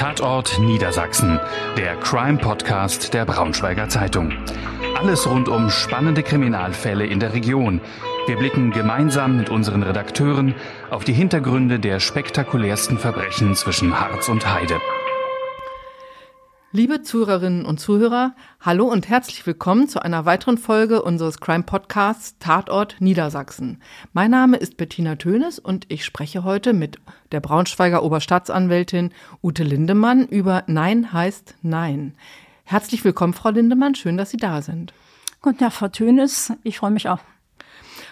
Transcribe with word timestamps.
Tatort 0.00 0.58
Niedersachsen, 0.58 1.38
der 1.76 1.94
Crime-Podcast 1.96 3.12
der 3.12 3.26
Braunschweiger 3.26 3.90
Zeitung. 3.90 4.32
Alles 4.98 5.28
rund 5.28 5.46
um 5.46 5.68
spannende 5.68 6.22
Kriminalfälle 6.22 7.04
in 7.04 7.20
der 7.20 7.34
Region. 7.34 7.82
Wir 8.26 8.38
blicken 8.38 8.70
gemeinsam 8.70 9.36
mit 9.36 9.50
unseren 9.50 9.82
Redakteuren 9.82 10.54
auf 10.88 11.04
die 11.04 11.12
Hintergründe 11.12 11.78
der 11.78 12.00
spektakulärsten 12.00 12.96
Verbrechen 12.96 13.54
zwischen 13.54 14.00
Harz 14.00 14.30
und 14.30 14.50
Heide. 14.50 14.80
Liebe 16.72 17.02
Zuhörerinnen 17.02 17.66
und 17.66 17.80
Zuhörer, 17.80 18.36
hallo 18.60 18.84
und 18.84 19.08
herzlich 19.08 19.44
willkommen 19.44 19.88
zu 19.88 20.02
einer 20.02 20.24
weiteren 20.24 20.56
Folge 20.56 21.02
unseres 21.02 21.40
Crime 21.40 21.64
Podcasts 21.64 22.36
Tatort 22.38 22.94
Niedersachsen. 23.00 23.82
Mein 24.12 24.30
Name 24.30 24.56
ist 24.56 24.76
Bettina 24.76 25.16
Tönes 25.16 25.58
und 25.58 25.86
ich 25.88 26.04
spreche 26.04 26.44
heute 26.44 26.72
mit 26.72 26.98
der 27.32 27.40
Braunschweiger 27.40 28.04
Oberstaatsanwältin 28.04 29.10
Ute 29.42 29.64
Lindemann 29.64 30.28
über 30.28 30.62
Nein 30.68 31.12
heißt 31.12 31.56
Nein. 31.62 32.14
Herzlich 32.62 33.02
willkommen, 33.02 33.34
Frau 33.34 33.50
Lindemann. 33.50 33.96
Schön, 33.96 34.16
dass 34.16 34.30
Sie 34.30 34.36
da 34.36 34.62
sind. 34.62 34.92
Guten 35.42 35.58
Tag, 35.58 35.72
Frau 35.72 35.88
Tönes. 35.88 36.52
Ich 36.62 36.78
freue 36.78 36.92
mich 36.92 37.08
auch. 37.08 37.18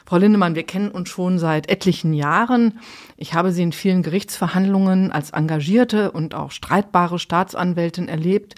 Frau 0.08 0.16
Lindemann, 0.16 0.54
wir 0.54 0.62
kennen 0.62 0.90
uns 0.90 1.10
schon 1.10 1.38
seit 1.38 1.68
etlichen 1.68 2.14
Jahren. 2.14 2.78
Ich 3.18 3.34
habe 3.34 3.52
Sie 3.52 3.62
in 3.62 3.72
vielen 3.72 4.02
Gerichtsverhandlungen 4.02 5.12
als 5.12 5.32
engagierte 5.32 6.12
und 6.12 6.34
auch 6.34 6.50
streitbare 6.50 7.18
Staatsanwältin 7.18 8.08
erlebt. 8.08 8.54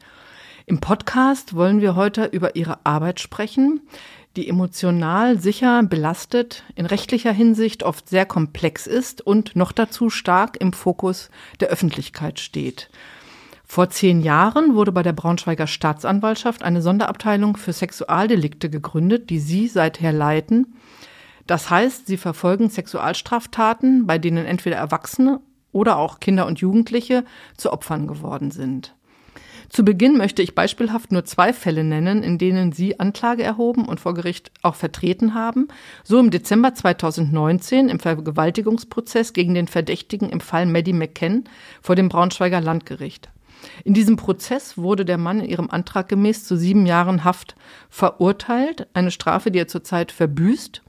Im 0.66 0.78
Podcast 0.78 1.56
wollen 1.56 1.80
wir 1.80 1.96
heute 1.96 2.26
über 2.26 2.54
Ihre 2.54 2.86
Arbeit 2.86 3.18
sprechen, 3.18 3.80
die 4.36 4.48
emotional 4.48 5.40
sicher 5.40 5.82
belastet, 5.82 6.62
in 6.76 6.86
rechtlicher 6.86 7.32
Hinsicht 7.32 7.82
oft 7.82 8.08
sehr 8.08 8.26
komplex 8.26 8.86
ist 8.86 9.20
und 9.20 9.56
noch 9.56 9.72
dazu 9.72 10.08
stark 10.08 10.56
im 10.60 10.72
Fokus 10.72 11.30
der 11.58 11.70
Öffentlichkeit 11.70 12.38
steht. 12.38 12.90
Vor 13.66 13.90
zehn 13.90 14.20
Jahren 14.20 14.76
wurde 14.76 14.92
bei 14.92 15.02
der 15.02 15.14
Braunschweiger 15.14 15.66
Staatsanwaltschaft 15.66 16.62
eine 16.62 16.80
Sonderabteilung 16.80 17.56
für 17.56 17.72
Sexualdelikte 17.72 18.70
gegründet, 18.70 19.30
die 19.30 19.40
Sie 19.40 19.66
seither 19.66 20.12
leiten. 20.12 20.76
Das 21.50 21.68
heißt, 21.68 22.06
sie 22.06 22.16
verfolgen 22.16 22.70
Sexualstraftaten, 22.70 24.06
bei 24.06 24.18
denen 24.18 24.46
entweder 24.46 24.76
Erwachsene 24.76 25.40
oder 25.72 25.98
auch 25.98 26.20
Kinder 26.20 26.46
und 26.46 26.60
Jugendliche 26.60 27.24
zu 27.56 27.72
Opfern 27.72 28.06
geworden 28.06 28.52
sind. 28.52 28.94
Zu 29.68 29.84
Beginn 29.84 30.16
möchte 30.16 30.42
ich 30.42 30.54
beispielhaft 30.54 31.10
nur 31.10 31.24
zwei 31.24 31.52
Fälle 31.52 31.82
nennen, 31.82 32.22
in 32.22 32.38
denen 32.38 32.70
Sie 32.70 33.00
Anklage 33.00 33.42
erhoben 33.42 33.86
und 33.86 33.98
vor 33.98 34.14
Gericht 34.14 34.52
auch 34.62 34.76
vertreten 34.76 35.34
haben. 35.34 35.66
So 36.04 36.20
im 36.20 36.30
Dezember 36.30 36.72
2019 36.72 37.88
im 37.88 37.98
Vergewaltigungsprozess 37.98 39.32
gegen 39.32 39.54
den 39.54 39.66
Verdächtigen 39.66 40.30
im 40.30 40.38
Fall 40.38 40.66
Maddie 40.66 40.92
McKen 40.92 41.48
vor 41.82 41.96
dem 41.96 42.08
Braunschweiger 42.08 42.60
Landgericht. 42.60 43.28
In 43.82 43.94
diesem 43.94 44.14
Prozess 44.14 44.78
wurde 44.78 45.04
der 45.04 45.18
Mann 45.18 45.40
in 45.40 45.50
ihrem 45.50 45.68
Antrag 45.68 46.08
gemäß 46.08 46.44
zu 46.44 46.56
sieben 46.56 46.86
Jahren 46.86 47.24
Haft 47.24 47.56
verurteilt, 47.88 48.86
eine 48.94 49.10
Strafe, 49.10 49.50
die 49.50 49.58
er 49.58 49.66
zurzeit 49.66 50.12
verbüßt 50.12 50.82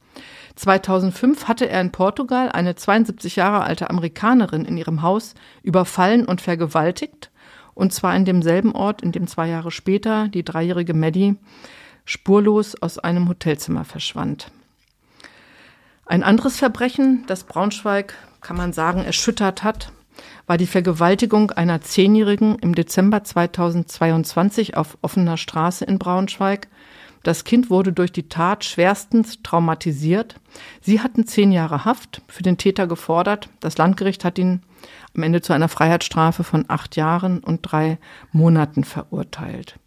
2005 0.56 1.48
hatte 1.48 1.70
er 1.70 1.82
in 1.82 1.92
Portugal 1.92 2.52
eine 2.52 2.76
72 2.76 3.36
Jahre 3.36 3.64
alte 3.64 3.90
Amerikanerin 3.90 4.66
in 4.66 4.78
ihrem 4.78 5.02
Haus 5.02 5.34
überfallen 5.64 6.26
und 6.26 6.42
vergewaltigt, 6.42 7.32
und 7.74 7.94
zwar 7.94 8.16
in 8.16 8.26
demselben 8.26 8.74
Ort, 8.74 9.02
in 9.02 9.12
dem 9.12 9.28
zwei 9.28 9.48
Jahre 9.48 9.72
später 9.72 10.28
die 10.28 10.44
dreijährige 10.44 10.94
Maddie 10.94 11.38
spurlos 12.06 12.82
aus 12.82 13.00
einem 13.00 13.30
Hotelzimmer 13.30 13.86
verschwand. 13.86 14.52
Ein 16.06 16.24
anderes 16.24 16.58
Verbrechen, 16.58 17.24
das 17.28 17.46
Braunschweig, 17.46 18.16
kann 18.42 18.58
man 18.58 18.74
sagen, 18.74 19.04
erschüttert 19.04 19.64
hat, 19.64 19.94
war 20.46 20.58
die 20.58 20.68
Vergewaltigung 20.68 21.52
einer 21.52 21.82
Zehnjährigen 21.82 22.60
im 22.60 22.76
Dezember 22.76 23.24
2022 23.24 24.76
auf 24.76 24.98
offener 25.02 25.38
Straße 25.38 25.86
in 25.86 26.00
Braunschweig. 26.00 26.68
Das 27.24 27.44
Kind 27.44 27.70
wurde 27.70 27.94
durch 27.94 28.12
die 28.12 28.30
Tat 28.30 28.66
schwerstens 28.66 29.44
traumatisiert. 29.44 30.36
Sie 30.82 31.02
hatten 31.02 31.28
zehn 31.28 31.52
Jahre 31.52 31.86
Haft 31.86 32.22
für 32.28 32.44
den 32.44 32.58
Täter 32.58 32.88
gefordert. 32.88 33.50
Das 33.60 33.78
Landgericht 33.78 34.26
hat 34.26 34.40
ihn 34.40 34.62
am 35.16 35.24
Ende 35.24 35.42
zu 35.42 35.54
einer 35.54 35.70
Freiheitsstrafe 35.70 36.44
von 36.44 36.66
acht 36.68 36.96
Jahren 36.96 37.40
und 37.40 37.62
drei 37.62 38.00
Monaten 38.32 38.84
verurteilt. 38.84 39.78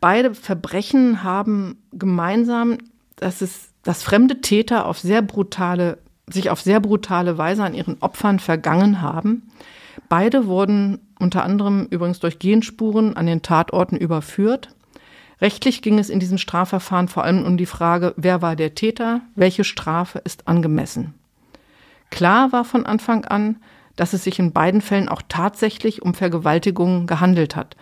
Beide 0.00 0.34
Verbrechen 0.34 1.22
haben 1.22 1.78
gemeinsam, 1.92 2.76
dass 3.16 3.40
es, 3.40 3.70
dass 3.82 4.02
fremde 4.02 4.42
Täter 4.42 4.86
auf 4.86 4.98
sehr 4.98 5.22
brutale, 5.22 5.98
sich 6.26 6.50
auf 6.50 6.60
sehr 6.60 6.80
brutale 6.80 7.38
Weise 7.38 7.64
an 7.64 7.74
ihren 7.74 7.96
Opfern 8.00 8.38
vergangen 8.38 9.00
haben. 9.00 9.48
Beide 10.10 10.46
wurden 10.46 10.98
unter 11.18 11.44
anderem 11.44 11.86
übrigens 11.88 12.20
durch 12.20 12.38
Genspuren 12.38 13.16
an 13.16 13.26
den 13.26 13.40
Tatorten 13.40 13.96
überführt. 13.96 14.74
Rechtlich 15.40 15.82
ging 15.82 15.98
es 15.98 16.10
in 16.10 16.20
diesem 16.20 16.38
Strafverfahren 16.38 17.08
vor 17.08 17.24
allem 17.24 17.44
um 17.44 17.56
die 17.56 17.66
Frage, 17.66 18.14
wer 18.16 18.42
war 18.42 18.56
der 18.56 18.74
Täter, 18.74 19.22
welche 19.34 19.64
Strafe 19.64 20.20
ist 20.20 20.46
angemessen. 20.48 21.14
Klar 22.10 22.52
war 22.52 22.64
von 22.64 22.86
Anfang 22.86 23.24
an, 23.24 23.56
dass 23.96 24.12
es 24.12 24.24
sich 24.24 24.38
in 24.38 24.52
beiden 24.52 24.80
Fällen 24.80 25.08
auch 25.08 25.22
tatsächlich 25.28 26.02
um 26.02 26.14
Vergewaltigungen 26.14 27.06
gehandelt 27.06 27.56
hat. 27.56 27.76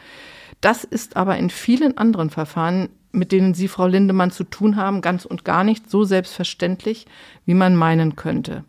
Das 0.61 0.85
ist 0.85 1.17
aber 1.17 1.37
in 1.37 1.51
vielen 1.51 1.99
anderen 1.99 2.31
Verfahren, 2.31 2.89
mit 3.11 3.33
denen 3.33 3.53
Sie, 3.53 3.69
Frau 3.69 3.87
Lindemann, 3.87 4.31
zu 4.31 4.45
tun 4.45 4.77
haben, 4.77 5.01
ganz 5.01 5.25
und 5.25 5.45
gar 5.45 5.65
nicht 5.65 5.91
so 5.91 6.05
selbstverständlich, 6.05 7.07
wie 7.45 7.55
man 7.55 7.77
meinen 7.77 8.17
könnte. 8.17 8.65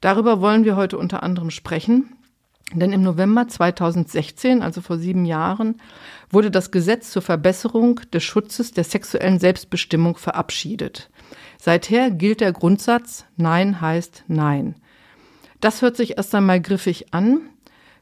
Darüber 0.00 0.40
wollen 0.40 0.64
wir 0.64 0.76
heute 0.76 0.98
unter 0.98 1.22
anderem 1.22 1.50
sprechen. 1.50 2.12
Denn 2.72 2.92
im 2.92 3.02
November 3.02 3.46
2016, 3.46 4.62
also 4.62 4.80
vor 4.80 4.98
sieben 4.98 5.24
Jahren, 5.24 5.80
wurde 6.30 6.50
das 6.50 6.70
Gesetz 6.70 7.10
zur 7.10 7.22
Verbesserung 7.22 8.00
des 8.12 8.24
Schutzes 8.24 8.72
der 8.72 8.84
sexuellen 8.84 9.38
Selbstbestimmung 9.38 10.16
verabschiedet. 10.16 11.10
Seither 11.58 12.10
gilt 12.10 12.40
der 12.40 12.52
Grundsatz 12.52 13.24
Nein 13.36 13.80
heißt 13.80 14.24
Nein. 14.28 14.76
Das 15.60 15.82
hört 15.82 15.96
sich 15.96 16.16
erst 16.16 16.34
einmal 16.34 16.60
griffig 16.60 17.12
an. 17.14 17.40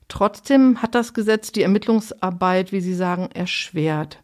Trotzdem 0.08 0.82
hat 0.82 0.94
das 0.94 1.14
Gesetz 1.14 1.52
die 1.52 1.62
Ermittlungsarbeit, 1.62 2.72
wie 2.72 2.80
Sie 2.80 2.94
sagen, 2.94 3.30
erschwert. 3.32 4.18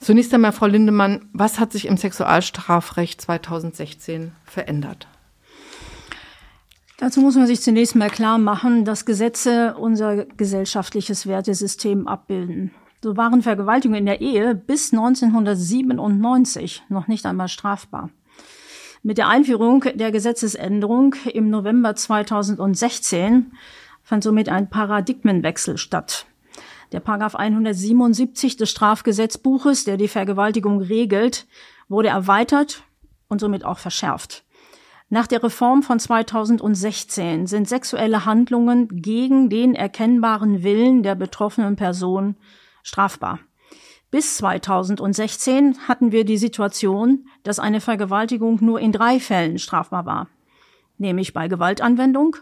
Zunächst 0.00 0.32
einmal, 0.32 0.52
Frau 0.52 0.66
Lindemann, 0.66 1.28
was 1.32 1.58
hat 1.58 1.72
sich 1.72 1.86
im 1.86 1.96
Sexualstrafrecht 1.96 3.20
2016 3.20 4.32
verändert? 4.44 5.08
Dazu 6.98 7.20
muss 7.20 7.36
man 7.36 7.46
sich 7.46 7.60
zunächst 7.62 7.94
mal 7.94 8.10
klar 8.10 8.38
machen, 8.38 8.84
dass 8.84 9.06
Gesetze 9.06 9.76
unser 9.76 10.24
gesellschaftliches 10.24 11.26
Wertesystem 11.26 12.06
abbilden. 12.06 12.72
So 13.00 13.16
waren 13.16 13.42
Vergewaltigungen 13.42 14.00
in 14.00 14.06
der 14.06 14.20
Ehe 14.20 14.56
bis 14.56 14.92
1997 14.92 16.82
noch 16.88 17.06
nicht 17.06 17.26
einmal 17.26 17.46
strafbar. 17.46 18.10
Mit 19.04 19.18
der 19.18 19.28
Einführung 19.28 19.84
der 19.94 20.10
Gesetzesänderung 20.10 21.14
im 21.32 21.48
November 21.48 21.94
2016 21.94 23.52
fand 24.02 24.24
somit 24.24 24.48
ein 24.48 24.68
Paradigmenwechsel 24.68 25.78
statt. 25.78 26.26
Der 26.90 26.98
Paragraph 26.98 27.36
177 27.36 28.56
des 28.56 28.70
Strafgesetzbuches, 28.70 29.84
der 29.84 29.96
die 29.96 30.08
Vergewaltigung 30.08 30.80
regelt, 30.80 31.46
wurde 31.88 32.08
erweitert 32.08 32.82
und 33.28 33.40
somit 33.40 33.64
auch 33.64 33.78
verschärft. 33.78 34.44
Nach 35.10 35.26
der 35.26 35.42
Reform 35.42 35.82
von 35.82 36.00
2016 36.00 37.46
sind 37.46 37.68
sexuelle 37.68 38.24
Handlungen 38.24 38.88
gegen 38.88 39.48
den 39.48 39.74
erkennbaren 39.74 40.64
Willen 40.64 41.02
der 41.02 41.14
betroffenen 41.14 41.76
Person 41.76 42.36
strafbar. 42.88 43.38
Bis 44.10 44.38
2016 44.38 45.86
hatten 45.86 46.12
wir 46.12 46.24
die 46.24 46.38
Situation, 46.38 47.28
dass 47.42 47.58
eine 47.58 47.80
Vergewaltigung 47.80 48.58
nur 48.62 48.80
in 48.80 48.92
drei 48.92 49.20
Fällen 49.20 49.58
strafbar 49.58 50.06
war, 50.06 50.28
nämlich 50.96 51.34
bei 51.34 51.46
Gewaltanwendung, 51.46 52.36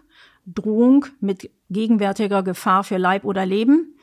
Drohung 0.46 1.06
mit 1.18 1.50
gegenwärtiger 1.68 2.44
Gefahr 2.44 2.84
für 2.84 2.98
Leib 2.98 3.24
oder 3.24 3.44
Leben 3.44 3.97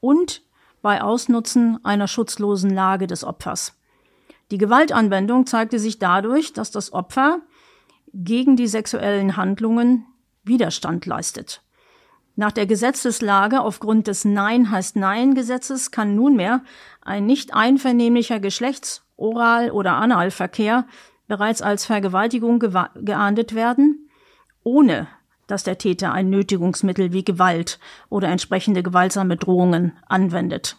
und 0.00 0.42
bei 0.80 1.02
Ausnutzen 1.02 1.78
einer 1.84 2.08
schutzlosen 2.08 2.70
Lage 2.70 3.06
des 3.06 3.24
Opfers. 3.24 3.78
Die 4.50 4.58
Gewaltanwendung 4.58 5.46
zeigte 5.46 5.78
sich 5.78 5.98
dadurch, 5.98 6.54
dass 6.54 6.70
das 6.70 6.92
Opfer 6.92 7.40
gegen 8.14 8.56
die 8.56 8.66
sexuellen 8.66 9.36
Handlungen 9.36 10.06
Widerstand 10.44 11.06
leistet. 11.06 11.61
Nach 12.34 12.52
der 12.52 12.66
Gesetzeslage 12.66 13.60
aufgrund 13.60 14.06
des 14.06 14.24
Nein 14.24 14.70
heißt 14.70 14.96
Nein 14.96 15.34
Gesetzes 15.34 15.90
kann 15.90 16.14
nunmehr 16.14 16.62
ein 17.02 17.26
nicht 17.26 17.52
einvernehmlicher 17.52 18.40
Geschlechts-, 18.40 19.02
Oral- 19.16 19.70
oder 19.70 19.92
Analverkehr 19.92 20.86
bereits 21.28 21.62
als 21.62 21.84
Vergewaltigung 21.84 22.58
geahndet 22.58 23.54
werden, 23.54 24.08
ohne 24.64 25.06
dass 25.46 25.64
der 25.64 25.78
Täter 25.78 26.12
ein 26.12 26.30
Nötigungsmittel 26.30 27.12
wie 27.12 27.24
Gewalt 27.24 27.78
oder 28.08 28.28
entsprechende 28.28 28.82
gewaltsame 28.82 29.36
Drohungen 29.36 29.92
anwendet. 30.08 30.76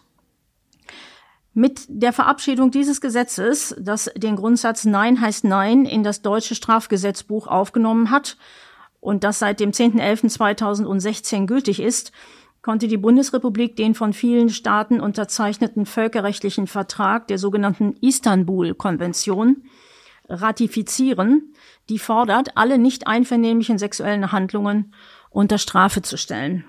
Mit 1.52 1.86
der 1.88 2.12
Verabschiedung 2.12 2.72
dieses 2.72 3.00
Gesetzes, 3.00 3.76
das 3.78 4.10
den 4.16 4.34
Grundsatz 4.34 4.84
Nein 4.84 5.20
heißt 5.20 5.44
Nein 5.44 5.86
in 5.86 6.02
das 6.02 6.20
deutsche 6.20 6.56
Strafgesetzbuch 6.56 7.46
aufgenommen 7.46 8.10
hat 8.10 8.36
und 9.04 9.22
das 9.22 9.38
seit 9.38 9.60
dem 9.60 9.72
10.11.2016 9.72 11.44
gültig 11.44 11.78
ist, 11.78 12.10
konnte 12.62 12.88
die 12.88 12.96
Bundesrepublik 12.96 13.76
den 13.76 13.94
von 13.94 14.14
vielen 14.14 14.48
Staaten 14.48 14.98
unterzeichneten 14.98 15.84
völkerrechtlichen 15.84 16.66
Vertrag 16.66 17.28
der 17.28 17.36
sogenannten 17.36 17.96
Istanbul-Konvention 18.00 19.64
ratifizieren, 20.26 21.52
die 21.90 21.98
fordert, 21.98 22.56
alle 22.56 22.78
nicht 22.78 23.06
einvernehmlichen 23.06 23.76
sexuellen 23.76 24.32
Handlungen 24.32 24.94
unter 25.28 25.58
Strafe 25.58 26.00
zu 26.00 26.16
stellen. 26.16 26.64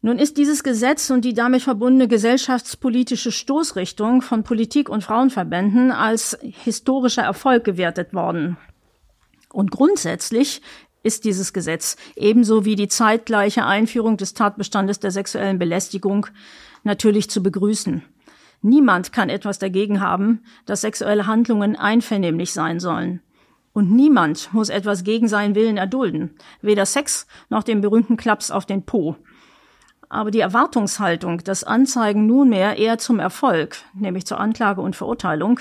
Nun 0.00 0.18
ist 0.18 0.38
dieses 0.38 0.62
Gesetz 0.64 1.10
und 1.10 1.22
die 1.22 1.34
damit 1.34 1.60
verbundene 1.60 2.08
gesellschaftspolitische 2.08 3.30
Stoßrichtung 3.30 4.22
von 4.22 4.42
Politik 4.42 4.88
und 4.88 5.04
Frauenverbänden 5.04 5.92
als 5.92 6.38
historischer 6.40 7.24
Erfolg 7.24 7.64
gewertet 7.64 8.14
worden. 8.14 8.56
Und 9.52 9.70
grundsätzlich 9.70 10.62
ist 11.02 11.24
dieses 11.24 11.52
Gesetz 11.52 11.96
ebenso 12.16 12.64
wie 12.64 12.76
die 12.76 12.88
zeitgleiche 12.88 13.64
Einführung 13.64 14.16
des 14.16 14.34
Tatbestandes 14.34 15.00
der 15.00 15.10
sexuellen 15.10 15.58
Belästigung 15.58 16.26
natürlich 16.84 17.30
zu 17.30 17.42
begrüßen. 17.42 18.02
Niemand 18.60 19.12
kann 19.12 19.28
etwas 19.28 19.58
dagegen 19.58 20.00
haben, 20.00 20.42
dass 20.66 20.80
sexuelle 20.80 21.26
Handlungen 21.26 21.76
einvernehmlich 21.76 22.52
sein 22.52 22.80
sollen. 22.80 23.22
Und 23.72 23.92
niemand 23.92 24.52
muss 24.52 24.70
etwas 24.70 25.04
gegen 25.04 25.28
seinen 25.28 25.54
Willen 25.54 25.76
erdulden, 25.76 26.34
weder 26.62 26.84
Sex 26.84 27.28
noch 27.48 27.62
den 27.62 27.80
berühmten 27.80 28.16
Klaps 28.16 28.50
auf 28.50 28.66
den 28.66 28.82
Po. 28.82 29.16
Aber 30.08 30.30
die 30.30 30.40
Erwartungshaltung, 30.40 31.44
dass 31.44 31.64
Anzeigen 31.64 32.26
nunmehr 32.26 32.76
eher 32.76 32.98
zum 32.98 33.20
Erfolg, 33.20 33.76
nämlich 33.94 34.26
zur 34.26 34.40
Anklage 34.40 34.80
und 34.80 34.96
Verurteilung, 34.96 35.60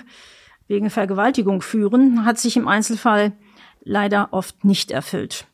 wegen 0.68 0.90
Vergewaltigung 0.90 1.62
führen, 1.62 2.26
hat 2.26 2.40
sich 2.40 2.58
im 2.58 2.68
Einzelfall 2.68 3.34
leider 3.88 4.30
oft 4.32 4.66
nicht 4.66 4.92
erfüllt. 4.92 5.48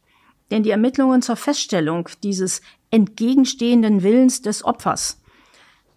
Denn 0.52 0.64
die 0.64 0.72
Ermittlungen 0.72 1.22
zur 1.22 1.36
Feststellung 1.36 2.10
dieses 2.24 2.62
entgegenstehenden 2.92 4.04
Willens 4.04 4.42
des 4.42 4.64
Opfers, 4.64 5.22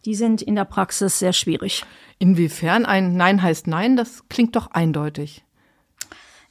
die 0.04 0.14
sind 0.14 0.40
in 0.40 0.54
der 0.54 0.64
Praxis 0.64 1.18
sehr 1.18 1.32
schwierig. 1.32 1.84
Inwiefern 2.18 2.86
ein 2.86 3.16
Nein 3.16 3.42
heißt 3.42 3.66
Nein, 3.66 3.96
das 3.96 4.28
klingt 4.28 4.54
doch 4.54 4.70
eindeutig. 4.70 5.44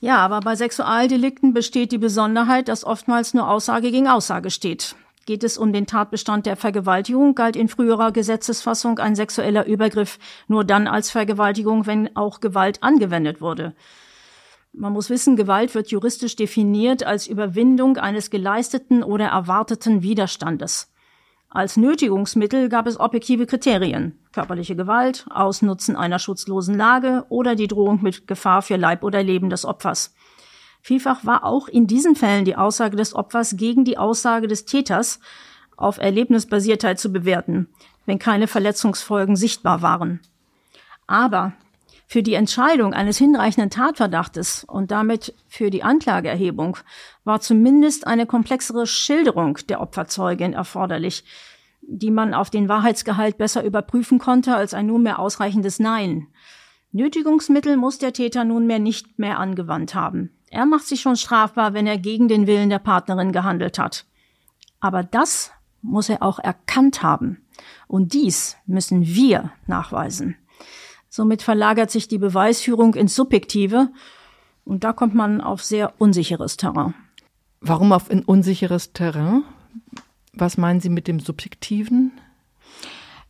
Ja, 0.02 0.18
aber 0.18 0.42
bei 0.42 0.56
Sexualdelikten 0.56 1.54
besteht 1.54 1.92
die 1.92 1.98
Besonderheit, 1.98 2.68
dass 2.68 2.84
oftmals 2.84 3.34
nur 3.34 3.50
Aussage 3.50 3.92
gegen 3.92 4.08
Aussage 4.08 4.52
steht. 4.52 4.96
Geht 5.26 5.44
es 5.44 5.58
um 5.58 5.74
den 5.74 5.88
Tatbestand 5.88 6.46
der 6.46 6.58
Vergewaltigung, 6.58 7.34
galt 7.34 7.56
in 7.56 7.70
früherer 7.70 8.12
Gesetzesfassung 8.12 9.00
ein 9.00 9.16
sexueller 9.16 9.66
Übergriff 9.66 10.20
nur 10.48 10.64
dann 10.64 10.88
als 10.88 11.10
Vergewaltigung, 11.10 11.88
wenn 11.88 12.16
auch 12.16 12.42
Gewalt 12.42 12.84
angewendet 12.84 13.42
wurde. 13.42 13.74
Man 14.78 14.92
muss 14.92 15.10
wissen, 15.10 15.38
Gewalt 15.38 15.74
wird 15.74 15.90
juristisch 15.90 16.36
definiert 16.36 17.04
als 17.04 17.28
Überwindung 17.28 17.96
eines 17.96 18.30
geleisteten 18.30 19.04
oder 19.04 19.28
erwarteten 19.28 20.02
Widerstandes. 20.02 20.92
Als 21.50 21.78
Nötigungsmittel 21.78 22.68
gab 22.68 22.86
es 22.86 23.00
objektive 23.00 23.46
Kriterien. 23.46 24.20
Körperliche 24.34 24.76
Gewalt, 24.76 25.26
Ausnutzen 25.30 25.96
einer 25.96 26.20
schutzlosen 26.20 26.76
Lage 26.76 27.26
oder 27.30 27.56
die 27.56 27.68
Drohung 27.68 28.02
mit 28.02 28.28
Gefahr 28.28 28.62
für 28.62 28.76
Leib 28.76 29.04
oder 29.04 29.24
Leben 29.24 29.50
des 29.50 29.64
Opfers. 29.64 30.14
Vielfach 30.82 31.26
war 31.26 31.46
auch 31.46 31.70
in 31.70 31.88
diesen 31.88 32.18
Fällen 32.18 32.44
die 32.44 32.58
Aussage 32.58 32.98
des 32.98 33.16
Opfers 33.16 33.56
gegen 33.56 33.86
die 33.86 33.98
Aussage 33.98 34.48
des 34.48 34.66
Täters 34.66 35.22
auf 35.78 36.00
Erlebnisbasiertheit 36.00 37.00
zu 37.00 37.14
bewerten, 37.14 37.70
wenn 38.06 38.20
keine 38.20 38.48
Verletzungsfolgen 38.48 39.38
sichtbar 39.38 39.82
waren. 39.82 40.20
Aber 41.08 41.54
für 42.08 42.24
die 42.24 42.36
Entscheidung 42.36 42.94
eines 42.94 43.18
hinreichenden 43.18 43.70
Tatverdachtes 43.70 44.64
und 44.64 44.92
damit 44.92 45.34
für 45.48 45.70
die 45.70 45.84
Anklageerhebung 45.84 46.78
war 47.24 47.42
zumindest 47.42 48.06
eine 48.06 48.26
komplexere 48.26 48.86
Schilderung 48.86 49.58
der 49.70 49.82
Opferzeugin 49.82 50.54
erforderlich, 50.54 51.24
die 51.82 52.12
man 52.12 52.34
auf 52.34 52.50
den 52.50 52.70
Wahrheitsgehalt 52.70 53.38
besser 53.38 53.64
überprüfen 53.64 54.20
konnte 54.20 54.56
als 54.56 54.74
ein 54.74 54.88
nunmehr 54.88 55.20
ausreichendes 55.20 55.80
Nein. 55.80 56.28
Nötigungsmittel 56.92 57.76
muss 57.76 57.98
der 57.98 58.14
Täter 58.14 58.46
nunmehr 58.46 58.80
nicht 58.80 59.20
mehr 59.20 59.40
angewandt 59.40 59.96
haben. 59.96 60.32
Er 60.50 60.66
macht 60.66 60.86
sich 60.86 61.02
schon 61.02 61.18
strafbar, 61.18 61.74
wenn 61.74 61.88
er 61.88 61.98
gegen 61.98 62.28
den 62.28 62.48
Willen 62.48 62.70
der 62.70 62.80
Partnerin 62.80 63.32
gehandelt 63.32 63.78
hat. 63.78 64.06
Aber 64.80 65.04
das 65.04 65.52
muss 65.82 66.10
er 66.10 66.24
auch 66.24 66.40
erkannt 66.40 67.04
haben. 67.04 67.42
Und 67.88 68.14
dies 68.14 68.58
müssen 68.66 69.06
wir 69.06 69.52
nachweisen. 69.68 70.38
Somit 71.16 71.44
verlagert 71.44 71.92
sich 71.92 72.10
die 72.10 72.18
Beweisführung 72.18 72.94
ins 72.94 73.16
Subjektive 73.16 73.88
und 74.66 74.84
da 74.84 74.92
kommt 74.92 75.16
man 75.16 75.40
auf 75.40 75.64
sehr 75.64 75.94
unsicheres 75.98 76.58
Terrain. 76.58 76.94
Warum 77.62 77.94
auf 77.94 78.10
ein 78.12 78.22
unsicheres 78.22 78.92
Terrain? 78.92 79.46
Was 80.34 80.58
meinen 80.58 80.82
Sie 80.82 80.90
mit 80.90 81.08
dem 81.08 81.22
Subjektiven? 81.22 82.12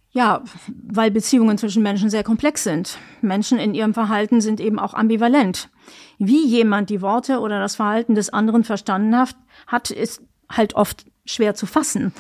Ja, 0.10 0.42
weil 0.68 1.12
Beziehungen 1.12 1.60
zwischen 1.60 1.84
Menschen 1.84 2.10
sehr 2.10 2.24
komplex 2.24 2.64
sind. 2.64 2.98
Menschen 3.22 3.60
in 3.60 3.76
ihrem 3.76 3.94
Verhalten 3.94 4.42
sind 4.42 4.60
eben 4.60 4.80
auch 4.80 4.96
ambivalent. 4.96 5.70
Wie 6.18 6.44
jemand 6.44 6.90
die 6.90 7.04
Worte 7.04 7.40
oder 7.40 7.60
das 7.60 7.76
Verhalten 7.76 8.16
des 8.16 8.32
anderen 8.32 8.64
verstanden 8.64 9.16
hat, 9.16 9.36
hat 9.68 9.92
ist 9.92 10.24
halt 10.50 10.74
oft 10.74 11.06
schwer 11.24 11.54
zu 11.54 11.68
fassen. 11.68 12.14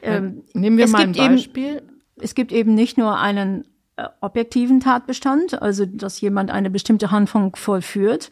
Ähm, 0.00 0.44
Nehmen 0.52 0.76
wir 0.76 0.86
mal 0.86 1.02
ein 1.02 1.12
Beispiel. 1.12 1.78
Eben, 1.78 2.02
es 2.20 2.36
gibt 2.36 2.52
eben 2.52 2.74
nicht 2.74 2.98
nur 2.98 3.18
einen 3.18 3.64
äh, 3.64 3.77
objektiven 4.20 4.80
Tatbestand, 4.80 5.60
also 5.60 5.86
dass 5.86 6.20
jemand 6.20 6.50
eine 6.50 6.70
bestimmte 6.70 7.10
Handlung 7.10 7.56
vollführt, 7.56 8.30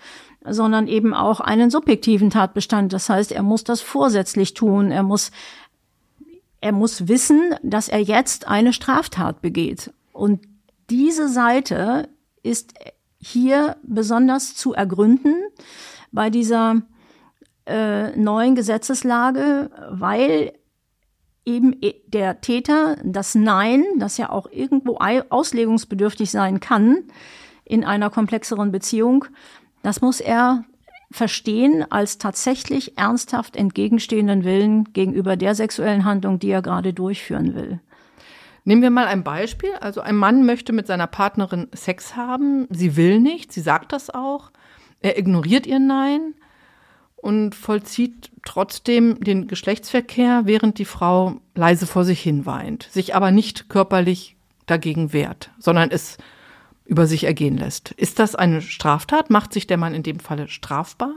sondern 0.48 0.86
eben 0.86 1.14
auch 1.14 1.40
einen 1.40 1.70
subjektiven 1.70 2.30
Tatbestand. 2.30 2.92
Das 2.92 3.08
heißt, 3.08 3.32
er 3.32 3.42
muss 3.42 3.64
das 3.64 3.80
vorsätzlich 3.80 4.54
tun, 4.54 4.90
er 4.90 5.02
muss 5.02 5.30
er 6.60 6.72
muss 6.72 7.06
wissen, 7.06 7.54
dass 7.62 7.88
er 7.88 8.00
jetzt 8.00 8.48
eine 8.48 8.72
Straftat 8.72 9.42
begeht. 9.42 9.92
Und 10.12 10.40
diese 10.90 11.28
Seite 11.28 12.08
ist 12.42 12.74
hier 13.18 13.76
besonders 13.82 14.56
zu 14.56 14.72
ergründen 14.72 15.34
bei 16.12 16.30
dieser 16.30 16.82
äh, 17.66 18.16
neuen 18.16 18.54
Gesetzeslage, 18.54 19.70
weil 19.90 20.54
eben 21.46 21.76
der 22.08 22.40
Täter 22.40 22.96
das 23.04 23.34
Nein, 23.34 23.84
das 23.98 24.18
ja 24.18 24.30
auch 24.30 24.50
irgendwo 24.50 24.98
auslegungsbedürftig 24.98 26.30
sein 26.30 26.60
kann 26.60 27.04
in 27.64 27.84
einer 27.84 28.10
komplexeren 28.10 28.72
Beziehung, 28.72 29.24
das 29.82 30.00
muss 30.00 30.20
er 30.20 30.64
verstehen 31.10 31.84
als 31.90 32.18
tatsächlich 32.18 32.98
ernsthaft 32.98 33.56
entgegenstehenden 33.56 34.44
Willen 34.44 34.92
gegenüber 34.92 35.36
der 35.36 35.54
sexuellen 35.54 36.04
Handlung, 36.04 36.40
die 36.40 36.50
er 36.50 36.62
gerade 36.62 36.92
durchführen 36.92 37.54
will. 37.54 37.80
Nehmen 38.64 38.82
wir 38.82 38.90
mal 38.90 39.06
ein 39.06 39.22
Beispiel. 39.22 39.70
Also 39.80 40.00
ein 40.00 40.16
Mann 40.16 40.44
möchte 40.44 40.72
mit 40.72 40.88
seiner 40.88 41.06
Partnerin 41.06 41.68
Sex 41.72 42.16
haben. 42.16 42.66
Sie 42.70 42.96
will 42.96 43.20
nicht, 43.20 43.52
sie 43.52 43.60
sagt 43.60 43.92
das 43.92 44.10
auch. 44.10 44.50
Er 45.00 45.16
ignoriert 45.16 45.68
ihr 45.68 45.78
Nein 45.78 46.34
und 47.26 47.56
vollzieht 47.56 48.30
trotzdem 48.44 49.18
den 49.18 49.48
Geschlechtsverkehr, 49.48 50.42
während 50.44 50.78
die 50.78 50.84
Frau 50.84 51.40
leise 51.56 51.88
vor 51.88 52.04
sich 52.04 52.22
hin 52.22 52.46
weint, 52.46 52.84
sich 52.92 53.16
aber 53.16 53.32
nicht 53.32 53.68
körperlich 53.68 54.36
dagegen 54.66 55.12
wehrt, 55.12 55.50
sondern 55.58 55.90
es 55.90 56.18
über 56.84 57.08
sich 57.08 57.24
ergehen 57.24 57.58
lässt. 57.58 57.90
Ist 57.96 58.20
das 58.20 58.36
eine 58.36 58.62
Straftat? 58.62 59.28
Macht 59.28 59.52
sich 59.52 59.66
der 59.66 59.76
Mann 59.76 59.92
in 59.92 60.04
dem 60.04 60.20
Falle 60.20 60.46
strafbar? 60.46 61.14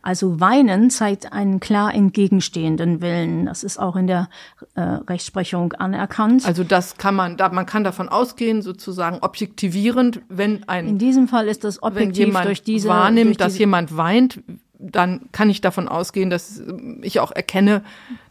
Also 0.00 0.40
Weinen 0.40 0.90
zeigt 0.90 1.32
einen 1.32 1.60
klar 1.60 1.94
entgegenstehenden 1.94 3.02
Willen. 3.02 3.46
Das 3.46 3.62
ist 3.62 3.78
auch 3.78 3.94
in 3.94 4.08
der 4.08 4.30
äh, 4.74 4.80
Rechtsprechung 4.80 5.74
anerkannt. 5.74 6.44
Also 6.44 6.64
das 6.64 6.96
kann 6.96 7.14
man, 7.14 7.36
da, 7.36 7.50
man 7.50 7.66
kann 7.66 7.84
davon 7.84 8.08
ausgehen, 8.08 8.62
sozusagen 8.62 9.18
objektivierend, 9.20 10.22
wenn 10.28 10.66
ein 10.68 10.88
in 10.88 10.98
diesem 10.98 11.28
Fall 11.28 11.46
ist 11.46 11.62
das 11.62 11.82
objektiv 11.82 12.36
durch 12.40 12.62
diese 12.64 12.88
wahrnimmt, 12.88 13.26
durch 13.26 13.36
diese, 13.36 13.44
dass 13.44 13.58
jemand 13.58 13.96
weint, 13.96 14.42
dann 14.82 15.28
kann 15.32 15.50
ich 15.50 15.60
davon 15.60 15.88
ausgehen, 15.88 16.30
dass 16.30 16.62
ich 17.02 17.20
auch 17.20 17.32
erkenne, 17.32 17.82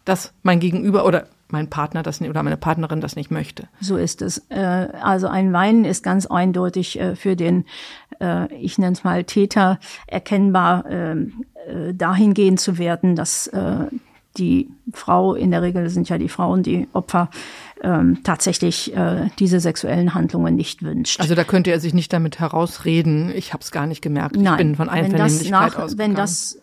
dass 0.05 0.33
mein 0.43 0.59
Gegenüber 0.59 1.05
oder 1.05 1.27
mein 1.51 1.69
Partner 1.69 2.03
das 2.03 2.21
oder 2.21 2.43
meine 2.43 2.57
Partnerin 2.57 3.01
das 3.01 3.15
nicht 3.15 3.31
möchte. 3.31 3.67
So 3.79 3.97
ist 3.97 4.21
es. 4.21 4.43
Äh, 4.49 4.87
also 5.01 5.27
ein 5.27 5.53
Weinen 5.53 5.85
ist 5.85 6.03
ganz 6.03 6.25
eindeutig 6.25 6.99
äh, 6.99 7.15
für 7.15 7.35
den, 7.35 7.65
äh, 8.19 8.53
ich 8.55 8.77
nenne 8.77 8.93
es 8.93 9.03
mal 9.03 9.23
Täter, 9.23 9.79
erkennbar 10.07 10.85
ähm, 10.89 11.45
dahingehend 11.93 12.59
zu 12.59 12.79
werden, 12.79 13.15
dass 13.15 13.47
die 14.35 14.71
Frau, 14.91 15.35
in 15.35 15.51
der 15.51 15.61
Regel 15.61 15.89
sind 15.91 16.09
ja 16.09 16.17
die 16.17 16.27
Frauen 16.27 16.63
die 16.63 16.87
Opfer, 16.93 17.29
ähm, 17.81 18.19
tatsächlich 18.23 18.93
diese 19.39 19.59
sexuellen 19.59 20.13
Handlungen 20.13 20.55
nicht 20.55 20.83
wünscht. 20.83 21.19
Also 21.19 21.35
da 21.35 21.43
könnte 21.43 21.71
er 21.71 21.79
sich 21.79 21.93
nicht 21.93 22.13
damit 22.13 22.39
herausreden, 22.39 23.31
ich 23.35 23.53
habe 23.53 23.63
es 23.63 23.71
gar 23.71 23.87
nicht 23.87 24.01
gemerkt, 24.01 24.35
Nein, 24.35 24.53
ich 24.53 24.57
bin 24.57 24.75
von 24.75 24.89
Einvernehmlichkeit 24.89 25.51
nach, 25.51 25.97
Wenn 25.97 26.15
das 26.15 26.61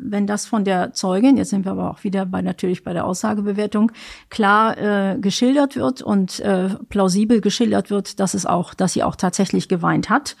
wenn 0.00 0.26
das 0.26 0.46
von 0.46 0.64
der 0.64 0.92
Zeugin, 0.92 1.36
jetzt 1.36 1.50
sind 1.50 1.64
wir 1.64 1.72
aber 1.72 1.90
auch 1.90 2.04
wieder 2.04 2.26
bei 2.26 2.42
natürlich 2.42 2.84
bei 2.84 2.92
der 2.92 3.04
Aussagebewertung, 3.04 3.92
klar 4.30 4.78
äh, 4.78 5.18
geschildert 5.18 5.76
wird 5.76 6.02
und 6.02 6.40
äh, 6.40 6.70
plausibel 6.88 7.40
geschildert 7.40 7.90
wird, 7.90 8.20
dass 8.20 8.34
es 8.34 8.46
auch, 8.46 8.74
dass 8.74 8.92
sie 8.92 9.02
auch 9.02 9.16
tatsächlich 9.16 9.68
geweint 9.68 10.10
hat, 10.10 10.36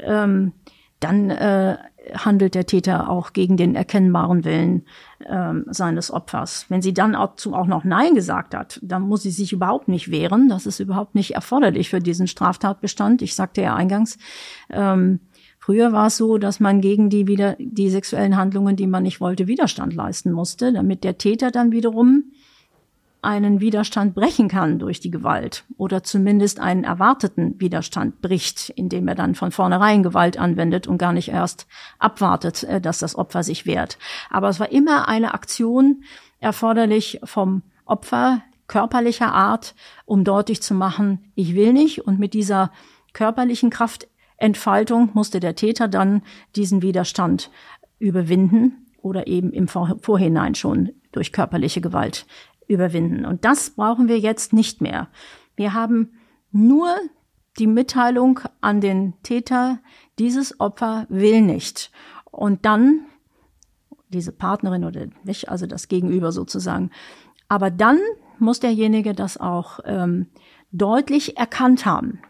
ähm, 0.00 0.52
dann 1.00 1.30
äh, 1.30 1.76
handelt 2.14 2.54
der 2.54 2.66
Täter 2.66 3.08
auch 3.10 3.32
gegen 3.32 3.56
den 3.56 3.74
erkennbaren 3.74 4.44
Willen 4.44 4.84
ähm, 5.24 5.64
seines 5.68 6.10
Opfers. 6.10 6.66
Wenn 6.68 6.82
sie 6.82 6.94
dann 6.94 7.14
auch, 7.14 7.36
zu, 7.36 7.54
auch 7.54 7.66
noch 7.66 7.84
Nein 7.84 8.14
gesagt 8.14 8.54
hat, 8.54 8.80
dann 8.82 9.02
muss 9.02 9.22
sie 9.22 9.30
sich 9.30 9.52
überhaupt 9.52 9.88
nicht 9.88 10.10
wehren. 10.10 10.48
Das 10.48 10.66
ist 10.66 10.80
überhaupt 10.80 11.14
nicht 11.14 11.34
erforderlich 11.34 11.90
für 11.90 12.00
diesen 12.00 12.26
Straftatbestand. 12.26 13.22
Ich 13.22 13.34
sagte 13.34 13.62
ja 13.62 13.74
eingangs, 13.74 14.18
ähm, 14.70 15.20
früher 15.58 15.92
war 15.92 16.08
es 16.08 16.16
so, 16.16 16.38
dass 16.38 16.60
man 16.60 16.80
gegen 16.80 17.10
die 17.10 17.26
wieder 17.26 17.56
die 17.58 17.90
sexuellen 17.90 18.36
Handlungen, 18.36 18.76
die 18.76 18.86
man 18.86 19.02
nicht 19.02 19.20
wollte, 19.20 19.46
Widerstand 19.46 19.94
leisten 19.94 20.32
musste, 20.32 20.72
damit 20.72 21.04
der 21.04 21.18
Täter 21.18 21.50
dann 21.50 21.72
wiederum 21.72 22.24
einen 23.22 23.60
Widerstand 23.60 24.14
brechen 24.14 24.48
kann 24.48 24.78
durch 24.78 25.00
die 25.00 25.10
Gewalt 25.10 25.64
oder 25.76 26.02
zumindest 26.02 26.60
einen 26.60 26.84
erwarteten 26.84 27.60
Widerstand 27.60 28.20
bricht, 28.20 28.70
indem 28.70 29.08
er 29.08 29.14
dann 29.14 29.34
von 29.34 29.50
vornherein 29.50 30.02
Gewalt 30.02 30.38
anwendet 30.38 30.86
und 30.86 30.98
gar 30.98 31.12
nicht 31.12 31.28
erst 31.28 31.66
abwartet, 31.98 32.62
äh, 32.64 32.80
dass 32.80 32.98
das 32.98 33.16
Opfer 33.16 33.42
sich 33.42 33.66
wehrt. 33.66 33.98
Aber 34.30 34.48
es 34.48 34.60
war 34.60 34.70
immer 34.70 35.08
eine 35.08 35.34
Aktion 35.34 36.04
erforderlich 36.40 37.20
vom 37.24 37.62
Opfer 37.84 38.42
körperlicher 38.68 39.32
Art, 39.32 39.74
um 40.04 40.24
deutlich 40.24 40.62
zu 40.62 40.74
machen, 40.74 41.30
ich 41.34 41.54
will 41.54 41.72
nicht. 41.72 42.06
Und 42.06 42.18
mit 42.18 42.34
dieser 42.34 42.72
körperlichen 43.12 43.70
Kraftentfaltung 43.70 45.10
musste 45.14 45.40
der 45.40 45.54
Täter 45.54 45.88
dann 45.88 46.22
diesen 46.56 46.82
Widerstand 46.82 47.50
überwinden 47.98 48.86
oder 49.02 49.26
eben 49.26 49.52
im 49.52 49.68
Vorhinein 49.68 50.54
schon 50.54 50.90
durch 51.12 51.32
körperliche 51.32 51.80
Gewalt 51.80 52.26
überwinden. 52.68 53.24
Und 53.24 53.44
das 53.44 53.70
brauchen 53.70 54.08
wir 54.08 54.18
jetzt 54.18 54.52
nicht 54.52 54.80
mehr. 54.80 55.08
Wir 55.54 55.72
haben 55.72 56.12
nur 56.52 56.88
die 57.58 57.66
Mitteilung 57.66 58.40
an 58.60 58.80
den 58.80 59.14
Täter, 59.22 59.80
dieses 60.18 60.60
Opfer 60.60 61.06
will 61.08 61.40
nicht. 61.40 61.90
Und 62.30 62.64
dann 62.66 63.06
diese 64.08 64.32
Partnerin 64.32 64.84
oder 64.84 65.06
nicht, 65.24 65.48
also 65.48 65.66
das 65.66 65.88
Gegenüber 65.88 66.32
sozusagen. 66.32 66.90
Aber 67.48 67.70
dann 67.70 67.98
muss 68.38 68.60
derjenige 68.60 69.14
das 69.14 69.38
auch 69.38 69.80
ähm, 69.84 70.26
deutlich 70.72 71.36
erkannt 71.38 71.86
haben. 71.86 72.20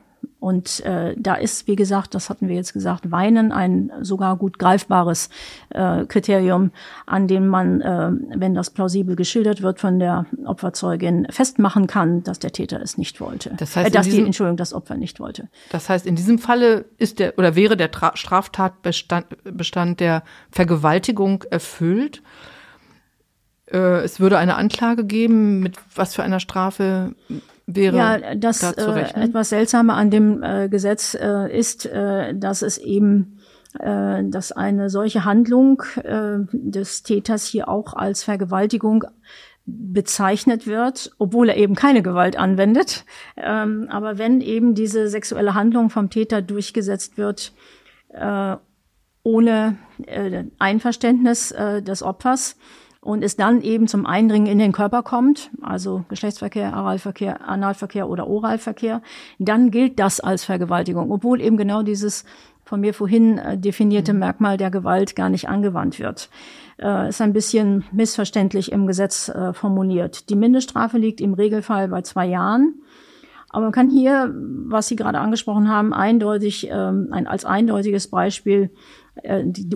Und 0.46 0.78
äh, 0.84 1.16
da 1.18 1.34
ist, 1.34 1.66
wie 1.66 1.74
gesagt, 1.74 2.14
das 2.14 2.30
hatten 2.30 2.46
wir 2.46 2.54
jetzt 2.54 2.72
gesagt, 2.72 3.10
Weinen 3.10 3.50
ein 3.50 3.90
sogar 4.02 4.36
gut 4.36 4.60
greifbares 4.60 5.28
äh, 5.70 6.04
Kriterium, 6.04 6.70
an 7.04 7.26
dem 7.26 7.48
man, 7.48 7.80
äh, 7.80 8.12
wenn 8.36 8.54
das 8.54 8.70
plausibel 8.70 9.16
geschildert 9.16 9.62
wird 9.62 9.80
von 9.80 9.98
der 9.98 10.26
Opferzeugin, 10.44 11.26
festmachen 11.30 11.88
kann, 11.88 12.22
dass 12.22 12.38
der 12.38 12.52
Täter 12.52 12.80
es 12.80 12.96
nicht 12.96 13.20
wollte. 13.20 13.54
Das 13.56 13.74
heißt, 13.74 13.88
äh, 13.88 13.90
dass 13.90 14.04
diesem, 14.04 14.20
die 14.20 14.26
Entschuldigung, 14.26 14.56
das 14.56 14.72
Opfer 14.72 14.96
nicht 14.96 15.18
wollte. 15.18 15.48
Das 15.72 15.88
heißt, 15.88 16.06
in 16.06 16.14
diesem 16.14 16.38
Falle 16.38 16.84
ist 16.96 17.18
der 17.18 17.36
oder 17.36 17.56
wäre 17.56 17.76
der 17.76 17.90
Tra 17.90 18.12
Straftatbestand 18.14 19.26
Bestand 19.42 19.98
der 19.98 20.22
Vergewaltigung 20.52 21.42
erfüllt. 21.50 22.22
Äh, 23.66 24.04
es 24.04 24.20
würde 24.20 24.38
eine 24.38 24.54
Anklage 24.54 25.04
geben, 25.06 25.58
mit 25.58 25.76
was 25.92 26.14
für 26.14 26.22
einer 26.22 26.38
Strafe 26.38 27.16
wäre 27.66 27.96
ja, 27.96 28.34
das 28.34 28.60
da 28.60 28.74
zu 28.74 28.90
äh, 28.90 28.92
rechnen? 28.92 29.22
etwas 29.22 29.48
Seltsame 29.50 29.94
an 29.94 30.10
dem 30.10 30.42
äh, 30.42 30.68
Gesetz 30.68 31.14
äh, 31.14 31.56
ist, 31.56 31.86
äh, 31.86 32.34
dass 32.34 32.62
es 32.62 32.78
eben 32.78 33.38
äh, 33.78 34.22
dass 34.24 34.52
eine 34.52 34.88
solche 34.88 35.24
Handlung 35.24 35.82
äh, 36.02 36.38
des 36.52 37.02
Täters 37.02 37.44
hier 37.46 37.68
auch 37.68 37.94
als 37.94 38.22
Vergewaltigung 38.22 39.04
bezeichnet 39.66 40.66
wird, 40.66 41.10
obwohl 41.18 41.48
er 41.48 41.56
eben 41.56 41.74
keine 41.74 42.02
Gewalt 42.02 42.38
anwendet. 42.38 43.04
Ähm, 43.36 43.88
aber 43.90 44.16
wenn 44.16 44.40
eben 44.40 44.74
diese 44.74 45.08
sexuelle 45.08 45.54
Handlung 45.54 45.90
vom 45.90 46.08
Täter 46.08 46.40
durchgesetzt 46.40 47.18
wird, 47.18 47.52
äh, 48.10 48.56
ohne 49.24 49.76
äh, 50.06 50.44
Einverständnis 50.60 51.50
äh, 51.50 51.82
des 51.82 52.04
Opfers, 52.04 52.56
und 53.06 53.22
es 53.22 53.36
dann 53.36 53.60
eben 53.62 53.86
zum 53.86 54.04
Eindringen 54.04 54.48
in 54.48 54.58
den 54.58 54.72
Körper 54.72 55.04
kommt, 55.04 55.50
also 55.62 56.04
Geschlechtsverkehr, 56.08 56.72
Oralverkehr, 56.76 57.48
Analverkehr 57.48 58.08
oder 58.08 58.26
Oralverkehr, 58.26 59.00
dann 59.38 59.70
gilt 59.70 60.00
das 60.00 60.18
als 60.18 60.44
Vergewaltigung, 60.44 61.12
obwohl 61.12 61.40
eben 61.40 61.56
genau 61.56 61.82
dieses 61.82 62.24
von 62.64 62.80
mir 62.80 62.94
vorhin 62.94 63.38
äh, 63.38 63.56
definierte 63.56 64.12
mhm. 64.12 64.18
Merkmal 64.18 64.56
der 64.56 64.72
Gewalt 64.72 65.14
gar 65.14 65.28
nicht 65.28 65.48
angewandt 65.48 66.00
wird. 66.00 66.30
Äh, 66.78 67.10
ist 67.10 67.20
ein 67.20 67.32
bisschen 67.32 67.84
missverständlich 67.92 68.72
im 68.72 68.88
Gesetz 68.88 69.28
äh, 69.28 69.52
formuliert. 69.52 70.28
Die 70.28 70.34
Mindeststrafe 70.34 70.98
liegt 70.98 71.20
im 71.20 71.34
Regelfall 71.34 71.86
bei 71.86 72.02
zwei 72.02 72.26
Jahren. 72.26 72.74
Aber 73.50 73.66
man 73.66 73.72
kann 73.72 73.88
hier, 73.88 74.34
was 74.34 74.88
Sie 74.88 74.96
gerade 74.96 75.20
angesprochen 75.20 75.68
haben, 75.68 75.94
eindeutig 75.94 76.68
ähm, 76.68 77.08
ein, 77.12 77.28
als 77.28 77.44
eindeutiges 77.44 78.08
Beispiel 78.08 78.70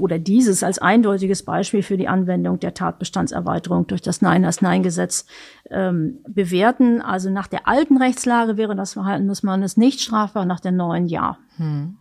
oder 0.00 0.18
dieses 0.18 0.62
als 0.62 0.78
eindeutiges 0.78 1.42
Beispiel 1.42 1.82
für 1.82 1.96
die 1.96 2.08
Anwendung 2.08 2.60
der 2.60 2.74
Tatbestandserweiterung 2.74 3.86
durch 3.86 4.02
das 4.02 4.20
Nein 4.20 4.44
als 4.44 4.60
Nein-Gesetz 4.60 5.26
ähm, 5.70 6.18
bewerten. 6.28 7.00
Also 7.00 7.30
nach 7.30 7.46
der 7.46 7.66
alten 7.66 7.96
Rechtslage 7.96 8.56
wäre 8.56 8.76
das 8.76 8.92
Verhalten 8.92 9.28
des 9.28 9.42
Mannes 9.42 9.76
nicht 9.76 10.00
strafbar, 10.00 10.44
nach 10.44 10.60
der 10.60 10.72
neuen 10.72 11.06
ja. 11.06 11.38
Hm. 11.56 11.96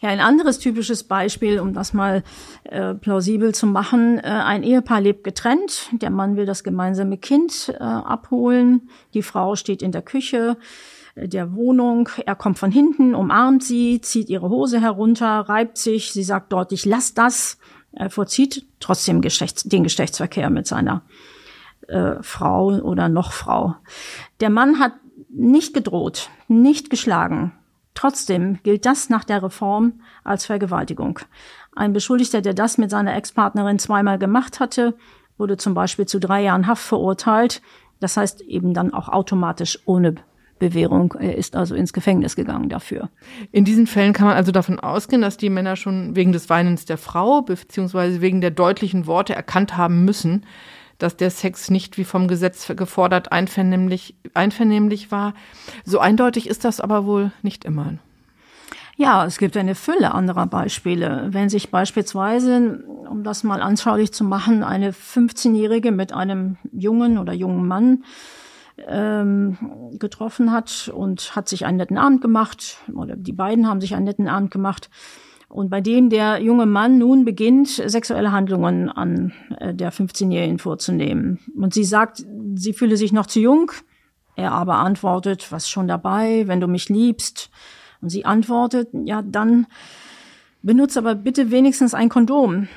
Ja, 0.00 0.10
ein 0.10 0.20
anderes 0.20 0.58
typisches 0.58 1.04
Beispiel, 1.04 1.58
um 1.58 1.72
das 1.72 1.94
mal 1.94 2.22
äh, 2.64 2.94
plausibel 2.94 3.54
zu 3.54 3.66
machen. 3.66 4.18
Äh, 4.18 4.22
ein 4.24 4.62
Ehepaar 4.62 5.00
lebt 5.00 5.24
getrennt. 5.24 5.88
Der 5.92 6.10
Mann 6.10 6.36
will 6.36 6.44
das 6.44 6.64
gemeinsame 6.64 7.16
Kind 7.16 7.72
äh, 7.74 7.82
abholen. 7.82 8.88
Die 9.14 9.22
Frau 9.22 9.56
steht 9.56 9.82
in 9.82 9.92
der 9.92 10.02
Küche 10.02 10.58
der 11.16 11.54
Wohnung. 11.54 12.08
Er 12.26 12.36
kommt 12.36 12.58
von 12.58 12.70
hinten, 12.70 13.14
umarmt 13.14 13.64
sie, 13.64 14.00
zieht 14.00 14.28
ihre 14.28 14.50
Hose 14.50 14.80
herunter, 14.80 15.40
reibt 15.40 15.78
sich. 15.78 16.12
Sie 16.12 16.22
sagt 16.22 16.52
deutlich, 16.52 16.84
lass 16.84 17.14
das. 17.14 17.58
Er 17.92 18.10
vollzieht 18.10 18.66
trotzdem 18.78 19.22
Geschlechts 19.22 19.64
den 19.64 19.82
Geschlechtsverkehr 19.82 20.50
mit 20.50 20.66
seiner 20.66 21.02
äh, 21.88 22.16
Frau 22.20 22.66
oder 22.66 23.08
noch 23.08 23.32
Frau. 23.32 23.76
Der 24.40 24.50
Mann 24.50 24.78
hat 24.78 24.92
nicht 25.30 25.72
gedroht, 25.72 26.28
nicht 26.48 26.90
geschlagen. 26.90 27.52
Trotzdem 27.94 28.58
gilt 28.62 28.84
das 28.84 29.08
nach 29.08 29.24
der 29.24 29.42
Reform 29.42 30.00
als 30.22 30.44
Vergewaltigung. 30.44 31.20
Ein 31.74 31.94
Beschuldigter, 31.94 32.42
der 32.42 32.52
das 32.52 32.76
mit 32.76 32.90
seiner 32.90 33.16
Ex-Partnerin 33.16 33.78
zweimal 33.78 34.18
gemacht 34.18 34.60
hatte, 34.60 34.94
wurde 35.38 35.56
zum 35.56 35.72
Beispiel 35.72 36.06
zu 36.06 36.20
drei 36.20 36.42
Jahren 36.42 36.66
Haft 36.66 36.82
verurteilt. 36.82 37.62
Das 38.00 38.18
heißt 38.18 38.42
eben 38.42 38.74
dann 38.74 38.92
auch 38.92 39.08
automatisch 39.08 39.78
ohne 39.86 40.16
Bewährung. 40.58 41.14
Er 41.18 41.36
ist 41.36 41.56
also 41.56 41.74
ins 41.74 41.92
Gefängnis 41.92 42.36
gegangen 42.36 42.68
dafür. 42.68 43.10
In 43.52 43.64
diesen 43.64 43.86
Fällen 43.86 44.12
kann 44.12 44.26
man 44.26 44.36
also 44.36 44.52
davon 44.52 44.80
ausgehen, 44.80 45.22
dass 45.22 45.36
die 45.36 45.50
Männer 45.50 45.76
schon 45.76 46.16
wegen 46.16 46.32
des 46.32 46.48
Weinens 46.48 46.84
der 46.84 46.98
Frau 46.98 47.42
beziehungsweise 47.42 48.20
wegen 48.20 48.40
der 48.40 48.50
deutlichen 48.50 49.06
Worte 49.06 49.34
erkannt 49.34 49.76
haben 49.76 50.04
müssen, 50.04 50.46
dass 50.98 51.16
der 51.16 51.30
Sex 51.30 51.70
nicht 51.70 51.98
wie 51.98 52.04
vom 52.04 52.26
Gesetz 52.28 52.66
gefordert 52.74 53.32
einvernehmlich, 53.32 54.14
einvernehmlich 54.34 55.10
war. 55.10 55.34
So 55.84 55.98
eindeutig 55.98 56.48
ist 56.48 56.64
das 56.64 56.80
aber 56.80 57.04
wohl 57.04 57.32
nicht 57.42 57.64
immer. 57.64 57.94
Ja, 58.98 59.26
es 59.26 59.36
gibt 59.36 59.58
eine 59.58 59.74
Fülle 59.74 60.14
anderer 60.14 60.46
Beispiele. 60.46 61.28
Wenn 61.30 61.50
sich 61.50 61.70
beispielsweise, 61.70 62.82
um 63.10 63.24
das 63.24 63.44
mal 63.44 63.60
anschaulich 63.60 64.10
zu 64.12 64.24
machen, 64.24 64.62
eine 64.62 64.92
15-Jährige 64.92 65.92
mit 65.92 66.14
einem 66.14 66.56
jungen 66.72 67.18
oder 67.18 67.34
jungen 67.34 67.68
Mann 67.68 68.04
ähm, 68.86 69.56
getroffen 69.98 70.52
hat 70.52 70.90
und 70.94 71.34
hat 71.34 71.48
sich 71.48 71.64
einen 71.64 71.78
netten 71.78 71.98
Abend 71.98 72.20
gemacht, 72.20 72.78
oder 72.94 73.16
die 73.16 73.32
beiden 73.32 73.68
haben 73.68 73.80
sich 73.80 73.94
einen 73.94 74.04
netten 74.04 74.28
Abend 74.28 74.50
gemacht. 74.50 74.90
Und 75.48 75.70
bei 75.70 75.80
dem 75.80 76.10
der 76.10 76.42
junge 76.42 76.66
Mann 76.66 76.98
nun 76.98 77.24
beginnt, 77.24 77.68
sexuelle 77.68 78.32
Handlungen 78.32 78.90
an 78.90 79.32
äh, 79.58 79.72
der 79.72 79.92
15-Jährigen 79.92 80.58
vorzunehmen. 80.58 81.38
Und 81.56 81.72
sie 81.72 81.84
sagt, 81.84 82.24
sie 82.54 82.72
fühle 82.72 82.96
sich 82.96 83.12
noch 83.12 83.26
zu 83.26 83.40
jung. 83.40 83.70
Er 84.34 84.52
aber 84.52 84.76
antwortet, 84.76 85.50
was 85.52 85.70
schon 85.70 85.88
dabei, 85.88 86.46
wenn 86.46 86.60
du 86.60 86.66
mich 86.66 86.88
liebst. 86.88 87.50
Und 88.02 88.10
sie 88.10 88.24
antwortet, 88.24 88.88
ja, 88.92 89.22
dann 89.22 89.66
benutze 90.62 90.98
aber 90.98 91.14
bitte 91.14 91.50
wenigstens 91.50 91.94
ein 91.94 92.08
Kondom. 92.08 92.68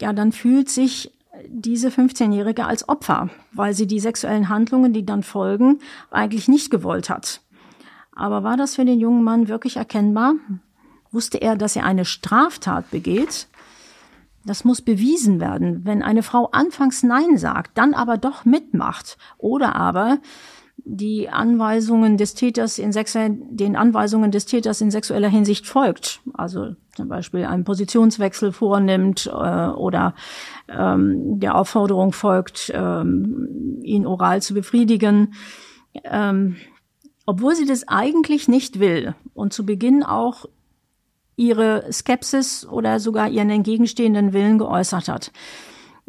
Ja, 0.00 0.12
dann 0.12 0.32
fühlt 0.32 0.68
sich 0.68 1.12
diese 1.48 1.88
15-Jährige 1.88 2.66
als 2.66 2.88
Opfer, 2.88 3.30
weil 3.52 3.74
sie 3.74 3.86
die 3.86 4.00
sexuellen 4.00 4.48
Handlungen, 4.48 4.92
die 4.92 5.04
dann 5.04 5.22
folgen, 5.22 5.78
eigentlich 6.10 6.48
nicht 6.48 6.70
gewollt 6.70 7.10
hat. 7.10 7.40
Aber 8.12 8.42
war 8.42 8.56
das 8.56 8.76
für 8.76 8.84
den 8.84 9.00
jungen 9.00 9.24
Mann 9.24 9.48
wirklich 9.48 9.76
erkennbar? 9.76 10.34
Wusste 11.10 11.38
er, 11.38 11.56
dass 11.56 11.76
er 11.76 11.84
eine 11.84 12.04
Straftat 12.04 12.90
begeht? 12.90 13.48
Das 14.44 14.64
muss 14.64 14.80
bewiesen 14.80 15.40
werden. 15.40 15.84
Wenn 15.84 16.02
eine 16.02 16.22
Frau 16.22 16.46
anfangs 16.52 17.02
Nein 17.02 17.36
sagt, 17.36 17.76
dann 17.76 17.94
aber 17.94 18.16
doch 18.16 18.44
mitmacht 18.44 19.18
oder 19.38 19.76
aber 19.76 20.18
die 20.84 21.28
Anweisungen 21.28 22.16
des 22.16 22.34
Täters 22.34 22.78
in 22.78 22.92
den 23.50 23.76
Anweisungen 23.76 24.30
des 24.30 24.46
Täters 24.46 24.80
in 24.80 24.90
sexueller 24.90 25.28
Hinsicht 25.28 25.66
folgt. 25.66 26.20
Also 26.34 26.74
zum 26.94 27.08
Beispiel 27.08 27.44
einen 27.44 27.64
Positionswechsel 27.64 28.52
vornimmt 28.52 29.26
äh, 29.26 29.68
oder 29.68 30.14
ähm, 30.68 31.40
der 31.40 31.54
Aufforderung 31.56 32.12
folgt, 32.12 32.72
ähm, 32.74 33.80
ihn 33.82 34.06
oral 34.06 34.42
zu 34.42 34.54
befriedigen. 34.54 35.34
Ähm, 36.04 36.56
obwohl 37.26 37.54
sie 37.54 37.66
das 37.66 37.86
eigentlich 37.86 38.48
nicht 38.48 38.80
will 38.80 39.14
und 39.34 39.52
zu 39.52 39.64
Beginn 39.64 40.02
auch 40.02 40.46
ihre 41.36 41.90
Skepsis 41.92 42.66
oder 42.66 43.00
sogar 43.00 43.28
ihren 43.28 43.50
entgegenstehenden 43.50 44.32
Willen 44.32 44.58
geäußert 44.58 45.08
hat. 45.08 45.32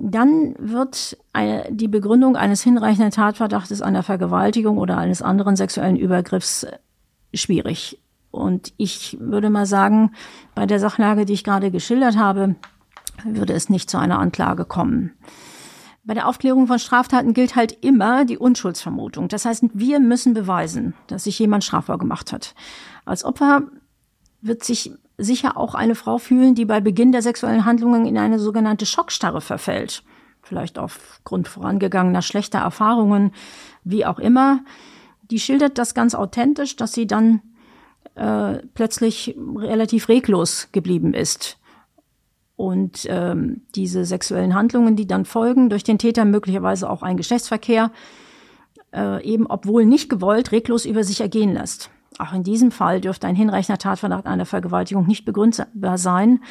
Dann 0.03 0.55
wird 0.57 1.15
eine, 1.31 1.67
die 1.69 1.87
Begründung 1.87 2.35
eines 2.35 2.63
hinreichenden 2.63 3.11
Tatverdachtes 3.11 3.83
einer 3.83 4.01
Vergewaltigung 4.01 4.79
oder 4.79 4.97
eines 4.97 5.21
anderen 5.21 5.55
sexuellen 5.55 5.95
Übergriffs 5.95 6.65
schwierig. 7.35 8.01
Und 8.31 8.73
ich 8.77 9.17
würde 9.19 9.51
mal 9.51 9.67
sagen, 9.67 10.13
bei 10.55 10.65
der 10.65 10.79
Sachlage, 10.79 11.25
die 11.25 11.33
ich 11.33 11.43
gerade 11.43 11.69
geschildert 11.69 12.17
habe, 12.17 12.55
würde 13.23 13.53
es 13.53 13.69
nicht 13.69 13.91
zu 13.91 13.99
einer 13.99 14.17
Anklage 14.17 14.65
kommen. 14.65 15.11
Bei 16.03 16.15
der 16.15 16.27
Aufklärung 16.27 16.65
von 16.65 16.79
Straftaten 16.79 17.33
gilt 17.33 17.55
halt 17.55 17.77
immer 17.85 18.25
die 18.25 18.39
Unschuldsvermutung. 18.39 19.27
Das 19.27 19.45
heißt, 19.45 19.65
wir 19.73 19.99
müssen 19.99 20.33
beweisen, 20.33 20.95
dass 21.05 21.25
sich 21.25 21.37
jemand 21.37 21.63
strafbar 21.63 21.99
gemacht 21.99 22.33
hat. 22.33 22.55
Als 23.05 23.23
Opfer 23.23 23.67
wird 24.41 24.63
sich 24.63 24.93
sicher 25.23 25.57
auch 25.57 25.75
eine 25.75 25.95
Frau 25.95 26.17
fühlen, 26.17 26.55
die 26.55 26.65
bei 26.65 26.81
Beginn 26.81 27.11
der 27.11 27.21
sexuellen 27.21 27.65
Handlungen 27.65 28.05
in 28.05 28.17
eine 28.17 28.39
sogenannte 28.39 28.85
Schockstarre 28.85 29.41
verfällt. 29.41 30.03
Vielleicht 30.41 30.79
aufgrund 30.79 31.47
vorangegangener 31.47 32.21
schlechter 32.21 32.59
Erfahrungen, 32.59 33.31
wie 33.83 34.05
auch 34.05 34.19
immer. 34.19 34.61
Die 35.29 35.39
schildert 35.39 35.77
das 35.77 35.93
ganz 35.93 36.15
authentisch, 36.15 36.75
dass 36.75 36.93
sie 36.93 37.07
dann 37.07 37.41
äh, 38.15 38.59
plötzlich 38.73 39.35
relativ 39.55 40.09
reglos 40.09 40.69
geblieben 40.71 41.13
ist. 41.13 41.57
Und 42.55 43.07
ähm, 43.09 43.61
diese 43.75 44.05
sexuellen 44.05 44.53
Handlungen, 44.53 44.95
die 44.95 45.07
dann 45.07 45.25
folgen, 45.25 45.69
durch 45.69 45.83
den 45.83 45.97
Täter 45.97 46.25
möglicherweise 46.25 46.89
auch 46.89 47.01
ein 47.01 47.17
Geschlechtsverkehr, 47.17 47.91
äh, 48.93 49.23
eben 49.23 49.47
obwohl 49.47 49.85
nicht 49.85 50.09
gewollt, 50.09 50.51
reglos 50.51 50.85
über 50.85 51.03
sich 51.03 51.21
ergehen 51.21 51.53
lässt. 51.53 51.89
Auch 52.19 52.33
in 52.33 52.43
diesem 52.43 52.71
Fall 52.71 53.01
dürfte 53.01 53.27
ein 53.27 53.35
hinreichender 53.35 53.77
Tatverdacht 53.77 54.25
einer 54.25 54.45
Vergewaltigung 54.45 55.07
nicht 55.07 55.25
begründbar 55.25 55.97
sein. 55.97 56.41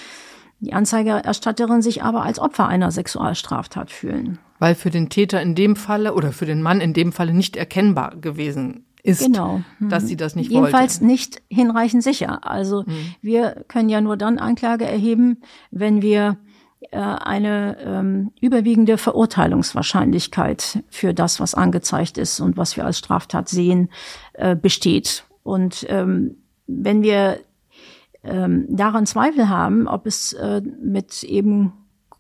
Die 0.61 0.73
Anzeigerstatterin 0.73 1.83
sich 1.83 2.02
aber 2.02 2.23
als 2.23 2.38
Opfer 2.38 2.69
einer 2.69 2.90
Sexualstraftat 2.90 3.90
fühlen. 3.90 4.38
Weil 4.59 4.75
für 4.75 4.90
den 4.90 5.09
Täter 5.09 5.40
in 5.40 5.55
dem 5.55 5.75
Falle 5.75 6.14
oder 6.14 6.33
für 6.33 6.45
den 6.45 6.61
Mann 6.62 6.81
in 6.81 6.93
dem 6.93 7.12
Falle 7.12 7.33
nicht 7.33 7.57
erkennbar 7.57 8.17
gewesen 8.17 8.85
ist, 9.02 9.25
genau. 9.25 9.62
dass 9.81 10.07
sie 10.07 10.17
das 10.17 10.37
nicht 10.37 10.50
Jedenfalls 10.50 11.00
wollte. 11.00 11.07
nicht 11.07 11.43
hinreichend 11.49 12.02
sicher. 12.02 12.47
Also 12.47 12.83
mhm. 12.87 13.14
wir 13.23 13.64
können 13.69 13.88
ja 13.88 14.02
nur 14.02 14.19
dann 14.19 14.38
Anklage 14.38 14.85
erheben, 14.85 15.38
wenn 15.71 16.02
wir 16.02 16.37
äh, 16.90 16.99
eine 16.99 17.79
ähm, 17.81 18.33
überwiegende 18.40 18.99
Verurteilungswahrscheinlichkeit 18.99 20.83
für 20.90 21.14
das, 21.14 21.40
was 21.40 21.55
angezeigt 21.55 22.19
ist 22.19 22.40
und 22.40 22.57
was 22.57 22.76
wir 22.76 22.85
als 22.85 22.99
Straftat 22.99 23.49
sehen, 23.49 23.90
äh, 24.35 24.57
besteht. 24.57 25.25
Und 25.43 25.87
ähm, 25.89 26.37
wenn 26.67 27.03
wir 27.03 27.39
ähm, 28.23 28.67
daran 28.69 29.07
Zweifel 29.07 29.49
haben, 29.49 29.89
ob 29.89 30.07
es 30.07 30.33
äh, 30.35 30.61
mit 30.61 31.23
eben 31.23 31.73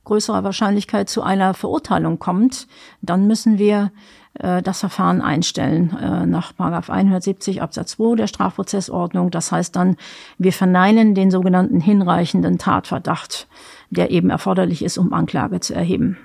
größerer 0.04 0.44
Wahrscheinlichkeit 0.44 1.08
zu 1.08 1.22
einer 1.22 1.54
Verurteilung 1.54 2.18
kommt, 2.18 2.66
dann 3.02 3.26
müssen 3.26 3.58
wir 3.58 3.92
äh, 4.34 4.62
das 4.62 4.80
Verfahren 4.80 5.20
einstellen 5.20 5.96
äh, 5.96 6.26
nach 6.26 6.52
170 6.58 7.62
Absatz 7.62 7.92
2 7.92 8.16
der 8.16 8.26
Strafprozessordnung. 8.26 9.30
Das 9.30 9.52
heißt 9.52 9.76
dann, 9.76 9.96
wir 10.38 10.52
verneinen 10.52 11.14
den 11.14 11.30
sogenannten 11.30 11.80
hinreichenden 11.80 12.58
Tatverdacht, 12.58 13.46
der 13.90 14.10
eben 14.10 14.30
erforderlich 14.30 14.82
ist, 14.82 14.98
um 14.98 15.12
Anklage 15.12 15.60
zu 15.60 15.74
erheben. 15.74 16.16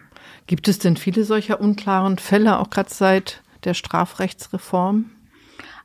Gibt 0.47 0.67
es 0.67 0.79
denn 0.79 0.95
viele 0.95 1.23
solcher 1.23 1.59
unklaren 1.59 2.17
Fälle, 2.17 2.59
auch 2.59 2.69
gerade 2.69 2.93
seit 2.93 3.41
der 3.63 3.73
Strafrechtsreform? 3.73 5.11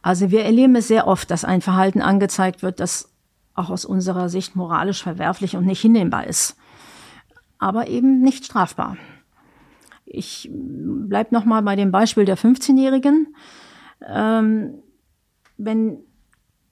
Also 0.02 0.30
wir 0.30 0.45
erleben 0.45 0.76
es 0.76 0.88
sehr 0.88 1.07
oft, 1.07 1.30
dass 1.30 1.45
ein 1.45 1.61
Verhalten 1.61 2.00
angezeigt 2.00 2.62
wird, 2.62 2.80
das 2.80 3.11
auch 3.54 3.71
aus 3.71 3.85
unserer 3.85 4.28
Sicht 4.28 4.57
moralisch 4.57 5.02
verwerflich 5.02 5.57
und 5.57 5.66
nicht 5.66 5.80
hinnehmbar 5.80 6.26
ist, 6.26 6.57
aber 7.59 7.88
eben 7.88 8.21
nicht 8.21 8.47
strafbar. 8.47 8.97
Ich 10.07 10.50
bleib 10.52 11.33
noch 11.33 11.45
mal 11.45 11.62
bei 11.62 11.76
dem 11.76 11.92
Beispiel 11.92 12.25
der 12.25 12.38
15-Jährigen. 12.38 13.35
Ähm, 14.07 14.83
wenn 15.57 15.98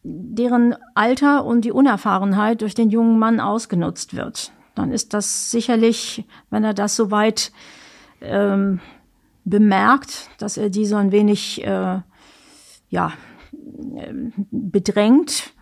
deren 0.02 0.74
Alter 0.94 1.44
und 1.44 1.64
die 1.64 1.72
Unerfahrenheit 1.72 2.62
durch 2.62 2.74
den 2.74 2.88
jungen 2.90 3.18
Mann 3.18 3.38
ausgenutzt 3.40 4.16
wird, 4.16 4.52
dann 4.74 4.90
ist 4.90 5.12
das 5.12 5.50
sicherlich, 5.50 6.24
wenn 6.50 6.64
er 6.64 6.72
das 6.72 6.96
soweit 6.96 7.52
ähm, 8.20 8.80
bemerkt, 9.44 10.30
dass 10.38 10.56
er 10.56 10.70
die 10.70 10.86
so 10.86 10.96
ein 10.96 11.12
wenig 11.12 11.62
äh, 11.64 12.00
ja, 12.90 13.12
bedrängt 14.50 15.52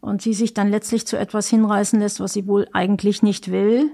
und 0.00 0.22
sie 0.22 0.34
sich 0.34 0.54
dann 0.54 0.70
letztlich 0.70 1.06
zu 1.06 1.18
etwas 1.18 1.48
hinreißen 1.48 1.98
lässt, 1.98 2.20
was 2.20 2.32
sie 2.32 2.46
wohl 2.46 2.68
eigentlich 2.72 3.22
nicht 3.22 3.50
will, 3.50 3.90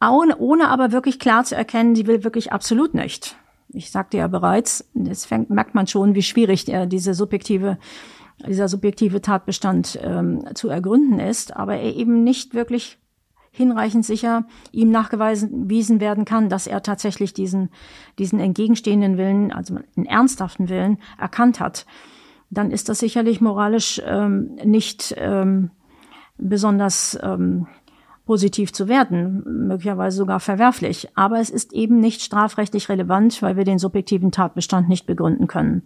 ohne, 0.00 0.36
ohne 0.38 0.68
aber 0.68 0.92
wirklich 0.92 1.18
klar 1.18 1.44
zu 1.44 1.54
erkennen, 1.54 1.94
sie 1.94 2.06
will 2.06 2.24
wirklich 2.24 2.52
absolut 2.52 2.94
nicht. 2.94 3.36
Ich 3.68 3.90
sagte 3.90 4.18
ja 4.18 4.26
bereits, 4.28 4.90
jetzt 4.94 5.26
fängt, 5.26 5.48
merkt 5.50 5.74
man 5.74 5.86
schon, 5.86 6.14
wie 6.14 6.22
schwierig 6.22 6.64
der, 6.64 6.86
diese 6.86 7.14
subjektive, 7.14 7.78
dieser 8.46 8.68
subjektive 8.68 9.22
Tatbestand 9.22 9.98
ähm, 10.02 10.44
zu 10.54 10.68
ergründen 10.68 11.20
ist, 11.20 11.56
aber 11.56 11.76
er 11.76 11.94
eben 11.94 12.24
nicht 12.24 12.54
wirklich 12.54 12.98
hinreichend 13.52 14.04
sicher 14.04 14.46
ihm 14.72 14.90
nachgewiesen 14.90 16.00
werden 16.00 16.24
kann, 16.24 16.48
dass 16.48 16.66
er 16.66 16.82
tatsächlich 16.82 17.34
diesen, 17.34 17.70
diesen 18.18 18.40
entgegenstehenden 18.40 19.18
Willen, 19.18 19.52
also 19.52 19.76
einen 19.96 20.06
ernsthaften 20.06 20.68
Willen, 20.68 20.98
erkannt 21.18 21.60
hat, 21.60 21.86
dann 22.52 22.70
ist 22.70 22.88
das 22.88 22.98
sicherlich 22.98 23.40
moralisch 23.40 24.00
ähm, 24.04 24.56
nicht 24.62 25.14
ähm, 25.16 25.70
besonders 26.36 27.18
ähm, 27.22 27.66
positiv 28.26 28.72
zu 28.72 28.88
werden, 28.88 29.42
möglicherweise 29.66 30.18
sogar 30.18 30.38
verwerflich. 30.38 31.08
Aber 31.14 31.40
es 31.40 31.48
ist 31.48 31.72
eben 31.72 31.98
nicht 31.98 32.20
strafrechtlich 32.20 32.88
relevant, 32.88 33.40
weil 33.42 33.56
wir 33.56 33.64
den 33.64 33.78
subjektiven 33.78 34.30
Tatbestand 34.32 34.88
nicht 34.88 35.06
begründen 35.06 35.46
können. 35.46 35.82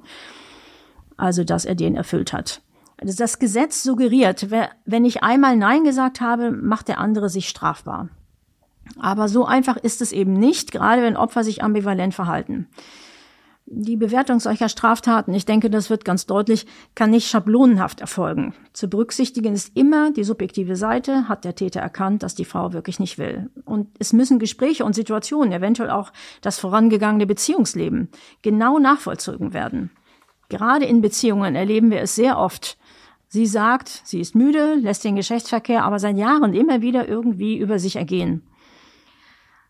Also, 1.16 1.44
dass 1.44 1.64
er 1.64 1.76
den 1.76 1.94
erfüllt 1.94 2.32
hat. 2.32 2.62
Also 2.98 3.14
das 3.16 3.38
Gesetz 3.38 3.82
suggeriert, 3.82 4.48
wenn 4.86 5.04
ich 5.04 5.22
einmal 5.22 5.56
Nein 5.56 5.84
gesagt 5.84 6.20
habe, 6.20 6.50
macht 6.50 6.88
der 6.88 6.98
andere 6.98 7.28
sich 7.28 7.48
strafbar. 7.48 8.08
Aber 8.98 9.28
so 9.28 9.44
einfach 9.44 9.76
ist 9.76 10.00
es 10.00 10.12
eben 10.12 10.32
nicht, 10.32 10.72
gerade 10.72 11.02
wenn 11.02 11.16
Opfer 11.16 11.44
sich 11.44 11.62
ambivalent 11.62 12.14
verhalten. 12.14 12.68
Die 13.68 13.96
Bewertung 13.96 14.38
solcher 14.38 14.68
Straftaten, 14.68 15.34
ich 15.34 15.44
denke, 15.44 15.70
das 15.70 15.90
wird 15.90 16.04
ganz 16.04 16.26
deutlich, 16.26 16.66
kann 16.94 17.10
nicht 17.10 17.28
schablonenhaft 17.28 18.00
erfolgen. 18.00 18.54
Zu 18.72 18.88
berücksichtigen 18.88 19.54
ist 19.54 19.76
immer 19.76 20.12
die 20.12 20.22
subjektive 20.22 20.76
Seite, 20.76 21.28
hat 21.28 21.44
der 21.44 21.56
Täter 21.56 21.80
erkannt, 21.80 22.22
dass 22.22 22.36
die 22.36 22.44
Frau 22.44 22.72
wirklich 22.72 23.00
nicht 23.00 23.18
will. 23.18 23.50
Und 23.64 23.88
es 23.98 24.12
müssen 24.12 24.38
Gespräche 24.38 24.84
und 24.84 24.94
Situationen, 24.94 25.52
eventuell 25.52 25.90
auch 25.90 26.12
das 26.42 26.60
vorangegangene 26.60 27.26
Beziehungsleben, 27.26 28.08
genau 28.40 28.78
nachvollzogen 28.78 29.52
werden. 29.52 29.90
Gerade 30.48 30.84
in 30.84 31.00
Beziehungen 31.00 31.56
erleben 31.56 31.90
wir 31.90 32.00
es 32.00 32.14
sehr 32.14 32.38
oft. 32.38 32.78
Sie 33.26 33.46
sagt, 33.46 34.02
sie 34.04 34.20
ist 34.20 34.36
müde, 34.36 34.74
lässt 34.76 35.02
den 35.02 35.16
Geschlechtsverkehr 35.16 35.82
aber 35.82 35.98
seit 35.98 36.16
Jahren 36.16 36.54
immer 36.54 36.82
wieder 36.82 37.08
irgendwie 37.08 37.58
über 37.58 37.80
sich 37.80 37.96
ergehen. 37.96 38.44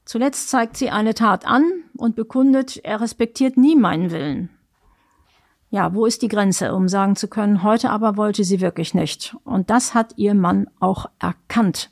Zuletzt 0.06 0.50
zeigt 0.50 0.76
sie 0.76 0.90
eine 0.90 1.14
Tat 1.14 1.46
an 1.46 1.64
und 1.96 2.14
bekundet, 2.14 2.76
er 2.84 3.00
respektiert 3.00 3.56
nie 3.56 3.74
meinen 3.74 4.12
Willen. 4.12 4.50
Ja, 5.68 5.94
wo 5.94 6.06
ist 6.06 6.22
die 6.22 6.28
Grenze, 6.28 6.72
um 6.74 6.88
sagen 6.88 7.16
zu 7.16 7.26
können, 7.26 7.64
heute 7.64 7.90
aber 7.90 8.16
wollte 8.16 8.44
sie 8.44 8.60
wirklich 8.60 8.94
nicht. 8.94 9.36
Und 9.42 9.68
das 9.68 9.94
hat 9.94 10.14
ihr 10.16 10.34
Mann 10.34 10.68
auch 10.78 11.06
erkannt. 11.18 11.90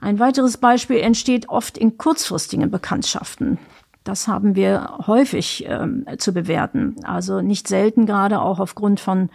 Ein 0.00 0.18
weiteres 0.18 0.56
Beispiel 0.56 1.00
entsteht 1.00 1.50
oft 1.50 1.76
in 1.76 1.98
kurzfristigen 1.98 2.70
Bekanntschaften. 2.70 3.58
Das 4.02 4.26
haben 4.26 4.56
wir 4.56 5.00
häufig 5.06 5.66
ähm, 5.68 6.06
zu 6.16 6.32
bewerten. 6.32 6.96
Also 7.04 7.42
nicht 7.42 7.68
selten 7.68 8.06
gerade 8.06 8.40
auch 8.40 8.60
aufgrund 8.60 8.98
von 8.98 9.28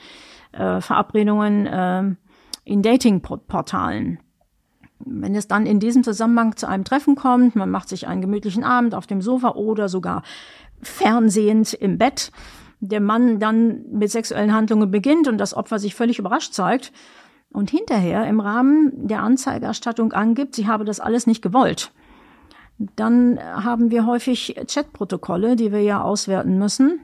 äh, 0.54 0.82
Verabredungen 0.82 1.68
äh, 1.68 2.16
in 2.64 2.82
Datingportalen. 2.82 4.20
Wenn 5.06 5.36
es 5.36 5.48
dann 5.48 5.66
in 5.66 5.80
diesem 5.80 6.04
Zusammenhang 6.04 6.56
zu 6.56 6.68
einem 6.68 6.84
Treffen 6.84 7.16
kommt, 7.16 7.56
man 7.56 7.70
macht 7.70 7.90
sich 7.90 8.08
einen 8.08 8.22
gemütlichen 8.22 8.64
Abend 8.64 8.96
auf 8.96 9.08
dem 9.08 9.22
Sofa 9.22 9.52
oder 9.52 9.90
sogar 9.90 10.24
fernsehend 10.82 11.74
im 11.74 11.98
Bett, 11.98 12.32
der 12.80 13.00
Mann 13.00 13.40
dann 13.40 13.86
mit 13.92 14.12
sexuellen 14.12 14.54
Handlungen 14.54 14.92
beginnt 14.92 15.28
und 15.28 15.38
das 15.38 15.54
Opfer 15.54 15.80
sich 15.80 15.96
völlig 15.96 16.20
überrascht 16.20 16.54
zeigt 16.54 16.92
und 17.52 17.70
hinterher 17.70 18.28
im 18.28 18.40
Rahmen 18.40 19.08
der 19.08 19.22
Anzeigerstattung 19.22 20.12
angibt, 20.12 20.56
sie 20.56 20.68
habe 20.68 20.86
das 20.86 21.00
alles 21.00 21.28
nicht 21.28 21.42
gewollt. 21.42 21.92
Dann 22.96 23.40
haben 23.40 23.92
wir 23.92 24.06
häufig 24.06 24.56
Chatprotokolle, 24.68 25.56
die 25.56 25.72
wir 25.72 25.82
ja 25.82 26.02
auswerten 26.02 26.58
müssen, 26.58 27.00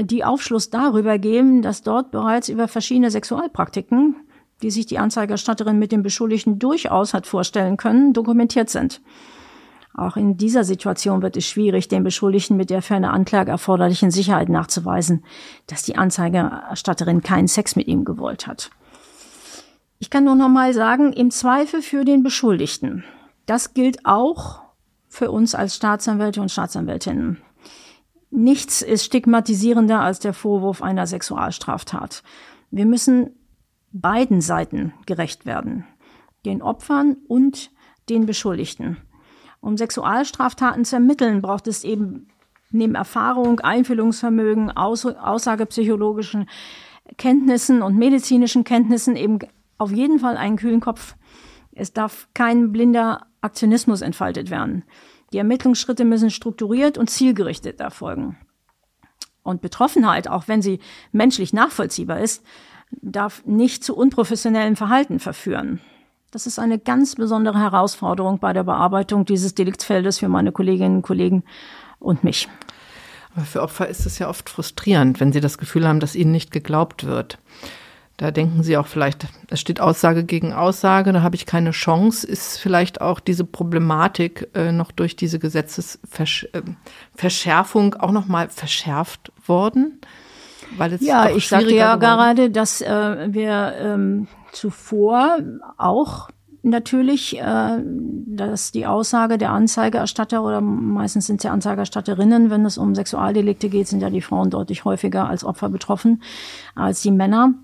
die 0.00 0.24
Aufschluss 0.24 0.70
darüber 0.70 1.18
geben, 1.18 1.62
dass 1.62 1.82
dort 1.82 2.10
bereits 2.10 2.48
über 2.48 2.68
verschiedene 2.68 3.10
Sexualpraktiken 3.10 4.16
die 4.64 4.70
sich 4.70 4.86
die 4.86 4.98
Anzeigerstatterin 4.98 5.78
mit 5.78 5.92
dem 5.92 6.02
Beschuldigten 6.02 6.58
durchaus 6.58 7.12
hat 7.12 7.26
vorstellen 7.26 7.76
können, 7.76 8.14
dokumentiert 8.14 8.70
sind. 8.70 9.02
Auch 9.92 10.16
in 10.16 10.38
dieser 10.38 10.64
Situation 10.64 11.20
wird 11.20 11.36
es 11.36 11.46
schwierig, 11.46 11.86
den 11.88 12.02
Beschuldigten 12.02 12.56
mit 12.56 12.70
der 12.70 12.80
für 12.80 12.94
eine 12.94 13.10
Anklage 13.10 13.50
erforderlichen 13.50 14.10
Sicherheit 14.10 14.48
nachzuweisen, 14.48 15.22
dass 15.66 15.82
die 15.82 15.96
Anzeigerstatterin 15.96 17.22
keinen 17.22 17.46
Sex 17.46 17.76
mit 17.76 17.86
ihm 17.88 18.06
gewollt 18.06 18.46
hat. 18.46 18.70
Ich 19.98 20.08
kann 20.08 20.24
nur 20.24 20.34
noch 20.34 20.48
mal 20.48 20.72
sagen, 20.72 21.12
im 21.12 21.30
Zweifel 21.30 21.82
für 21.82 22.06
den 22.06 22.22
Beschuldigten. 22.22 23.04
Das 23.44 23.74
gilt 23.74 24.06
auch 24.06 24.62
für 25.08 25.30
uns 25.30 25.54
als 25.54 25.76
Staatsanwälte 25.76 26.40
und 26.40 26.50
Staatsanwältinnen. 26.50 27.42
Nichts 28.30 28.80
ist 28.80 29.04
stigmatisierender 29.04 30.00
als 30.00 30.20
der 30.20 30.32
Vorwurf 30.32 30.82
einer 30.82 31.06
Sexualstraftat. 31.06 32.22
Wir 32.70 32.86
müssen 32.86 33.30
beiden 33.94 34.40
Seiten 34.40 34.92
gerecht 35.06 35.46
werden. 35.46 35.86
Den 36.44 36.60
Opfern 36.60 37.16
und 37.28 37.70
den 38.10 38.26
Beschuldigten. 38.26 38.98
Um 39.60 39.78
Sexualstraftaten 39.78 40.84
zu 40.84 40.96
ermitteln, 40.96 41.40
braucht 41.40 41.68
es 41.68 41.84
eben 41.84 42.28
neben 42.70 42.96
Erfahrung, 42.96 43.60
Einfühlungsvermögen, 43.60 44.70
Aus 44.70 45.06
aussagepsychologischen 45.06 46.50
Kenntnissen 47.16 47.82
und 47.82 47.96
medizinischen 47.96 48.64
Kenntnissen 48.64 49.16
eben 49.16 49.38
auf 49.78 49.92
jeden 49.92 50.18
Fall 50.18 50.36
einen 50.36 50.56
kühlen 50.56 50.80
Kopf. 50.80 51.14
Es 51.72 51.92
darf 51.92 52.28
kein 52.34 52.72
blinder 52.72 53.26
Aktionismus 53.40 54.00
entfaltet 54.00 54.50
werden. 54.50 54.84
Die 55.32 55.38
Ermittlungsschritte 55.38 56.04
müssen 56.04 56.30
strukturiert 56.30 56.98
und 56.98 57.10
zielgerichtet 57.10 57.80
erfolgen. 57.80 58.36
Und 59.42 59.60
Betroffenheit, 59.60 60.28
auch 60.28 60.48
wenn 60.48 60.62
sie 60.62 60.80
menschlich 61.12 61.52
nachvollziehbar 61.52 62.20
ist, 62.20 62.44
darf 63.02 63.44
nicht 63.44 63.84
zu 63.84 63.96
unprofessionellem 63.96 64.76
Verhalten 64.76 65.18
verführen. 65.18 65.80
Das 66.30 66.46
ist 66.46 66.58
eine 66.58 66.78
ganz 66.78 67.14
besondere 67.14 67.60
Herausforderung 67.60 68.40
bei 68.40 68.52
der 68.52 68.64
Bearbeitung 68.64 69.24
dieses 69.24 69.54
Deliktsfeldes 69.54 70.18
für 70.18 70.28
meine 70.28 70.50
Kolleginnen 70.50 70.96
und 70.96 71.02
Kollegen 71.02 71.44
und 72.00 72.24
mich. 72.24 72.48
Aber 73.36 73.44
für 73.44 73.62
Opfer 73.62 73.88
ist 73.88 74.06
es 74.06 74.18
ja 74.18 74.28
oft 74.28 74.50
frustrierend, 74.50 75.20
wenn 75.20 75.32
sie 75.32 75.40
das 75.40 75.58
Gefühl 75.58 75.86
haben, 75.86 76.00
dass 76.00 76.16
ihnen 76.16 76.32
nicht 76.32 76.50
geglaubt 76.50 77.04
wird. 77.04 77.38
Da 78.16 78.30
denken 78.30 78.62
Sie 78.62 78.76
auch 78.76 78.86
vielleicht, 78.86 79.26
es 79.50 79.60
steht 79.60 79.80
Aussage 79.80 80.22
gegen 80.22 80.52
Aussage, 80.52 81.12
da 81.12 81.22
habe 81.22 81.34
ich 81.34 81.46
keine 81.46 81.72
Chance. 81.72 82.24
Ist 82.24 82.58
vielleicht 82.58 83.00
auch 83.00 83.18
diese 83.18 83.44
Problematik 83.44 84.50
äh, 84.54 84.70
noch 84.70 84.92
durch 84.92 85.16
diese 85.16 85.40
Gesetzesverschärfung 85.40 87.94
äh, 87.94 87.96
auch 87.98 88.12
noch 88.12 88.26
mal 88.26 88.48
verschärft 88.50 89.32
worden? 89.46 89.98
Weil 90.76 90.92
es 90.94 91.00
ja, 91.00 91.30
ich 91.30 91.48
sagte 91.48 91.74
ja 91.74 91.96
geworden. 91.96 92.00
gerade, 92.00 92.50
dass 92.50 92.80
äh, 92.80 93.32
wir 93.32 93.74
ähm, 93.80 94.26
zuvor 94.52 95.38
auch 95.78 96.28
natürlich, 96.64 97.38
äh, 97.38 97.78
dass 98.26 98.72
die 98.72 98.86
Aussage 98.86 99.38
der 99.38 99.50
Anzeigerstatter 99.50 100.42
oder 100.42 100.60
meistens 100.60 101.26
sind 101.26 101.36
es 101.36 101.44
ja 101.44 101.52
Anzeigerstatterinnen, 101.52 102.50
wenn 102.50 102.64
es 102.64 102.78
um 102.78 102.94
Sexualdelikte 102.94 103.68
geht, 103.68 103.88
sind 103.88 104.00
ja 104.00 104.10
die 104.10 104.22
Frauen 104.22 104.50
deutlich 104.50 104.84
häufiger 104.84 105.28
als 105.28 105.44
Opfer 105.44 105.68
betroffen 105.68 106.22
als 106.74 107.02
die 107.02 107.12
Männer. 107.12 107.54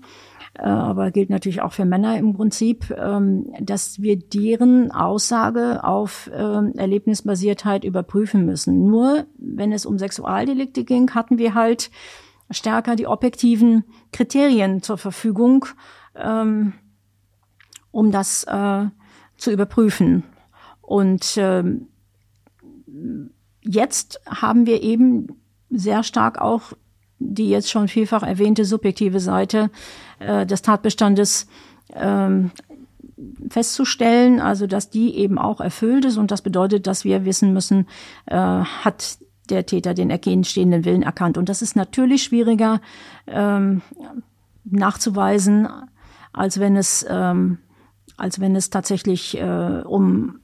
Äh, 0.53 0.63
aber 0.63 1.11
gilt 1.11 1.29
natürlich 1.29 1.61
auch 1.61 1.73
für 1.73 1.85
Männer 1.85 2.17
im 2.17 2.33
Prinzip, 2.33 2.93
ähm, 2.97 3.53
dass 3.59 4.01
wir 4.01 4.17
deren 4.17 4.91
Aussage 4.91 5.83
auf 5.83 6.29
ähm, 6.33 6.73
Erlebnisbasiertheit 6.75 7.83
überprüfen 7.83 8.45
müssen. 8.45 8.85
Nur 8.85 9.25
wenn 9.37 9.71
es 9.71 9.85
um 9.85 9.97
Sexualdelikte 9.97 10.83
ging, 10.83 11.11
hatten 11.11 11.37
wir 11.37 11.55
halt 11.55 11.89
stärker 12.51 12.95
die 12.95 13.07
objektiven 13.07 13.83
Kriterien 14.11 14.81
zur 14.81 14.97
Verfügung, 14.97 15.65
ähm, 16.15 16.73
um 17.91 18.11
das 18.11 18.43
äh, 18.45 18.85
zu 19.37 19.51
überprüfen. 19.51 20.23
Und 20.81 21.39
jetzt 23.61 24.19
haben 24.27 24.65
wir 24.65 24.83
eben 24.83 25.27
sehr 25.69 26.03
stark 26.03 26.39
auch 26.39 26.73
die 27.21 27.49
jetzt 27.49 27.69
schon 27.69 27.87
vielfach 27.87 28.23
erwähnte 28.23 28.65
subjektive 28.65 29.19
Seite 29.19 29.69
äh, 30.19 30.45
des 30.45 30.61
Tatbestandes 30.61 31.47
ähm, 31.93 32.51
festzustellen, 33.49 34.39
also 34.39 34.65
dass 34.65 34.89
die 34.89 35.15
eben 35.15 35.37
auch 35.37 35.61
erfüllt 35.61 36.05
ist 36.05 36.17
und 36.17 36.31
das 36.31 36.41
bedeutet, 36.41 36.87
dass 36.87 37.05
wir 37.05 37.25
wissen 37.25 37.53
müssen, 37.53 37.87
äh, 38.25 38.35
hat 38.35 39.19
der 39.51 39.65
Täter 39.65 39.93
den 39.93 40.09
entstehenden 40.09 40.85
Willen 40.85 41.03
erkannt. 41.03 41.37
Und 41.37 41.49
das 41.49 41.61
ist 41.61 41.75
natürlich 41.75 42.23
schwieriger 42.23 42.81
ähm, 43.27 43.81
nachzuweisen, 44.63 45.67
als 46.33 46.59
wenn 46.59 46.75
es 46.75 47.05
ähm, 47.09 47.59
als 48.17 48.39
wenn 48.39 48.55
es 48.55 48.69
tatsächlich 48.69 49.37
äh, 49.37 49.81
um 49.83 50.39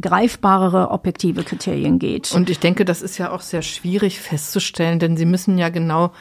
greifbarere 0.00 0.90
objektive 0.90 1.44
Kriterien 1.44 1.98
geht. 1.98 2.32
Und 2.32 2.48
ich 2.48 2.58
denke, 2.58 2.86
das 2.86 3.02
ist 3.02 3.18
ja 3.18 3.30
auch 3.30 3.42
sehr 3.42 3.60
schwierig 3.60 4.18
festzustellen, 4.18 4.98
denn 4.98 5.18
Sie 5.18 5.26
müssen 5.26 5.58
ja 5.58 5.68
genau, 5.68 6.12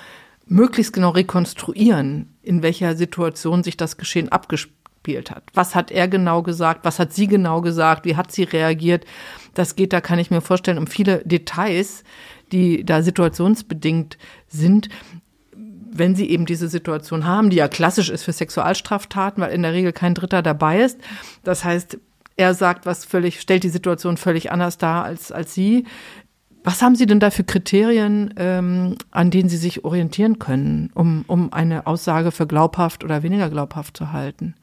möglichst 0.46 0.92
genau 0.92 1.12
rekonstruieren, 1.12 2.36
in 2.42 2.62
welcher 2.62 2.96
Situation 2.98 3.64
sich 3.64 3.78
das 3.78 3.96
Geschehen 3.96 4.30
abgespielt 4.30 4.81
hat. 5.08 5.44
Was 5.54 5.76
hat 5.76 5.92
er 5.92 6.08
genau 6.08 6.44
gesagt? 6.44 6.86
Was 6.86 7.00
hat 7.00 7.14
sie 7.14 7.28
genau 7.28 7.62
gesagt? 7.62 8.06
Wie 8.06 8.16
hat 8.16 8.32
sie 8.32 8.44
reagiert? 8.44 9.06
Das 9.54 9.76
geht, 9.76 9.94
da 9.94 10.02
kann 10.02 10.20
ich 10.20 10.32
mir 10.32 10.42
vorstellen, 10.42 10.78
um 10.78 10.88
viele 10.88 11.20
Details, 11.26 12.04
die 12.52 12.86
da 12.86 13.02
situationsbedingt 13.02 14.18
sind 14.48 14.90
wenn 15.94 16.16
sie 16.16 16.30
eben 16.30 16.46
diese 16.46 16.70
Situation 16.70 17.26
haben, 17.26 17.50
die 17.50 17.58
ja 17.58 17.68
klassisch 17.68 18.10
ist 18.10 18.24
für 18.24 18.32
Sexualstraftaten, 18.32 19.44
weil 19.44 19.52
in 19.52 19.62
der 19.62 19.74
Regel 19.74 19.92
kein 19.92 20.14
Dritter 20.14 20.42
dabei 20.42 20.82
ist. 20.82 20.98
Das 21.44 21.66
heißt, 21.66 21.98
er 22.38 22.54
sagt 22.54 22.86
was 22.86 23.06
völlig, 23.06 23.42
stellt 23.42 23.64
die 23.64 23.70
Situation 23.70 24.18
völlig 24.18 24.52
anders 24.52 24.78
dar 24.78 25.04
als, 25.04 25.32
als 25.32 25.54
Sie. 25.54 25.86
Was 26.64 26.82
haben 26.82 26.96
Sie 26.96 27.06
denn 27.06 27.20
da 27.20 27.30
für 27.30 27.44
Kriterien, 27.44 28.34
ähm, 28.38 28.96
an 29.12 29.32
denen 29.32 29.50
Sie 29.50 29.58
sich 29.58 29.84
orientieren 29.84 30.40
können, 30.40 30.92
um, 30.94 31.26
um 31.28 31.52
eine 31.52 31.88
Aussage 31.88 32.32
für 32.32 32.48
glaubhaft 32.48 33.04
oder 33.04 33.24
weniger 33.24 33.50
glaubhaft 33.50 33.98
zu 33.98 34.12
halten? 34.12 34.56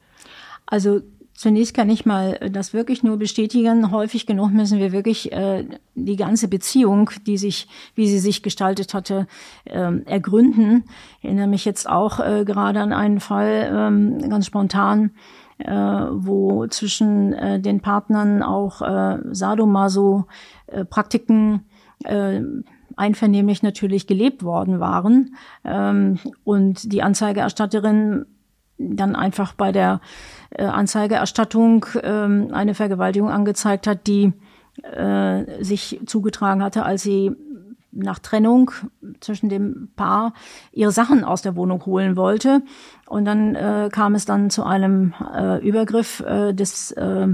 Also 0.71 1.01
Zunächst 1.39 1.73
kann 1.73 1.89
ich 1.89 2.05
mal 2.05 2.51
das 2.51 2.75
wirklich 2.75 3.05
nur 3.05 3.17
bestätigen. 3.17 3.93
Häufig 3.93 4.27
genug 4.27 4.51
müssen 4.51 4.81
wir 4.81 4.91
wirklich 4.91 5.31
äh, 5.31 5.65
die 5.95 6.17
ganze 6.17 6.49
Beziehung, 6.49 7.11
die 7.29 7.39
sich, 7.39 7.69
wie 7.95 8.09
sie 8.09 8.19
sich 8.19 8.43
gestaltet 8.43 8.93
hatte, 8.93 9.29
äh, 9.63 10.01
ergründen. 10.05 10.83
Ich 11.21 11.27
erinnere 11.27 11.47
mich 11.47 11.65
jetzt 11.65 11.89
auch 11.89 12.19
äh, 12.19 12.45
gerade 12.45 12.81
an 12.81 12.93
einen 12.93 13.21
Fall 13.21 13.71
ähm, 13.73 14.19
ganz 14.29 14.47
spontan, 14.47 15.13
äh, 15.59 15.71
wo 15.71 16.67
zwischen 16.67 17.35
äh, 17.35 17.61
den 17.61 17.83
Partnern 17.83 18.43
auch 18.43 18.83
äh, 18.83 19.19
Sadomaso-Praktiken 19.31 21.67
äh, 22.03 22.41
einvernehmlich 22.97 23.63
natürlich 23.63 24.09
gelebt 24.09 24.43
worden 24.43 24.81
waren 24.81 25.37
ähm, 25.65 26.19
und 26.43 26.93
die 26.93 27.05
Anzeigerstatterin 27.05 28.27
dann 28.79 29.17
einfach 29.17 29.55
bei 29.55 29.73
der 29.73 30.01
äh, 30.51 30.65
Anzeigerstattung 30.65 31.87
äh, 31.95 32.09
eine 32.09 32.75
Vergewaltigung 32.75 33.31
angezeigt 33.31 33.87
hat, 33.87 34.07
die 34.07 34.33
äh, 34.83 35.63
sich 35.63 36.01
zugetragen 36.07 36.63
hatte, 36.63 36.85
als 36.85 37.03
sie 37.03 37.33
nach 37.91 38.19
Trennung 38.19 38.71
zwischen 39.21 39.49
dem 39.49 39.89
Paar 39.97 40.33
ihre 40.73 40.93
Sachen 40.93 41.25
aus 41.25 41.43
der 41.43 41.57
Wohnung 41.57 41.85
holen 41.87 42.17
wollte. 42.17 42.63
Und 43.07 43.25
dann 43.25 43.55
äh, 43.55 43.89
kam 43.91 44.15
es 44.15 44.25
dann 44.25 44.51
zu 44.51 44.65
einem 44.65 45.15
äh, 45.35 45.59
Übergriff 45.67 46.21
äh, 46.21 46.53
des 46.53 46.93
äh, 46.93 47.29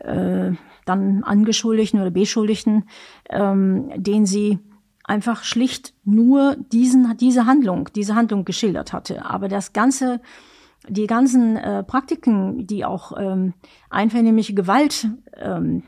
äh, 0.00 0.52
dann 0.84 1.22
Angeschuldigten 1.24 2.00
oder 2.00 2.10
Beschuldigten, 2.10 2.84
ähm, 3.28 3.90
den 3.96 4.26
sie 4.26 4.58
einfach 5.04 5.42
schlicht 5.42 5.94
nur 6.04 6.56
diesen, 6.72 7.16
diese 7.16 7.46
Handlung, 7.46 7.88
diese 7.94 8.14
Handlung 8.14 8.44
geschildert 8.44 8.92
hatte. 8.92 9.24
Aber 9.24 9.48
das 9.48 9.72
ganze, 9.72 10.20
die 10.88 11.06
ganzen 11.06 11.56
äh, 11.56 11.82
Praktiken, 11.82 12.66
die 12.66 12.84
auch 12.84 13.12
ähm, 13.18 13.54
einvernehmliche 13.90 14.54
Gewalt 14.54 15.08
ähm, 15.36 15.82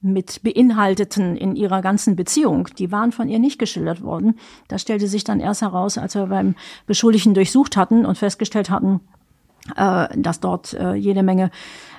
mit 0.00 0.42
beinhalteten 0.42 1.36
in 1.36 1.56
ihrer 1.56 1.82
ganzen 1.82 2.16
Beziehung, 2.16 2.68
die 2.78 2.92
waren 2.92 3.12
von 3.12 3.28
ihr 3.28 3.38
nicht 3.38 3.58
geschildert 3.58 4.02
worden. 4.02 4.38
Das 4.68 4.82
stellte 4.82 5.08
sich 5.08 5.24
dann 5.24 5.40
erst 5.40 5.62
heraus, 5.62 5.98
als 5.98 6.14
wir 6.14 6.26
beim 6.26 6.54
Beschuldigten 6.86 7.34
durchsucht 7.34 7.76
hatten 7.76 8.06
und 8.06 8.16
festgestellt 8.16 8.70
hatten, 8.70 9.00
äh, 9.74 10.08
dass 10.16 10.40
dort 10.40 10.74
äh, 10.74 10.94
jede 10.94 11.22
Menge 11.22 11.50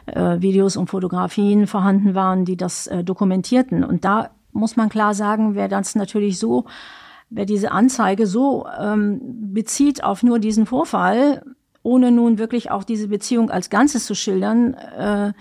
äh, 0.06 0.40
Videos 0.40 0.78
und 0.78 0.90
Fotografien 0.90 1.68
vorhanden 1.68 2.16
waren, 2.16 2.46
die 2.46 2.56
das 2.56 2.88
äh, 2.88 3.04
dokumentierten. 3.04 3.84
Und 3.84 4.06
da 4.06 4.30
muss 4.54 4.78
man 4.78 4.90
klar 4.90 5.14
sagen, 5.14 5.56
wer 5.56 5.68
das 5.68 5.96
natürlich 5.96 6.40
so, 6.40 6.66
wer 7.30 7.46
diese 7.46 7.72
Anzeige 7.72 8.26
so 8.26 8.66
ähm, 8.80 9.20
bezieht 9.54 10.04
auf 10.04 10.24
nur 10.24 10.40
diesen 10.40 10.66
Vorfall, 10.66 11.44
ohne 11.88 12.12
nun 12.12 12.38
wirklich 12.38 12.70
auch 12.70 12.84
diese 12.84 13.08
Beziehung 13.08 13.50
als 13.50 13.70
Ganzes 13.70 14.06
zu 14.06 14.14
schildern, 14.14 14.74
äh, 14.74 15.32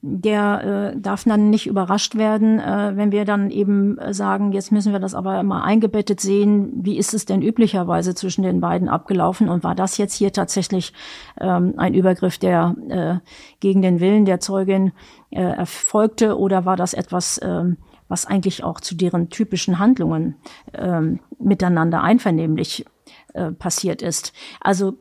der 0.00 0.92
äh, 0.94 1.00
darf 1.00 1.24
dann 1.24 1.50
nicht 1.50 1.66
überrascht 1.66 2.14
werden, 2.14 2.60
äh, 2.60 2.92
wenn 2.94 3.10
wir 3.10 3.24
dann 3.24 3.50
eben 3.50 3.98
sagen, 4.12 4.52
jetzt 4.52 4.70
müssen 4.70 4.92
wir 4.92 5.00
das 5.00 5.16
aber 5.16 5.42
mal 5.42 5.62
eingebettet 5.62 6.20
sehen, 6.20 6.70
wie 6.72 6.98
ist 6.98 7.14
es 7.14 7.26
denn 7.26 7.42
üblicherweise 7.42 8.14
zwischen 8.14 8.44
den 8.44 8.60
beiden 8.60 8.88
abgelaufen 8.88 9.48
und 9.48 9.64
war 9.64 9.74
das 9.74 9.98
jetzt 9.98 10.14
hier 10.14 10.32
tatsächlich 10.32 10.92
ähm, 11.40 11.74
ein 11.76 11.94
Übergriff, 11.94 12.38
der 12.38 12.76
äh, 12.88 13.28
gegen 13.58 13.82
den 13.82 13.98
Willen 13.98 14.24
der 14.24 14.38
Zeugin 14.38 14.92
äh, 15.30 15.42
erfolgte 15.42 16.38
oder 16.38 16.64
war 16.64 16.76
das 16.76 16.94
etwas, 16.94 17.38
äh, 17.38 17.64
was 18.06 18.24
eigentlich 18.24 18.62
auch 18.62 18.80
zu 18.80 18.94
deren 18.94 19.30
typischen 19.30 19.80
Handlungen 19.80 20.36
äh, 20.74 21.00
miteinander 21.40 22.04
einvernehmlich 22.04 22.86
äh, 23.34 23.50
passiert 23.50 24.00
ist. 24.00 24.32
Also 24.60 24.94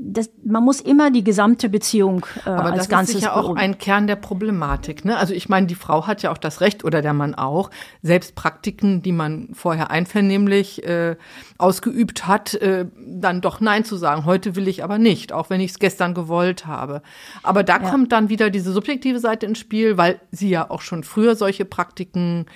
das, 0.00 0.30
man 0.44 0.62
muss 0.62 0.80
immer 0.80 1.10
die 1.10 1.24
gesamte 1.24 1.68
Beziehung 1.68 2.24
äh, 2.46 2.50
Aber 2.50 2.66
als 2.66 2.78
das 2.78 2.88
Ganzes 2.88 3.16
ist 3.16 3.24
ja 3.24 3.34
auch 3.34 3.56
ein 3.56 3.78
Kern 3.78 4.06
der 4.06 4.14
Problematik. 4.14 5.04
Ne? 5.04 5.16
Also 5.16 5.34
ich 5.34 5.48
meine, 5.48 5.66
die 5.66 5.74
Frau 5.74 6.06
hat 6.06 6.22
ja 6.22 6.30
auch 6.30 6.38
das 6.38 6.60
Recht 6.60 6.84
oder 6.84 7.02
der 7.02 7.12
Mann 7.14 7.34
auch, 7.34 7.70
selbst 8.00 8.36
Praktiken, 8.36 9.02
die 9.02 9.10
man 9.10 9.48
vorher 9.54 9.90
einvernehmlich 9.90 10.84
äh, 10.84 11.16
ausgeübt 11.58 12.28
hat, 12.28 12.54
äh, 12.54 12.86
dann 12.96 13.40
doch 13.40 13.60
Nein 13.60 13.84
zu 13.84 13.96
sagen. 13.96 14.24
Heute 14.24 14.54
will 14.54 14.68
ich 14.68 14.84
aber 14.84 14.98
nicht, 14.98 15.32
auch 15.32 15.50
wenn 15.50 15.60
ich 15.60 15.72
es 15.72 15.78
gestern 15.80 16.14
gewollt 16.14 16.64
habe. 16.64 17.02
Aber 17.42 17.64
da 17.64 17.80
ja. 17.80 17.90
kommt 17.90 18.12
dann 18.12 18.28
wieder 18.28 18.50
diese 18.50 18.70
subjektive 18.70 19.18
Seite 19.18 19.46
ins 19.46 19.58
Spiel, 19.58 19.98
weil 19.98 20.20
sie 20.30 20.48
ja 20.48 20.70
auch 20.70 20.82
schon 20.82 21.02
früher 21.02 21.34
solche 21.34 21.64
Praktiken 21.64 22.46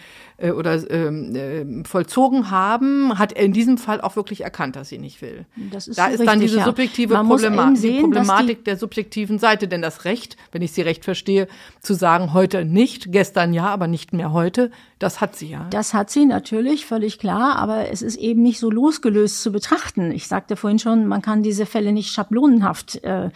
äh, 0.42 0.50
oder 0.50 0.90
ähm, 0.90 1.34
äh, 1.34 1.84
vollzogen 1.88 2.50
haben, 2.50 3.18
hat 3.18 3.32
er 3.32 3.44
in 3.44 3.52
diesem 3.52 3.78
Fall 3.78 4.00
auch 4.00 4.16
wirklich 4.16 4.42
erkannt, 4.42 4.76
dass 4.76 4.88
sie 4.88 4.98
nicht 4.98 5.22
will. 5.22 5.46
Das 5.70 5.88
ist 5.88 5.98
da 5.98 6.06
so 6.06 6.14
ist 6.14 6.18
dann 6.20 6.28
richtig, 6.28 6.50
diese 6.50 6.58
ja. 6.58 6.64
subjektive 6.64 7.22
muss 7.22 7.42
Problema 7.42 7.76
sehen, 7.76 7.94
die 7.94 8.00
Problematik 8.00 8.58
die- 8.58 8.64
der 8.64 8.76
subjektiven 8.76 9.38
Seite. 9.38 9.68
Denn 9.68 9.82
das 9.82 10.04
Recht, 10.04 10.36
wenn 10.50 10.62
ich 10.62 10.72
sie 10.72 10.82
recht 10.82 11.04
verstehe, 11.04 11.46
zu 11.80 11.94
sagen, 11.94 12.34
heute 12.34 12.64
nicht, 12.64 13.12
gestern 13.12 13.54
ja, 13.54 13.66
aber 13.66 13.86
nicht 13.86 14.12
mehr 14.12 14.32
heute, 14.32 14.70
das 14.98 15.20
hat 15.20 15.36
sie 15.36 15.48
ja. 15.48 15.66
Das 15.70 15.94
hat 15.94 16.10
sie 16.10 16.26
natürlich, 16.26 16.86
völlig 16.86 17.18
klar, 17.18 17.56
aber 17.56 17.90
es 17.90 18.02
ist 18.02 18.16
eben 18.16 18.42
nicht 18.42 18.60
so 18.60 18.70
losgelöst 18.70 19.42
zu 19.42 19.50
betrachten. 19.50 20.12
Ich 20.12 20.28
sagte 20.28 20.56
vorhin 20.56 20.78
schon, 20.78 21.06
man 21.06 21.22
kann 21.22 21.42
diese 21.42 21.66
Fälle 21.66 21.92
nicht 21.92 22.12
schablonenhaft 22.12 23.02
äh, 23.02 23.30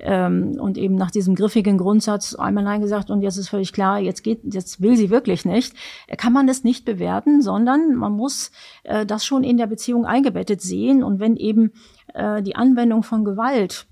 ähm, 0.00 0.56
und 0.58 0.78
eben 0.78 0.96
nach 0.96 1.10
diesem 1.10 1.34
griffigen 1.34 1.78
Grundsatz 1.78 2.34
einmal 2.34 2.64
Nein 2.64 2.80
gesagt 2.80 3.10
und 3.10 3.22
jetzt 3.22 3.36
ist 3.36 3.48
völlig 3.48 3.72
klar, 3.72 4.00
jetzt 4.00 4.22
geht, 4.22 4.40
jetzt 4.52 4.80
will 4.80 4.96
sie 4.96 5.10
wirklich 5.10 5.44
nicht. 5.44 5.74
Kann 6.16 6.32
man 6.32 6.46
das 6.52 6.64
nicht 6.64 6.84
bewerten, 6.84 7.40
sondern 7.40 7.94
man 7.94 8.12
muss 8.12 8.52
äh, 8.84 9.06
das 9.06 9.24
schon 9.24 9.42
in 9.42 9.56
der 9.56 9.66
Beziehung 9.66 10.04
eingebettet 10.04 10.60
sehen. 10.60 11.02
Und 11.02 11.18
wenn 11.18 11.36
eben 11.36 11.72
äh, 12.12 12.42
die 12.42 12.56
Anwendung 12.56 13.02
von 13.02 13.24
Gewalt 13.24 13.86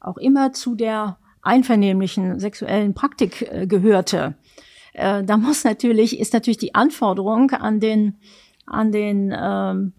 auch 0.00 0.16
immer 0.16 0.52
zu 0.52 0.74
der 0.74 1.18
einvernehmlichen 1.42 2.40
sexuellen 2.40 2.94
Praktik 2.94 3.42
äh, 3.42 3.66
gehörte, 3.66 4.34
äh, 4.94 5.22
da 5.22 5.36
muss 5.36 5.64
natürlich, 5.64 6.18
ist 6.18 6.32
natürlich 6.32 6.58
die 6.58 6.74
Anforderung 6.74 7.50
an 7.50 7.80
den, 7.80 8.16
an 8.64 8.92
den 8.92 9.34
ähm, 9.38 9.92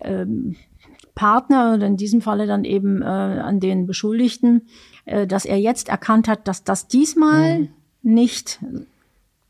ähm, 0.00 0.56
Partner 1.14 1.74
oder 1.74 1.86
in 1.86 1.96
diesem 1.96 2.20
Falle 2.20 2.46
dann 2.46 2.64
eben 2.64 3.00
äh, 3.00 3.04
an 3.04 3.60
den 3.60 3.86
Beschuldigten, 3.86 4.66
äh, 5.04 5.28
dass 5.28 5.44
er 5.44 5.60
jetzt 5.60 5.88
erkannt 5.88 6.26
hat, 6.26 6.48
dass 6.48 6.64
das 6.64 6.88
diesmal 6.88 7.68
nicht 8.02 8.58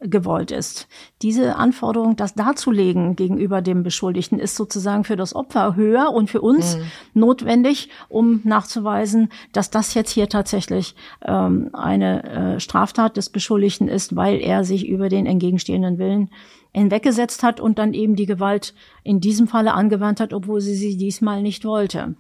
gewollt 0.05 0.51
ist. 0.51 0.89
Diese 1.23 1.57
Anforderung, 1.57 2.17
das 2.17 2.35
darzulegen 2.35 3.17
gegenüber 3.17 3.63
dem 3.63 3.83
Beschuldigten, 3.83 4.39
ist 4.39 4.57
sozusagen 4.57 5.05
für 5.05 5.17
das 5.17 5.35
Opfer 5.35 5.77
höher 5.77 6.13
und 6.13 6.31
für 6.31 6.41
uns 6.41 6.79
notwendig, 7.15 7.89
um 8.09 8.41
nachzuweisen, 8.45 9.31
dass 9.53 9.71
das 9.71 9.95
jetzt 9.95 10.11
hier 10.11 10.29
tatsächlich 10.29 10.95
ähm, 11.25 11.71
eine 11.73 12.25
äh, 12.25 12.61
Straftat 12.61 13.17
des 13.17 13.31
Beschuldigten 13.31 13.89
ist, 13.89 14.17
weil 14.17 14.41
er 14.41 14.65
sich 14.65 14.87
über 14.87 15.09
den 15.09 15.27
entgegenstehenden 15.27 15.99
Willen 15.99 16.31
hinweggesetzt 16.73 17.43
hat 17.43 17.61
und 17.61 17.79
dann 17.79 17.95
eben 17.95 18.17
die 18.17 18.27
Gewalt 18.27 18.75
in 19.05 19.21
diesem 19.21 19.47
Falle 19.47 19.75
angewandt 19.75 20.21
hat, 20.21 20.33
obwohl 20.33 20.61
sie 20.61 20.75
sie 20.75 20.97
diesmal 20.97 21.43
nicht 21.43 21.65
wollte. 21.65 22.15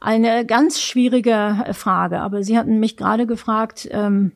Eine 0.00 0.46
ganz 0.46 0.80
schwierige 0.80 1.64
Frage, 1.72 2.20
aber 2.20 2.44
Sie 2.44 2.56
hatten 2.56 2.78
mich 2.78 2.96
gerade 2.96 3.26
gefragt, 3.26 3.88
ähm, 3.90 4.30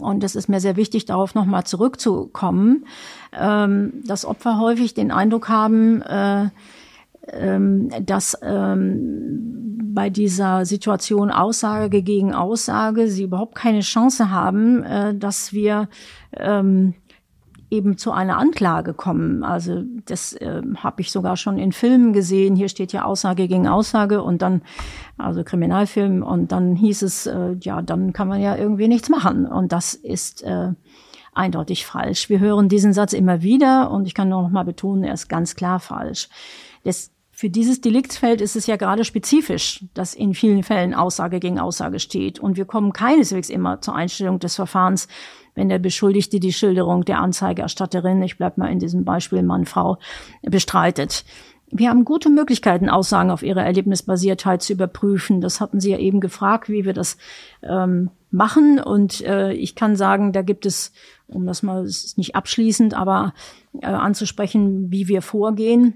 und 0.00 0.24
es 0.24 0.36
ist 0.36 0.48
mir 0.48 0.60
sehr 0.60 0.76
wichtig, 0.76 1.04
darauf 1.06 1.34
nochmal 1.34 1.64
zurückzukommen, 1.64 2.86
ähm, 3.38 3.92
dass 4.04 4.24
Opfer 4.24 4.58
häufig 4.60 4.94
den 4.94 5.10
Eindruck 5.10 5.48
haben, 5.48 6.02
äh, 6.02 6.48
ähm, 7.32 7.90
dass 8.04 8.38
ähm, 8.42 9.90
bei 9.92 10.10
dieser 10.10 10.64
Situation 10.64 11.30
Aussage 11.30 12.02
gegen 12.02 12.34
Aussage 12.34 13.08
sie 13.08 13.24
überhaupt 13.24 13.54
keine 13.54 13.80
Chance 13.80 14.30
haben, 14.30 14.82
äh, 14.84 15.14
dass 15.14 15.52
wir 15.52 15.88
ähm, 16.36 16.94
eben 17.70 17.96
zu 17.96 18.10
einer 18.10 18.36
Anklage 18.36 18.94
kommen. 18.94 19.44
Also 19.44 19.84
das 20.04 20.32
äh, 20.32 20.62
habe 20.76 21.00
ich 21.00 21.12
sogar 21.12 21.36
schon 21.36 21.58
in 21.58 21.72
Filmen 21.72 22.12
gesehen. 22.12 22.56
Hier 22.56 22.68
steht 22.68 22.92
ja 22.92 23.04
Aussage 23.04 23.46
gegen 23.46 23.68
Aussage 23.68 24.22
und 24.22 24.42
dann, 24.42 24.62
also 25.16 25.44
Kriminalfilm, 25.44 26.22
und 26.22 26.50
dann 26.52 26.74
hieß 26.74 27.02
es, 27.02 27.26
äh, 27.26 27.56
ja, 27.60 27.80
dann 27.80 28.12
kann 28.12 28.28
man 28.28 28.40
ja 28.40 28.56
irgendwie 28.56 28.88
nichts 28.88 29.08
machen. 29.08 29.46
Und 29.46 29.72
das 29.72 29.94
ist 29.94 30.42
äh, 30.42 30.72
eindeutig 31.32 31.86
falsch. 31.86 32.28
Wir 32.28 32.40
hören 32.40 32.68
diesen 32.68 32.92
Satz 32.92 33.12
immer 33.12 33.42
wieder 33.42 33.90
und 33.90 34.06
ich 34.06 34.14
kann 34.14 34.28
nur 34.28 34.42
noch 34.42 34.50
mal 34.50 34.64
betonen, 34.64 35.04
er 35.04 35.14
ist 35.14 35.28
ganz 35.28 35.54
klar 35.54 35.78
falsch. 35.78 36.28
Das, 36.82 37.12
für 37.30 37.50
dieses 37.50 37.80
Deliktsfeld 37.80 38.40
ist 38.40 38.56
es 38.56 38.66
ja 38.66 38.76
gerade 38.76 39.04
spezifisch, 39.04 39.84
dass 39.94 40.14
in 40.14 40.34
vielen 40.34 40.62
Fällen 40.62 40.92
Aussage 40.92 41.40
gegen 41.40 41.60
Aussage 41.60 42.00
steht. 42.00 42.38
Und 42.40 42.56
wir 42.56 42.64
kommen 42.64 42.92
keineswegs 42.92 43.48
immer 43.48 43.80
zur 43.80 43.94
Einstellung 43.94 44.40
des 44.40 44.56
Verfahrens, 44.56 45.08
wenn 45.60 45.68
der 45.68 45.78
Beschuldigte 45.78 46.40
die 46.40 46.54
Schilderung 46.54 47.04
der 47.04 47.20
Anzeigerstatterin, 47.20 48.22
ich 48.22 48.38
bleib 48.38 48.56
mal 48.56 48.72
in 48.72 48.78
diesem 48.78 49.04
Beispiel 49.04 49.42
Mann, 49.42 49.66
Frau, 49.66 49.98
bestreitet. 50.40 51.26
Wir 51.70 51.90
haben 51.90 52.06
gute 52.06 52.30
Möglichkeiten, 52.30 52.88
Aussagen 52.88 53.30
auf 53.30 53.42
ihre 53.42 53.60
Erlebnisbasiertheit 53.60 54.62
zu 54.62 54.72
überprüfen. 54.72 55.42
Das 55.42 55.60
hatten 55.60 55.78
Sie 55.78 55.90
ja 55.90 55.98
eben 55.98 56.20
gefragt, 56.20 56.70
wie 56.70 56.86
wir 56.86 56.94
das 56.94 57.18
ähm, 57.62 58.08
machen. 58.30 58.80
Und 58.80 59.20
äh, 59.20 59.52
ich 59.52 59.74
kann 59.74 59.96
sagen, 59.96 60.32
da 60.32 60.40
gibt 60.40 60.64
es, 60.64 60.92
um 61.26 61.46
das 61.46 61.62
mal, 61.62 61.84
ist 61.84 62.16
nicht 62.16 62.34
abschließend, 62.34 62.94
aber 62.94 63.34
äh, 63.82 63.86
anzusprechen, 63.86 64.90
wie 64.90 65.08
wir 65.08 65.20
vorgehen, 65.20 65.92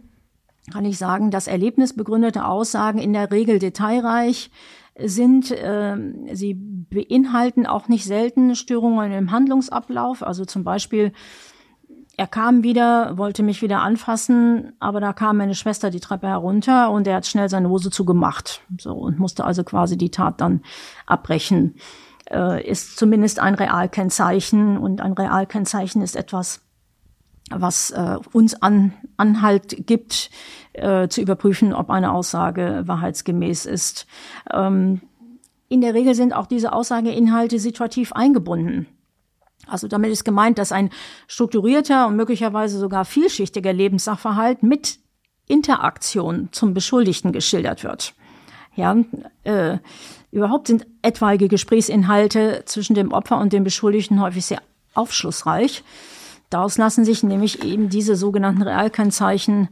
kann 0.75 0.85
ich 0.85 0.99
sagen, 0.99 1.31
dass 1.31 1.47
erlebnisbegründete 1.47 2.45
Aussagen 2.45 2.99
in 2.99 3.15
der 3.15 3.31
Regel 3.31 3.59
detailreich 3.59 4.51
sind. 4.99 5.51
Äh, 5.51 5.97
sie 6.33 6.55
beinhalten 6.55 7.67
auch 7.67 7.89
nicht 7.89 8.05
selten 8.05 8.55
Störungen 8.55 9.13
im 9.13 9.31
Handlungsablauf. 9.31 10.23
Also 10.23 10.45
zum 10.45 10.65
Beispiel, 10.65 11.13
er 12.17 12.27
kam 12.27 12.63
wieder, 12.63 13.19
wollte 13.19 13.43
mich 13.43 13.61
wieder 13.63 13.81
anfassen, 13.81 14.73
aber 14.79 15.01
da 15.01 15.13
kam 15.13 15.37
meine 15.37 15.55
Schwester 15.55 15.91
die 15.91 16.01
Treppe 16.01 16.29
herunter 16.29 16.91
und 16.91 17.07
er 17.07 17.17
hat 17.17 17.27
schnell 17.27 17.49
seine 17.49 17.69
Hose 17.69 17.91
zugemacht. 17.91 18.63
So 18.79 18.93
und 18.93 19.19
musste 19.19 19.45
also 19.45 19.65
quasi 19.65 19.99
die 19.99 20.11
Tat 20.11 20.41
dann 20.41 20.63
abbrechen. 21.07 21.75
Äh, 22.31 22.67
ist 22.67 22.97
zumindest 22.97 23.41
ein 23.41 23.55
Realkennzeichen 23.55 24.79
und 24.79 25.01
ein 25.01 25.13
Realkennzeichen 25.13 26.03
ist 26.03 26.17
etwas, 26.17 26.63
was 27.51 27.91
äh, 27.91 28.17
uns 28.33 28.61
an, 28.63 28.93
Anhalt 29.17 29.87
gibt, 29.87 30.31
äh, 30.73 31.09
zu 31.09 31.21
überprüfen, 31.21 31.73
ob 31.73 31.91
eine 31.91 32.13
Aussage 32.13 32.83
wahrheitsgemäß 32.87 33.67
ist. 33.67 34.07
Ähm, 34.53 35.01
in 35.69 35.81
der 35.81 35.95
Regel 35.95 36.15
sind 36.15 36.33
auch 36.33 36.47
diese 36.47 36.73
Aussageinhalte 36.73 37.59
situativ 37.59 38.13
eingebunden. 38.13 38.87
Also 39.67 39.89
damit 39.89 40.11
ist 40.11 40.25
gemeint, 40.25 40.59
dass 40.59 40.73
ein 40.73 40.91
strukturierter 41.27 42.07
und 42.07 42.17
möglicherweise 42.17 42.79
sogar 42.79 43.05
vielschichtiger 43.05 43.73
Lebenssachverhalt 43.73 44.63
mit 44.63 44.99
Interaktion 45.47 46.49
zum 46.53 46.75
Beschuldigten 46.75 47.33
geschildert 47.33 47.85
wird. 47.85 48.15
Ja, 48.77 48.97
äh, 49.45 49.79
überhaupt 50.33 50.67
sind 50.67 50.87
etwaige 51.03 51.49
Gesprächsinhalte 51.49 52.63
zwischen 52.67 52.95
dem 52.95 53.13
Opfer 53.13 53.39
und 53.39 53.53
dem 53.53 53.65
Beschuldigten 53.65 54.21
häufig 54.21 54.47
sehr 54.47 54.63
aufschlussreich. 54.95 55.85
Daraus 56.55 56.79
lassen 56.79 57.05
sich 57.05 57.25
nämlich 57.25 57.65
eben 57.65 57.89
diese 57.89 58.15
sogenannten 58.15 58.63
Realkennzeichen, 58.63 59.71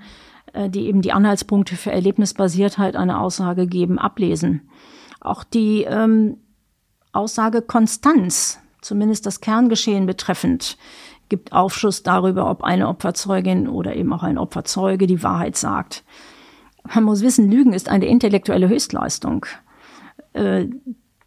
äh, 0.52 0.68
die 0.68 0.88
eben 0.88 1.00
die 1.00 1.12
Anhaltspunkte 1.12 1.76
für 1.76 1.92
Erlebnisbasiertheit 1.92 2.96
einer 2.96 3.20
Aussage 3.20 3.68
geben, 3.68 4.00
ablesen. 4.00 4.68
Auch 5.20 5.44
die 5.44 5.84
ähm, 5.84 6.38
Aussage 7.12 7.62
Konstanz, 7.62 8.58
zumindest 8.80 9.26
das 9.26 9.40
Kerngeschehen 9.40 10.06
betreffend, 10.06 10.76
gibt 11.28 11.52
Aufschluss 11.52 12.02
darüber, 12.02 12.50
ob 12.50 12.64
eine 12.64 12.88
Opferzeugin 12.88 13.68
oder 13.68 13.94
eben 13.94 14.12
auch 14.12 14.24
ein 14.24 14.36
Opferzeuge 14.36 15.06
die 15.06 15.22
Wahrheit 15.22 15.56
sagt. 15.56 16.02
Man 16.92 17.04
muss 17.04 17.22
wissen, 17.22 17.48
Lügen 17.48 17.74
ist 17.74 17.88
eine 17.88 18.06
intellektuelle 18.06 18.68
Höchstleistung. 18.68 19.46
Äh, 20.32 20.66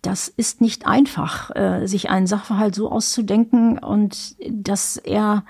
das 0.05 0.27
ist 0.27 0.61
nicht 0.61 0.85
einfach, 0.85 1.55
äh, 1.55 1.87
sich 1.87 2.09
einen 2.09 2.27
Sachverhalt 2.27 2.75
so 2.75 2.91
auszudenken 2.91 3.79
und 3.79 4.35
dass 4.49 4.97
er 4.97 5.45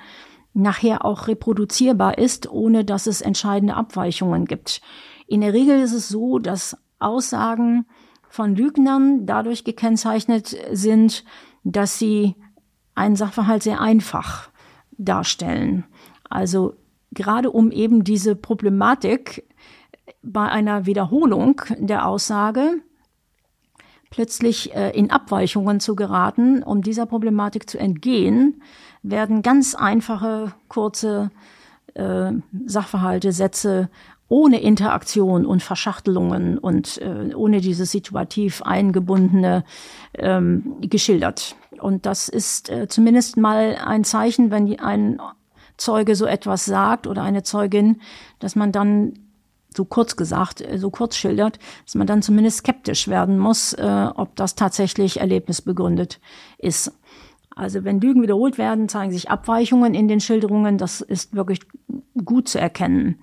nachher 0.54 1.04
auch 1.04 1.28
reproduzierbar 1.28 2.18
ist, 2.18 2.50
ohne 2.50 2.86
dass 2.86 3.08
es 3.08 3.22
entscheidende 3.22 3.76
Abweichungen 3.76 4.46
gibt. 4.46 4.82
In 5.28 5.42
der 5.42 5.54
Regel 5.54 5.82
ist 5.82 5.92
es 5.92 6.08
so, 6.08 6.40
dass 6.40 6.78
Aussagen 7.00 7.86
von 8.30 8.56
Lügnern 8.56 9.26
dadurch 9.26 9.64
gekennzeichnet 9.66 10.56
sind, 10.72 11.26
dass 11.64 12.00
sie 12.00 12.36
einen 12.94 13.16
Sachverhalt 13.18 13.64
sehr 13.64 13.82
einfach 13.82 14.50
darstellen. 14.98 15.84
Also 16.30 16.76
gerade 17.12 17.52
um 17.52 17.72
eben 17.72 18.04
diese 18.04 18.36
Problematik 18.36 19.46
bei 20.22 20.48
einer 20.48 20.86
Wiederholung 20.86 21.62
der 21.78 22.08
Aussage 22.08 22.82
plötzlich 24.16 24.74
äh, 24.74 24.92
in 24.92 25.12
Abweichungen 25.12 25.82
zu 25.82 25.94
geraten, 25.94 26.64
um 26.64 26.82
dieser 26.82 27.06
Problematik 27.06 27.70
zu 27.70 27.78
entgehen, 27.78 28.62
werden 29.04 29.42
ganz 29.42 29.76
einfache, 29.76 30.54
kurze 30.70 31.32
äh, 31.96 32.32
Sachverhalte, 32.66 33.34
Sätze 33.34 33.90
ohne 34.30 34.62
Interaktion 34.62 35.46
und 35.46 35.62
Verschachtelungen 35.62 36.58
und 36.58 36.98
äh, 37.00 37.36
ohne 37.36 37.60
dieses 37.60 37.92
situativ 37.92 38.62
eingebundene 38.62 39.66
ähm, 40.14 40.78
geschildert. 40.80 41.58
Und 41.82 42.06
das 42.06 42.30
ist 42.30 42.70
äh, 42.70 42.88
zumindest 42.88 43.36
mal 43.36 43.76
ein 43.86 44.06
Zeichen, 44.06 44.50
wenn 44.50 44.80
ein 44.80 45.20
Zeuge 45.76 46.16
so 46.16 46.26
etwas 46.26 46.64
sagt 46.64 47.06
oder 47.06 47.22
eine 47.22 47.44
Zeugin, 47.44 48.00
dass 48.40 48.56
man 48.56 48.72
dann 48.72 49.25
so 49.76 49.86
kurz 49.86 50.16
gesagt, 50.16 50.62
äh, 50.62 50.78
so 50.78 50.90
kurz 50.90 51.16
schildert, 51.16 51.60
dass 51.86 51.96
man 51.96 52.08
dann 52.08 52.22
zumindest 52.22 52.58
skeptisch 52.60 53.08
werden 53.08 53.38
muss, 53.38 53.74
äh, 53.74 54.08
ob 54.16 54.36
das 54.36 54.56
tatsächlich 54.56 55.20
erlebnisbegründet 55.20 56.20
ist. 56.58 56.92
Also 57.56 57.84
wenn 57.84 58.02
Lügen 58.02 58.22
wiederholt 58.22 58.58
werden, 58.58 58.90
zeigen 58.90 59.12
sich 59.12 59.30
Abweichungen 59.30 59.94
in 59.94 60.08
den 60.08 60.20
Schilderungen. 60.20 60.78
Das 60.78 61.02
ist 61.02 61.36
wirklich 61.36 61.62
gut 62.24 62.50
zu 62.50 62.60
erkennen. 62.60 63.20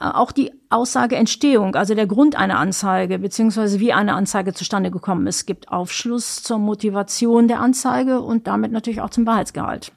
Äh, 0.00 0.06
auch 0.06 0.32
die 0.32 0.52
Aussageentstehung, 0.70 1.74
also 1.74 1.94
der 1.94 2.06
Grund 2.06 2.36
einer 2.36 2.58
Anzeige, 2.58 3.18
beziehungsweise 3.18 3.80
wie 3.80 3.92
eine 3.92 4.14
Anzeige 4.14 4.52
zustande 4.52 4.90
gekommen 4.90 5.26
ist, 5.26 5.46
gibt 5.46 5.68
Aufschluss 5.68 6.42
zur 6.42 6.58
Motivation 6.58 7.48
der 7.48 7.60
Anzeige 7.60 8.20
und 8.20 8.46
damit 8.46 8.72
natürlich 8.72 9.00
auch 9.00 9.10
zum 9.10 9.26
Wahrheitsgehalt. 9.26 9.92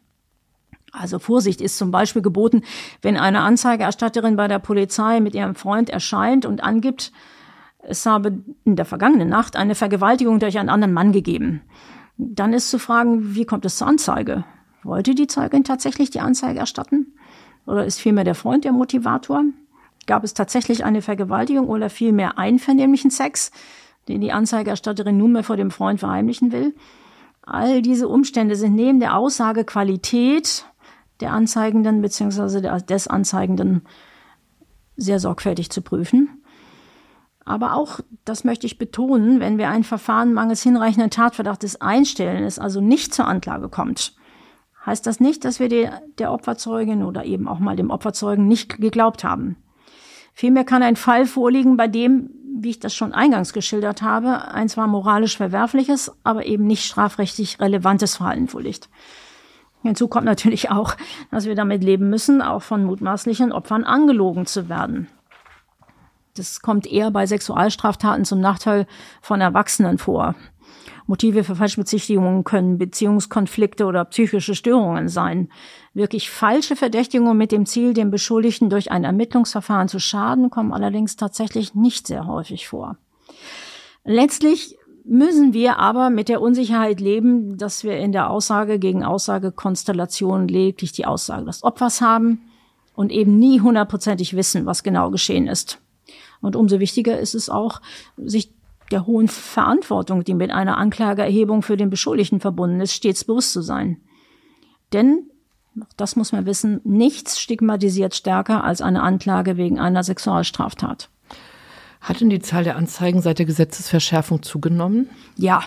Also 0.99 1.19
Vorsicht 1.19 1.61
ist 1.61 1.77
zum 1.77 1.91
Beispiel 1.91 2.21
geboten, 2.21 2.63
wenn 3.01 3.17
eine 3.17 3.41
Anzeigerstatterin 3.41 4.35
bei 4.35 4.47
der 4.47 4.59
Polizei 4.59 5.19
mit 5.19 5.35
ihrem 5.35 5.55
Freund 5.55 5.89
erscheint 5.89 6.45
und 6.45 6.63
angibt, 6.63 7.11
es 7.79 8.05
habe 8.05 8.43
in 8.65 8.75
der 8.75 8.85
vergangenen 8.85 9.29
Nacht 9.29 9.55
eine 9.55 9.75
Vergewaltigung 9.75 10.39
durch 10.39 10.59
einen 10.59 10.69
anderen 10.69 10.93
Mann 10.93 11.11
gegeben. 11.11 11.61
Dann 12.17 12.53
ist 12.53 12.69
zu 12.69 12.79
fragen, 12.79 13.35
wie 13.35 13.45
kommt 13.45 13.65
es 13.65 13.77
zur 13.77 13.87
Anzeige? 13.87 14.43
Wollte 14.83 15.15
die 15.15 15.27
Zeugin 15.27 15.63
tatsächlich 15.63 16.09
die 16.09 16.19
Anzeige 16.19 16.59
erstatten? 16.59 17.13
Oder 17.65 17.85
ist 17.85 17.99
vielmehr 17.99 18.23
der 18.23 18.35
Freund 18.35 18.65
der 18.65 18.71
Motivator? 18.71 19.43
Gab 20.07 20.23
es 20.23 20.33
tatsächlich 20.33 20.83
eine 20.83 21.01
Vergewaltigung 21.01 21.67
oder 21.67 21.89
vielmehr 21.89 22.37
einvernehmlichen 22.37 23.11
Sex, 23.11 23.51
den 24.07 24.21
die 24.21 24.31
Anzeigerstatterin 24.31 25.17
nunmehr 25.17 25.43
vor 25.43 25.57
dem 25.57 25.69
Freund 25.69 25.99
verheimlichen 25.99 26.51
will? 26.51 26.73
All 27.41 27.81
diese 27.81 28.07
Umstände 28.07 28.55
sind 28.55 28.75
neben 28.75 28.99
der 28.99 29.15
Aussagequalität 29.15 30.65
der 31.19 31.33
Anzeigenden 31.33 32.01
bzw. 32.01 32.79
des 32.81 33.07
Anzeigenden 33.07 33.81
sehr 34.95 35.19
sorgfältig 35.19 35.69
zu 35.69 35.81
prüfen. 35.81 36.43
Aber 37.45 37.75
auch, 37.75 38.01
das 38.25 38.43
möchte 38.43 38.65
ich 38.65 38.77
betonen, 38.77 39.39
wenn 39.39 39.57
wir 39.57 39.69
ein 39.69 39.85
Verfahren 39.85 40.33
mangels 40.33 40.63
hinreichenden 40.63 41.09
Tatverdachtes 41.09 41.79
einstellen, 41.79 42.43
es 42.43 42.59
also 42.59 42.81
nicht 42.81 43.13
zur 43.13 43.25
Anklage 43.25 43.69
kommt, 43.69 44.15
heißt 44.85 45.05
das 45.07 45.19
nicht, 45.19 45.45
dass 45.45 45.59
wir 45.59 45.69
die, 45.69 45.87
der 46.17 46.33
Opferzeugin 46.33 47.03
oder 47.03 47.23
eben 47.23 47.47
auch 47.47 47.59
mal 47.59 47.75
dem 47.77 47.89
Opferzeugen 47.89 48.47
nicht 48.47 48.79
geglaubt 48.79 49.23
haben. 49.23 49.55
Vielmehr 50.33 50.65
kann 50.65 50.83
ein 50.83 50.97
Fall 50.97 51.25
vorliegen, 51.25 51.77
bei 51.77 51.87
dem, 51.87 52.31
wie 52.59 52.71
ich 52.71 52.79
das 52.79 52.93
schon 52.93 53.13
eingangs 53.13 53.53
geschildert 53.53 54.01
habe, 54.01 54.49
ein 54.49 54.67
zwar 54.67 54.87
moralisch 54.87 55.37
verwerfliches, 55.37 56.11
aber 56.23 56.45
eben 56.45 56.67
nicht 56.67 56.85
strafrechtlich 56.85 57.59
relevantes 57.59 58.17
Verhalten 58.17 58.47
vorliegt. 58.47 58.89
Hinzu 59.83 60.07
kommt 60.07 60.25
natürlich 60.25 60.69
auch, 60.71 60.95
dass 61.31 61.45
wir 61.45 61.55
damit 61.55 61.83
leben 61.83 62.09
müssen, 62.09 62.41
auch 62.41 62.61
von 62.61 62.83
mutmaßlichen 62.83 63.51
Opfern 63.51 63.83
angelogen 63.83 64.45
zu 64.45 64.69
werden. 64.69 65.07
Das 66.35 66.61
kommt 66.61 66.85
eher 66.85 67.11
bei 67.11 67.25
Sexualstraftaten 67.25 68.25
zum 68.25 68.39
Nachteil 68.39 68.85
von 69.21 69.41
Erwachsenen 69.41 69.97
vor. 69.97 70.35
Motive 71.07 71.45
für 71.45 71.55
Falschbezichtigungen 71.55 72.43
können 72.43 72.77
Beziehungskonflikte 72.77 73.85
oder 73.85 74.03
psychische 74.05 74.55
Störungen 74.55 75.07
sein. 75.07 75.49
Wirklich 75.93 76.29
falsche 76.29 76.75
Verdächtigungen 76.75 77.37
mit 77.37 77.53
dem 77.53 77.65
Ziel, 77.65 77.93
dem 77.93 78.11
Beschuldigten 78.11 78.69
durch 78.69 78.91
ein 78.91 79.05
Ermittlungsverfahren 79.05 79.87
zu 79.87 79.99
schaden, 79.99 80.49
kommen 80.49 80.73
allerdings 80.73 81.15
tatsächlich 81.15 81.75
nicht 81.75 82.07
sehr 82.07 82.27
häufig 82.27 82.67
vor. 82.67 82.97
Letztlich 84.03 84.77
müssen 85.07 85.53
wir 85.53 85.79
aber 85.79 86.09
mit 86.09 86.29
der 86.29 86.41
Unsicherheit 86.41 86.99
leben, 86.99 87.57
dass 87.57 87.83
wir 87.83 87.97
in 87.97 88.11
der 88.11 88.29
Aussage 88.29 88.77
gegen 88.77 89.03
Aussagekonstellation 89.03 90.47
lediglich 90.47 90.91
die 90.91 91.05
Aussage 91.05 91.45
des 91.45 91.63
Opfers 91.63 92.01
haben 92.01 92.41
und 92.93 93.11
eben 93.11 93.39
nie 93.39 93.61
hundertprozentig 93.61 94.35
wissen, 94.35 94.65
was 94.65 94.83
genau 94.83 95.09
geschehen 95.09 95.47
ist. 95.47 95.79
Und 96.41 96.55
umso 96.55 96.79
wichtiger 96.79 97.19
ist 97.19 97.35
es 97.35 97.49
auch, 97.49 97.81
sich 98.17 98.53
der 98.91 99.05
hohen 99.05 99.27
Verantwortung, 99.27 100.23
die 100.23 100.33
mit 100.33 100.51
einer 100.51 100.77
Anklageerhebung 100.77 101.61
für 101.61 101.77
den 101.77 101.89
Beschuldigten 101.89 102.39
verbunden 102.39 102.79
ist, 102.81 102.93
stets 102.93 103.23
bewusst 103.23 103.53
zu 103.53 103.61
sein. 103.61 104.01
Denn, 104.93 105.29
das 105.97 106.15
muss 106.15 106.31
man 106.31 106.45
wissen, 106.45 106.81
nichts 106.83 107.39
stigmatisiert 107.39 108.15
stärker 108.15 108.63
als 108.63 108.81
eine 108.81 109.03
Anklage 109.03 109.57
wegen 109.57 109.79
einer 109.79 110.03
Sexualstraftat. 110.03 111.09
Hat 112.07 112.21
denn 112.21 112.29
die 112.29 112.39
Zahl 112.39 112.63
der 112.63 112.77
Anzeigen 112.77 113.21
seit 113.21 113.37
der 113.37 113.45
Gesetzesverschärfung 113.45 114.41
zugenommen? 114.41 115.09
Ja. 115.35 115.61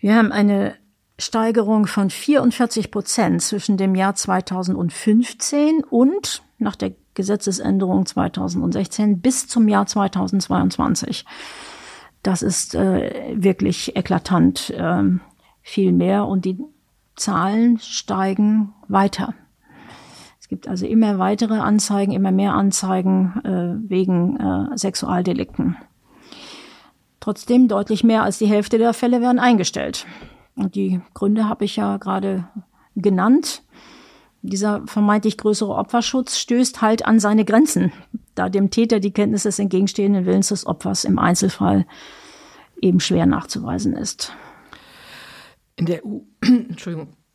Wir 0.00 0.16
haben 0.16 0.32
eine 0.32 0.74
Steigerung 1.20 1.86
von 1.86 2.10
44 2.10 2.90
Prozent 2.90 3.42
zwischen 3.42 3.76
dem 3.76 3.94
Jahr 3.94 4.16
2015 4.16 5.84
und 5.84 6.42
nach 6.58 6.74
der 6.74 6.94
Gesetzesänderung 7.14 8.06
2016 8.06 9.20
bis 9.20 9.46
zum 9.46 9.68
Jahr 9.68 9.86
2022. 9.86 11.24
Das 12.24 12.42
ist 12.42 12.74
äh, 12.74 13.36
wirklich 13.36 13.94
eklatant 13.94 14.70
äh, 14.70 15.02
viel 15.62 15.92
mehr 15.92 16.26
und 16.26 16.44
die 16.44 16.58
Zahlen 17.14 17.78
steigen 17.78 18.74
weiter. 18.88 19.32
Es 20.46 20.48
gibt 20.48 20.68
also 20.68 20.86
immer 20.86 21.18
weitere 21.18 21.58
Anzeigen, 21.58 22.12
immer 22.12 22.30
mehr 22.30 22.54
Anzeigen 22.54 23.32
äh, 23.42 23.90
wegen 23.90 24.36
äh, 24.38 24.78
Sexualdelikten. 24.78 25.76
Trotzdem 27.18 27.66
deutlich 27.66 28.04
mehr 28.04 28.22
als 28.22 28.38
die 28.38 28.46
Hälfte 28.46 28.78
der 28.78 28.94
Fälle 28.94 29.20
werden 29.20 29.40
eingestellt. 29.40 30.06
Und 30.54 30.76
die 30.76 31.00
Gründe 31.14 31.48
habe 31.48 31.64
ich 31.64 31.74
ja 31.74 31.96
gerade 31.96 32.46
genannt. 32.94 33.64
Dieser 34.40 34.86
vermeintlich 34.86 35.36
größere 35.36 35.74
Opferschutz 35.74 36.38
stößt 36.38 36.80
halt 36.80 37.04
an 37.04 37.18
seine 37.18 37.44
Grenzen, 37.44 37.90
da 38.36 38.48
dem 38.48 38.70
Täter 38.70 39.00
die 39.00 39.10
Kenntnis 39.10 39.42
des 39.42 39.58
entgegenstehenden 39.58 40.26
Willens 40.26 40.50
des 40.50 40.64
Opfers 40.64 41.02
im 41.02 41.18
Einzelfall 41.18 41.86
eben 42.80 43.00
schwer 43.00 43.26
nachzuweisen 43.26 43.94
ist. 43.94 44.32
In 45.74 45.86
der 45.86 46.06
EU, 46.06 46.20
Entschuldigung, 46.40 47.08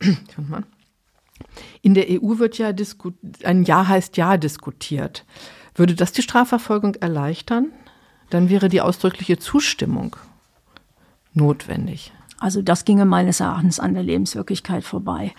in 1.82 1.94
der 1.94 2.06
EU 2.08 2.38
wird 2.38 2.58
ja 2.58 2.72
ein 3.44 3.64
Ja 3.64 3.88
heißt 3.88 4.16
Ja 4.16 4.36
diskutiert. 4.36 5.24
Würde 5.74 5.94
das 5.94 6.12
die 6.12 6.22
Strafverfolgung 6.22 6.96
erleichtern? 6.96 7.72
Dann 8.30 8.48
wäre 8.48 8.68
die 8.68 8.80
ausdrückliche 8.80 9.38
Zustimmung 9.38 10.16
notwendig. 11.34 12.12
Also 12.38 12.62
das 12.62 12.84
ginge 12.84 13.04
meines 13.04 13.40
Erachtens 13.40 13.78
an 13.78 13.94
der 13.94 14.02
Lebenswirklichkeit 14.02 14.84
vorbei. 14.84 15.32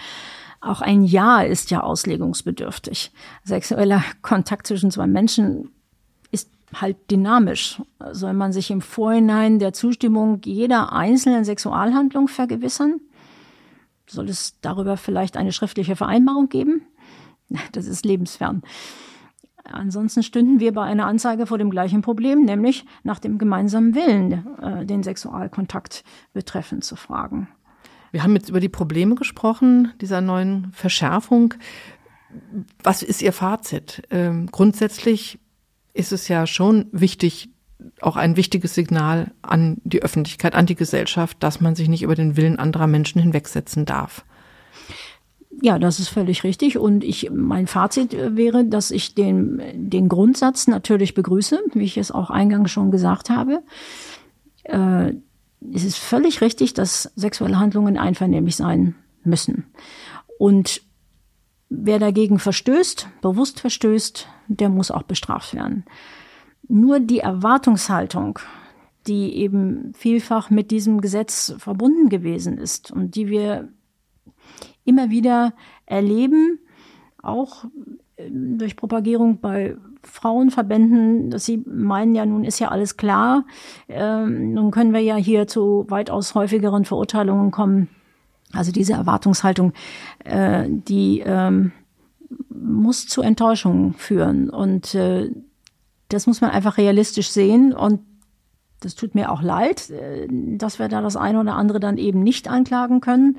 Auch 0.61 0.81
ein 0.81 1.03
Ja 1.03 1.41
ist 1.41 1.71
ja 1.71 1.81
auslegungsbedürftig. 1.81 3.11
Sexueller 3.43 4.01
Kontakt 4.21 4.67
zwischen 4.67 4.91
zwei 4.91 5.07
Menschen 5.07 5.69
ist 6.31 6.49
halt 6.73 7.11
dynamisch. 7.11 7.81
Soll 8.11 8.33
man 8.33 8.53
sich 8.53 8.71
im 8.71 8.81
Vorhinein 8.81 9.59
der 9.59 9.73
Zustimmung 9.73 10.39
jeder 10.45 10.93
einzelnen 10.93 11.43
Sexualhandlung 11.43 12.29
vergewissern? 12.29 13.01
Soll 14.07 14.29
es 14.29 14.59
darüber 14.61 14.97
vielleicht 14.97 15.37
eine 15.37 15.51
schriftliche 15.51 15.95
Vereinbarung 15.95 16.49
geben? 16.49 16.81
Das 17.71 17.85
ist 17.85 18.05
lebensfern. 18.05 18.63
Ansonsten 19.63 20.23
stünden 20.23 20.59
wir 20.59 20.73
bei 20.73 20.83
einer 20.83 21.05
Anzeige 21.05 21.45
vor 21.45 21.57
dem 21.57 21.69
gleichen 21.69 22.01
Problem, 22.01 22.43
nämlich 22.43 22.85
nach 23.03 23.19
dem 23.19 23.37
gemeinsamen 23.37 23.95
Willen, 23.95 24.45
äh, 24.61 24.85
den 24.85 25.03
Sexualkontakt 25.03 26.03
betreffend 26.33 26.83
zu 26.83 26.95
fragen. 26.95 27.47
Wir 28.11 28.23
haben 28.23 28.35
jetzt 28.35 28.49
über 28.49 28.59
die 28.59 28.69
Probleme 28.69 29.15
gesprochen, 29.15 29.93
dieser 30.01 30.21
neuen 30.21 30.71
Verschärfung. 30.73 31.53
Was 32.83 33.03
ist 33.03 33.21
Ihr 33.21 33.33
Fazit? 33.33 34.03
Ähm, 34.09 34.47
grundsätzlich 34.51 35.39
ist 35.93 36.11
es 36.11 36.27
ja 36.27 36.45
schon 36.45 36.87
wichtig, 36.91 37.52
auch 38.01 38.15
ein 38.15 38.37
wichtiges 38.37 38.73
Signal 38.73 39.31
an 39.41 39.77
die 39.83 40.01
Öffentlichkeit, 40.01 40.55
an 40.55 40.65
die 40.65 40.75
Gesellschaft, 40.75 41.37
dass 41.41 41.61
man 41.61 41.75
sich 41.75 41.89
nicht 41.89 42.03
über 42.03 42.15
den 42.15 42.37
Willen 42.37 42.59
anderer 42.59 42.87
Menschen 42.87 43.21
hinwegsetzen 43.21 43.85
darf. 43.85 44.25
Ja, 45.61 45.79
das 45.79 45.99
ist 45.99 46.09
völlig 46.09 46.43
richtig. 46.43 46.77
Und 46.77 47.03
ich, 47.03 47.29
mein 47.31 47.67
Fazit 47.67 48.13
wäre, 48.35 48.65
dass 48.65 48.91
ich 48.91 49.15
den, 49.15 49.61
den 49.73 50.09
Grundsatz 50.09 50.67
natürlich 50.67 51.13
begrüße, 51.13 51.59
wie 51.73 51.83
ich 51.85 51.97
es 51.97 52.11
auch 52.11 52.29
eingangs 52.29 52.71
schon 52.71 52.91
gesagt 52.91 53.29
habe. 53.29 53.61
Äh, 54.63 55.13
es 55.73 55.83
ist 55.83 55.97
völlig 55.97 56.41
richtig, 56.41 56.73
dass 56.73 57.11
sexuelle 57.15 57.59
Handlungen 57.59 57.97
einvernehmlich 57.97 58.55
sein 58.55 58.95
müssen. 59.23 59.65
Und 60.37 60.81
wer 61.69 61.99
dagegen 61.99 62.39
verstößt, 62.39 63.07
bewusst 63.21 63.59
verstößt, 63.59 64.27
der 64.47 64.69
muss 64.69 64.91
auch 64.91 65.03
bestraft 65.03 65.53
werden. 65.53 65.85
Nur 66.67 66.99
die 66.99 67.19
Erwartungshaltung, 67.19 68.39
die 69.07 69.35
eben 69.37 69.93
vielfach 69.93 70.49
mit 70.49 70.71
diesem 70.71 71.01
Gesetz 71.01 71.53
verbunden 71.57 72.09
gewesen 72.09 72.57
ist 72.57 72.91
und 72.91 73.15
die 73.15 73.27
wir 73.27 73.69
immer 74.85 75.09
wieder 75.09 75.53
erleben, 75.85 76.59
auch 77.21 77.65
äh, 78.15 78.29
durch 78.29 78.75
Propagierung 78.75 79.39
bei 79.39 79.75
Frauenverbänden, 80.03 81.29
dass 81.29 81.45
sie 81.45 81.63
meinen 81.65 82.13
ja, 82.13 82.25
nun 82.25 82.43
ist 82.43 82.59
ja 82.59 82.69
alles 82.69 82.97
klar. 82.97 83.45
Ähm, 83.87 84.53
nun 84.53 84.71
können 84.71 84.93
wir 84.93 84.99
ja 84.99 85.15
hier 85.15 85.47
zu 85.47 85.85
weitaus 85.87 86.35
häufigeren 86.35 86.85
Verurteilungen 86.85 87.51
kommen. 87.51 87.87
Also 88.51 88.71
diese 88.71 88.93
Erwartungshaltung, 88.93 89.73
äh, 90.25 90.65
die 90.69 91.23
ähm, 91.25 91.71
muss 92.49 93.07
zu 93.07 93.21
Enttäuschungen 93.21 93.93
führen. 93.93 94.49
Und 94.49 94.93
äh, 94.93 95.31
das 96.13 96.27
muss 96.27 96.41
man 96.41 96.51
einfach 96.51 96.77
realistisch 96.77 97.29
sehen. 97.29 97.73
Und 97.73 98.01
das 98.81 98.95
tut 98.95 99.15
mir 99.15 99.31
auch 99.31 99.41
leid, 99.41 99.89
äh, 99.89 100.27
dass 100.29 100.79
wir 100.79 100.87
da 100.87 101.01
das 101.01 101.15
eine 101.15 101.39
oder 101.39 101.55
andere 101.55 101.79
dann 101.79 101.97
eben 101.97 102.21
nicht 102.21 102.47
anklagen 102.47 103.01
können 103.01 103.37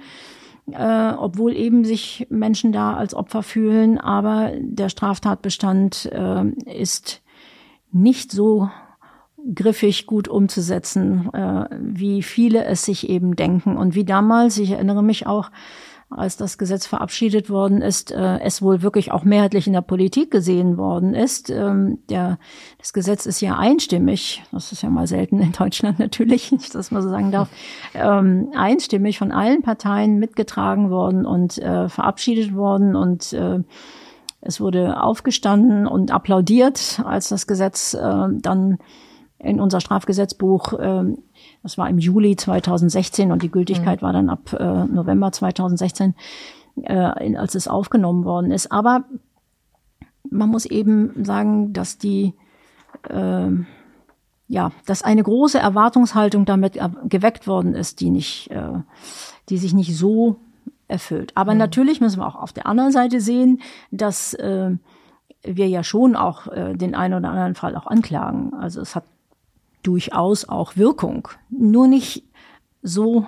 äh, 0.72 1.11
obwohl 1.11 1.55
eben 1.55 1.85
sich 1.85 2.27
Menschen 2.31 2.72
da 2.72 2.95
als 2.95 3.14
Opfer 3.14 3.43
fühlen. 3.43 3.99
Aber 3.99 4.53
der 4.59 4.89
Straftatbestand 4.89 6.11
äh, 6.11 6.47
ist 6.81 7.22
nicht 7.93 8.33
so 8.33 8.70
griffig 9.55 10.07
gut 10.07 10.27
umzusetzen, 10.27 11.29
wie 11.79 12.22
viele 12.22 12.64
es 12.64 12.87
sich 12.87 13.11
eben 13.11 13.37
denken. 13.37 13.77
Und 13.77 13.95
wie 13.95 14.07
damals, 14.07 14.57
ich 14.57 14.70
erinnere 14.70 15.03
mich 15.03 15.27
auch, 15.27 15.51
als 16.11 16.37
das 16.37 16.59
Gesetz 16.59 16.87
verabschiedet 16.87 17.51
worden 17.51 17.83
ist, 17.83 18.13
äh, 18.13 18.39
es 18.41 18.63
wohl 18.63 18.83
wirklich 18.83 19.13
auch 19.13 19.25
mehrheitlich 19.25 19.67
in 19.67 19.73
der 19.73 19.81
Politik 19.81 20.31
gesehen 20.31 20.77
worden 20.77 21.15
ist. 21.15 21.51
Ähm, 21.51 21.99
der, 22.09 22.39
das 22.79 22.93
Gesetz 22.93 23.27
ist 23.27 23.41
ja 23.41 23.57
einstimmig, 23.57 24.43
das 24.53 24.73
ist 24.73 24.83
ja 24.83 24.91
mal 24.91 25.07
selten 25.07 25.41
in 25.41 25.53
Deutschland 25.53 25.99
natürlich, 26.01 26.53
nicht, 26.53 26.75
dass 26.75 26.91
man 26.91 27.03
so 27.03 27.09
sagen 27.09 27.33
darf, 27.33 27.49
ähm, 27.95 28.51
einstimmig 28.55 29.19
von 29.19 29.33
allen 29.33 29.63
Parteien 29.63 30.19
mitgetragen 30.19 30.91
worden 30.91 31.27
und 31.27 31.59
äh, 31.59 31.89
verabschiedet 31.89 32.55
worden 32.55 32.95
und 32.97 33.33
äh, 33.33 33.61
es 34.41 34.61
wurde 34.61 35.03
aufgestanden 35.03 35.87
und 35.87 36.11
applaudiert, 36.11 37.01
als 37.05 37.31
das 37.31 37.47
Gesetz 37.47 37.95
äh, 37.95 38.27
dann 38.31 38.79
in 39.39 39.61
unser 39.61 39.81
Strafgesetzbuch 39.81 40.75
ähm, 40.79 41.19
das 41.65 41.79
war 41.79 41.89
im 41.89 41.99
Juli 41.99 42.37
2016 42.37 43.33
und 43.33 43.43
die 43.43 43.51
Gültigkeit 43.51 44.01
mhm. 44.01 44.07
war 44.07 44.12
dann 44.12 44.29
ab 44.29 44.53
äh, 44.53 44.85
November 44.85 45.33
2016, 45.33 46.15
äh, 46.83 47.27
in, 47.27 47.37
als 47.37 47.57
es 47.57 47.67
aufgenommen 47.67 48.25
worden 48.25 48.53
ist. 48.53 48.71
Aber 48.71 49.05
man 50.31 50.51
muss 50.51 50.67
eben 50.67 51.25
sagen, 51.25 51.73
dass 51.73 51.99
die 51.99 52.35
äh, 53.09 53.51
ja, 54.47 54.73
dass 54.85 55.03
eine 55.03 55.23
große 55.23 55.59
Erwartungshaltung 55.59 56.45
damit 56.45 56.79
geweckt 57.09 57.47
worden 57.47 57.75
ist, 57.75 58.01
die 58.01 58.11
nicht, 58.11 58.51
äh, 58.51 58.81
die 59.49 59.57
sich 59.57 59.73
nicht 59.73 59.97
so 59.97 60.37
erfüllt. 60.87 61.33
Aber 61.35 61.53
mhm. 61.53 61.59
natürlich 61.59 62.01
müssen 62.03 62.21
wir 62.21 62.27
auch 62.27 62.37
auf 62.37 62.53
der 62.53 62.67
anderen 62.67 62.93
Seite 62.93 63.21
sehen, 63.23 63.62
dass 63.91 64.35
äh, 64.35 64.73
wir 65.43 65.69
ja 65.69 65.83
schon 65.83 66.15
auch 66.15 66.47
äh, 66.49 66.75
den 66.75 66.95
einen 66.95 67.15
oder 67.15 67.31
anderen 67.31 67.55
Fall 67.55 67.75
auch 67.75 67.87
anklagen. 67.87 68.53
Also 68.53 68.83
es 68.83 68.95
hat 68.95 69.05
durchaus 69.85 70.49
auch 70.49 70.76
Wirkung. 70.76 71.28
Nur 71.51 71.87
nicht 71.87 72.24
so 72.82 73.26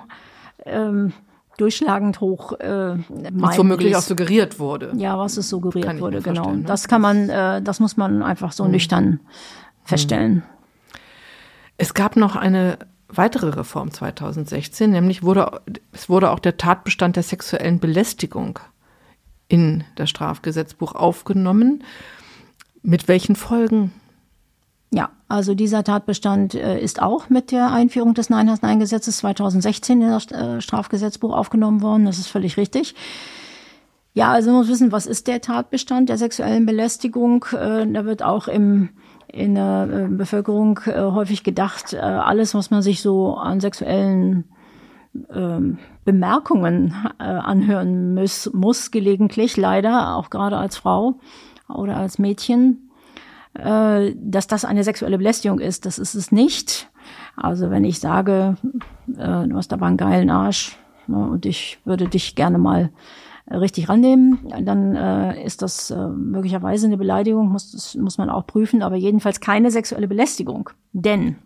ähm, 0.65 1.13
durchschlagend 1.57 2.19
hoch. 2.21 2.53
Äh, 2.59 2.97
was 3.07 3.57
womöglich 3.57 3.95
auch 3.95 4.01
suggeriert 4.01 4.59
wurde. 4.59 4.91
Ja, 4.95 5.17
was 5.17 5.37
es 5.37 5.49
suggeriert 5.49 5.99
wurde, 5.99 6.21
genau. 6.21 6.51
Ne? 6.53 6.63
Das 6.63 6.87
kann 6.87 7.01
man, 7.01 7.29
äh, 7.29 7.61
das 7.61 7.79
muss 7.79 7.97
man 7.97 8.21
einfach 8.21 8.51
so 8.51 8.65
hm. 8.65 8.71
nüchtern 8.71 9.19
feststellen. 9.83 10.43
Es 11.77 11.93
gab 11.93 12.15
noch 12.15 12.35
eine 12.35 12.77
weitere 13.07 13.49
Reform 13.49 13.91
2016, 13.91 14.91
nämlich 14.91 15.23
wurde, 15.23 15.61
es 15.93 16.09
wurde 16.09 16.31
auch 16.31 16.39
der 16.39 16.57
Tatbestand 16.57 17.15
der 17.15 17.23
sexuellen 17.23 17.79
Belästigung 17.79 18.59
in 19.47 19.83
das 19.95 20.09
Strafgesetzbuch 20.09 20.93
aufgenommen. 20.93 21.83
Mit 22.81 23.07
welchen 23.07 23.35
Folgen 23.35 23.93
ja, 24.89 25.09
also 25.27 25.53
dieser 25.53 25.83
Tatbestand 25.83 26.55
äh, 26.55 26.79
ist 26.79 27.01
auch 27.01 27.29
mit 27.29 27.51
der 27.51 27.71
Einführung 27.71 28.13
des 28.13 28.29
Nein 28.29 28.49
hast 28.49 28.63
Nein 28.63 28.79
Gesetzes 28.79 29.17
2016 29.17 30.01
in 30.01 30.09
das 30.09 30.31
äh, 30.31 30.61
Strafgesetzbuch 30.61 31.33
aufgenommen 31.33 31.81
worden. 31.81 32.05
Das 32.05 32.17
ist 32.17 32.27
völlig 32.27 32.55
richtig. 32.55 32.95
Ja, 34.13 34.31
also 34.31 34.49
man 34.49 34.61
muss 34.61 34.69
wissen, 34.69 34.91
was 34.91 35.05
ist 35.05 35.27
der 35.27 35.41
Tatbestand 35.41 36.09
der 36.09 36.17
sexuellen 36.17 36.65
Belästigung? 36.65 37.45
Äh, 37.51 37.85
da 37.87 38.05
wird 38.05 38.23
auch 38.23 38.47
im 38.47 38.89
in 39.29 39.55
der 39.55 40.07
Bevölkerung 40.09 40.79
häufig 40.85 41.43
gedacht, 41.43 41.93
alles, 41.93 42.55
was 42.55 42.71
man 42.71 42.81
sich 42.81 43.01
so 43.01 43.35
an 43.35 43.59
sexuellen 43.59 44.45
ähm, 45.29 45.79
Bemerkungen 46.05 46.93
anhören 47.17 48.15
muss, 48.15 48.49
muss 48.53 48.89
gelegentlich 48.89 49.57
leider, 49.57 50.15
auch 50.15 50.29
gerade 50.29 50.55
als 50.55 50.77
Frau 50.77 51.19
oder 51.67 51.97
als 51.97 52.19
Mädchen, 52.19 52.86
äh, 53.57 54.13
dass 54.15 54.47
das 54.47 54.65
eine 54.65 54.83
sexuelle 54.83 55.17
Belästigung 55.17 55.59
ist. 55.59 55.85
Das 55.85 55.97
ist 55.97 56.15
es 56.15 56.31
nicht. 56.31 56.89
Also 57.35 57.69
wenn 57.71 57.83
ich 57.83 57.99
sage, 57.99 58.55
äh, 59.17 59.47
du 59.47 59.55
hast 59.55 59.73
aber 59.73 59.87
einen 59.87 59.97
geilen 59.97 60.29
Arsch 60.29 60.77
ne, 61.07 61.17
und 61.17 61.45
ich 61.45 61.79
würde 61.83 62.07
dich 62.07 62.35
gerne 62.35 62.57
mal 62.57 62.91
richtig 63.49 63.89
rannehmen, 63.89 64.39
dann 64.61 64.95
äh, 64.95 65.43
ist 65.43 65.61
das 65.61 65.89
äh, 65.89 66.07
möglicherweise 66.07 66.87
eine 66.87 66.97
Beleidigung, 66.97 67.49
muss, 67.49 67.71
das 67.71 67.95
muss 67.95 68.17
man 68.17 68.29
auch 68.29 68.45
prüfen, 68.45 68.83
aber 68.83 68.95
jedenfalls 68.97 69.39
keine 69.39 69.71
sexuelle 69.71 70.07
Belästigung. 70.07 70.69
Denn 70.91 71.37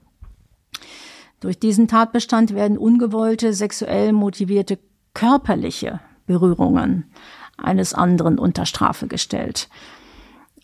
durch 1.39 1.59
diesen 1.59 1.87
Tatbestand 1.87 2.53
werden 2.55 2.77
ungewollte, 2.77 3.53
sexuell 3.53 4.13
motivierte 4.13 4.79
körperliche 5.13 5.99
Berührungen 6.25 7.05
eines 7.57 7.93
anderen 7.93 8.39
unter 8.39 8.65
Strafe 8.65 9.07
gestellt. 9.07 9.69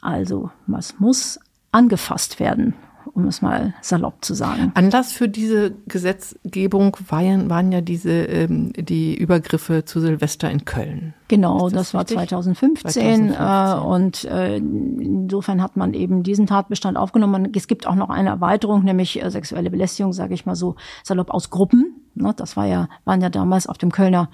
Also, 0.02 0.52
was 0.68 1.00
muss 1.00 1.40
angefasst 1.72 2.40
werden, 2.40 2.74
um 3.14 3.26
es 3.28 3.42
mal 3.42 3.74
salopp 3.82 4.24
zu 4.24 4.34
sagen. 4.34 4.72
Anlass 4.76 5.12
für 5.12 5.28
diese 5.28 5.72
Gesetzgebung 5.88 6.96
waren, 7.08 7.50
waren 7.50 7.72
ja 7.72 7.82
diese 7.82 8.12
ähm, 8.12 8.74
die 8.74 9.16
Übergriffe 9.16 9.86
zu 9.86 10.00
Silvester 10.00 10.50
in 10.50 10.66
Köln. 10.66 11.14
Genau, 11.28 11.70
das, 11.70 11.92
das, 11.92 11.94
war 11.94 12.06
2015, 12.06 12.92
2015. 12.92 13.34
Äh, 13.34 13.86
und 13.86 14.24
äh, 14.26 14.58
insofern 14.58 15.62
hat 15.62 15.78
man 15.78 15.94
eben 15.94 16.24
diesen 16.24 16.48
Tatbestand 16.48 16.98
aufgenommen. 16.98 17.52
Es 17.56 17.68
gibt 17.68 17.88
auch 17.88 17.96
noch 17.96 18.10
eine 18.10 18.30
Erweiterung, 18.30 18.84
nämlich 18.84 19.22
äh, 19.22 19.30
sexuelle 19.30 19.70
Belästigung, 19.70 20.14
sage 20.14 20.34
ich 20.34 20.46
mal 20.46 20.56
so 20.56 20.76
salopp 21.04 21.32
aus 21.32 21.50
Gruppen. 21.50 21.96
Ne, 22.16 22.34
das 22.36 22.58
war 22.58 22.66
ja 22.66 22.90
waren 23.06 23.22
ja 23.22 23.30
damals 23.30 23.68
auf 23.68 23.78
dem 23.78 23.92
Kölner 23.92 24.30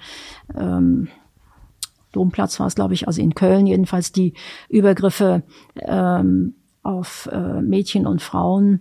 ähm, 0.56 1.08
Domplatz 2.14 2.58
war 2.60 2.66
es, 2.66 2.74
glaube 2.74 2.94
ich, 2.94 3.06
also 3.06 3.20
in 3.20 3.34
Köln 3.34 3.66
jedenfalls 3.66 4.12
die 4.12 4.34
Übergriffe 4.68 5.42
ähm, 5.76 6.54
auf 6.82 7.28
äh, 7.32 7.60
Mädchen 7.60 8.06
und 8.06 8.22
Frauen, 8.22 8.80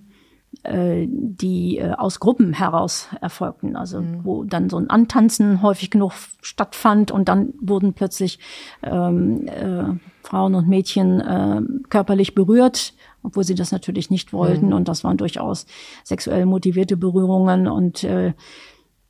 äh, 0.63 1.07
die 1.09 1.77
äh, 1.77 1.91
aus 1.91 2.19
Gruppen 2.19 2.53
heraus 2.53 3.09
erfolgten. 3.21 3.75
Also 3.75 4.01
mhm. 4.01 4.19
wo 4.23 4.43
dann 4.43 4.69
so 4.69 4.77
ein 4.77 4.89
Antanzen 4.89 5.61
häufig 5.61 5.89
genug 5.89 6.13
stattfand 6.41 7.11
und 7.11 7.27
dann 7.27 7.53
wurden 7.59 7.93
plötzlich 7.93 8.39
ähm, 8.83 9.47
äh, 9.47 9.85
Frauen 10.21 10.55
und 10.55 10.67
Mädchen 10.67 11.19
äh, 11.19 11.61
körperlich 11.89 12.35
berührt 12.35 12.93
obwohl 13.23 13.43
sie 13.43 13.55
das 13.55 13.71
natürlich 13.71 14.09
nicht 14.09 14.33
wollten. 14.33 14.67
Mhm. 14.67 14.73
Und 14.73 14.87
das 14.87 15.03
waren 15.03 15.17
durchaus 15.17 15.65
sexuell 16.03 16.45
motivierte 16.45 16.97
Berührungen. 16.97 17.67
Und 17.67 18.03
äh, 18.03 18.33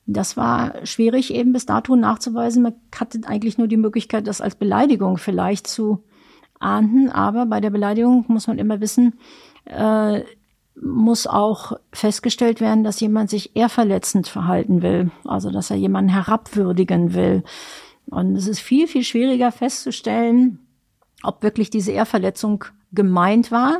das 0.06 0.36
war 0.36 0.86
schwierig 0.86 1.34
eben 1.34 1.54
bis 1.54 1.66
dato 1.66 1.96
nachzuweisen. 1.96 2.64
Man 2.64 2.76
hatte 2.96 3.22
eigentlich 3.26 3.58
nur 3.58 3.68
die 3.68 3.78
Möglichkeit, 3.78 4.28
das 4.28 4.42
als 4.42 4.56
Beleidigung 4.56 5.18
vielleicht 5.18 5.68
zu 5.68 6.04
ahnden. 6.60 7.10
Aber 7.10 7.46
bei 7.46 7.62
der 7.62 7.70
Beleidigung 7.70 8.26
muss 8.28 8.48
man 8.48 8.58
immer 8.58 8.82
wissen, 8.82 9.14
äh, 9.66 10.22
muss 10.76 11.28
auch 11.28 11.74
festgestellt 11.94 12.60
werden, 12.60 12.84
dass 12.84 13.00
jemand 13.00 13.30
sich 13.30 13.56
eher 13.56 13.70
verletzend 13.70 14.28
verhalten 14.28 14.82
will. 14.82 15.12
Also, 15.24 15.52
dass 15.52 15.70
er 15.70 15.78
jemanden 15.78 16.10
herabwürdigen 16.10 17.14
will. 17.14 17.44
Und 18.08 18.36
es 18.36 18.48
ist 18.48 18.60
viel, 18.60 18.88
viel 18.88 19.04
schwieriger 19.04 19.52
festzustellen, 19.52 20.60
ob 21.22 21.44
wirklich 21.44 21.70
diese 21.70 21.94
Ehrverletzung 21.94 22.66
gemeint 22.92 23.52
war, 23.52 23.78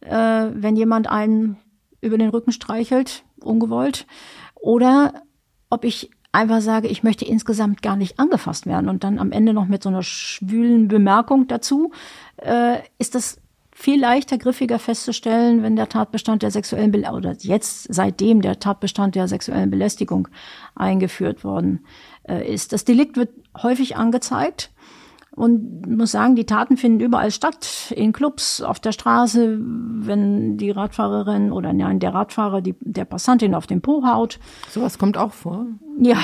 äh, 0.00 0.50
wenn 0.54 0.76
jemand 0.76 1.08
einen 1.08 1.58
über 2.00 2.16
den 2.16 2.30
Rücken 2.30 2.52
streichelt, 2.52 3.24
ungewollt, 3.40 4.06
oder 4.54 5.22
ob 5.70 5.84
ich 5.84 6.10
einfach 6.32 6.60
sage, 6.60 6.88
ich 6.88 7.02
möchte 7.02 7.24
insgesamt 7.24 7.82
gar 7.82 7.96
nicht 7.96 8.18
angefasst 8.18 8.66
werden 8.66 8.88
und 8.88 9.04
dann 9.04 9.18
am 9.18 9.32
Ende 9.32 9.54
noch 9.54 9.66
mit 9.66 9.82
so 9.82 9.88
einer 9.88 10.02
schwülen 10.02 10.88
Bemerkung 10.88 11.48
dazu, 11.48 11.92
äh, 12.36 12.78
ist 12.98 13.14
das 13.14 13.38
viel 13.72 14.00
leichter, 14.00 14.38
griffiger 14.38 14.78
festzustellen, 14.78 15.62
wenn 15.62 15.76
der 15.76 15.88
Tatbestand 15.88 16.42
der 16.42 16.50
sexuellen 16.50 16.92
Be 16.92 17.02
oder 17.12 17.36
jetzt 17.40 17.92
seitdem 17.92 18.40
der 18.40 18.58
Tatbestand 18.58 19.14
der 19.14 19.28
sexuellen 19.28 19.70
Belästigung 19.70 20.28
eingeführt 20.74 21.44
worden 21.44 21.84
äh, 22.26 22.50
ist. 22.52 22.72
Das 22.72 22.84
Delikt 22.84 23.18
wird 23.18 23.30
häufig 23.62 23.96
angezeigt 23.96 24.70
und 25.36 25.86
muss 25.86 26.12
sagen, 26.12 26.34
die 26.34 26.46
Taten 26.46 26.78
finden 26.78 27.00
überall 27.00 27.30
statt. 27.30 27.92
In 27.94 28.12
Clubs, 28.12 28.62
auf 28.62 28.80
der 28.80 28.92
Straße, 28.92 29.58
wenn 29.60 30.56
die 30.56 30.70
Radfahrerin 30.70 31.52
oder 31.52 31.74
nein, 31.74 32.00
der 32.00 32.14
Radfahrer 32.14 32.62
die, 32.62 32.74
der 32.80 33.04
Passantin 33.04 33.54
auf 33.54 33.66
den 33.66 33.82
Po 33.82 34.02
haut. 34.04 34.40
Sowas 34.70 34.98
kommt 34.98 35.18
auch 35.18 35.34
vor? 35.34 35.66
Ja, 36.00 36.18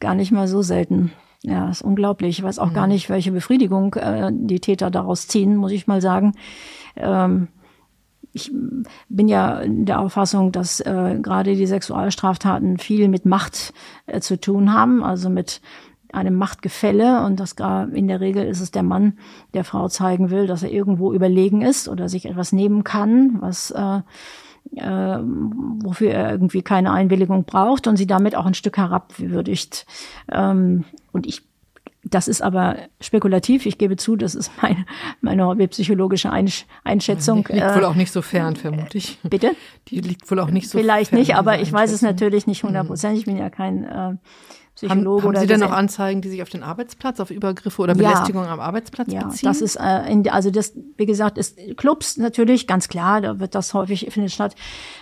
gar 0.00 0.14
nicht 0.14 0.32
mal 0.32 0.46
so 0.46 0.60
selten. 0.60 1.12
Ja, 1.42 1.70
ist 1.70 1.82
unglaublich. 1.82 2.38
Ich 2.38 2.44
weiß 2.44 2.58
auch 2.58 2.70
mhm. 2.70 2.74
gar 2.74 2.86
nicht, 2.86 3.08
welche 3.08 3.32
Befriedigung 3.32 3.94
äh, 3.94 4.30
die 4.32 4.60
Täter 4.60 4.90
daraus 4.90 5.28
ziehen, 5.28 5.56
muss 5.56 5.72
ich 5.72 5.86
mal 5.86 6.02
sagen. 6.02 6.34
Ähm, 6.94 7.48
ich 8.32 8.52
bin 9.08 9.28
ja 9.28 9.62
der 9.66 10.00
Auffassung, 10.00 10.52
dass 10.52 10.80
äh, 10.80 11.18
gerade 11.22 11.56
die 11.56 11.66
Sexualstraftaten 11.66 12.78
viel 12.78 13.08
mit 13.08 13.24
Macht 13.24 13.72
äh, 14.06 14.20
zu 14.20 14.38
tun 14.38 14.74
haben, 14.74 15.02
also 15.02 15.30
mit 15.30 15.62
einem 16.12 16.34
Machtgefälle 16.36 17.24
und 17.24 17.38
das 17.38 17.56
gar 17.56 17.92
in 17.92 18.08
der 18.08 18.20
Regel 18.20 18.44
ist 18.44 18.60
es 18.60 18.70
der 18.70 18.82
Mann, 18.82 19.18
der 19.54 19.64
Frau 19.64 19.88
zeigen 19.88 20.30
will, 20.30 20.46
dass 20.46 20.62
er 20.62 20.70
irgendwo 20.70 21.12
überlegen 21.12 21.62
ist 21.62 21.88
oder 21.88 22.08
sich 22.08 22.26
etwas 22.26 22.52
nehmen 22.52 22.84
kann, 22.84 23.38
was 23.40 23.70
äh, 23.70 24.00
äh, 24.76 25.18
wofür 25.22 26.10
er 26.10 26.30
irgendwie 26.30 26.62
keine 26.62 26.92
Einwilligung 26.92 27.44
braucht 27.44 27.86
und 27.86 27.96
sie 27.96 28.06
damit 28.06 28.34
auch 28.34 28.46
ein 28.46 28.54
Stück 28.54 28.76
herabwürdigt. 28.76 29.86
Ähm, 30.30 30.84
und 31.12 31.26
ich 31.26 31.48
das 32.04 32.28
ist 32.28 32.42
aber 32.42 32.76
spekulativ. 33.00 33.66
Ich 33.66 33.76
gebe 33.76 33.96
zu, 33.96 34.16
das 34.16 34.34
ist 34.34 34.50
meine, 34.62 34.86
meine 35.20 35.46
hobbypsychologische 35.46 36.30
Einschätzung. 36.84 37.44
Die 37.48 37.54
liegt 37.54 37.76
wohl 37.76 37.84
auch 37.84 37.94
nicht 37.94 38.12
so 38.12 38.22
fern, 38.22 38.56
vermute 38.56 38.98
ich. 38.98 39.18
Bitte? 39.22 39.52
Die 39.88 40.00
liegt 40.00 40.30
wohl 40.30 40.40
auch 40.40 40.50
nicht 40.50 40.68
so 40.68 40.78
Vielleicht 40.78 41.10
fern, 41.10 41.18
nicht, 41.18 41.34
aber 41.34 41.60
ich 41.60 41.72
weiß 41.72 41.92
es 41.92 42.02
natürlich 42.02 42.46
nicht 42.46 42.62
hundertprozentig. 42.62 43.20
Ich 43.20 43.26
bin 43.26 43.36
ja 43.36 43.50
kein 43.50 43.84
äh, 43.84 44.14
Psychologe 44.78 45.22
haben, 45.22 45.34
haben 45.34 45.40
Sie 45.40 45.46
denn 45.48 45.60
noch 45.60 45.72
Anzeigen, 45.72 46.20
die 46.20 46.28
sich 46.28 46.40
auf 46.40 46.50
den 46.50 46.62
Arbeitsplatz, 46.62 47.18
auf 47.18 47.32
Übergriffe 47.32 47.82
oder 47.82 47.94
Belästigung 47.94 48.44
ja, 48.44 48.52
am 48.52 48.60
Arbeitsplatz 48.60 49.12
ja, 49.12 49.24
beziehen? 49.24 49.48
das 49.48 49.60
ist, 49.60 49.74
äh, 49.74 50.08
in, 50.08 50.28
also 50.28 50.50
das, 50.50 50.72
wie 50.96 51.06
gesagt, 51.06 51.36
ist 51.36 51.58
Clubs 51.76 52.16
natürlich, 52.16 52.68
ganz 52.68 52.88
klar, 52.88 53.20
da 53.20 53.40
wird 53.40 53.56
das 53.56 53.74
häufig, 53.74 54.06
findet 54.10 54.30
statt, 54.30 54.54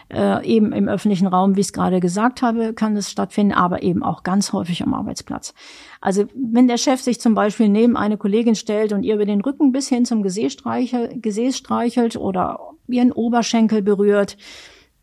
äh, 0.09 0.47
eben 0.47 0.73
im 0.73 0.89
öffentlichen 0.89 1.27
Raum, 1.27 1.57
wie 1.57 1.61
ich 1.61 1.67
es 1.67 1.73
gerade 1.75 2.01
gesagt 2.01 2.41
habe, 2.41 2.73
kann 2.73 2.95
das 2.95 3.11
stattfinden, 3.11 3.53
aber 3.53 3.83
eben 3.83 4.03
auch 4.03 4.23
ganz 4.23 4.55
häufig 4.55 4.83
am 4.83 4.95
Arbeitsplatz. 4.95 5.53
Also 6.01 6.25
wenn 6.35 6.69
der 6.69 6.79
Chef 6.79 7.03
sich 7.03 7.21
zum 7.21 7.35
Beispiel 7.35 7.69
neben 7.69 7.99
eine 7.99 8.17
Kollegin 8.17 8.55
stellt 8.55 8.95
und 8.95 9.03
ihr 9.03 9.17
über 9.17 9.27
den 9.27 9.43
Rücken 9.43 9.73
bis 9.73 9.89
hin 9.89 10.07
zum 10.07 10.23
Gesäß 10.23 10.55
streichelt, 10.55 11.23
Gesäß 11.23 11.57
streichelt 11.57 12.17
oder 12.17 12.61
ihren 12.89 13.13
Oberschenkel 13.13 13.83
berührt, 13.83 14.39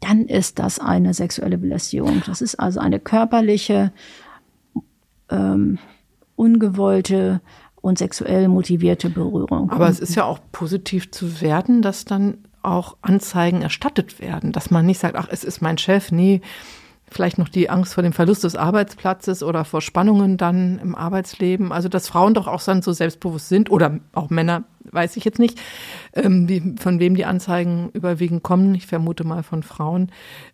dann 0.03 0.26
ist 0.26 0.59
das 0.59 0.80
eine 0.80 1.13
sexuelle 1.13 1.57
Belästigung. 1.57 2.24
Das 2.26 2.41
ist 2.41 2.55
also 2.55 2.80
eine 2.80 2.99
körperliche 2.99 3.93
ähm, 5.34 5.79
ungewollte 6.36 7.41
und 7.81 7.97
sexuell 7.97 8.47
motivierte 8.47 9.09
Berührung. 9.09 9.69
Aber 9.69 9.89
es 9.89 9.99
ist 9.99 10.15
ja 10.15 10.23
auch 10.23 10.39
positiv 10.51 11.11
zu 11.11 11.41
werden, 11.41 11.81
dass 11.81 12.05
dann 12.05 12.38
auch 12.61 12.95
Anzeigen 13.01 13.61
erstattet 13.61 14.21
werden, 14.21 14.53
dass 14.53 14.71
man 14.71 14.86
nicht 14.86 14.99
sagt, 14.99 15.17
ach, 15.17 15.27
es 15.29 15.43
ist 15.43 15.61
mein 15.61 15.77
Chef, 15.77 16.11
nee, 16.11 16.41
vielleicht 17.13 17.38
noch 17.38 17.49
die 17.49 17.69
Angst 17.69 17.93
vor 17.93 18.03
dem 18.03 18.13
Verlust 18.13 18.43
des 18.43 18.55
Arbeitsplatzes 18.55 19.43
oder 19.43 19.65
vor 19.65 19.81
Spannungen 19.81 20.38
dann 20.38 20.79
im 20.79 20.95
Arbeitsleben. 20.95 21.71
Also 21.71 21.89
dass 21.89 22.07
Frauen 22.07 22.34
doch 22.34 22.47
auch 22.47 22.63
dann 22.63 22.81
so 22.81 22.91
selbstbewusst 22.91 23.49
sind 23.49 23.69
oder 23.69 23.99
auch 24.13 24.29
Männer, 24.29 24.63
weiß 24.91 25.15
ich 25.17 25.25
jetzt 25.25 25.39
nicht, 25.39 25.59
ähm, 26.13 26.49
wie, 26.49 26.75
von 26.79 26.99
wem 26.99 27.15
die 27.15 27.25
Anzeigen 27.25 27.89
überwiegend 27.93 28.43
kommen. 28.43 28.73
Ich 28.75 28.88
vermute 28.88 29.23
mal 29.25 29.43
von 29.43 29.63
Frauen, 29.63 30.11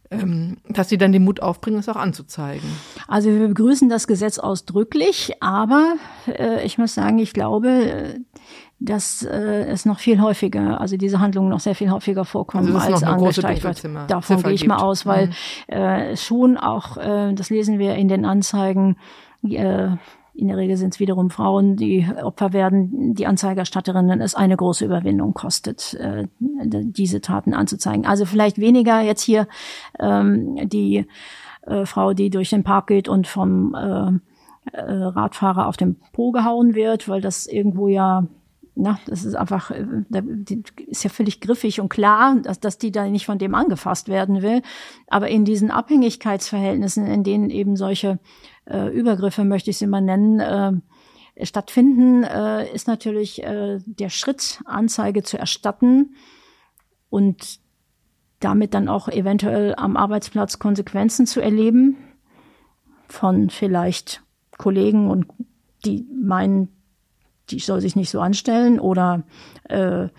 dass 0.10 0.90
sie 0.90 0.98
dann 0.98 1.12
den 1.12 1.24
Mut 1.24 1.42
aufbringen, 1.42 1.78
es 1.78 1.88
auch 1.88 1.96
anzuzeigen. 1.96 2.68
Also 3.08 3.30
wir 3.30 3.48
begrüßen 3.48 3.90
das 3.90 4.08
Gesetz 4.08 4.40
ausdrücklich, 4.40 5.34
aber 5.40 5.98
äh, 6.28 6.66
ich 6.66 6.80
muss 6.80 6.96
sagen, 6.96 7.20
ich 7.20 7.34
glaube, 7.34 7.70
äh, 7.70 8.20
dass 8.80 9.24
äh, 9.24 9.66
es 9.68 9.86
noch 9.86 10.00
viel 10.00 10.20
häufiger, 10.22 10.82
also 10.82 10.98
diese 10.98 11.20
Handlungen 11.20 11.50
noch 11.50 11.60
sehr 11.60 11.76
viel 11.76 11.92
häufiger 11.92 12.26
vorkommen 12.26 12.76
also 12.76 12.94
als 12.94 13.04
angestreicht 13.04 13.64
wird. 13.64 14.10
Davon 14.10 14.42
gehe 14.42 14.54
ich 14.54 14.66
mal 14.66 14.78
aus, 14.78 15.06
weil 15.06 15.28
mhm. 15.28 15.74
äh, 15.74 16.18
schon 16.18 16.58
auch, 16.58 16.98
äh, 16.98 17.34
das 17.34 17.50
lesen 17.50 17.78
wir 17.78 17.96
in 17.96 18.08
den 18.08 18.26
Anzeigen, 18.26 18.98
äh, 19.44 19.90
in 20.40 20.48
der 20.48 20.58
Regel 20.58 20.78
sind 20.78 20.94
es 20.94 21.00
wiederum 21.00 21.30
Frauen, 21.30 21.76
die 21.76 22.08
Opfer 22.22 22.54
werden, 22.54 23.14
die 23.14 23.28
Anzeigerstatterinnen 23.28 24.22
es 24.22 24.36
eine 24.36 24.58
große 24.58 24.86
Überwindung 24.86 25.34
kostet, 25.34 25.94
äh, 25.96 26.28
diese 26.40 27.22
Taten 27.22 27.54
anzuzeigen. 27.54 28.06
Also 28.06 28.26
vielleicht 28.26 28.58
weniger 28.58 29.02
jetzt 29.02 29.22
hier 29.22 29.48
ähm, 30.00 30.70
die 30.70 31.06
äh, 31.64 31.86
Frau, 31.86 32.14
die 32.14 32.30
durch 32.30 32.50
den 32.50 32.64
Park 32.64 32.88
geht 32.88 33.08
und 33.08 33.28
vom 33.28 33.76
äh, 33.76 34.12
äh, 34.72 34.82
Radfahrer 34.82 35.68
auf 35.68 35.78
den 35.78 35.98
Po 36.14 36.32
gehauen 36.32 36.74
wird, 36.76 37.08
weil 37.08 37.22
das 37.22 37.46
irgendwo 37.46 37.88
ja 37.88 38.28
na, 38.82 38.98
das 39.08 39.26
ist 39.26 39.36
einfach, 39.36 39.72
äh, 39.72 39.84
ist 40.88 41.04
ja 41.04 41.10
völlig 41.10 41.42
griffig 41.42 41.82
und 41.82 41.90
klar, 41.90 42.38
dass, 42.42 42.60
dass 42.60 42.78
die 42.78 42.92
da 42.92 43.06
nicht 43.06 43.26
von 43.26 43.38
dem 43.38 43.54
angefasst 43.54 44.08
werden 44.08 44.42
will. 44.42 44.62
Aber 45.08 45.28
in 45.28 45.44
diesen 45.44 45.70
Abhängigkeitsverhältnissen, 45.70 47.06
in 47.06 47.24
denen 47.24 47.50
eben 47.50 47.76
solche 47.76 48.20
äh, 48.70 48.88
Übergriffe, 48.88 49.44
möchte 49.44 49.70
ich 49.70 49.78
sie 49.78 49.88
mal 49.88 50.02
nennen, 50.02 50.40
äh, 50.40 51.46
stattfinden, 51.46 52.24
äh, 52.24 52.72
ist 52.74 52.88
natürlich 52.88 53.44
äh, 53.44 53.80
der 53.86 54.10
Schritt, 54.10 54.62
Anzeige 54.66 55.24
zu 55.24 55.38
erstatten 55.38 56.16
und 57.10 57.60
damit 58.40 58.74
dann 58.74 58.88
auch 58.88 59.10
eventuell 59.10 59.76
am 59.76 59.98
Arbeitsplatz 59.98 60.60
Konsequenzen 60.60 61.26
zu 61.26 61.42
erleben 61.42 61.98
von 63.08 63.50
vielleicht 63.50 64.24
Kollegen 64.58 65.10
und 65.10 65.28
die 65.86 66.08
meinen, 66.14 66.70
die 67.50 67.60
soll 67.60 67.82
sich 67.82 67.96
nicht 67.96 68.10
so 68.10 68.20
anstellen 68.20 68.80
oder 68.80 69.24
äh, 69.66 70.10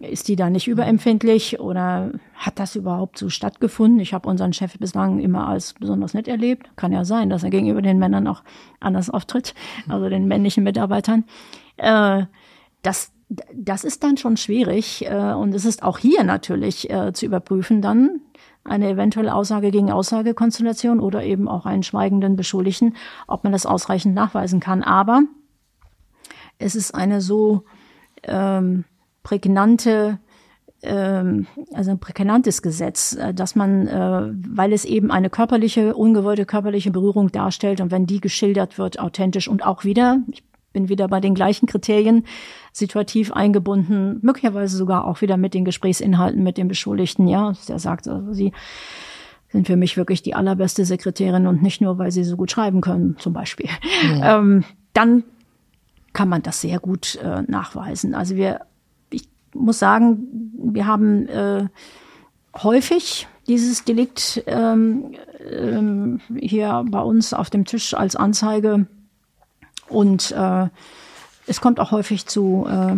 ist 0.00 0.28
die 0.28 0.36
da 0.36 0.50
nicht 0.50 0.68
überempfindlich 0.68 1.60
oder 1.60 2.12
hat 2.34 2.58
das 2.58 2.76
überhaupt 2.76 3.18
so 3.18 3.28
stattgefunden? 3.28 4.00
Ich 4.00 4.14
habe 4.14 4.28
unseren 4.28 4.52
Chef 4.52 4.78
bislang 4.78 5.18
immer 5.18 5.48
als 5.48 5.74
besonders 5.74 6.14
nett 6.14 6.28
erlebt. 6.28 6.70
Kann 6.76 6.92
ja 6.92 7.04
sein, 7.04 7.30
dass 7.30 7.42
er 7.42 7.50
gegenüber 7.50 7.82
den 7.82 7.98
Männern 7.98 8.26
auch 8.26 8.42
anders 8.80 9.10
auftritt, 9.10 9.54
also 9.88 10.08
den 10.08 10.28
männlichen 10.28 10.64
Mitarbeitern. 10.64 11.24
Äh, 11.76 12.24
das, 12.82 13.12
das 13.54 13.84
ist 13.84 14.02
dann 14.02 14.16
schon 14.16 14.36
schwierig 14.36 15.06
äh, 15.06 15.32
und 15.32 15.54
es 15.54 15.64
ist 15.64 15.82
auch 15.82 15.98
hier 15.98 16.24
natürlich 16.24 16.90
äh, 16.90 17.12
zu 17.12 17.26
überprüfen 17.26 17.82
dann 17.82 18.20
eine 18.64 18.90
eventuelle 18.90 19.34
Aussage 19.34 19.70
gegen 19.70 19.90
Aussagekonstellation 19.90 21.00
oder 21.00 21.24
eben 21.24 21.48
auch 21.48 21.64
einen 21.64 21.82
schweigenden 21.82 22.36
Beschuldigten, 22.36 22.96
ob 23.26 23.44
man 23.44 23.52
das 23.52 23.66
ausreichend 23.66 24.14
nachweisen 24.14 24.60
kann. 24.60 24.82
Aber 24.82 25.22
es 26.58 26.74
ist 26.74 26.94
eine 26.94 27.20
so 27.20 27.64
ähm, 28.24 28.84
prägnante 29.28 30.18
ähm, 30.82 31.46
also 31.74 31.90
ein 31.90 31.98
prägnantes 31.98 32.62
Gesetz, 32.62 33.14
äh, 33.14 33.34
dass 33.34 33.56
man, 33.56 33.86
äh, 33.88 34.32
weil 34.48 34.72
es 34.72 34.84
eben 34.84 35.10
eine 35.10 35.28
körperliche, 35.28 35.94
ungewollte 35.94 36.46
körperliche 36.46 36.90
Berührung 36.90 37.30
darstellt 37.30 37.80
und 37.80 37.90
wenn 37.90 38.06
die 38.06 38.20
geschildert 38.20 38.78
wird, 38.78 38.98
authentisch 38.98 39.48
und 39.48 39.66
auch 39.66 39.84
wieder, 39.84 40.22
ich 40.30 40.44
bin 40.72 40.88
wieder 40.88 41.08
bei 41.08 41.20
den 41.20 41.34
gleichen 41.34 41.66
Kriterien, 41.66 42.24
situativ 42.72 43.32
eingebunden, 43.32 44.18
möglicherweise 44.22 44.76
sogar 44.76 45.04
auch 45.04 45.20
wieder 45.20 45.36
mit 45.36 45.52
den 45.52 45.64
Gesprächsinhalten 45.64 46.42
mit 46.42 46.56
dem 46.56 46.68
Beschuldigten, 46.68 47.26
ja, 47.26 47.52
der 47.68 47.78
sagt, 47.78 48.06
also 48.06 48.32
sie 48.32 48.52
sind 49.50 49.66
für 49.66 49.76
mich 49.76 49.96
wirklich 49.96 50.22
die 50.22 50.34
allerbeste 50.34 50.84
Sekretärin 50.84 51.46
und 51.46 51.60
nicht 51.60 51.80
nur, 51.80 51.98
weil 51.98 52.12
sie 52.12 52.22
so 52.22 52.36
gut 52.36 52.50
schreiben 52.50 52.80
können, 52.80 53.16
zum 53.18 53.32
Beispiel. 53.32 53.68
Ja. 54.04 54.38
Ähm, 54.38 54.64
dann 54.92 55.24
kann 56.12 56.28
man 56.28 56.42
das 56.42 56.60
sehr 56.60 56.78
gut 56.78 57.18
äh, 57.22 57.42
nachweisen. 57.42 58.14
Also 58.14 58.36
wir, 58.36 58.60
muss 59.54 59.78
sagen, 59.78 60.52
wir 60.58 60.86
haben 60.86 61.26
äh, 61.28 61.68
häufig 62.56 63.28
dieses 63.46 63.84
Delikt 63.84 64.42
ähm, 64.46 65.14
ähm, 65.50 66.20
hier 66.38 66.84
bei 66.90 67.00
uns 67.00 67.32
auf 67.32 67.50
dem 67.50 67.64
Tisch 67.64 67.94
als 67.94 68.16
Anzeige 68.16 68.86
und 69.88 70.32
äh, 70.32 70.68
es 71.46 71.60
kommt 71.60 71.80
auch 71.80 71.92
häufig 71.92 72.26
zu 72.26 72.66
äh, 72.68 72.96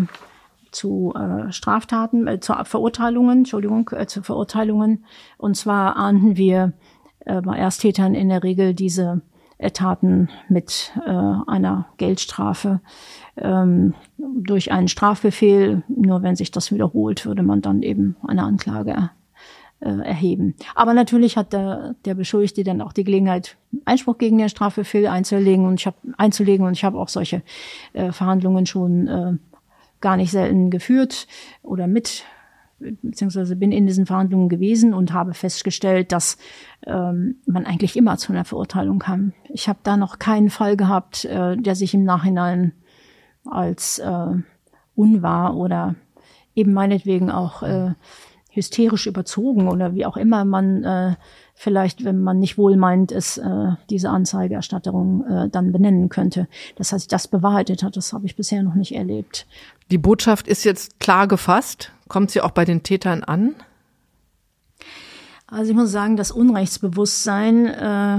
zu 0.72 1.12
äh, 1.16 1.52
Straftaten, 1.52 2.26
äh, 2.26 2.40
zu 2.40 2.54
Verurteilungen, 2.64 3.38
Entschuldigung, 3.38 3.90
äh, 3.92 4.06
zu 4.06 4.22
Verurteilungen. 4.22 5.04
Und 5.36 5.56
zwar 5.56 5.96
ahnden 5.96 6.36
wir 6.36 6.72
äh, 7.20 7.40
bei 7.40 7.56
Ersttätern 7.56 8.14
in 8.14 8.28
der 8.28 8.42
Regel 8.42 8.74
diese 8.74 9.20
Taten 9.68 10.30
mit 10.48 10.92
äh, 11.06 11.10
einer 11.10 11.86
Geldstrafe 11.98 12.80
ähm, 13.36 13.94
durch 14.16 14.72
einen 14.72 14.88
Strafbefehl. 14.88 15.82
Nur 15.88 16.22
wenn 16.22 16.36
sich 16.36 16.50
das 16.50 16.72
wiederholt, 16.72 17.26
würde 17.26 17.42
man 17.42 17.60
dann 17.60 17.82
eben 17.82 18.16
eine 18.26 18.42
Anklage 18.42 19.10
äh, 19.80 19.88
erheben. 19.88 20.54
Aber 20.74 20.94
natürlich 20.94 21.36
hat 21.36 21.52
der, 21.52 21.94
der 22.04 22.14
Beschuldigte 22.14 22.64
dann 22.64 22.80
auch 22.80 22.92
die 22.92 23.04
Gelegenheit, 23.04 23.56
Einspruch 23.84 24.18
gegen 24.18 24.38
den 24.38 24.48
Strafbefehl 24.48 25.06
einzulegen 25.06 25.66
und 25.66 25.80
ich 25.80 25.86
habe 25.86 25.96
einzulegen 26.16 26.66
und 26.66 26.72
ich 26.72 26.84
habe 26.84 26.98
auch 26.98 27.08
solche 27.08 27.42
äh, 27.92 28.12
Verhandlungen 28.12 28.66
schon 28.66 29.08
äh, 29.08 29.32
gar 30.00 30.16
nicht 30.16 30.30
selten 30.30 30.70
geführt 30.70 31.26
oder 31.62 31.86
mit 31.86 32.24
beziehungsweise 33.02 33.56
bin 33.56 33.72
in 33.72 33.86
diesen 33.86 34.06
Verhandlungen 34.06 34.48
gewesen 34.48 34.94
und 34.94 35.12
habe 35.12 35.34
festgestellt, 35.34 36.12
dass 36.12 36.38
ähm, 36.86 37.36
man 37.46 37.66
eigentlich 37.66 37.96
immer 37.96 38.16
zu 38.16 38.32
einer 38.32 38.44
Verurteilung 38.44 38.98
kam. 38.98 39.32
Ich 39.48 39.68
habe 39.68 39.80
da 39.82 39.96
noch 39.96 40.18
keinen 40.18 40.50
Fall 40.50 40.76
gehabt, 40.76 41.24
äh, 41.24 41.56
der 41.56 41.74
sich 41.74 41.94
im 41.94 42.04
Nachhinein 42.04 42.72
als 43.44 43.98
äh, 43.98 44.34
unwahr 44.94 45.56
oder 45.56 45.94
eben 46.54 46.72
meinetwegen 46.72 47.30
auch 47.30 47.62
äh, 47.62 47.94
hysterisch 48.50 49.06
überzogen 49.06 49.68
oder 49.68 49.94
wie 49.94 50.06
auch 50.06 50.16
immer 50.16 50.44
man 50.44 50.84
äh, 50.84 51.14
vielleicht, 51.60 52.04
wenn 52.04 52.22
man 52.22 52.38
nicht 52.38 52.56
wohlmeint 52.56 53.12
ist, 53.12 53.36
äh, 53.36 53.72
diese 53.90 54.08
Anzeigeerstatterung 54.08 55.26
äh, 55.26 55.48
dann 55.50 55.72
benennen 55.72 56.08
könnte. 56.08 56.48
Das 56.76 56.94
heißt, 56.94 57.12
das 57.12 57.28
bewahrheitet 57.28 57.82
hat, 57.82 57.98
das 57.98 58.14
habe 58.14 58.24
ich 58.24 58.34
bisher 58.34 58.62
noch 58.62 58.74
nicht 58.74 58.94
erlebt. 58.94 59.46
Die 59.90 59.98
Botschaft 59.98 60.48
ist 60.48 60.64
jetzt 60.64 61.00
klar 61.00 61.28
gefasst. 61.28 61.92
Kommt 62.08 62.30
sie 62.30 62.40
auch 62.40 62.52
bei 62.52 62.64
den 62.64 62.82
Tätern 62.82 63.22
an? 63.24 63.54
Also 65.48 65.72
ich 65.72 65.76
muss 65.76 65.90
sagen, 65.90 66.16
das 66.16 66.30
Unrechtsbewusstsein 66.30 67.66
äh, 67.66 68.18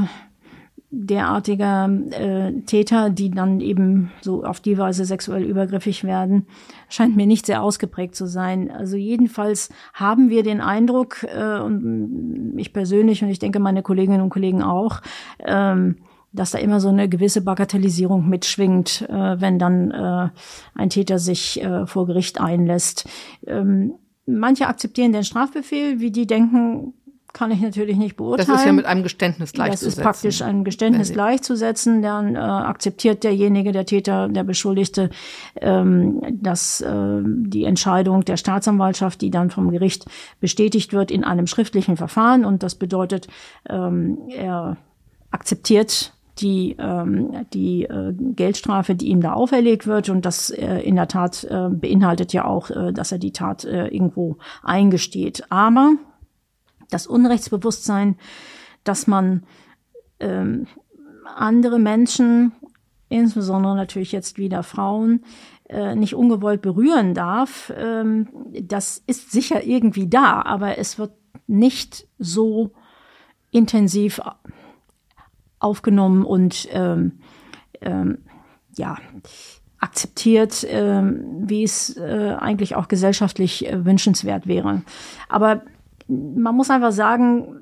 derartiger 0.92 1.90
äh, 2.12 2.52
Täter, 2.66 3.10
die 3.10 3.32
dann 3.32 3.62
eben 3.62 4.12
so 4.20 4.44
auf 4.44 4.60
die 4.60 4.78
Weise 4.78 5.06
sexuell 5.06 5.44
übergriffig 5.44 6.04
werden, 6.04 6.46
scheint 6.90 7.16
mir 7.16 7.26
nicht 7.26 7.46
sehr 7.46 7.64
ausgeprägt 7.64 8.14
zu 8.14 8.28
sein. 8.28 8.70
Also 8.70 8.98
jedenfalls 8.98 9.70
haben 9.94 10.30
wir 10.30 10.44
den 10.44 10.60
Eindruck, 10.60 11.24
äh, 11.24 11.60
und 11.60 12.56
ich 12.58 12.74
persönlich 12.74 13.24
und 13.24 13.30
ich 13.30 13.40
denke 13.40 13.60
meine 13.60 13.84
Kolleginnen 13.84 14.22
und 14.22 14.30
Kollegen 14.30 14.62
auch, 14.62 15.02
ähm, 15.40 15.96
dass 16.34 16.52
da 16.52 16.58
immer 16.58 16.82
so 16.82 16.90
eine 16.90 17.08
gewisse 17.08 17.42
Bagatellisierung 17.42 18.28
mitschwingt, 18.28 19.08
äh, 19.10 19.42
wenn 19.42 19.60
dann 19.60 19.92
äh, 19.92 20.30
ein 20.76 20.90
Täter 20.90 21.20
sich 21.20 21.62
äh, 21.64 21.86
vor 21.88 22.06
Gericht 22.06 22.40
einlässt. 22.40 23.08
Ähm, 23.48 23.94
manche 24.26 24.68
akzeptieren 24.68 25.14
den 25.14 25.24
Strafbefehl, 25.24 26.00
wie 26.00 26.12
die 26.12 26.28
denken, 26.28 26.94
kann 27.34 27.52
ich 27.52 27.62
natürlich 27.62 27.98
nicht 27.98 28.18
beurteilen. 28.18 28.48
Das 28.48 28.60
ist 28.60 28.66
ja 28.66 28.72
mit 28.72 28.86
einem 28.86 29.04
Geständnis 29.04 29.54
gleichzusetzen. 29.54 29.86
Das 29.86 29.98
ist 29.98 30.04
praktisch 30.04 30.42
ein 30.42 30.64
Geständnis 30.64 31.14
gleichzusetzen. 31.14 32.02
Dann 32.02 32.36
äh, 32.36 32.40
akzeptiert 32.40 33.24
derjenige, 33.24 33.72
der 33.72 33.86
Täter, 33.86 34.28
der 34.28 34.44
Beschuldigte, 34.44 35.10
ähm, 35.56 36.22
dass 36.42 36.82
äh, 36.82 37.22
die 37.24 37.64
Entscheidung 37.64 38.26
der 38.26 38.38
Staatsanwaltschaft, 38.38 39.22
die 39.22 39.32
dann 39.32 39.50
vom 39.50 39.72
Gericht 39.72 40.06
bestätigt 40.40 40.94
wird, 40.94 41.12
in 41.12 41.24
einem 41.24 41.48
schriftlichen 41.48 41.98
Verfahren. 41.98 42.46
Und 42.46 42.64
das 42.64 42.76
bedeutet, 42.76 43.28
ähm, 43.70 44.18
er 44.30 44.78
akzeptiert 45.32 46.14
die, 46.40 46.76
ähm, 46.80 47.46
die 47.54 47.84
äh, 47.84 48.14
Geldstrafe, 48.14 48.96
die 48.96 49.08
ihm 49.08 49.22
da 49.22 49.34
auferlegt 49.34 49.88
wird. 49.88 50.10
Und 50.10 50.26
das 50.26 50.50
äh, 50.50 50.80
in 50.80 50.96
der 50.96 51.08
Tat 51.08 51.44
äh, 51.44 51.70
beinhaltet 51.70 52.34
ja 52.34 52.46
auch, 52.46 52.70
äh, 52.70 52.92
dass 52.92 53.12
er 53.12 53.20
die 53.20 53.32
Tat 53.32 53.64
äh, 53.66 53.88
irgendwo 53.88 54.38
eingesteht. 54.64 55.44
Aber 55.50 55.94
das 56.92 57.08
Unrechtsbewusstsein, 57.08 58.18
dass 58.84 59.08
man 59.08 59.44
ähm, 60.20 60.68
andere 61.36 61.80
Menschen, 61.80 62.52
insbesondere 63.10 63.76
natürlich 63.76 64.12
jetzt 64.12 64.38
wieder 64.38 64.62
Frauen, 64.62 65.24
äh, 65.70 65.96
nicht 65.96 66.16
ungewollt 66.16 66.62
berühren 66.62 67.14
darf, 67.14 67.74
ähm, 67.76 68.28
das 68.62 69.02
ist 69.08 69.32
sicher 69.32 69.64
irgendwie 69.64 70.08
da, 70.08 70.42
aber 70.44 70.78
es 70.78 71.00
wird 71.00 71.14
nicht 71.48 72.08
so 72.20 72.72
intensiv 73.52 74.22
aufgenommen 75.60 76.24
und 76.26 76.68
ähm, 76.72 77.20
ähm, 77.82 78.20
ja 78.78 78.98
akzeptiert, 79.80 80.66
ähm, 80.70 81.26
wie 81.50 81.64
es 81.64 81.98
äh, 81.98 82.36
eigentlich 82.40 82.76
auch 82.76 82.88
gesellschaftlich 82.88 83.68
äh, 83.68 83.84
wünschenswert 83.84 84.48
wäre. 84.48 84.84
Aber 85.28 85.64
man 86.12 86.56
muss 86.56 86.70
einfach 86.70 86.92
sagen, 86.92 87.62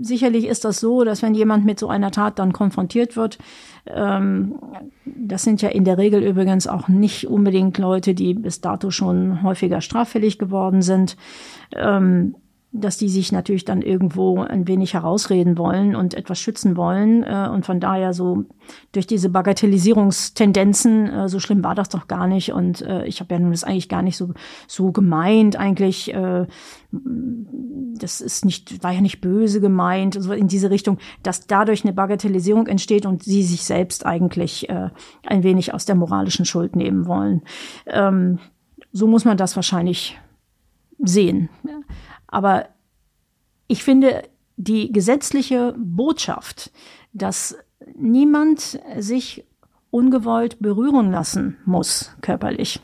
sicherlich 0.00 0.46
ist 0.46 0.64
das 0.64 0.80
so, 0.80 1.04
dass 1.04 1.22
wenn 1.22 1.34
jemand 1.34 1.64
mit 1.64 1.78
so 1.78 1.88
einer 1.88 2.10
Tat 2.10 2.38
dann 2.38 2.52
konfrontiert 2.52 3.16
wird, 3.16 3.38
ähm, 3.86 4.54
das 5.04 5.42
sind 5.42 5.62
ja 5.62 5.70
in 5.70 5.84
der 5.84 5.98
Regel 5.98 6.22
übrigens 6.22 6.66
auch 6.66 6.88
nicht 6.88 7.26
unbedingt 7.26 7.78
Leute, 7.78 8.14
die 8.14 8.34
bis 8.34 8.60
dato 8.60 8.90
schon 8.90 9.42
häufiger 9.42 9.80
straffällig 9.80 10.38
geworden 10.38 10.82
sind, 10.82 11.16
ähm, 11.74 12.36
dass 12.72 12.96
die 12.96 13.10
sich 13.10 13.32
natürlich 13.32 13.66
dann 13.66 13.82
irgendwo 13.82 14.40
ein 14.40 14.66
wenig 14.66 14.94
herausreden 14.94 15.58
wollen 15.58 15.94
und 15.94 16.14
etwas 16.14 16.38
schützen 16.38 16.76
wollen. 16.76 17.22
Äh, 17.22 17.48
und 17.52 17.66
von 17.66 17.80
daher 17.80 18.14
so 18.14 18.44
durch 18.92 19.06
diese 19.06 19.28
Bagatellisierungstendenzen, 19.28 21.06
äh, 21.10 21.28
so 21.28 21.38
schlimm 21.38 21.62
war 21.62 21.74
das 21.74 21.90
doch 21.90 22.08
gar 22.08 22.26
nicht. 22.26 22.52
Und 22.52 22.80
äh, 22.80 23.04
ich 23.04 23.20
habe 23.20 23.34
ja 23.34 23.40
nun 23.40 23.50
das 23.50 23.64
eigentlich 23.64 23.90
gar 23.90 24.00
nicht 24.00 24.16
so, 24.16 24.32
so 24.66 24.90
gemeint, 24.90 25.56
eigentlich. 25.56 26.12
Äh, 26.14 26.46
das 26.90 28.20
ist 28.20 28.44
nicht, 28.44 28.82
war 28.82 28.92
ja 28.92 29.00
nicht 29.00 29.20
böse 29.20 29.60
gemeint, 29.60 30.16
so 30.18 30.32
in 30.32 30.48
diese 30.48 30.70
Richtung, 30.70 30.98
dass 31.22 31.46
dadurch 31.46 31.84
eine 31.84 31.92
Bagatellisierung 31.92 32.66
entsteht 32.66 33.06
und 33.06 33.22
sie 33.22 33.42
sich 33.42 33.64
selbst 33.64 34.04
eigentlich 34.04 34.68
äh, 34.68 34.90
ein 35.26 35.42
wenig 35.42 35.72
aus 35.72 35.84
der 35.86 35.94
moralischen 35.94 36.44
Schuld 36.44 36.76
nehmen 36.76 37.06
wollen. 37.06 37.42
Ähm, 37.86 38.38
so 38.92 39.06
muss 39.06 39.24
man 39.24 39.36
das 39.36 39.56
wahrscheinlich 39.56 40.18
sehen. 40.98 41.48
Aber 42.32 42.66
ich 43.68 43.84
finde, 43.84 44.22
die 44.56 44.90
gesetzliche 44.90 45.74
Botschaft, 45.78 46.72
dass 47.12 47.56
niemand 47.94 48.80
sich 48.98 49.44
ungewollt 49.90 50.58
berühren 50.60 51.12
lassen 51.12 51.58
muss, 51.66 52.16
körperlich, 52.22 52.80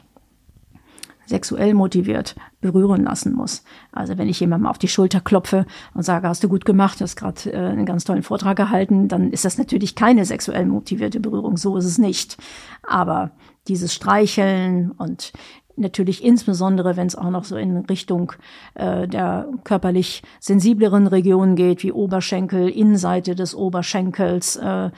sexuell 1.24 1.74
motiviert 1.74 2.36
berühren 2.60 3.04
lassen 3.04 3.32
muss. 3.32 3.64
Also 3.92 4.18
wenn 4.18 4.28
ich 4.28 4.40
jemandem 4.40 4.66
auf 4.66 4.78
die 4.78 4.88
Schulter 4.88 5.20
klopfe 5.20 5.66
und 5.94 6.02
sage, 6.02 6.28
hast 6.28 6.44
du 6.44 6.48
gut 6.48 6.64
gemacht, 6.64 7.00
hast 7.00 7.16
gerade 7.16 7.52
äh, 7.52 7.56
einen 7.56 7.86
ganz 7.86 8.04
tollen 8.04 8.22
Vortrag 8.22 8.56
gehalten, 8.56 9.08
dann 9.08 9.32
ist 9.32 9.44
das 9.44 9.58
natürlich 9.58 9.94
keine 9.94 10.24
sexuell 10.24 10.66
motivierte 10.66 11.20
Berührung, 11.20 11.56
so 11.56 11.76
ist 11.76 11.84
es 11.84 11.98
nicht. 11.98 12.36
Aber 12.82 13.30
dieses 13.66 13.94
Streicheln 13.94 14.90
und 14.92 15.32
natürlich 15.78 16.24
insbesondere, 16.24 16.96
wenn 16.96 17.06
es 17.06 17.16
auch 17.16 17.30
noch 17.30 17.44
so 17.44 17.56
in 17.56 17.78
Richtung 17.86 18.32
äh, 18.74 19.06
der 19.08 19.48
körperlich 19.64 20.22
sensibleren 20.40 21.06
Regionen 21.06 21.56
geht, 21.56 21.82
wie 21.82 21.92
Oberschenkel, 21.92 22.68
Innenseite 22.68 23.34
des 23.34 23.54
Oberschenkels, 23.54 24.56
äh, 24.56 24.90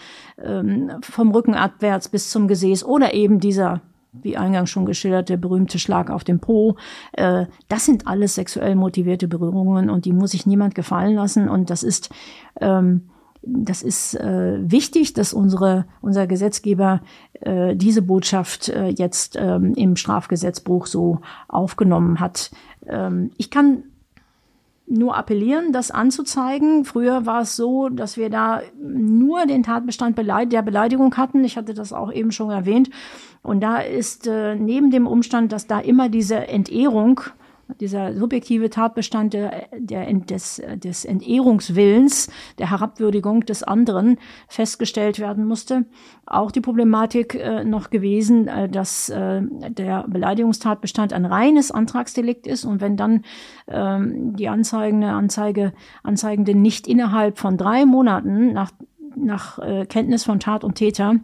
ähm, 0.43 0.91
vom 1.03 1.31
Rücken 1.31 1.55
abwärts 1.55 2.09
bis 2.09 2.31
zum 2.31 2.49
Gesäß 2.49 2.85
oder 2.85 3.14
eben 3.14 3.41
dieser 3.41 3.83
wie 4.12 4.37
eingangs 4.37 4.70
schon 4.70 4.87
geschildert, 4.87 5.28
der 5.28 5.37
berühmte 5.37 5.78
Schlag 5.78 6.11
auf 6.11 6.24
dem 6.24 6.41
Po. 6.41 6.76
Äh, 7.12 7.47
das 7.68 7.87
sind 7.87 8.07
alles 8.07 8.35
sexuell 8.35 8.74
motivierte 8.74 9.28
Berührungen 9.28 9.89
und 9.89 10.05
die 10.05 10.12
muss 10.12 10.33
sich 10.33 10.47
niemand 10.47 10.74
gefallen 10.74 11.14
lassen. 11.14 11.49
Und 11.49 11.70
das 11.70 11.83
ist 11.83 12.11
ähm, 12.61 13.11
das 13.43 13.82
ist 13.82 14.14
äh, 14.14 14.59
wichtig, 14.61 15.14
dass 15.14 15.32
unsere, 15.32 15.86
unser 16.03 16.26
Gesetzgeber 16.26 17.01
äh, 17.41 17.74
diese 17.74 18.03
Botschaft 18.03 18.68
äh, 18.68 18.88
jetzt 18.88 19.36
ähm, 19.41 19.72
im 19.74 19.97
Strafgesetzbuch 19.97 20.86
so 20.86 21.20
aufgenommen 21.49 22.20
hat. 22.20 22.51
Ähm, 22.86 23.30
ich 23.38 23.51
kann 23.51 23.84
nur 24.86 25.16
appellieren, 25.16 25.72
das 25.72 25.91
anzuzeigen. 25.91 26.84
Früher 26.84 27.24
war 27.24 27.43
es 27.43 27.55
so, 27.57 27.88
dass 27.88 28.16
wir 28.16 28.28
da 28.28 28.61
nur 28.82 29.47
den 29.47 29.62
Tatbestand 29.62 30.18
der 30.18 30.62
Beleidigung 30.62 31.16
hatten. 31.16 31.45
Ich 31.45 31.57
hatte 31.57 31.74
das 31.74 31.93
auch 31.93 32.12
eben 32.12 32.32
schon 32.32 32.51
erwähnt. 32.51 32.91
Und 33.43 33.61
da 33.61 33.78
ist 33.78 34.26
äh, 34.26 34.57
neben 34.57 34.91
dem 34.91 35.07
Umstand, 35.07 35.53
dass 35.53 35.66
da 35.66 35.78
immer 35.78 36.09
diese 36.09 36.49
Entehrung 36.49 37.20
dieser 37.81 38.14
subjektive 38.16 38.71
Tatbestand 38.71 39.35
der, 39.35 39.68
der, 39.77 40.12
des, 40.12 40.62
des 40.77 41.05
Entehrungswillens, 41.05 42.31
der 42.59 42.71
Herabwürdigung 42.71 43.45
des 43.45 43.62
anderen 43.62 44.18
festgestellt 44.49 45.18
werden 45.18 45.45
musste. 45.45 45.87
Auch 46.27 46.51
die 46.51 46.61
Problematik 46.61 47.35
äh, 47.35 47.64
noch 47.64 47.91
gewesen, 47.91 48.49
äh, 48.49 48.68
dass 48.68 49.09
äh, 49.09 49.43
der 49.68 50.07
Beleidigungstatbestand 50.09 51.12
ein 51.12 51.27
reines 51.27 51.71
Antragsdelikt 51.71 52.47
ist 52.47 52.64
und 52.64 52.81
wenn 52.81 52.97
dann 52.97 53.23
ähm, 53.68 54.37
die 54.37 54.49
anzeigende 54.49 55.09
Anzeige, 55.09 55.73
Anzeigende 56.03 56.55
nicht 56.55 56.87
innerhalb 56.87 57.39
von 57.39 57.57
drei 57.57 57.85
Monaten 57.85 58.53
nach, 58.53 58.71
nach 59.16 59.59
äh, 59.59 59.87
Kenntnis 59.87 60.25
von 60.25 60.41
Tat 60.41 60.64
und 60.64 60.75
Täter 60.75 61.16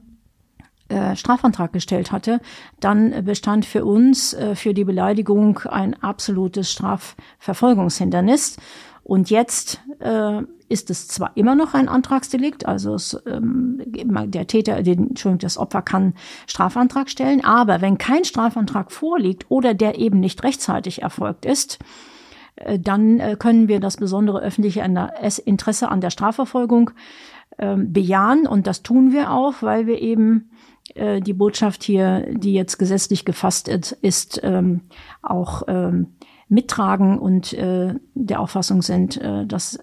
äh, 0.89 1.17
Strafantrag 1.17 1.73
gestellt 1.73 2.13
hatte, 2.13 2.41
dann 2.81 3.25
bestand 3.25 3.65
für 3.65 3.85
uns 3.85 4.35
äh, 4.35 4.55
für 4.55 4.75
die 4.75 4.85
Beleidigung 4.85 5.59
ein 5.69 6.01
absolutes 6.03 6.71
Strafverfolgungshindernis. 6.71 8.57
Und 9.03 9.31
jetzt 9.31 9.81
äh, 10.01 10.43
ist 10.69 10.91
es 10.91 11.09
zwar 11.09 11.37
immer 11.37 11.55
noch 11.55 11.75
ein 11.75 11.89
Antragsdelikt, 11.89 12.67
also 12.67 12.95
es, 12.95 13.17
ähm, 13.27 13.81
der 13.87 14.47
Täter, 14.47 14.83
den, 14.83 15.11
Entschuldigung, 15.11 15.39
das 15.39 15.59
Opfer 15.59 15.83
kann 15.83 16.15
Strafantrag 16.47 17.09
stellen, 17.09 17.45
aber 17.45 17.81
wenn 17.81 17.99
kein 17.99 18.25
Strafantrag 18.25 18.91
vorliegt 18.91 19.47
oder 19.49 19.75
der 19.75 19.99
eben 19.99 20.19
nicht 20.19 20.43
rechtzeitig 20.43 21.03
erfolgt 21.03 21.45
ist, 21.47 21.79
äh, 22.57 22.79
dann 22.79 23.21
äh, 23.21 23.37
können 23.39 23.69
wir 23.69 23.81
das 23.81 23.97
besondere 23.97 24.41
öffentliche 24.41 24.81
Interesse 25.45 25.89
an 25.89 26.01
der 26.01 26.11
Strafverfolgung 26.11 26.91
äh, 27.59 27.77
bejahen 27.77 28.47
und 28.47 28.67
das 28.67 28.83
tun 28.83 29.13
wir 29.13 29.31
auch, 29.31 29.63
weil 29.63 29.87
wir 29.87 30.01
eben 30.01 30.51
äh, 30.95 31.21
die 31.21 31.33
Botschaft 31.33 31.83
hier, 31.83 32.27
die 32.33 32.55
jetzt 32.55 32.79
gesetzlich 32.79 33.25
gefasst 33.25 33.69
ist, 33.69 33.93
ist 33.93 34.41
ähm, 34.43 34.83
auch 35.23 35.63
ähm, 35.69 36.15
mittragen 36.49 37.19
und 37.19 37.53
äh, 37.53 37.95
der 38.15 38.41
Auffassung 38.41 38.83
sind, 38.83 39.17
äh, 39.17 39.47
dass 39.47 39.79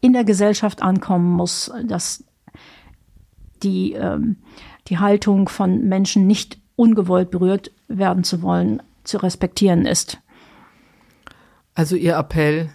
in 0.00 0.12
der 0.12 0.24
Gesellschaft 0.24 0.82
ankommen 0.82 1.30
muss, 1.32 1.72
dass 1.86 2.24
die, 3.62 3.94
ähm, 3.94 4.36
die 4.88 4.98
Haltung 4.98 5.48
von 5.48 5.88
Menschen 5.88 6.26
nicht 6.26 6.58
ungewollt 6.76 7.30
berührt 7.30 7.70
werden 7.88 8.24
zu 8.24 8.42
wollen, 8.42 8.82
zu 9.04 9.18
respektieren 9.18 9.86
ist. 9.86 10.18
Also 11.74 11.96
Ihr 11.96 12.16
Appell, 12.16 12.70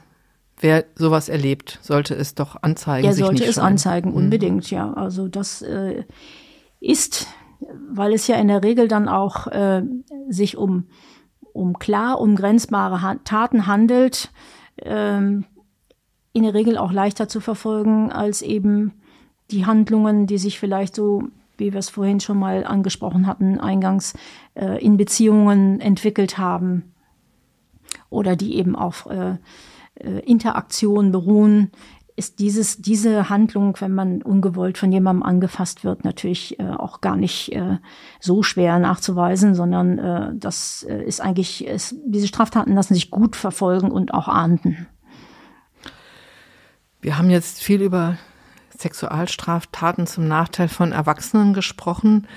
wer 0.60 0.86
sowas 0.96 1.30
erlebt, 1.30 1.80
sollte 1.82 2.16
es 2.16 2.36
doch 2.36 2.62
anzeigen. 2.62 3.08
Er 3.08 3.14
sollte 3.14 3.46
es 3.46 3.58
anzeigen, 3.58 4.10
mhm. 4.12 4.18
unbedingt, 4.18 4.70
ja. 4.72 4.92
Also 4.94 5.28
das 5.28 5.62
äh, 5.62 6.04
ist 6.80 7.28
weil 7.90 8.14
es 8.14 8.28
ja 8.28 8.38
in 8.38 8.48
der 8.48 8.64
Regel 8.64 8.88
dann 8.88 9.08
auch 9.08 9.48
äh, 9.48 9.84
sich 10.30 10.58
um, 10.58 10.86
um 11.54 11.78
klar 11.80 12.20
umgrenzbare 12.20 13.20
Taten 13.24 13.68
handelt, 13.68 14.32
ähm, 14.82 15.46
in 16.34 16.44
der 16.44 16.54
Regel 16.54 16.78
auch 16.78 16.92
leichter 16.92 17.28
zu 17.28 17.42
verfolgen 17.42 18.12
als 18.12 18.42
eben 18.42 18.94
die 19.52 19.66
Handlungen, 19.66 20.28
die 20.28 20.38
sich 20.38 20.60
vielleicht 20.60 20.96
so, 20.96 21.24
wie 21.58 21.74
wir 21.74 21.80
es 21.80 21.90
vorhin 21.90 22.20
schon 22.20 22.38
mal 22.38 22.64
angesprochen 22.66 23.26
hatten, 23.26 23.60
eingangs 23.60 24.14
äh, 24.54 24.84
in 24.84 24.98
Beziehungen 24.98 25.82
entwickelt 25.82 26.38
haben 26.38 26.94
oder 28.10 28.36
die 28.36 28.56
eben 28.56 28.76
auf 28.76 29.08
äh, 29.08 29.38
äh, 29.96 30.20
Interaktion 30.20 31.12
beruhen, 31.12 31.72
ist 32.20 32.40
dieses, 32.40 32.78
diese 32.78 33.30
Handlung, 33.30 33.78
wenn 33.80 33.96
man 33.96 34.22
ungewollt 34.22 34.78
von 34.78 34.92
jemandem 34.92 35.24
angefasst 35.24 35.86
wird, 35.86 36.04
natürlich 36.04 36.60
äh, 36.60 36.70
auch 36.70 37.00
gar 37.00 37.16
nicht 37.16 37.54
äh, 37.54 37.78
so 38.20 38.44
schwer 38.44 38.78
nachzuweisen, 38.78 39.56
sondern 39.56 39.98
äh, 39.98 40.32
das 40.36 40.86
äh, 40.88 41.02
ist 41.02 41.22
eigentlich, 41.22 41.66
ist, 41.66 41.96
diese 42.06 42.28
Straftaten 42.28 42.74
lassen 42.76 42.94
sich 42.94 43.10
gut 43.10 43.38
verfolgen 43.38 43.90
und 43.90 44.14
auch 44.14 44.28
ahnden. 44.28 44.88
Wir 47.00 47.18
haben 47.18 47.30
jetzt 47.30 47.64
viel 47.64 47.82
über 47.82 48.18
Sexualstraftaten 48.78 50.06
zum 50.06 50.28
Nachteil 50.28 50.68
von 50.68 50.92
Erwachsenen 50.92 51.54
gesprochen. 51.54 52.28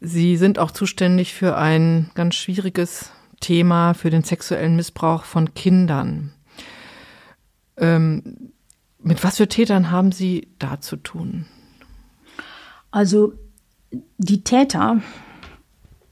Sie 0.00 0.36
sind 0.36 0.58
auch 0.58 0.70
zuständig 0.70 1.32
für 1.32 1.56
ein 1.56 2.10
ganz 2.14 2.34
schwieriges 2.34 3.10
Thema, 3.40 3.94
für 3.94 4.10
den 4.10 4.22
sexuellen 4.22 4.76
Missbrauch 4.76 5.24
von 5.24 5.54
Kindern. 5.54 6.34
Ähm, 7.78 8.51
mit 9.02 9.22
was 9.24 9.36
für 9.36 9.48
Tätern 9.48 9.90
haben 9.90 10.12
Sie 10.12 10.48
da 10.58 10.80
zu 10.80 10.96
tun? 10.96 11.46
Also 12.90 13.32
die 14.18 14.44
Täter 14.44 15.00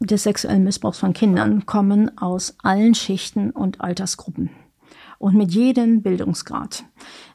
des 0.01 0.23
sexuellen 0.23 0.65
Missbrauchs 0.65 0.99
von 0.99 1.13
Kindern 1.13 1.67
kommen 1.67 2.17
aus 2.19 2.57
allen 2.63 2.95
Schichten 2.95 3.51
und 3.51 3.81
Altersgruppen 3.81 4.51
und 5.19 5.35
mit 5.35 5.53
jedem 5.53 6.03
Bildungsgrad. 6.03 6.85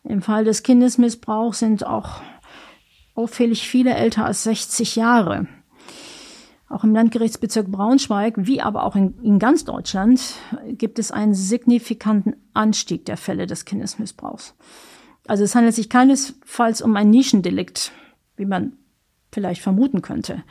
Im 0.03 0.21
Fall 0.21 0.43
des 0.43 0.63
Kindesmissbrauchs 0.63 1.59
sind 1.59 1.85
auch 1.85 2.21
auffällig 3.13 3.67
viele 3.67 3.93
älter 3.93 4.25
als 4.25 4.43
60 4.43 4.95
Jahre. 4.95 5.47
Auch 6.67 6.83
im 6.83 6.95
Landgerichtsbezirk 6.95 7.67
Braunschweig, 7.67 8.33
wie 8.37 8.59
aber 8.59 8.83
auch 8.83 8.95
in, 8.95 9.13
in, 9.21 9.37
ganz 9.37 9.63
Deutschland, 9.65 10.19
gibt 10.67 10.97
es 10.97 11.11
einen 11.11 11.35
signifikanten 11.35 12.35
Anstieg 12.55 13.05
der 13.05 13.17
Fälle 13.17 13.45
des 13.45 13.65
Kindesmissbrauchs. 13.65 14.55
Also 15.28 15.43
es 15.43 15.55
handelt 15.55 15.76
sich 15.76 15.89
keinesfalls 15.89 16.82
um 16.82 16.95
ein 16.95 17.09
Nischendelikt, 17.09 17.91
wie 18.38 18.45
man 18.45 18.73
vielleicht 19.32 19.61
vermuten 19.61 20.01
könnte. 20.01 20.43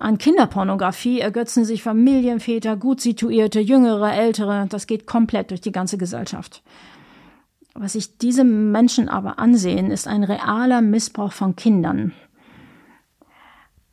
An 0.00 0.18
Kinderpornografie 0.18 1.20
ergötzen 1.20 1.64
sich 1.64 1.82
Familienväter, 1.82 2.76
gut 2.76 3.00
situierte, 3.00 3.60
jüngere, 3.60 4.12
ältere. 4.12 4.66
Das 4.68 4.86
geht 4.86 5.06
komplett 5.06 5.50
durch 5.50 5.60
die 5.60 5.72
ganze 5.72 5.96
Gesellschaft. 5.96 6.62
Was 7.74 7.92
sich 7.92 8.18
diese 8.18 8.42
Menschen 8.42 9.08
aber 9.08 9.38
ansehen, 9.38 9.90
ist 9.90 10.08
ein 10.08 10.24
realer 10.24 10.80
Missbrauch 10.80 11.32
von 11.32 11.54
Kindern. 11.54 12.12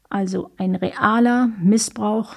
Also 0.09 0.51
ein 0.57 0.75
realer 0.75 1.49
Missbrauch. 1.59 2.35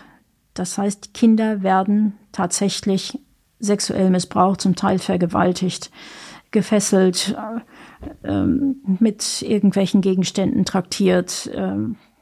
Das 0.54 0.76
heißt, 0.76 1.14
Kinder 1.14 1.62
werden 1.62 2.18
tatsächlich 2.32 3.18
sexuell 3.58 4.10
missbraucht, 4.10 4.60
zum 4.60 4.74
Teil 4.74 4.98
vergewaltigt 4.98 5.90
gefesselt, 6.50 7.36
äh, 8.24 8.28
ähm, 8.28 8.76
mit 9.00 9.42
irgendwelchen 9.42 10.00
Gegenständen 10.00 10.64
traktiert, 10.64 11.46
äh, 11.48 11.76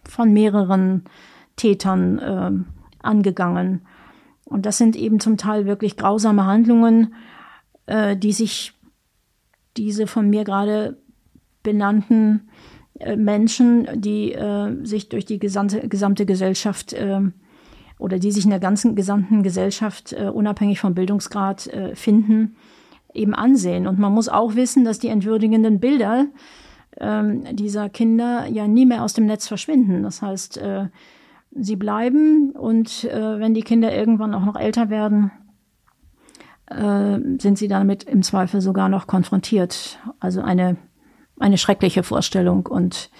von 0.09 0.33
mehreren 0.33 1.05
Tätern 1.57 2.19
äh, 2.19 2.51
angegangen. 3.03 3.87
Und 4.45 4.67
das 4.67 4.79
sind 4.79 4.97
eben 4.97 5.21
zum 5.21 5.37
Teil 5.37 5.67
wirklich 5.67 5.97
grausame 5.97 6.45
Handlungen, 6.45 7.15
äh, 7.87 8.17
die 8.17 8.33
sich 8.33 8.73
diese 9.77 10.07
von 10.07 10.29
mir 10.31 10.45
gerade 10.45 10.99
benannten 11.63 12.49
äh, 12.99 13.17
Menschen, 13.17 13.89
die 14.01 14.37
sich 14.83 15.09
durch 15.09 15.25
die 15.25 15.39
gesamte, 15.39 15.89
gesamte 15.89 16.27
Gesellschaft 16.27 16.95
oder 17.99 18.19
die 18.19 18.33
sich 18.33 18.45
in 18.45 18.51
der 18.51 18.61
ganzen 18.61 18.95
gesamten 18.95 19.43
Gesellschaft 19.43 20.13
unabhängig 20.13 20.81
vom 20.81 20.95
Bildungsgrad 20.95 21.71
finden, 21.95 22.57
eben 23.15 23.35
ansehen. 23.35 23.87
Und 23.87 23.99
man 23.99 24.13
muss 24.13 24.29
auch 24.29 24.55
wissen, 24.55 24.85
dass 24.85 24.99
die 24.99 25.09
entwürdigenden 25.09 25.81
Bilder 25.81 26.27
ähm, 27.01 27.45
dieser 27.57 27.89
Kinder 27.89 28.47
ja 28.47 28.69
nie 28.69 28.87
mehr 28.87 29.03
aus 29.03 29.15
dem 29.15 29.27
Netz 29.27 29.49
verschwinden. 29.49 30.03
Das 30.03 30.23
heißt, 30.23 30.59
äh, 30.59 30.89
sie 31.53 31.77
bleiben 31.77 32.51
und 32.51 33.05
äh, 33.05 33.39
wenn 33.39 33.55
die 33.55 33.63
Kinder 33.63 33.95
irgendwann 33.95 34.35
auch 34.35 34.45
noch 34.45 34.57
älter 34.57 34.91
werden, 34.91 35.31
äh, 36.67 37.19
sind 37.39 37.59
sie 37.59 37.69
damit 37.69 38.05
im 38.05 38.23
Zweifel 38.23 38.61
sogar 38.61 38.89
noch 38.89 39.07
konfrontiert. 39.07 39.99
Also 40.21 40.41
eine, 40.43 40.77
eine 41.39 41.59
schreckliche 41.59 42.03
Vorstellung 42.03 42.67
und 42.67 43.11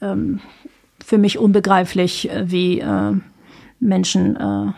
ähm, 0.00 0.40
für 1.02 1.18
mich 1.18 1.38
unbegreiflich, 1.38 2.30
äh, 2.30 2.50
wie 2.50 2.80
äh, 2.80 3.12
Menschen 3.78 4.36
äh, 4.36 4.72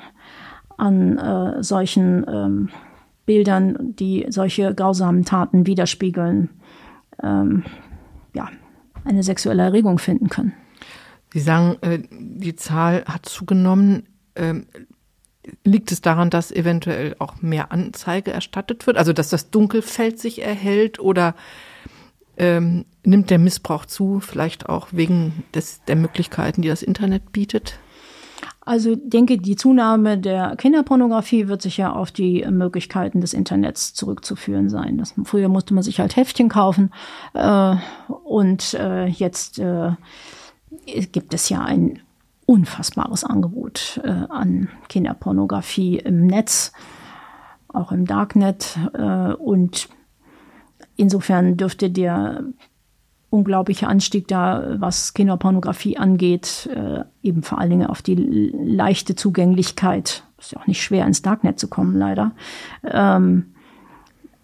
an 0.78 1.62
solchen 1.62 2.24
ähm, 2.26 2.68
Bildern, 3.26 3.94
die 3.96 4.26
solche 4.28 4.74
grausamen 4.74 5.24
Taten 5.24 5.66
widerspiegeln, 5.66 6.50
ähm, 7.22 7.64
ja, 8.34 8.48
eine 9.04 9.22
sexuelle 9.22 9.62
Erregung 9.62 9.98
finden 9.98 10.28
können. 10.28 10.52
Sie 11.32 11.40
sagen, 11.40 11.76
äh, 11.80 12.00
die 12.10 12.56
Zahl 12.56 13.04
hat 13.06 13.26
zugenommen. 13.26 14.04
Ähm, 14.34 14.66
liegt 15.64 15.90
es 15.90 16.00
daran, 16.00 16.30
dass 16.30 16.52
eventuell 16.52 17.16
auch 17.18 17.42
mehr 17.42 17.72
Anzeige 17.72 18.32
erstattet 18.32 18.86
wird? 18.86 18.96
Also 18.96 19.12
dass 19.12 19.28
das 19.28 19.50
Dunkelfeld 19.50 20.18
sich 20.18 20.42
erhält 20.42 20.98
oder 21.00 21.34
ähm, 22.36 22.84
nimmt 23.04 23.30
der 23.30 23.38
Missbrauch 23.38 23.86
zu, 23.86 24.20
vielleicht 24.20 24.68
auch 24.68 24.88
wegen 24.92 25.44
des, 25.54 25.82
der 25.84 25.96
Möglichkeiten, 25.96 26.62
die 26.62 26.68
das 26.68 26.82
Internet 26.82 27.32
bietet? 27.32 27.78
Also 28.64 28.94
denke, 28.94 29.38
die 29.38 29.56
Zunahme 29.56 30.18
der 30.18 30.54
Kinderpornografie 30.56 31.48
wird 31.48 31.62
sicher 31.62 31.96
auf 31.96 32.12
die 32.12 32.46
Möglichkeiten 32.48 33.20
des 33.20 33.34
Internets 33.34 33.92
zurückzuführen 33.92 34.68
sein. 34.68 34.98
Das, 34.98 35.14
früher 35.24 35.48
musste 35.48 35.74
man 35.74 35.82
sich 35.82 35.98
halt 35.98 36.14
Heftchen 36.14 36.48
kaufen 36.48 36.92
äh, 37.34 37.74
und 38.22 38.74
äh, 38.74 39.06
jetzt 39.06 39.58
äh, 39.58 39.92
gibt 40.86 41.34
es 41.34 41.48
ja 41.48 41.62
ein 41.62 42.00
unfassbares 42.46 43.24
Angebot 43.24 44.00
äh, 44.04 44.10
an 44.28 44.68
Kinderpornografie 44.88 45.98
im 45.98 46.26
Netz, 46.26 46.72
auch 47.66 47.90
im 47.90 48.06
Darknet 48.06 48.78
äh, 48.94 49.32
und 49.32 49.88
insofern 50.96 51.56
dürfte 51.56 51.90
der 51.90 52.44
unglaubliche 53.32 53.88
Anstieg 53.88 54.28
da, 54.28 54.74
was 54.76 55.14
Kinderpornografie 55.14 55.96
angeht, 55.96 56.68
äh, 56.74 57.04
eben 57.22 57.42
vor 57.42 57.58
allen 57.58 57.70
Dingen 57.70 57.86
auf 57.86 58.02
die 58.02 58.14
leichte 58.14 59.16
Zugänglichkeit, 59.16 60.24
ist 60.38 60.52
ja 60.52 60.60
auch 60.60 60.66
nicht 60.66 60.82
schwer 60.82 61.06
ins 61.06 61.22
Darknet 61.22 61.58
zu 61.58 61.68
kommen, 61.68 61.96
leider, 61.96 62.32
ähm, 62.84 63.54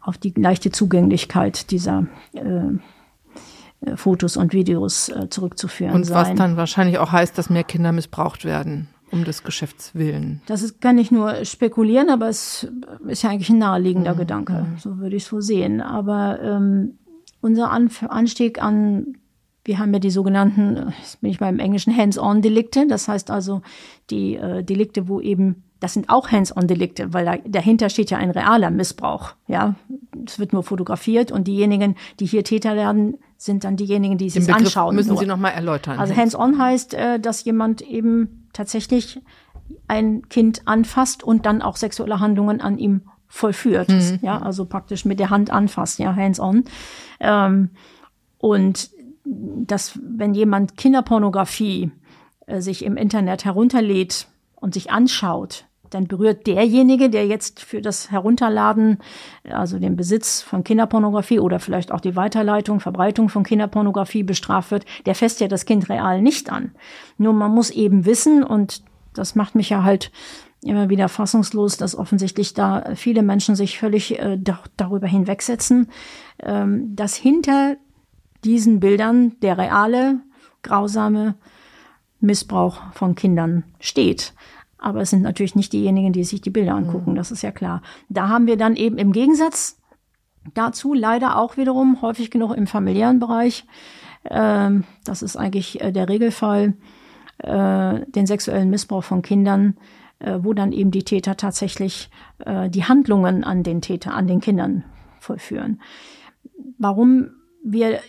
auf 0.01 0.16
die 0.16 0.32
leichte 0.34 0.70
Zugänglichkeit 0.70 1.70
dieser 1.70 2.07
äh, 2.32 3.95
Fotos 3.95 4.39
und 4.39 4.55
Videos 4.55 5.11
äh, 5.11 5.28
zurückzuführen. 5.28 5.95
Und 5.95 6.11
was 6.11 6.28
sein. 6.28 6.36
dann 6.36 6.57
wahrscheinlich 6.57 6.99
auch 6.99 7.12
heißt, 7.12 7.36
dass 7.36 7.51
mehr 7.51 7.64
Kinder 7.64 7.93
missbraucht 7.93 8.47
werden 8.47 8.89
um 9.11 9.24
des 9.24 9.43
Geschäfts 9.43 9.95
willen. 9.95 10.43
Das 10.47 10.62
ist, 10.62 10.82
kann 10.82 10.99
ich 10.99 11.11
nur 11.11 11.45
spekulieren, 11.47 12.11
aber 12.11 12.28
es 12.28 12.68
ist 13.07 13.22
ja 13.22 13.30
eigentlich 13.30 13.49
ein 13.49 13.59
naheliegender 13.59 14.14
mhm. 14.14 14.18
Gedanke. 14.18 14.66
So 14.78 14.99
würde 14.99 15.16
ich 15.16 15.22
es 15.22 15.28
so 15.30 15.41
sehen. 15.41 15.80
Aber 15.80 16.39
ähm, 16.43 16.99
unser 17.41 17.70
Anstieg 17.70 18.62
an, 18.62 19.16
wir 19.64 19.78
haben 19.78 19.93
ja 19.93 19.99
die 19.99 20.11
sogenannten, 20.11 20.93
jetzt 20.99 21.20
bin 21.20 21.30
ich 21.30 21.39
beim 21.39 21.59
Englischen 21.59 21.97
Hands-on-Delikte, 21.97 22.86
das 22.86 23.09
heißt 23.09 23.30
also 23.30 23.62
die 24.11 24.36
äh, 24.36 24.62
Delikte, 24.62 25.09
wo 25.09 25.20
eben, 25.20 25.62
das 25.80 25.95
sind 25.95 26.09
auch 26.09 26.30
Hands-on-Delikte, 26.30 27.12
weil 27.12 27.24
da, 27.24 27.36
dahinter 27.47 27.91
steht 27.91 28.11
ja 28.11 28.18
ein 28.18 28.30
realer 28.30 28.70
Missbrauch, 28.70 29.34
ja. 29.47 29.74
Es 30.26 30.39
wird 30.39 30.53
nur 30.53 30.62
fotografiert 30.62 31.30
und 31.30 31.47
diejenigen, 31.47 31.95
die 32.18 32.26
hier 32.26 32.45
Täter 32.45 32.74
werden, 32.76 33.18
sind 33.36 33.64
dann 33.64 33.76
diejenigen, 33.76 34.18
die 34.18 34.30
sich 34.30 34.53
anschauen. 34.53 34.97
Müssen 34.97 35.11
nur. 35.11 35.18
Sie 35.18 35.26
nochmal 35.26 35.53
erläutern. 35.53 35.99
Also 35.99 36.16
Hands-on 36.16 36.59
heißt, 36.59 36.95
äh, 36.95 37.20
dass 37.20 37.45
jemand 37.45 37.82
eben 37.82 38.49
tatsächlich 38.53 39.20
ein 39.86 40.28
Kind 40.28 40.62
anfasst 40.66 41.22
und 41.22 41.47
dann 41.47 41.62
auch 41.62 41.76
sexuelle 41.76 42.20
Handlungen 42.20 42.61
an 42.61 42.78
ihm 42.78 43.03
vollführt. 43.29 43.89
Mhm. 43.89 44.18
Ja, 44.22 44.39
also 44.39 44.64
praktisch 44.64 45.05
mit 45.05 45.20
der 45.20 45.31
Hand 45.31 45.51
anfasst, 45.51 45.99
ja, 45.99 46.14
hands-on. 46.14 46.64
Ähm, 47.20 47.70
und 48.39 48.91
dass, 49.24 49.99
wenn 50.03 50.35
jemand 50.35 50.76
Kinderpornografie 50.76 51.91
äh, 52.47 52.61
sich 52.61 52.85
im 52.85 52.97
Internet 52.97 53.45
herunterlädt 53.45 54.29
und 54.57 54.74
sich 54.74 54.91
anschaut, 54.91 55.66
dann 55.91 56.07
berührt 56.07 56.47
derjenige, 56.47 57.09
der 57.09 57.26
jetzt 57.26 57.61
für 57.61 57.81
das 57.81 58.11
Herunterladen, 58.11 58.99
also 59.49 59.79
den 59.79 59.97
Besitz 59.97 60.43
von 60.43 60.64
Kinderpornografie 60.64 61.39
oder 61.39 61.61
vielleicht 61.61 61.93
auch 61.93 62.01
die 62.01 62.16
Weiterleitung, 62.16 62.81
Verbreitung 62.81 63.29
von 63.29 63.43
Kinderpornografie 63.43 64.22
bestraft 64.22 64.70
wird, 64.70 64.85
der 65.07 65.14
fässt 65.14 65.41
ja 65.41 65.49
das 65.49 65.64
Kind 65.64 65.89
real 65.89 66.20
nicht 66.20 66.51
an. 66.51 66.72
Nur 67.16 67.33
man 67.33 67.53
muss 67.53 67.70
eben 67.70 68.05
wissen, 68.05 68.43
und 68.43 68.83
das 69.14 69.35
macht 69.35 69.55
mich 69.55 69.70
ja 69.70 69.83
halt 69.83 70.11
immer 70.62 70.88
wieder 70.88 71.09
fassungslos, 71.09 71.76
dass 71.76 71.96
offensichtlich 71.96 72.54
da 72.54 72.94
viele 72.94 73.22
Menschen 73.22 73.54
sich 73.54 73.78
völlig 73.78 74.18
äh, 74.18 74.38
darüber 74.76 75.06
hinwegsetzen, 75.06 75.88
ähm, 76.42 76.94
dass 76.96 77.14
hinter 77.14 77.76
diesen 78.44 78.80
Bildern 78.80 79.38
der 79.40 79.59
reale, 79.59 80.20
grausame 80.62 81.34
Missbrauch 82.20 82.80
von 82.92 83.14
Kindern 83.14 83.64
steht. 83.80 84.34
Aber 84.78 85.00
es 85.00 85.11
sind 85.11 85.22
natürlich 85.22 85.54
nicht 85.54 85.72
diejenigen, 85.72 86.12
die 86.12 86.24
sich 86.24 86.40
die 86.40 86.50
Bilder 86.50 86.74
angucken, 86.74 87.12
mhm. 87.12 87.16
das 87.16 87.30
ist 87.30 87.42
ja 87.42 87.50
klar. 87.50 87.82
Da 88.09 88.28
haben 88.28 88.46
wir 88.46 88.56
dann 88.56 88.76
eben 88.76 88.98
im 88.98 89.12
Gegensatz 89.12 89.80
dazu 90.54 90.94
leider 90.94 91.36
auch 91.36 91.56
wiederum 91.56 92.00
häufig 92.02 92.30
genug 92.30 92.56
im 92.56 92.66
familiären 92.66 93.18
Bereich, 93.18 93.64
ähm, 94.30 94.84
das 95.04 95.22
ist 95.22 95.36
eigentlich 95.36 95.80
äh, 95.80 95.92
der 95.92 96.09
Regelfall, 96.09 96.74
äh, 97.38 98.00
den 98.06 98.26
sexuellen 98.26 98.70
Missbrauch 98.70 99.04
von 99.04 99.22
Kindern, 99.22 99.76
äh, 99.76 100.07
wo 100.42 100.52
dann 100.52 100.72
eben 100.72 100.90
die 100.90 101.04
Täter 101.04 101.36
tatsächlich 101.36 102.10
äh, 102.44 102.68
die 102.68 102.84
Handlungen 102.84 103.44
an 103.44 103.62
den 103.62 103.80
Täter, 103.80 104.14
an 104.14 104.26
den 104.26 104.40
Kindern 104.40 104.84
vollführen. 105.20 105.80
Warum 106.78 107.30
wir 107.64 108.00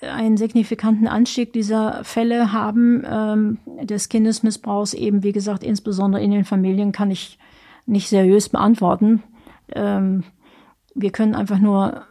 einen 0.00 0.36
signifikanten 0.36 1.06
Anstieg 1.06 1.52
dieser 1.52 2.02
Fälle 2.04 2.52
haben, 2.52 3.04
ähm, 3.06 3.58
des 3.82 4.08
Kindesmissbrauchs 4.08 4.94
eben, 4.94 5.22
wie 5.22 5.32
gesagt, 5.32 5.62
insbesondere 5.62 6.22
in 6.22 6.30
den 6.30 6.44
Familien, 6.44 6.92
kann 6.92 7.10
ich 7.10 7.38
nicht 7.86 8.08
seriös 8.08 8.48
beantworten. 8.48 9.22
Ähm, 9.74 10.24
wir 10.94 11.10
können 11.10 11.34
einfach 11.34 11.58
nur 11.58 12.04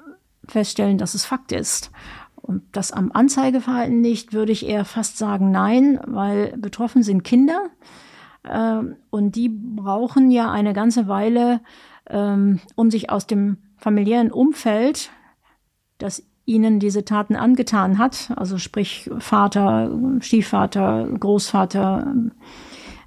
feststellen, 0.48 0.98
dass 0.98 1.14
es 1.14 1.26
Fakt 1.26 1.52
ist. 1.52 1.92
Und 2.36 2.64
das 2.72 2.92
am 2.92 3.12
Anzeigeverhalten 3.12 4.02
nicht, 4.02 4.34
würde 4.34 4.52
ich 4.52 4.68
eher 4.68 4.86
fast 4.86 5.18
sagen 5.18 5.52
nein, 5.52 6.00
weil 6.06 6.58
betroffen 6.58 7.04
sind 7.04 7.24
Kinder. 7.24 7.70
Ähm, 8.50 8.98
und 9.10 9.36
die 9.36 9.50
brauchen 9.50 10.32
ja 10.32 10.52
eine 10.52 10.74
ganze 10.74 11.08
Weile, 11.08 11.62
ähm, 12.10 12.60
um 12.76 12.90
sich 12.92 13.10
aus 13.10 13.28
dem 13.28 13.58
familiären 13.78 14.32
Umfeld, 14.32 15.12
das 15.98 16.24
ihnen 16.46 16.80
diese 16.80 17.06
Taten 17.06 17.36
angetan 17.36 17.98
hat, 17.98 18.32
also 18.36 18.58
sprich 18.58 19.10
Vater, 19.20 19.92
Stiefvater, 20.20 21.08
Großvater, 21.20 22.14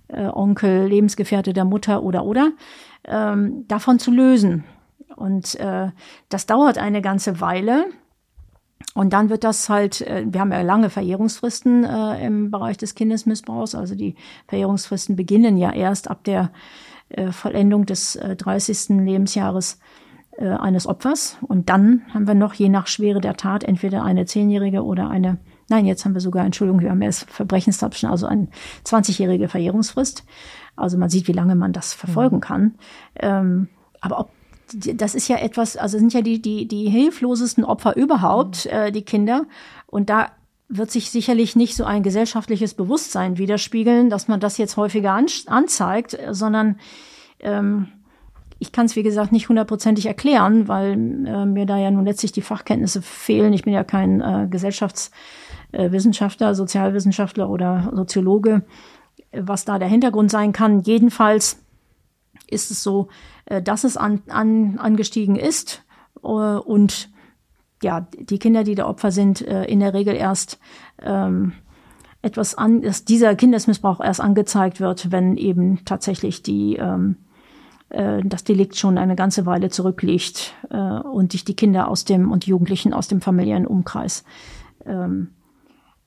äh, 0.09 0.27
Onkel, 0.27 0.87
Lebensgefährte 0.87 1.53
der 1.53 1.65
Mutter 1.65 2.03
oder 2.03 2.25
oder, 2.25 2.53
ähm, 3.05 3.67
davon 3.67 3.99
zu 3.99 4.11
lösen. 4.11 4.65
Und 5.17 5.55
äh, 5.57 5.91
das 6.29 6.47
dauert 6.47 6.79
eine 6.79 7.03
ganze 7.03 7.41
Weile. 7.41 7.87
Und 8.95 9.13
dann 9.13 9.29
wird 9.29 9.45
das 9.45 9.69
halt, 9.69 10.03
äh, 10.03 10.25
wir 10.27 10.41
haben 10.41 10.53
ja 10.53 10.63
lange 10.63 10.91
Verjährungsfristen 10.91 11.85
äh, 11.85 12.25
im 12.25 12.51
Bereich 12.51 12.77
des 12.77 12.95
Kindesmissbrauchs. 12.95 13.75
Also 13.75 13.95
die 13.95 14.15
Verjährungsfristen 14.47 15.17
beginnen 15.17 15.57
ja 15.57 15.73
erst 15.73 16.11
ab 16.11 16.25
der 16.25 16.51
äh, 17.09 17.33
Vollendung 17.33 17.87
des 17.87 18.17
äh, 18.17 18.37
30. 18.37 19.01
Lebensjahres 19.05 19.79
äh, 20.39 20.49
eines 20.49 20.87
Opfers. 20.87 21.37
Und 21.43 21.69
dann 21.71 22.03
haben 22.13 22.27
wir 22.27 22.35
noch 22.35 22.55
je 22.55 22.69
nach 22.69 22.87
Schwere 22.87 23.21
der 23.21 23.37
Tat 23.37 23.65
entweder 23.65 24.03
eine 24.05 24.27
zehnjährige 24.27 24.85
oder 24.85 25.11
eine, 25.11 25.39
nein, 25.69 25.87
jetzt 25.87 26.05
haben 26.05 26.15
wir 26.15 26.21
sogar, 26.21 26.45
Entschuldigung, 26.45 26.81
wir 26.81 26.91
haben 26.91 27.03
erst 27.03 27.31
Verbrechenstabschen, 27.31 28.09
also 28.09 28.27
eine 28.27 28.49
20-jährige 28.85 29.49
Verjährungsfrist. 29.49 30.25
Also 30.77 30.99
man 30.99 31.11
sieht, 31.11 31.29
wie 31.29 31.33
lange 31.33 31.55
man 31.55 31.73
das 31.73 31.95
verfolgen 31.95 32.37
mhm. 32.37 32.41
kann. 32.41 32.75
Ähm, 33.17 33.69
aber 34.01 34.21
ob 34.21 34.31
das 34.73 35.15
ist 35.15 35.29
ja 35.29 35.37
etwas, 35.37 35.77
also 35.77 35.99
sind 35.99 36.15
ja 36.15 36.23
die, 36.23 36.41
die, 36.41 36.67
die 36.67 36.89
hilflosesten 36.89 37.65
Opfer 37.65 37.97
überhaupt, 37.97 38.67
mhm. 38.67 38.71
äh, 38.71 38.93
die 38.93 39.03
Kinder. 39.03 39.47
Und 39.87 40.11
da 40.11 40.29
wird 40.69 40.91
sich 40.91 41.11
sicherlich 41.11 41.57
nicht 41.57 41.77
so 41.77 41.85
ein 41.85 42.03
gesellschaftliches 42.03 42.75
Bewusstsein 42.75 43.39
widerspiegeln, 43.39 44.11
dass 44.11 44.29
man 44.29 44.41
das 44.41 44.59
jetzt 44.59 44.77
häufiger 44.77 45.13
an, 45.13 45.27
anzeigt, 45.47 46.19
sondern 46.31 46.79
ähm, 47.41 47.89
ich 48.59 48.73
kann 48.73 48.87
es, 48.87 48.97
wie 48.97 49.03
gesagt, 49.03 49.31
nicht 49.31 49.49
hundertprozentig 49.49 50.07
erklären, 50.07 50.69
weil 50.69 50.93
äh, 50.93 51.45
mir 51.45 51.67
da 51.67 51.77
ja 51.77 51.91
nun 51.91 52.07
letztlich 52.07 52.33
die 52.33 52.41
Fachkenntnisse 52.41 53.03
fehlen. 53.03 53.53
Ich 53.53 53.63
bin 53.63 53.75
ja 53.75 53.85
kein 53.85 54.21
äh, 54.21 54.49
Gesellschaftswissenschaftler, 54.51 56.51
äh, 56.51 56.55
Sozialwissenschaftler 56.55 57.51
oder 57.51 57.93
Soziologe, 57.95 58.63
was 59.33 59.65
da 59.65 59.79
der 59.79 59.89
Hintergrund 59.89 60.31
sein 60.31 60.53
kann. 60.53 60.81
Jedenfalls 60.81 61.61
ist 62.49 62.71
es 62.71 62.83
so, 62.83 63.09
äh, 63.09 63.34
dass 63.47 63.85
es 63.85 63.97
an, 63.97 64.23
an, 64.29 64.79
angestiegen 64.79 65.37
ist 65.37 65.85
äh, 66.23 66.27
und 66.27 67.11
ja, 67.83 68.01
die 68.01 68.39
Kinder, 68.39 68.65
die 68.65 68.75
der 68.75 68.89
Opfer 68.89 69.11
sind, 69.11 69.43
äh, 69.43 69.65
in 69.65 69.81
der 69.81 69.93
Regel 69.93 70.15
erst 70.15 70.59
ähm, 71.03 71.53
etwas 72.23 72.55
an, 72.55 72.81
dass 72.81 73.05
dieser 73.05 73.35
Kindesmissbrauch 73.35 74.01
erst 74.01 74.21
angezeigt 74.21 74.81
wird, 74.81 75.13
wenn 75.13 75.37
eben 75.37 75.85
tatsächlich 75.85 76.43
die 76.43 76.77
ähm, 76.77 77.17
äh, 77.91 78.23
das 78.25 78.45
Delikt 78.45 78.77
schon 78.77 78.97
eine 78.97 79.17
ganze 79.17 79.45
Weile 79.45 79.69
zurückliegt 79.69 80.55
äh, 80.71 80.77
und 80.77 81.33
sich 81.33 81.45
die 81.45 81.57
Kinder 81.57 81.89
aus 81.89 82.05
dem 82.05 82.33
und 82.33 82.47
Jugendlichen 82.47 82.95
aus 82.95 83.09
dem 83.09 83.21
familiären 83.21 83.67
Umkreis 83.67 84.25
ähm, 84.87 85.29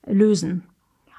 lösen. 0.06 0.64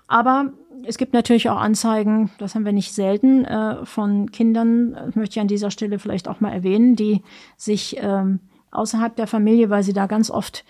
Aber 0.08 0.52
es 0.84 0.98
gibt 0.98 1.12
natürlich 1.12 1.48
auch 1.50 1.58
Anzeigen, 1.58 2.30
das 2.38 2.54
haben 2.54 2.64
wir 2.64 2.72
nicht 2.72 2.94
selten, 2.94 3.44
äh, 3.44 3.84
von 3.84 4.30
Kindern, 4.30 4.92
das 4.92 5.16
möchte 5.16 5.34
ich 5.34 5.40
an 5.40 5.48
dieser 5.48 5.70
Stelle 5.70 5.98
vielleicht 5.98 6.28
auch 6.28 6.40
mal 6.40 6.52
erwähnen, 6.52 6.96
die 6.96 7.22
sich 7.56 7.96
ähm, 8.00 8.40
außerhalb 8.70 9.16
der 9.16 9.26
Familie, 9.26 9.70
weil 9.70 9.82
sie 9.82 9.92
da 9.92 10.06
ganz 10.06 10.30
oft 10.30 10.64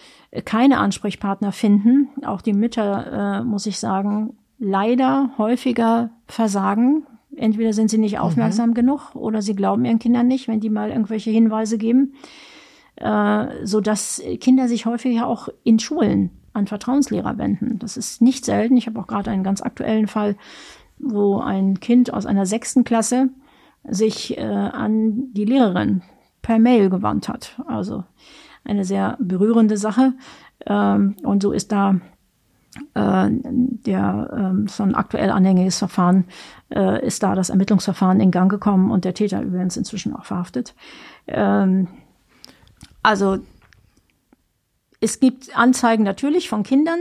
keine 0.44 0.78
Ansprechpartner 0.78 1.52
finden, 1.52 2.09
auch 2.24 2.42
die 2.42 2.52
Mütter, 2.52 3.40
äh, 3.40 3.44
muss 3.44 3.66
ich 3.66 3.78
sagen, 3.78 4.36
leider 4.59 5.30
häufiger 5.38 6.11
versagen. 6.26 7.06
Entweder 7.36 7.72
sind 7.72 7.90
sie 7.90 7.98
nicht 7.98 8.16
mhm. 8.16 8.20
aufmerksam 8.20 8.70
mhm. 8.70 8.74
genug 8.74 9.14
oder 9.14 9.42
sie 9.42 9.54
glauben 9.54 9.84
ihren 9.84 9.98
Kindern 9.98 10.26
nicht, 10.26 10.48
wenn 10.48 10.61
die 10.61 10.70
mal 10.70 10.90
irgendwelche 10.90 11.30
Hinweise 11.30 11.78
geben, 11.78 12.14
äh, 12.96 13.46
so 13.64 13.80
dass 13.80 14.22
Kinder 14.40 14.68
sich 14.68 14.86
häufiger 14.86 15.26
auch 15.26 15.48
in 15.64 15.78
Schulen 15.78 16.30
an 16.59 16.66
Vertrauenslehrer 16.66 17.38
wenden. 17.38 17.78
Das 17.78 17.96
ist 17.96 18.20
nicht 18.20 18.44
selten. 18.44 18.76
Ich 18.76 18.86
habe 18.86 19.00
auch 19.00 19.06
gerade 19.06 19.30
einen 19.30 19.44
ganz 19.44 19.62
aktuellen 19.62 20.06
Fall, 20.06 20.36
wo 20.98 21.38
ein 21.38 21.80
Kind 21.80 22.12
aus 22.12 22.26
einer 22.26 22.46
sechsten 22.46 22.84
Klasse 22.84 23.30
sich 23.84 24.36
äh, 24.36 24.42
an 24.42 25.32
die 25.32 25.44
Lehrerin 25.44 26.02
per 26.42 26.59
Mail 26.59 26.90
gewandt 26.90 27.28
hat. 27.28 27.61
Also 27.66 28.04
eine 28.64 28.84
sehr 28.84 29.16
berührende 29.20 29.76
Sache. 29.76 30.14
Ähm, 30.66 31.16
und 31.22 31.42
so 31.42 31.52
ist 31.52 31.72
da 31.72 31.96
äh, 32.94 33.28
der 33.30 34.30
ähm, 34.36 34.68
so 34.68 34.82
ein 34.82 34.94
aktuell 34.94 35.30
anhängiges 35.30 35.78
Verfahren 35.78 36.26
äh, 36.70 37.04
ist 37.06 37.22
da 37.22 37.34
das 37.34 37.50
Ermittlungsverfahren 37.50 38.20
in 38.20 38.30
Gang 38.30 38.50
gekommen 38.50 38.90
und 38.90 39.04
der 39.04 39.14
Täter 39.14 39.42
übrigens 39.42 39.76
inzwischen 39.76 40.14
auch 40.14 40.24
verhaftet. 40.24 40.74
Ähm, 41.26 41.88
also 43.02 43.38
es 45.01 45.20
gibt 45.20 45.57
Anzeigen 45.57 46.05
natürlich 46.05 46.49
von 46.49 46.62
Kindern, 46.62 46.99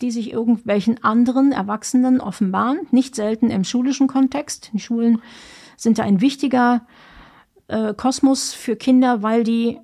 die 0.00 0.10
sich 0.10 0.32
irgendwelchen 0.32 1.02
anderen 1.02 1.52
Erwachsenen 1.52 2.20
offenbaren, 2.20 2.80
nicht 2.90 3.14
selten 3.14 3.50
im 3.50 3.64
schulischen 3.64 4.08
Kontext. 4.08 4.70
Die 4.72 4.80
Schulen 4.80 5.22
sind 5.76 5.98
da 5.98 6.02
ein 6.02 6.20
wichtiger 6.20 6.86
äh, 7.68 7.94
Kosmos 7.94 8.52
für 8.52 8.76
Kinder, 8.76 9.22
weil 9.22 9.44
die, 9.44 9.78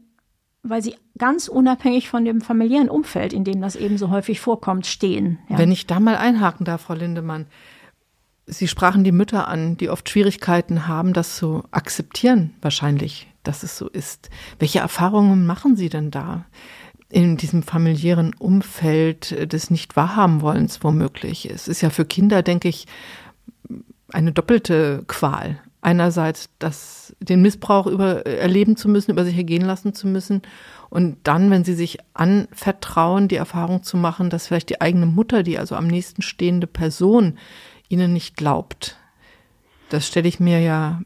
weil 0.62 0.82
sie 0.82 0.96
ganz 1.16 1.48
unabhängig 1.48 2.08
von 2.08 2.24
dem 2.24 2.40
familiären 2.40 2.88
Umfeld, 2.88 3.32
in 3.32 3.44
dem 3.44 3.60
das 3.60 3.76
eben 3.76 3.98
so 3.98 4.10
häufig 4.10 4.40
vorkommt, 4.40 4.86
stehen. 4.86 5.38
Ja. 5.48 5.58
Wenn 5.58 5.72
ich 5.72 5.86
da 5.86 6.00
mal 6.00 6.16
einhaken 6.16 6.64
darf, 6.64 6.82
Frau 6.82 6.94
Lindemann. 6.94 7.46
Sie 8.46 8.66
sprachen 8.66 9.04
die 9.04 9.12
Mütter 9.12 9.46
an, 9.46 9.76
die 9.76 9.90
oft 9.90 10.08
Schwierigkeiten 10.08 10.88
haben, 10.88 11.12
das 11.12 11.36
zu 11.36 11.62
akzeptieren, 11.70 12.52
wahrscheinlich, 12.62 13.28
dass 13.44 13.62
es 13.62 13.78
so 13.78 13.88
ist. 13.88 14.28
Welche 14.58 14.80
Erfahrungen 14.80 15.46
machen 15.46 15.76
Sie 15.76 15.88
denn 15.88 16.10
da? 16.10 16.46
In 17.10 17.36
diesem 17.36 17.62
familiären 17.62 18.34
Umfeld 18.38 19.52
des 19.52 19.70
Nicht-Wahrhaben-Wollens 19.70 20.82
womöglich. 20.82 21.50
Es 21.50 21.68
ist 21.68 21.80
ja 21.80 21.90
für 21.90 22.04
Kinder, 22.04 22.42
denke 22.42 22.68
ich, 22.68 22.86
eine 24.12 24.32
doppelte 24.32 25.04
Qual. 25.06 25.60
Einerseits 25.82 26.50
das, 26.58 27.16
den 27.20 27.42
Missbrauch 27.42 27.86
über, 27.86 28.26
erleben 28.26 28.76
zu 28.76 28.88
müssen, 28.88 29.10
über 29.10 29.24
sich 29.24 29.36
ergehen 29.36 29.64
lassen 29.64 29.94
zu 29.94 30.06
müssen 30.06 30.42
und 30.90 31.16
dann, 31.24 31.50
wenn 31.50 31.64
sie 31.64 31.74
sich 31.74 31.98
anvertrauen, 32.14 33.28
die 33.28 33.36
Erfahrung 33.36 33.82
zu 33.82 33.96
machen, 33.96 34.28
dass 34.28 34.46
vielleicht 34.46 34.68
die 34.68 34.80
eigene 34.80 35.06
Mutter, 35.06 35.42
die 35.42 35.58
also 35.58 35.76
am 35.76 35.86
nächsten 35.86 36.22
stehende 36.22 36.66
Person, 36.66 37.38
ihnen 37.88 38.12
nicht 38.12 38.36
glaubt. 38.36 38.98
Das 39.88 40.06
stelle 40.06 40.28
ich 40.28 40.38
mir 40.38 40.60
ja 40.60 41.00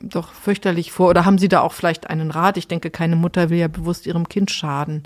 doch 0.00 0.32
fürchterlich 0.32 0.92
vor. 0.92 1.10
Oder 1.10 1.24
haben 1.24 1.38
Sie 1.38 1.48
da 1.48 1.60
auch 1.60 1.72
vielleicht 1.72 2.08
einen 2.08 2.30
Rat? 2.30 2.56
Ich 2.56 2.68
denke, 2.68 2.90
keine 2.90 3.16
Mutter 3.16 3.50
will 3.50 3.58
ja 3.58 3.68
bewusst 3.68 4.06
ihrem 4.06 4.28
Kind 4.28 4.50
schaden. 4.50 5.02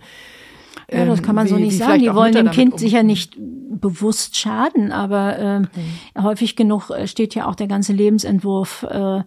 Ja, 0.93 1.05
das 1.05 1.22
kann 1.22 1.35
man 1.35 1.47
wie, 1.47 1.51
so 1.51 1.57
nicht 1.57 1.78
sagen. 1.78 2.01
Die 2.01 2.14
wollen 2.14 2.33
dem 2.33 2.51
Kind 2.51 2.72
um 2.74 2.78
sicher 2.78 3.03
nicht 3.03 3.37
bewusst 3.39 4.37
schaden, 4.37 4.93
aber 4.93 5.39
äh, 5.39 5.61
mhm. 5.61 5.68
häufig 6.22 6.57
genug 6.57 6.91
äh, 6.91 7.07
steht 7.07 7.35
ja 7.35 7.47
auch 7.47 7.55
der 7.55 7.68
ganze 7.68 7.93
Lebensentwurf 7.93 8.85
äh, 8.89 9.22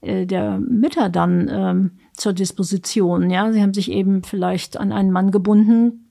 äh, 0.00 0.26
der 0.26 0.58
Mütter 0.58 1.08
dann 1.08 1.48
äh, 1.48 1.90
zur 2.12 2.32
Disposition. 2.32 3.30
Ja, 3.30 3.50
sie 3.52 3.62
haben 3.62 3.74
sich 3.74 3.90
eben 3.90 4.22
vielleicht 4.22 4.76
an 4.76 4.92
einen 4.92 5.10
Mann 5.10 5.30
gebunden, 5.30 6.10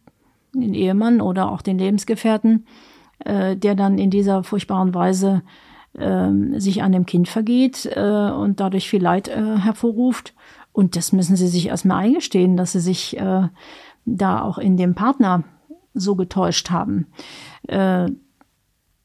den 0.54 0.74
Ehemann 0.74 1.22
oder 1.22 1.52
auch 1.52 1.62
den 1.62 1.78
Lebensgefährten, 1.78 2.66
äh, 3.20 3.56
der 3.56 3.76
dann 3.76 3.98
in 3.98 4.10
dieser 4.10 4.44
furchtbaren 4.44 4.94
Weise 4.94 5.44
äh, 5.98 6.60
sich 6.60 6.84
an 6.84 6.92
dem 6.92 7.06
Kind 7.06 7.28
vergeht 7.28 7.86
äh, 7.86 8.32
und 8.32 8.60
dadurch 8.60 8.90
viel 8.90 9.02
Leid 9.02 9.28
äh, 9.28 9.58
hervorruft. 9.58 10.34
Und 10.74 10.96
das 10.96 11.12
müssen 11.12 11.36
sie 11.36 11.48
sich 11.48 11.68
erstmal 11.68 12.06
eingestehen, 12.06 12.56
dass 12.56 12.72
sie 12.72 12.80
sich 12.80 13.18
äh, 13.18 13.48
da 14.06 14.42
auch 14.42 14.58
in 14.58 14.78
dem 14.78 14.96
Partner 14.96 15.44
so 15.94 16.16
getäuscht 16.16 16.70
haben. 16.70 17.08
Äh, 17.68 18.10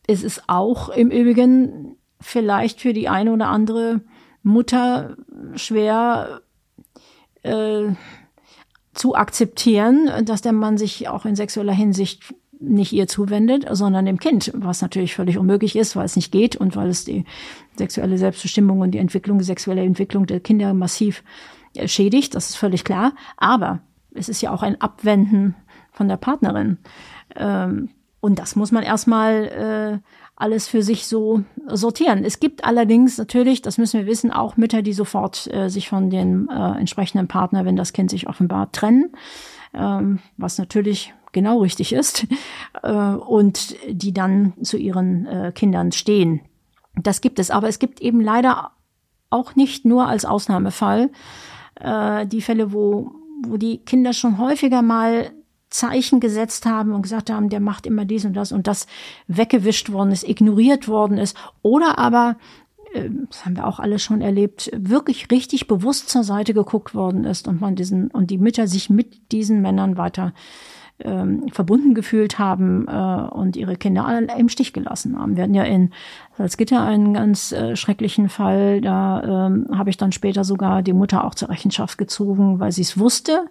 es 0.07 0.23
ist 0.23 0.45
auch 0.47 0.89
im 0.89 1.11
Übrigen 1.11 1.97
vielleicht 2.21 2.81
für 2.81 2.93
die 2.93 3.09
eine 3.09 3.33
oder 3.33 3.49
andere 3.49 4.01
Mutter 4.43 5.17
schwer 5.57 6.41
äh, 7.43 7.89
zu 8.95 9.15
akzeptieren, 9.15 10.09
dass 10.25 10.41
der 10.41 10.53
Mann 10.53 10.79
sich 10.79 11.09
auch 11.09 11.27
in 11.27 11.37
sexueller 11.37 11.73
Hinsicht 11.73 12.35
nicht 12.61 12.93
ihr 12.93 13.07
zuwendet, 13.07 13.67
sondern 13.71 14.07
dem 14.07 14.19
Kind, 14.19 14.51
was 14.55 14.83
natürlich 14.83 15.15
völlig 15.15 15.39
unmöglich 15.39 15.77
ist, 15.77 15.97
weil 15.97 16.05
es 16.05 16.17
nicht 16.17 16.33
geht 16.33 16.57
und 16.57 16.77
weil 16.77 16.89
es 16.89 17.05
die 17.05 17.25
sexuelle 17.77 18.19
Selbstbestimmung 18.19 18.81
und 18.81 18.93
die 18.93 18.99
Entwicklung, 18.99 19.39
die 19.39 19.45
sexuelle 19.45 19.83
Entwicklung 19.83 20.27
der 20.27 20.41
Kinder 20.41 20.73
massiv 20.75 21.23
äh, 21.75 21.89
schädigt, 21.89 22.35
das 22.35 22.51
ist 22.51 22.57
völlig 22.57 22.85
klar. 22.85 23.13
Aber 23.37 23.81
es 24.15 24.29
ist 24.29 24.41
ja 24.41 24.53
auch 24.53 24.63
ein 24.63 24.81
Abwenden 24.81 25.55
von 25.93 26.09
der 26.09 26.17
Partnerin. 26.17 26.79
Ähm, 27.35 27.91
und 28.21 28.39
das 28.39 28.57
muss 28.57 28.73
man 28.73 28.83
erstmal 28.83 30.03
äh, 30.03 30.11
alles 30.37 30.69
für 30.69 30.83
sich 30.83 31.07
so 31.07 31.45
sortieren. 31.69 32.25
Es 32.25 32.41
gibt 32.41 32.65
allerdings 32.65 33.19
natürlich, 33.19 33.63
das 33.63 33.79
müssen 33.79 34.01
wir 34.01 34.07
wissen, 34.07 34.31
auch 34.33 34.57
Mütter, 34.57 34.83
die 34.83 34.93
sofort 34.93 35.49
äh, 35.53 35.69
sich 35.69 35.89
von 35.89 36.11
dem 36.11 36.49
entsprechenden 36.49 37.29
Partner, 37.29 37.65
wenn 37.65 37.77
das 37.77 37.93
Kind 37.93 38.11
sich 38.11 38.29
offenbart, 38.29 38.75
trennen, 38.75 39.13
ähm, 39.73 40.19
was 40.37 40.59
natürlich 40.59 41.15
genau 41.37 41.61
richtig 41.61 41.93
ist, 41.93 42.27
äh, 42.83 42.91
und 42.91 43.77
die 43.87 44.13
dann 44.13 44.55
zu 44.63 44.79
ihren 44.79 45.27
äh, 45.27 45.53
Kindern 45.55 45.93
stehen. 45.93 46.41
Das 46.97 47.21
gibt 47.21 47.39
es, 47.39 47.51
aber 47.51 47.69
es 47.69 47.79
gibt 47.79 48.01
eben 48.01 48.21
leider 48.21 48.73
auch 49.31 49.55
nicht 49.55 49.85
nur 49.85 50.09
als 50.09 50.25
Ausnahmefall 50.25 51.11
äh, 51.75 52.27
die 52.27 52.41
Fälle, 52.41 52.73
wo, 52.73 53.13
wo 53.45 53.59
die 53.59 53.79
Kinder 53.79 54.13
schon 54.13 54.39
häufiger 54.39 54.83
mal 54.83 55.31
Zeichen 55.69 56.21
gesetzt 56.21 56.65
haben 56.65 56.93
und 56.93 57.03
gesagt 57.03 57.29
haben, 57.29 57.51
der 57.51 57.61
macht 57.61 57.87
immer 57.87 58.07
dies 58.07 58.25
und 58.25 58.35
das 58.35 58.51
und 58.51 58.67
das 58.67 58.87
weggewischt 59.27 59.93
worden 59.93 60.13
ist, 60.13 60.27
ignoriert 60.27 60.89
worden 60.89 61.19
ist. 61.19 61.37
Oder 61.61 61.99
aber, 61.99 62.37
äh, 62.95 63.11
das 63.29 63.45
haben 63.45 63.57
wir 63.57 63.67
auch 63.67 63.79
alle 63.79 63.99
schon 63.99 64.23
erlebt, 64.23 64.71
wirklich 64.75 65.31
richtig 65.31 65.67
bewusst 65.67 66.09
zur 66.09 66.25
Seite 66.25 66.55
geguckt 66.55 66.95
worden 66.95 67.25
ist 67.25 67.47
und 67.47 67.61
man 67.61 67.75
diesen, 67.75 68.09
und 68.09 68.31
die 68.31 68.39
Mütter 68.39 68.67
sich 68.69 68.89
mit 68.89 69.33
diesen 69.33 69.61
Männern 69.61 69.99
weiter 69.99 70.33
ähm, 71.01 71.49
verbunden 71.49 71.95
gefühlt 71.95 72.39
haben 72.39 72.87
äh, 72.89 73.35
und 73.35 73.57
ihre 73.57 73.77
Kinder 73.77 74.07
alle 74.07 74.27
im 74.39 74.49
Stich 74.49 74.73
gelassen 74.73 75.19
haben. 75.19 75.37
Wir 75.37 75.43
hatten 75.45 75.55
ja 75.55 75.65
in 75.65 75.91
Salzgitter 76.39 76.83
einen 76.83 77.15
ganz 77.15 77.53
äh, 77.53 77.77
schrecklichen 77.77 78.29
Fall. 78.29 78.81
Da 78.81 79.47
ähm, 79.47 79.67
habe 79.77 79.91
ich 79.91 79.97
dann 79.97 80.13
später 80.13 80.45
sogar 80.45 80.83
die 80.83 80.95
Mutter 80.95 81.25
auch 81.25 81.35
zur 81.35 81.51
Rechenschaft 81.51 81.99
gezogen, 81.99 82.61
weil 82.61 82.73
sie 82.73 82.83
es 82.83 82.99
wusste, 82.99 83.47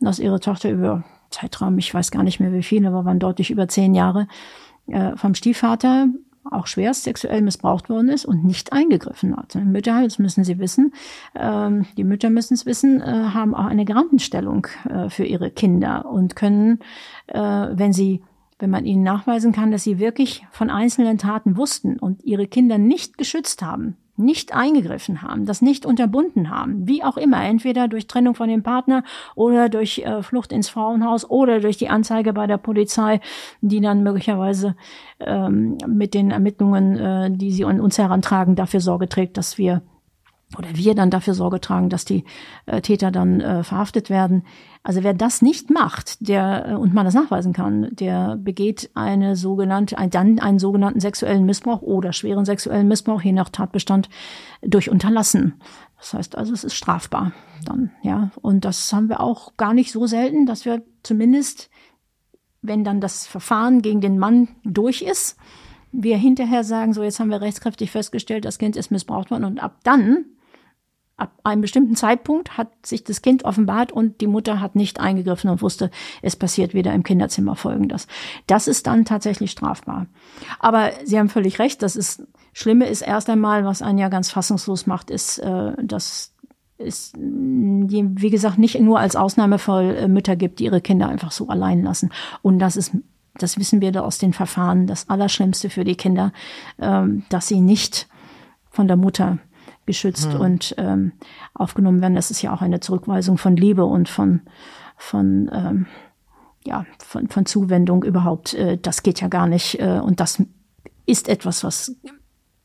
dass 0.00 0.18
ihre 0.18 0.40
Tochter 0.40 0.70
über 0.70 1.04
Zeitraum, 1.30 1.78
ich 1.78 1.92
weiß 1.92 2.10
gar 2.10 2.22
nicht 2.22 2.38
mehr 2.38 2.52
wie 2.52 2.62
viele, 2.62 2.88
aber 2.88 3.04
waren 3.04 3.18
deutlich 3.18 3.50
über 3.50 3.66
zehn 3.68 3.94
Jahre, 3.94 4.28
äh, 4.86 5.16
vom 5.16 5.34
Stiefvater 5.34 6.06
auch 6.50 6.66
schwerst 6.66 7.04
sexuell 7.04 7.42
missbraucht 7.42 7.88
worden 7.88 8.08
ist 8.08 8.24
und 8.24 8.44
nicht 8.44 8.72
eingegriffen 8.72 9.36
hat. 9.36 9.54
Mütter, 9.54 10.02
das 10.02 10.18
müssen 10.18 10.44
Sie 10.44 10.58
wissen, 10.58 10.92
ähm, 11.34 11.86
die 11.96 12.04
Mütter 12.04 12.30
müssen 12.30 12.54
es 12.54 12.66
wissen, 12.66 13.00
äh, 13.00 13.04
haben 13.04 13.54
auch 13.54 13.66
eine 13.66 13.84
Garantenstellung 13.84 14.66
äh, 14.88 15.08
für 15.08 15.24
ihre 15.24 15.50
Kinder 15.50 16.06
und 16.06 16.36
können, 16.36 16.80
äh, 17.28 17.40
wenn 17.40 17.92
sie 17.92 18.22
wenn 18.58 18.70
man 18.70 18.86
ihnen 18.86 19.02
nachweisen 19.02 19.52
kann, 19.52 19.70
dass 19.70 19.84
sie 19.84 19.98
wirklich 19.98 20.46
von 20.50 20.70
einzelnen 20.70 21.18
Taten 21.18 21.58
wussten 21.58 21.98
und 21.98 22.24
ihre 22.24 22.46
Kinder 22.46 22.78
nicht 22.78 23.18
geschützt 23.18 23.60
haben, 23.60 23.98
nicht 24.16 24.54
eingegriffen 24.54 25.22
haben, 25.22 25.46
das 25.46 25.62
nicht 25.62 25.86
unterbunden 25.86 26.50
haben, 26.50 26.86
wie 26.86 27.02
auch 27.04 27.16
immer, 27.16 27.44
entweder 27.44 27.88
durch 27.88 28.06
Trennung 28.06 28.34
von 28.34 28.48
dem 28.48 28.62
Partner 28.62 29.04
oder 29.34 29.68
durch 29.68 29.98
äh, 29.98 30.22
Flucht 30.22 30.52
ins 30.52 30.68
Frauenhaus 30.68 31.28
oder 31.28 31.60
durch 31.60 31.76
die 31.76 31.88
Anzeige 31.88 32.32
bei 32.32 32.46
der 32.46 32.58
Polizei, 32.58 33.20
die 33.60 33.80
dann 33.80 34.02
möglicherweise 34.02 34.76
ähm, 35.20 35.78
mit 35.86 36.14
den 36.14 36.30
Ermittlungen, 36.30 36.96
äh, 36.96 37.30
die 37.30 37.52
sie 37.52 37.64
an 37.64 37.80
uns 37.80 37.98
herantragen, 37.98 38.56
dafür 38.56 38.80
Sorge 38.80 39.08
trägt, 39.08 39.36
dass 39.36 39.58
wir 39.58 39.82
oder 40.56 40.68
wir 40.74 40.94
dann 40.94 41.10
dafür 41.10 41.34
Sorge 41.34 41.60
tragen, 41.60 41.88
dass 41.88 42.04
die 42.04 42.24
äh, 42.66 42.80
Täter 42.80 43.10
dann 43.10 43.40
äh, 43.40 43.64
verhaftet 43.64 44.10
werden. 44.10 44.44
Also 44.84 45.02
wer 45.02 45.12
das 45.12 45.42
nicht 45.42 45.70
macht, 45.70 46.28
der 46.28 46.68
äh, 46.68 46.74
und 46.74 46.94
man 46.94 47.04
das 47.04 47.14
nachweisen 47.14 47.52
kann, 47.52 47.88
der 47.90 48.36
begeht 48.36 48.90
eine 48.94 49.34
sogenannte, 49.34 49.98
ein, 49.98 50.10
dann 50.10 50.38
einen 50.38 50.60
sogenannten 50.60 51.00
sexuellen 51.00 51.46
Missbrauch 51.46 51.82
oder 51.82 52.12
schweren 52.12 52.44
sexuellen 52.44 52.86
Missbrauch, 52.86 53.22
je 53.22 53.32
nach 53.32 53.48
Tatbestand, 53.48 54.08
durch 54.62 54.88
Unterlassen. 54.88 55.54
Das 55.98 56.14
heißt 56.14 56.38
also, 56.38 56.52
es 56.52 56.62
ist 56.62 56.74
strafbar 56.74 57.32
dann, 57.64 57.90
ja. 58.02 58.30
Und 58.40 58.64
das 58.64 58.92
haben 58.92 59.08
wir 59.08 59.20
auch 59.20 59.56
gar 59.56 59.74
nicht 59.74 59.90
so 59.90 60.06
selten, 60.06 60.46
dass 60.46 60.64
wir 60.64 60.82
zumindest, 61.02 61.70
wenn 62.62 62.84
dann 62.84 63.00
das 63.00 63.26
Verfahren 63.26 63.82
gegen 63.82 64.00
den 64.00 64.18
Mann 64.18 64.48
durch 64.62 65.02
ist, 65.02 65.36
wir 65.90 66.18
hinterher 66.18 66.62
sagen, 66.62 66.92
so 66.92 67.02
jetzt 67.02 67.18
haben 67.18 67.30
wir 67.30 67.40
rechtskräftig 67.40 67.90
festgestellt, 67.90 68.44
das 68.44 68.58
Kind 68.58 68.76
ist 68.76 68.90
missbraucht 68.90 69.30
worden 69.30 69.44
und 69.44 69.60
ab 69.60 69.78
dann 69.82 70.26
ab 71.16 71.32
einem 71.44 71.62
bestimmten 71.62 71.96
Zeitpunkt 71.96 72.58
hat 72.58 72.68
sich 72.84 73.02
das 73.02 73.22
Kind 73.22 73.44
offenbart 73.44 73.90
und 73.90 74.20
die 74.20 74.26
Mutter 74.26 74.60
hat 74.60 74.76
nicht 74.76 75.00
eingegriffen 75.00 75.48
und 75.48 75.62
wusste, 75.62 75.90
es 76.20 76.36
passiert 76.36 76.74
wieder 76.74 76.92
im 76.92 77.02
Kinderzimmer 77.02 77.56
folgendes. 77.56 78.06
Das 78.46 78.68
ist 78.68 78.86
dann 78.86 79.04
tatsächlich 79.04 79.50
strafbar. 79.50 80.06
Aber 80.58 80.90
Sie 81.04 81.18
haben 81.18 81.30
völlig 81.30 81.58
recht, 81.58 81.82
das 81.82 81.96
ist, 81.96 82.22
Schlimme 82.52 82.86
ist 82.86 83.00
erst 83.00 83.30
einmal, 83.30 83.64
was 83.64 83.82
einen 83.82 83.98
ja 83.98 84.08
ganz 84.08 84.30
fassungslos 84.30 84.86
macht, 84.86 85.10
ist, 85.10 85.38
äh, 85.38 85.72
dass 85.82 86.34
es, 86.78 87.12
wie 87.16 88.30
gesagt, 88.30 88.58
nicht 88.58 88.78
nur 88.78 89.00
als 89.00 89.16
Ausnahmefall 89.16 89.96
äh, 89.96 90.08
Mütter 90.08 90.36
gibt, 90.36 90.58
die 90.58 90.64
ihre 90.64 90.82
Kinder 90.82 91.08
einfach 91.08 91.32
so 91.32 91.48
allein 91.48 91.82
lassen. 91.82 92.10
Und 92.42 92.58
das 92.58 92.76
ist 92.76 92.92
das 93.38 93.58
wissen 93.58 93.82
wir 93.82 93.92
da 93.92 94.00
aus 94.00 94.16
den 94.16 94.32
Verfahren, 94.32 94.86
das 94.86 95.10
Allerschlimmste 95.10 95.68
für 95.68 95.84
die 95.84 95.96
Kinder, 95.96 96.32
ähm, 96.78 97.24
dass 97.28 97.48
sie 97.48 97.60
nicht 97.60 98.08
von 98.70 98.88
der 98.88 98.96
Mutter 98.96 99.38
geschützt 99.86 100.32
hm. 100.32 100.40
und 100.40 100.74
ähm, 100.78 101.12
aufgenommen 101.54 102.00
werden. 102.00 102.14
Das 102.14 102.30
ist 102.30 102.42
ja 102.42 102.52
auch 102.52 102.62
eine 102.62 102.80
Zurückweisung 102.80 103.38
von 103.38 103.56
Liebe 103.56 103.84
und 103.84 104.08
von, 104.08 104.42
von, 104.96 105.50
ähm, 105.52 105.86
ja, 106.64 106.84
von, 106.98 107.28
von 107.28 107.46
Zuwendung 107.46 108.02
überhaupt. 108.02 108.54
Äh, 108.54 108.78
das 108.78 109.02
geht 109.02 109.20
ja 109.20 109.28
gar 109.28 109.46
nicht. 109.46 109.80
Äh, 109.80 110.00
und 110.00 110.20
das 110.20 110.42
ist 111.06 111.28
etwas, 111.28 111.64
was 111.64 111.96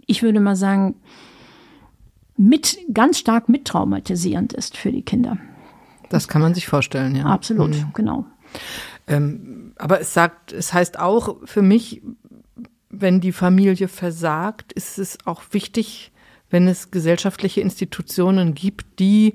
ich 0.05 0.23
würde 0.23 0.39
mal 0.39 0.55
sagen, 0.55 0.95
mit 2.37 2.79
ganz 2.93 3.19
stark 3.19 3.49
mittraumatisierend 3.49 4.53
ist 4.53 4.75
für 4.75 4.91
die 4.91 5.03
Kinder. 5.03 5.37
Das 6.09 6.27
kann 6.27 6.41
man 6.41 6.53
sich 6.53 6.67
vorstellen, 6.67 7.15
ja. 7.15 7.25
Absolut, 7.25 7.69
mhm. 7.69 7.91
genau. 7.93 8.25
Ähm, 9.07 9.73
aber 9.77 10.01
es 10.01 10.13
sagt, 10.13 10.51
es 10.51 10.73
heißt 10.73 10.99
auch 10.99 11.37
für 11.45 11.61
mich, 11.61 12.01
wenn 12.89 13.21
die 13.21 13.31
Familie 13.31 13.87
versagt, 13.87 14.73
ist 14.73 14.97
es 14.97 15.17
auch 15.25 15.41
wichtig, 15.51 16.10
wenn 16.51 16.67
es 16.67 16.91
gesellschaftliche 16.91 17.61
Institutionen 17.61 18.53
gibt, 18.53 18.99
die 18.99 19.33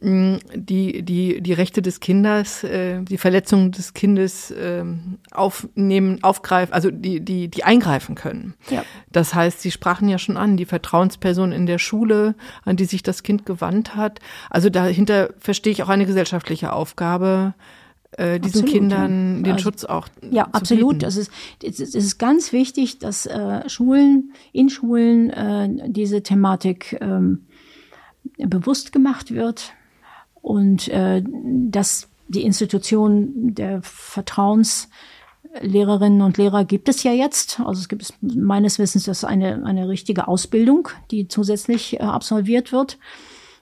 mm, 0.00 0.36
die, 0.54 1.02
die, 1.02 1.40
die 1.40 1.52
Rechte 1.52 1.80
des 1.82 2.00
Kindes, 2.00 2.64
äh, 2.64 3.00
die 3.02 3.18
Verletzung 3.18 3.70
des 3.70 3.94
Kindes 3.94 4.50
äh, 4.50 4.84
aufnehmen, 5.30 6.22
aufgreifen, 6.22 6.72
also 6.72 6.90
die, 6.90 7.20
die, 7.20 7.48
die 7.48 7.64
eingreifen 7.64 8.14
können. 8.14 8.54
Ja. 8.70 8.84
Das 9.12 9.34
heißt, 9.34 9.60
Sie 9.60 9.70
sprachen 9.70 10.08
ja 10.08 10.18
schon 10.18 10.36
an, 10.36 10.56
die 10.56 10.66
Vertrauensperson 10.66 11.52
in 11.52 11.66
der 11.66 11.78
Schule, 11.78 12.34
an 12.64 12.76
die 12.76 12.86
sich 12.86 13.02
das 13.02 13.22
Kind 13.22 13.46
gewandt 13.46 13.94
hat. 13.94 14.18
Also 14.50 14.70
dahinter 14.70 15.30
verstehe 15.38 15.72
ich 15.72 15.82
auch 15.82 15.88
eine 15.88 16.06
gesellschaftliche 16.06 16.72
Aufgabe, 16.72 17.54
äh, 18.12 18.40
diesen 18.40 18.62
absolut, 18.62 18.70
Kindern 18.70 19.36
ja. 19.36 19.42
den 19.42 19.52
also, 19.52 19.62
Schutz 19.62 19.84
auch 19.84 20.08
ja 20.30 20.48
absolut 20.52 21.02
das 21.02 21.16
ist 21.16 21.30
es 21.62 21.80
ist 21.80 22.18
ganz 22.18 22.52
wichtig 22.52 22.98
dass 22.98 23.26
äh, 23.26 23.68
Schulen 23.68 24.32
in 24.52 24.70
Schulen 24.70 25.30
äh, 25.30 25.90
diese 25.90 26.22
Thematik 26.22 26.96
ähm, 27.00 27.46
bewusst 28.38 28.92
gemacht 28.92 29.32
wird 29.32 29.72
und 30.40 30.88
äh, 30.88 31.22
dass 31.24 32.08
die 32.28 32.44
Institution 32.44 33.54
der 33.54 33.82
Vertrauenslehrerinnen 33.82 36.22
und 36.22 36.38
Lehrer 36.38 36.64
gibt 36.64 36.88
es 36.88 37.02
ja 37.02 37.10
jetzt. 37.12 37.58
Also 37.60 37.80
es 37.80 37.88
gibt 37.88 38.14
meines 38.20 38.78
Wissens 38.78 39.02
das 39.04 39.24
eine, 39.24 39.64
eine 39.64 39.88
richtige 39.88 40.28
Ausbildung, 40.28 40.90
die 41.10 41.26
zusätzlich 41.28 41.94
äh, 41.94 42.02
absolviert 42.02 42.70
wird. 42.72 42.98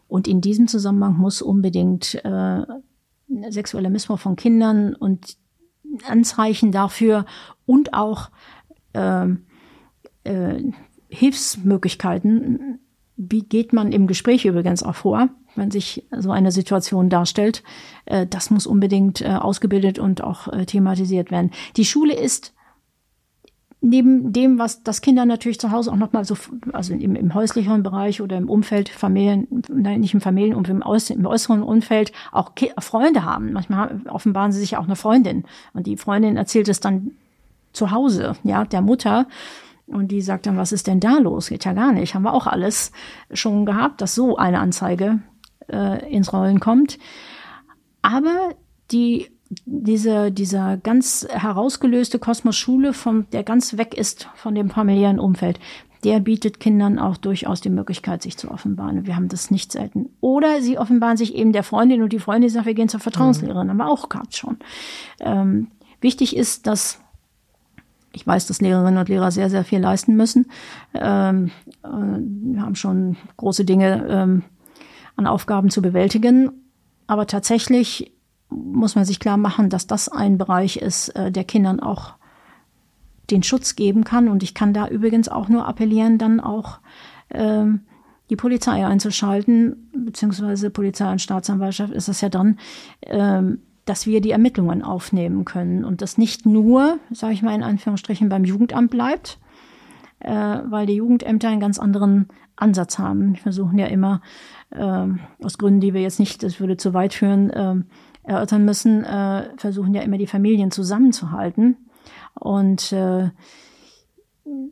Und 0.08 0.28
in 0.28 0.40
diesem 0.40 0.68
Zusammenhang 0.68 1.16
muss 1.16 1.42
unbedingt 1.42 2.14
äh, 2.24 2.62
sexueller 3.50 3.90
Missbrauch 3.90 4.18
von 4.18 4.36
Kindern 4.36 4.94
und 4.94 5.36
Anzeichen 6.06 6.72
dafür 6.72 7.26
und 7.64 7.94
auch 7.94 8.30
äh, 8.92 9.26
äh, 10.24 10.72
Hilfsmöglichkeiten. 11.08 12.80
Wie 13.16 13.42
geht 13.42 13.72
man 13.72 13.92
im 13.92 14.06
Gespräch 14.06 14.44
übrigens 14.44 14.82
auch 14.82 14.94
vor, 14.94 15.28
wenn 15.54 15.70
sich 15.70 16.06
so 16.16 16.30
eine 16.30 16.52
Situation 16.52 17.08
darstellt? 17.08 17.62
Äh, 18.04 18.26
das 18.26 18.50
muss 18.50 18.66
unbedingt 18.66 19.22
äh, 19.22 19.28
ausgebildet 19.28 19.98
und 19.98 20.22
auch 20.22 20.48
äh, 20.48 20.66
thematisiert 20.66 21.30
werden. 21.30 21.50
Die 21.76 21.84
Schule 21.84 22.14
ist 22.14 22.55
neben 23.80 24.32
dem, 24.32 24.58
was 24.58 24.82
das 24.82 25.00
Kinder 25.00 25.24
natürlich 25.24 25.60
zu 25.60 25.70
Hause 25.70 25.92
auch 25.92 25.96
nochmal 25.96 26.24
so, 26.24 26.36
also 26.72 26.94
im, 26.94 27.14
im 27.14 27.34
häuslichen 27.34 27.82
Bereich 27.82 28.20
oder 28.20 28.36
im 28.36 28.48
Umfeld, 28.48 28.88
Familien, 28.88 29.46
nein, 29.68 30.00
nicht 30.00 30.14
im 30.14 30.20
Familienumfeld, 30.20 30.76
im, 30.76 30.86
Äuß 30.86 31.10
im 31.10 31.26
äußeren 31.26 31.62
Umfeld 31.62 32.12
auch 32.32 32.54
Ki 32.54 32.72
Freunde 32.78 33.24
haben. 33.24 33.52
Manchmal 33.52 34.00
offenbaren 34.08 34.52
sie 34.52 34.60
sich 34.60 34.76
auch 34.76 34.84
eine 34.84 34.96
Freundin 34.96 35.44
und 35.72 35.86
die 35.86 35.96
Freundin 35.96 36.36
erzählt 36.36 36.68
es 36.68 36.80
dann 36.80 37.12
zu 37.72 37.90
Hause, 37.90 38.34
ja, 38.42 38.64
der 38.64 38.80
Mutter. 38.80 39.26
Und 39.86 40.08
die 40.08 40.20
sagt 40.20 40.46
dann, 40.46 40.56
was 40.56 40.72
ist 40.72 40.88
denn 40.88 40.98
da 40.98 41.18
los? 41.18 41.48
Geht 41.48 41.64
ja 41.64 41.72
gar 41.72 41.92
nicht. 41.92 42.14
Haben 42.14 42.24
wir 42.24 42.32
auch 42.32 42.48
alles 42.48 42.90
schon 43.32 43.66
gehabt, 43.66 44.00
dass 44.00 44.16
so 44.16 44.36
eine 44.36 44.58
Anzeige 44.58 45.20
äh, 45.68 46.12
ins 46.12 46.32
Rollen 46.32 46.58
kommt. 46.58 46.98
Aber 48.02 48.50
die 48.90 49.30
diese, 49.64 50.32
dieser 50.32 50.76
ganz 50.76 51.26
herausgelöste 51.30 52.18
Kosmos 52.18 52.56
Schule, 52.56 52.92
vom, 52.92 53.30
der 53.30 53.42
ganz 53.42 53.76
weg 53.76 53.94
ist 53.94 54.28
von 54.34 54.54
dem 54.54 54.70
familiären 54.70 55.18
Umfeld, 55.18 55.60
der 56.04 56.20
bietet 56.20 56.60
Kindern 56.60 56.98
auch 56.98 57.16
durchaus 57.16 57.60
die 57.60 57.70
Möglichkeit, 57.70 58.22
sich 58.22 58.36
zu 58.36 58.50
offenbaren. 58.50 59.06
Wir 59.06 59.16
haben 59.16 59.28
das 59.28 59.50
nicht 59.50 59.72
selten. 59.72 60.10
Oder 60.20 60.60
sie 60.60 60.78
offenbaren 60.78 61.16
sich 61.16 61.34
eben 61.34 61.52
der 61.52 61.62
Freundin 61.62 62.02
und 62.02 62.12
die 62.12 62.18
Freundin 62.18 62.50
sagt, 62.50 62.66
wir 62.66 62.74
gehen 62.74 62.88
zur 62.88 63.00
Vertrauenslehrerin. 63.00 63.66
Mhm. 63.66 63.70
Haben 63.70 63.76
wir 63.78 63.88
auch 63.88 64.08
gehabt 64.08 64.36
schon. 64.36 64.56
Ähm, 65.20 65.68
wichtig 66.00 66.36
ist, 66.36 66.66
dass 66.66 67.00
ich 68.12 68.26
weiß, 68.26 68.46
dass 68.46 68.62
Lehrerinnen 68.62 68.98
und 68.98 69.08
Lehrer 69.08 69.30
sehr, 69.30 69.50
sehr 69.50 69.64
viel 69.64 69.78
leisten 69.78 70.16
müssen. 70.16 70.46
Ähm, 70.94 71.50
äh, 71.82 71.88
wir 71.88 72.62
haben 72.62 72.74
schon 72.74 73.16
große 73.36 73.64
Dinge 73.64 74.06
ähm, 74.08 74.42
an 75.16 75.26
Aufgaben 75.26 75.70
zu 75.70 75.82
bewältigen. 75.82 76.50
Aber 77.06 77.26
tatsächlich 77.26 78.15
muss 78.48 78.94
man 78.94 79.04
sich 79.04 79.20
klar 79.20 79.36
machen, 79.36 79.70
dass 79.70 79.86
das 79.86 80.08
ein 80.08 80.38
Bereich 80.38 80.76
ist, 80.76 81.10
äh, 81.10 81.30
der 81.32 81.44
Kindern 81.44 81.80
auch 81.80 82.14
den 83.30 83.42
Schutz 83.42 83.76
geben 83.76 84.04
kann. 84.04 84.28
Und 84.28 84.42
ich 84.42 84.54
kann 84.54 84.72
da 84.72 84.88
übrigens 84.88 85.28
auch 85.28 85.48
nur 85.48 85.66
appellieren, 85.66 86.18
dann 86.18 86.40
auch 86.40 86.78
ähm, 87.30 87.80
die 88.30 88.36
Polizei 88.36 88.84
einzuschalten, 88.84 89.90
beziehungsweise 89.92 90.70
Polizei 90.70 91.10
und 91.10 91.20
Staatsanwaltschaft 91.20 91.92
ist 91.92 92.08
das 92.08 92.20
ja 92.20 92.28
dann, 92.28 92.58
ähm, 93.02 93.60
dass 93.84 94.06
wir 94.06 94.20
die 94.20 94.32
Ermittlungen 94.32 94.82
aufnehmen 94.82 95.44
können 95.44 95.84
und 95.84 96.02
das 96.02 96.18
nicht 96.18 96.44
nur, 96.44 96.98
sage 97.10 97.34
ich 97.34 97.42
mal 97.42 97.54
in 97.54 97.62
Anführungsstrichen, 97.62 98.28
beim 98.28 98.44
Jugendamt 98.44 98.90
bleibt, 98.90 99.38
äh, 100.20 100.32
weil 100.32 100.86
die 100.86 100.96
Jugendämter 100.96 101.48
einen 101.48 101.60
ganz 101.60 101.78
anderen 101.78 102.28
Ansatz 102.56 102.98
haben. 102.98 103.34
Wir 103.34 103.42
versuchen 103.42 103.78
ja 103.78 103.86
immer, 103.86 104.22
äh, 104.70 105.06
aus 105.42 105.58
Gründen, 105.58 105.80
die 105.80 105.94
wir 105.94 106.00
jetzt 106.00 106.18
nicht, 106.18 106.42
das 106.42 106.58
würde 106.58 106.76
zu 106.76 106.94
weit 106.94 107.14
führen, 107.14 107.50
äh, 107.50 107.76
erörtern 108.26 108.64
müssen, 108.64 109.04
äh, 109.04 109.50
versuchen 109.56 109.94
ja 109.94 110.02
immer 110.02 110.18
die 110.18 110.26
Familien 110.26 110.70
zusammenzuhalten 110.70 111.76
und 112.34 112.92
äh, 112.92 113.30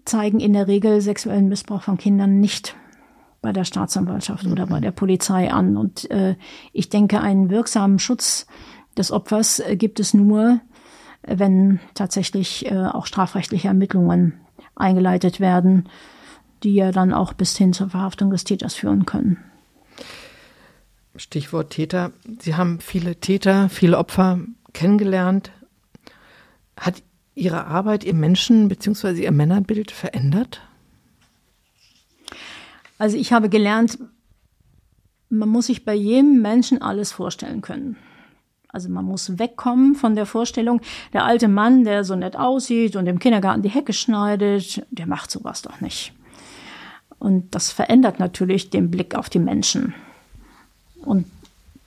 zeigen 0.04 0.40
in 0.40 0.52
der 0.52 0.68
Regel 0.68 1.00
sexuellen 1.00 1.48
Missbrauch 1.48 1.82
von 1.82 1.96
Kindern 1.96 2.40
nicht 2.40 2.76
bei 3.40 3.52
der 3.52 3.64
Staatsanwaltschaft 3.64 4.46
oder 4.46 4.66
bei 4.66 4.80
der 4.80 4.90
Polizei 4.90 5.52
an. 5.52 5.76
Und 5.76 6.10
äh, 6.10 6.36
ich 6.72 6.88
denke, 6.88 7.20
einen 7.20 7.50
wirksamen 7.50 7.98
Schutz 7.98 8.46
des 8.96 9.12
Opfers 9.12 9.60
äh, 9.60 9.76
gibt 9.76 10.00
es 10.00 10.14
nur, 10.14 10.60
wenn 11.22 11.80
tatsächlich 11.94 12.70
äh, 12.70 12.86
auch 12.86 13.06
strafrechtliche 13.06 13.68
Ermittlungen 13.68 14.40
eingeleitet 14.74 15.40
werden, 15.40 15.88
die 16.62 16.74
ja 16.74 16.90
dann 16.90 17.12
auch 17.12 17.32
bis 17.32 17.56
hin 17.56 17.72
zur 17.72 17.90
Verhaftung 17.90 18.30
des 18.30 18.44
Täters 18.44 18.74
führen 18.74 19.06
können. 19.06 19.38
Stichwort 21.16 21.70
Täter. 21.70 22.12
Sie 22.40 22.54
haben 22.56 22.80
viele 22.80 23.16
Täter, 23.16 23.68
viele 23.68 23.98
Opfer 23.98 24.40
kennengelernt. 24.72 25.52
Hat 26.76 27.02
Ihre 27.34 27.66
Arbeit 27.66 28.04
Ihr 28.04 28.14
Menschen- 28.14 28.68
bzw. 28.68 29.22
Ihr 29.22 29.32
Männerbild 29.32 29.90
verändert? 29.90 30.60
Also 32.98 33.16
ich 33.16 33.32
habe 33.32 33.48
gelernt, 33.48 33.98
man 35.28 35.48
muss 35.48 35.66
sich 35.66 35.84
bei 35.84 35.94
jedem 35.94 36.42
Menschen 36.42 36.80
alles 36.80 37.12
vorstellen 37.12 37.60
können. 37.60 37.96
Also 38.68 38.88
man 38.88 39.04
muss 39.04 39.38
wegkommen 39.38 39.94
von 39.94 40.16
der 40.16 40.26
Vorstellung, 40.26 40.80
der 41.12 41.24
alte 41.24 41.46
Mann, 41.46 41.84
der 41.84 42.02
so 42.02 42.16
nett 42.16 42.36
aussieht 42.36 42.96
und 42.96 43.06
im 43.06 43.20
Kindergarten 43.20 43.62
die 43.62 43.68
Hecke 43.68 43.92
schneidet, 43.92 44.84
der 44.90 45.06
macht 45.06 45.30
sowas 45.30 45.62
doch 45.62 45.80
nicht. 45.80 46.12
Und 47.20 47.54
das 47.54 47.70
verändert 47.70 48.18
natürlich 48.18 48.70
den 48.70 48.90
Blick 48.90 49.14
auf 49.14 49.30
die 49.30 49.38
Menschen. 49.38 49.94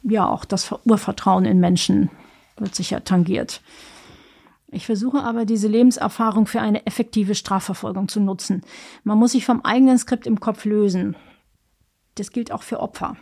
Ja, 0.10 0.28
auch 0.28 0.45
das 0.45 0.74
Urvertrauen 0.86 1.45
in 1.45 1.60
Menschen 1.60 2.10
wird 2.58 2.74
sicher 2.74 3.03
tangiert. 3.03 3.62
Ich 4.70 4.86
versuche 4.86 5.22
aber, 5.24 5.45
diese 5.45 5.68
Lebenserfahrung 5.68 6.45
für 6.45 6.62
eine 6.62 6.86
effektive 6.86 7.36
Strafverfolgung 7.36 8.08
zu 8.08 8.20
nutzen. 8.20 8.62
Man 9.03 9.18
muss 9.18 9.34
sich 9.34 9.45
vom 9.45 9.62
eigenen 9.62 9.97
Skript 9.97 10.26
im 10.26 10.39
Kopf 10.39 10.66
lösen. 10.66 11.16
Das 12.16 12.32
gilt 12.32 12.51
auch 12.51 12.64
für 12.64 12.80
Opfer. 12.80 13.16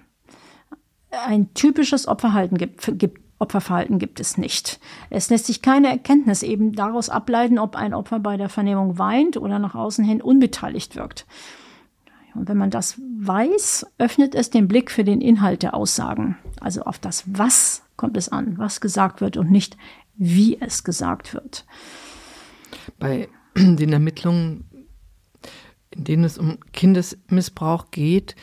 Ein 1.11 1.53
typisches 1.53 2.07
Opferverhalten 2.07 2.57
gibt, 2.57 2.99
gibt, 2.99 3.21
Opferverhalten 3.39 3.99
gibt 3.99 4.19
es 4.19 4.37
nicht. 4.37 4.79
Es 5.09 5.29
lässt 5.29 5.45
sich 5.45 5.61
keine 5.61 5.89
Erkenntnis 5.89 6.43
eben 6.43 6.73
daraus 6.73 7.09
ableiten, 7.09 7.59
ob 7.59 7.75
ein 7.75 7.93
Opfer 7.93 8.19
bei 8.19 8.37
der 8.37 8.49
Vernehmung 8.49 8.97
weint 8.97 9.37
oder 9.37 9.59
nach 9.59 9.75
außen 9.75 10.05
hin 10.05 10.21
unbeteiligt 10.21 10.95
wirkt. 10.95 11.25
Und 12.35 12.49
wenn 12.49 12.57
man 12.57 12.69
das 12.69 12.99
weiß, 13.19 13.87
öffnet 13.97 14.35
es 14.35 14.49
den 14.49 14.67
Blick 14.67 14.91
für 14.91 15.03
den 15.03 15.21
Inhalt 15.21 15.63
der 15.63 15.73
Aussagen. 15.73 16.37
Also 16.59 16.81
auf 16.81 16.99
das 16.99 17.23
Was 17.27 17.83
kommt 17.95 18.17
es 18.17 18.29
an, 18.29 18.57
was 18.57 18.81
gesagt 18.81 19.21
wird 19.21 19.37
und 19.37 19.51
nicht 19.51 19.77
wie 20.17 20.59
es 20.61 20.83
gesagt 20.83 21.33
wird. 21.33 21.65
Bei 22.99 23.29
den 23.57 23.91
Ermittlungen, 23.91 24.65
in 25.91 26.03
denen 26.03 26.23
es 26.23 26.37
um 26.37 26.57
Kindesmissbrauch 26.73 27.91
geht, 27.91 28.35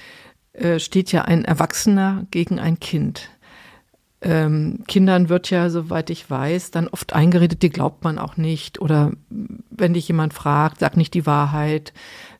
äh, 0.52 0.78
steht 0.78 1.12
ja 1.12 1.22
ein 1.22 1.44
Erwachsener 1.44 2.26
gegen 2.30 2.58
ein 2.58 2.78
Kind. 2.78 3.30
Ähm, 4.20 4.84
Kindern 4.86 5.28
wird 5.28 5.50
ja, 5.50 5.68
soweit 5.68 6.08
ich 6.08 6.30
weiß, 6.30 6.70
dann 6.70 6.88
oft 6.88 7.12
eingeredet, 7.12 7.62
die 7.62 7.70
glaubt 7.70 8.04
man 8.04 8.18
auch 8.18 8.36
nicht. 8.36 8.80
Oder 8.80 9.12
wenn 9.28 9.94
dich 9.94 10.06
jemand 10.06 10.32
fragt, 10.32 10.78
sag 10.78 10.96
nicht 10.96 11.14
die 11.14 11.26
Wahrheit 11.26 11.92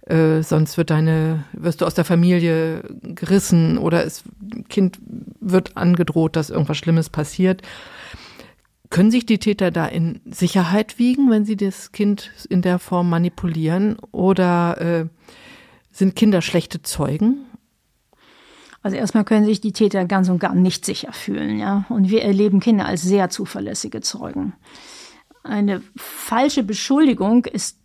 äh, 0.07 0.43
sonst 0.43 0.77
wird 0.77 0.91
deine, 0.91 1.45
wirst 1.53 1.81
du 1.81 1.87
aus 1.87 1.95
der 1.95 2.05
Familie 2.05 2.83
gerissen 3.03 3.79
oder 3.79 4.05
es 4.05 4.25
Kind 4.69 4.99
wird 5.41 5.77
angedroht, 5.77 6.37
dass 6.37 6.51
irgendwas 6.51 6.79
Schlimmes 6.79 7.09
passiert. 7.09 7.63
Können 8.91 9.11
sich 9.11 9.27
die 9.27 9.39
Täter 9.39 9.71
da 9.71 9.87
in 9.87 10.21
Sicherheit 10.27 10.99
wiegen, 10.99 11.31
wenn 11.31 11.45
sie 11.45 11.57
das 11.57 11.93
Kind 11.93 12.31
in 12.51 12.63
der 12.63 12.79
Form 12.79 13.09
manipulieren? 13.09 13.97
Oder 14.11 14.81
äh, 14.81 15.07
sind 15.93 16.17
Kinder 16.17 16.43
schlechte 16.43 16.83
Zeugen? 16.83 17.47
Also 18.83 18.97
erstmal 18.97 19.25
können 19.25 19.47
sich 19.47 19.61
die 19.61 19.73
Täter 19.73 20.05
ganz 20.05 20.29
und 20.29 20.41
gar 20.41 20.55
nicht 20.55 20.85
sicher 20.85 21.13
fühlen, 21.13 21.59
ja. 21.59 21.85
Und 21.89 22.11
wir 22.11 22.23
erleben 22.23 22.59
Kinder 22.59 22.85
als 22.87 23.03
sehr 23.03 23.31
zuverlässige 23.31 24.01
Zeugen. 24.01 24.55
Eine 25.45 25.83
falsche 25.97 26.65
Beschuldigung 26.65 27.45
ist 27.45 27.79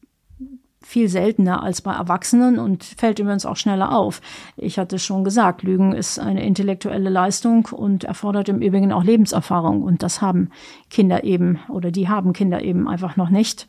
viel 0.88 1.10
seltener 1.10 1.64
als 1.64 1.82
bei 1.82 1.92
Erwachsenen 1.92 2.60
und 2.60 2.86
fällt 2.86 3.20
übrigens 3.20 3.46
auch 3.46 3.58
schneller 3.58 3.94
auf. 3.94 4.22
Ich 4.56 4.80
hatte 4.80 5.00
schon 5.00 5.26
gesagt, 5.26 5.64
Lügen 5.64 5.92
ist 5.92 6.18
eine 6.18 6.46
intellektuelle 6.46 7.10
Leistung 7.10 7.66
und 7.66 8.06
erfordert 8.06 8.48
im 8.48 8.62
Übrigen 8.62 8.94
auch 8.94 9.04
Lebenserfahrung. 9.04 9.84
Und 9.84 10.02
das 10.02 10.22
haben 10.22 10.50
Kinder 10.90 11.26
eben 11.26 11.60
oder 11.68 11.92
die 11.92 12.08
haben 12.08 12.32
Kinder 12.32 12.62
eben 12.62 12.88
einfach 12.88 13.18
noch 13.18 13.30
nicht. 13.30 13.68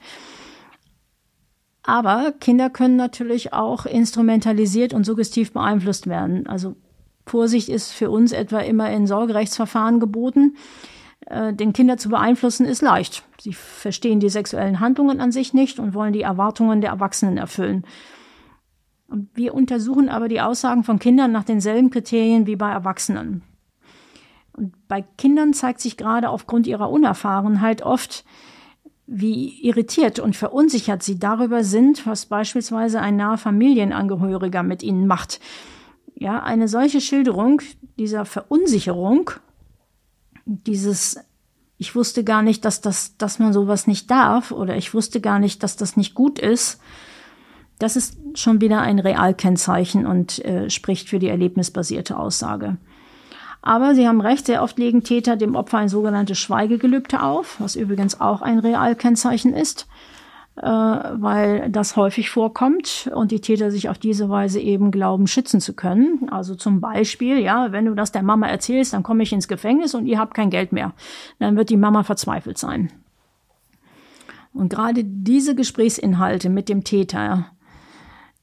Aber 1.83 2.33
Kinder 2.39 2.71
können 2.71 2.95
natürlich 2.95 3.53
auch 3.53 3.85
instrumentalisiert 3.85 4.95
und 4.95 5.03
suggestiv 5.03 5.53
beeinflusst 5.53 6.07
werden. 6.07 6.47
Also 6.47 6.77
Vorsicht 7.27 7.69
ist 7.69 7.91
für 7.91 8.11
uns 8.11 8.31
etwa 8.31 8.61
immer 8.61 8.93
in 8.93 9.09
Sorgerechtsverfahren 9.09 9.99
geboten. 9.99 10.57
Äh, 11.27 11.53
den 11.53 11.73
Kinder 11.73 11.97
zu 11.97 12.09
beeinflussen 12.09 12.67
ist 12.67 12.83
leicht. 12.83 13.25
Sie 13.41 13.53
verstehen 13.53 14.21
die 14.21 14.29
sexuellen 14.29 14.81
Handlungen 14.81 15.21
an 15.21 15.33
sich 15.33 15.55
nicht 15.55 15.79
und 15.79 15.95
wollen 15.95 16.13
die 16.13 16.23
Erwartungen 16.23 16.81
der 16.81 16.91
Erwachsenen 16.91 17.37
erfüllen. 17.37 17.85
Wir 19.35 19.55
untersuchen 19.55 20.09
aber 20.09 20.29
die 20.29 20.41
Aussagen 20.41 20.85
von 20.85 20.99
Kindern 20.99 21.33
nach 21.33 21.45
denselben 21.45 21.91
Kriterien 21.91 22.47
wie 22.47 22.57
bei 22.57 22.71
Erwachsenen. 22.71 23.43
Und 24.53 24.75
bei 24.89 25.03
Kindern 25.17 25.55
zeigt 25.55 25.81
sich 25.81 25.97
gerade 25.97 26.29
aufgrund 26.29 26.67
ihrer 26.67 26.91
Unerfahrenheit 26.91 27.83
oft, 27.83 28.25
wie 29.07 29.63
irritiert 29.63 30.19
und 30.19 30.37
verunsichert 30.37 31.03
sie 31.03 31.19
darüber 31.19 31.65
sind, 31.65 32.07
was 32.07 32.27
beispielsweise 32.27 33.01
ein 33.01 33.17
naher 33.17 33.39
Familienangehöriger 33.39 34.63
mit 34.63 34.83
ihnen 34.83 35.07
macht. 35.07 35.41
Ja, 36.15 36.43
eine 36.43 36.69
solche 36.69 37.01
Schilderung 37.01 37.63
dieser 37.99 38.27
Verunsicherung 38.27 39.31
dieses, 40.49 41.19
ich 41.77 41.95
wusste 41.95 42.25
gar 42.25 42.43
nicht, 42.43 42.65
dass 42.65 42.81
das, 42.81 43.17
dass 43.19 43.39
man 43.39 43.53
sowas 43.53 43.87
nicht 43.87 44.11
darf 44.11 44.51
oder 44.51 44.77
ich 44.77 44.95
wusste 44.95 45.21
gar 45.21 45.39
nicht, 45.39 45.63
dass 45.63 45.77
das 45.77 45.97
nicht 45.97 46.15
gut 46.15 46.39
ist. 46.39 46.81
Das 47.79 47.95
ist 47.95 48.19
schon 48.35 48.61
wieder 48.61 48.81
ein 48.81 48.99
Realkennzeichen 48.99 50.07
und 50.07 50.45
äh, 50.45 50.69
spricht 50.71 51.09
für 51.09 51.19
die 51.19 51.29
erlebnisbasierte 51.29 52.19
Aussage. 52.19 52.79
Aber 53.61 53.95
Sie 53.95 54.09
haben 54.09 54.21
recht, 54.21 54.47
sehr 54.47 54.63
oft 54.63 54.79
legen 54.79 55.05
Täter 55.05 55.37
dem 55.37 55.55
Opfer 55.55 55.79
ein 55.79 55.89
sogenanntes 55.89 56.39
Schweigegelübde 56.39 57.23
auf, 57.23 57.61
was 57.61 57.77
übrigens 57.77 58.21
auch 58.21 58.41
ein 58.41 58.59
Realkennzeichen 58.59 59.53
ist. 59.55 59.87
Äh, 60.61 60.67
weil 60.67 61.71
das 61.71 61.97
häufig 61.97 62.31
vorkommt 62.31 63.09
und 63.15 63.31
die 63.31 63.41
Täter 63.41 63.71
sich 63.71 63.89
auf 63.89 63.99
diese 63.99 64.29
Weise 64.29 64.61
eben 64.61 64.91
glauben, 64.91 65.27
schützen 65.27 65.61
zu 65.61 65.75
können. 65.75 66.29
Also 66.31 66.55
zum 66.57 66.81
Beispiel, 66.81 67.39
ja, 67.39 67.71
wenn 67.71 67.85
du 67.85 67.95
das 67.95 68.11
der 68.11 68.25
Mama 68.25 68.49
erzählst, 68.49 68.93
dann 68.93 69.05
komme 69.05 69.23
ich 69.23 69.33
ins 69.33 69.47
Gefängnis 69.47 69.95
und 69.95 70.07
ihr 70.07 70.19
habt 70.19 70.35
kein 70.35 70.51
Geld 70.51 70.73
mehr. 70.73 70.95
Dann 71.39 71.57
wird 71.57 71.71
die 71.71 71.77
Mama 71.77 72.03
verzweifelt 72.03 72.59
sein. 72.59 72.93
Und 74.53 74.71
gerade 74.71 75.05
diese 75.05 75.55
Gesprächsinhalte 75.55 76.49
mit 76.49 76.69
dem 76.69 76.83
Täter, 76.83 77.53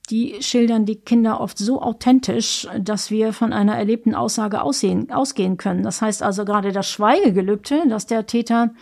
die 0.09 0.35
schildern 0.39 0.85
die 0.85 0.97
Kinder 0.97 1.41
oft 1.41 1.57
so 1.57 1.81
authentisch, 1.81 2.67
dass 2.79 3.11
wir 3.11 3.33
von 3.33 3.51
einer 3.51 3.75
erlebten 3.75 4.15
Aussage 4.15 4.61
aussehen, 4.61 5.11
ausgehen 5.11 5.57
können. 5.57 5.83
Das 5.83 6.01
heißt 6.01 6.23
also 6.23 6.45
gerade 6.45 6.71
das 6.71 6.89
Schweigegelübde, 6.89 7.89
dass 7.89 8.05
der 8.05 8.25
Täter 8.25 8.73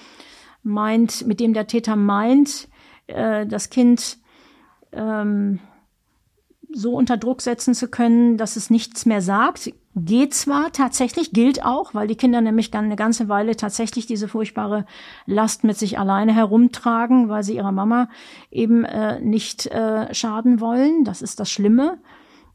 meint, 0.61 1.25
mit 1.25 1.39
dem 1.39 1.53
der 1.53 1.65
Täter 1.65 1.95
meint, 1.95 2.67
äh, 3.07 3.45
das 3.45 3.69
Kind 3.69 4.17
ähm, 4.91 5.59
so 6.71 6.95
unter 6.95 7.17
Druck 7.17 7.41
setzen 7.41 7.73
zu 7.73 7.87
können, 7.87 8.37
dass 8.37 8.55
es 8.55 8.69
nichts 8.69 9.05
mehr 9.05 9.21
sagt. 9.21 9.71
Geht 9.95 10.33
zwar 10.33 10.71
tatsächlich, 10.71 11.31
gilt 11.31 11.63
auch, 11.63 11.93
weil 11.93 12.07
die 12.07 12.15
Kinder 12.15 12.41
nämlich 12.41 12.73
eine 12.73 12.95
ganze 12.95 13.29
Weile 13.29 13.55
tatsächlich 13.55 14.07
diese 14.07 14.27
furchtbare 14.27 14.85
Last 15.27 15.63
mit 15.63 15.77
sich 15.77 15.99
alleine 15.99 16.33
herumtragen, 16.33 17.29
weil 17.29 17.43
sie 17.43 17.55
ihrer 17.55 17.71
Mama 17.71 18.09
eben 18.49 18.85
äh, 18.85 19.19
nicht 19.19 19.67
äh, 19.67 20.11
schaden 20.13 20.59
wollen. 20.59 21.03
Das 21.03 21.21
ist 21.21 21.39
das 21.39 21.51
Schlimme. 21.51 21.99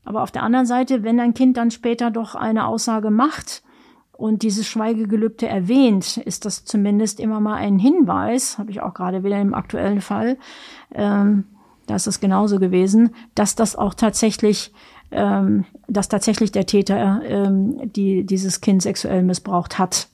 Aber 0.04 0.22
auf 0.22 0.32
der 0.32 0.42
anderen 0.42 0.66
Seite, 0.66 1.04
wenn 1.04 1.20
ein 1.20 1.34
Kind 1.34 1.56
dann 1.56 1.70
später 1.70 2.10
doch 2.10 2.34
eine 2.34 2.66
Aussage 2.66 3.10
macht 3.10 3.62
und 4.18 4.42
dieses 4.42 4.66
Schweigegelübde 4.66 5.46
erwähnt, 5.46 6.16
ist 6.16 6.44
das 6.44 6.64
zumindest 6.64 7.20
immer 7.20 7.38
mal 7.38 7.54
ein 7.54 7.78
Hinweis, 7.78 8.58
habe 8.58 8.72
ich 8.72 8.82
auch 8.82 8.92
gerade 8.92 9.22
wieder 9.22 9.40
im 9.40 9.54
aktuellen 9.54 10.00
Fall, 10.00 10.38
ähm, 10.92 11.44
da 11.86 11.94
ist 11.94 12.08
es 12.08 12.18
genauso 12.18 12.58
gewesen, 12.58 13.14
dass 13.36 13.54
das 13.54 13.76
auch 13.76 13.94
tatsächlich, 13.94 14.72
ähm, 15.12 15.66
dass 15.86 16.08
tatsächlich 16.08 16.50
der 16.50 16.66
Täter 16.66 17.22
ähm, 17.24 17.92
die, 17.92 18.26
dieses 18.26 18.60
Kind 18.60 18.82
sexuell 18.82 19.22
missbraucht 19.22 19.78
hat. 19.78 20.08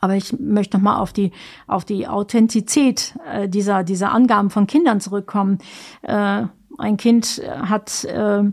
Aber 0.00 0.14
ich 0.14 0.38
möchte 0.38 0.76
noch 0.76 0.84
mal 0.84 0.98
auf 1.00 1.12
die 1.12 1.32
auf 1.66 1.84
die 1.84 2.06
Authentizität 2.06 3.18
äh, 3.28 3.48
dieser 3.48 3.82
dieser 3.82 4.12
Angaben 4.12 4.50
von 4.50 4.68
Kindern 4.68 5.00
zurückkommen. 5.00 5.58
Äh, 6.02 6.44
ein 6.78 6.96
Kind 6.96 7.42
hat 7.44 8.04
äh, 8.04 8.44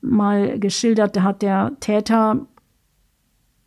mal 0.00 0.58
geschildert, 0.58 1.14
da 1.16 1.22
hat 1.22 1.42
der 1.42 1.72
Täter 1.78 2.46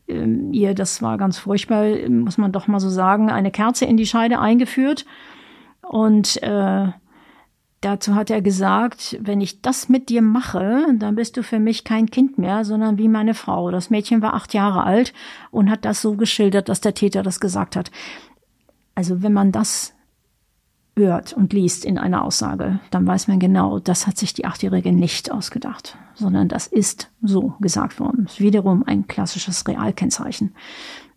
ihr, 0.10 0.74
das 0.74 1.02
war 1.02 1.18
ganz 1.18 1.38
furchtbar, 1.38 1.86
muss 2.10 2.38
man 2.38 2.52
doch 2.52 2.68
mal 2.68 2.80
so 2.80 2.90
sagen, 2.90 3.30
eine 3.30 3.52
Kerze 3.52 3.86
in 3.86 3.98
die 3.98 4.06
Scheide 4.06 4.40
eingeführt 4.40 5.06
und 5.82 6.42
äh, 6.44 6.88
Dazu 7.82 8.14
hat 8.14 8.30
er 8.30 8.42
gesagt, 8.42 9.18
wenn 9.22 9.40
ich 9.40 9.62
das 9.62 9.88
mit 9.88 10.10
dir 10.10 10.22
mache, 10.22 10.86
dann 10.98 11.16
bist 11.16 11.38
du 11.38 11.44
für 11.44 11.60
mich 11.60 11.86
kein 11.86 12.08
Kind 12.08 12.38
mehr, 12.38 12.66
sondern 12.66 12.98
wie 12.98 13.08
meine 13.08 13.34
Frau. 13.34 13.72
Das 13.72 13.90
Mädchen 13.90 14.22
war 14.22 14.34
acht 14.34 14.54
Jahre 14.54 14.84
alt 14.84 15.14
und 15.50 15.70
hat 15.70 15.86
das 15.86 16.02
so 16.02 16.16
geschildert, 16.16 16.68
dass 16.68 16.82
der 16.82 16.94
Täter 16.94 17.24
das 17.24 17.40
gesagt 17.40 17.78
hat. 17.78 17.90
Also 18.96 19.24
wenn 19.24 19.32
man 19.32 19.54
das 19.54 19.94
hört 21.00 21.34
und 21.34 21.52
liest 21.54 21.84
in 21.84 21.98
einer 21.98 22.24
Aussage, 22.24 22.80
dann 22.92 23.08
weiß 23.08 23.28
man 23.28 23.40
genau, 23.40 23.80
das 23.80 24.06
hat 24.06 24.18
sich 24.18 24.36
die 24.36 24.46
Achtjährige 24.46 24.92
nicht 24.92 25.32
ausgedacht, 25.32 25.98
sondern 26.14 26.48
das 26.48 26.68
ist 26.68 27.10
so 27.24 27.56
gesagt 27.60 28.00
worden. 28.00 28.26
Ist 28.26 28.40
wiederum 28.40 28.84
ein 28.86 29.08
klassisches 29.08 29.68
Realkennzeichen. 29.68 30.54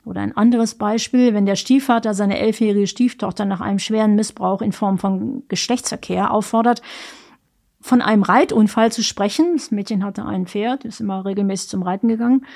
Oder 0.05 0.23
ein 0.23 0.37
anderes 0.37 0.75
Beispiel, 0.75 1.35
wenn 1.35 1.47
der 1.47 1.57
Stiefvater 1.57 2.15
seine 2.15 2.39
elfjährige 2.39 2.87
Stieftochter 2.87 3.45
nach 3.45 3.61
einem 3.61 3.79
schweren 3.79 4.17
Missbrauch 4.17 4.63
in 4.63 4.73
Form 4.73 4.99
von 4.99 5.45
Geschlechtsverkehr 5.49 6.33
auffordert, 6.33 6.83
von 7.81 8.01
einem 8.01 8.23
Reitunfall 8.23 8.91
zu 8.91 9.03
sprechen. 9.03 9.55
Das 9.55 9.71
Mädchen 9.71 10.05
hatte 10.05 10.25
ein 10.25 10.47
Pferd, 10.47 10.85
ist 10.85 11.01
immer 11.01 11.25
regelmäßig 11.25 11.69
zum 11.69 11.83
Reiten 11.83 12.09
gegangen. 12.09 12.47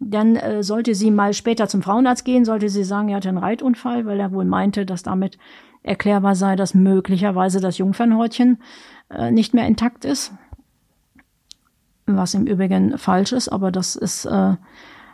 Dann 0.00 0.36
äh, 0.36 0.62
sollte 0.62 0.94
sie 0.94 1.10
mal 1.10 1.32
später 1.32 1.68
zum 1.68 1.82
Frauenarzt 1.82 2.24
gehen, 2.24 2.44
sollte 2.44 2.68
sie 2.68 2.84
sagen, 2.84 3.08
er 3.08 3.16
hatte 3.16 3.28
einen 3.28 3.38
Reitunfall, 3.38 4.04
weil 4.04 4.18
er 4.18 4.32
wohl 4.32 4.44
meinte, 4.44 4.84
dass 4.84 5.02
damit 5.02 5.38
erklärbar 5.82 6.34
sei, 6.34 6.56
dass 6.56 6.74
möglicherweise 6.74 7.60
das 7.60 7.78
Jungfernhäutchen 7.78 8.62
äh, 9.10 9.30
nicht 9.30 9.54
mehr 9.54 9.66
intakt 9.66 10.04
ist. 10.04 10.32
Was 12.06 12.34
im 12.34 12.46
Übrigen 12.46 12.98
falsch 12.98 13.32
ist, 13.32 13.48
aber 13.48 13.70
das 13.70 13.96
ist 13.96 14.24
äh, 14.24 14.56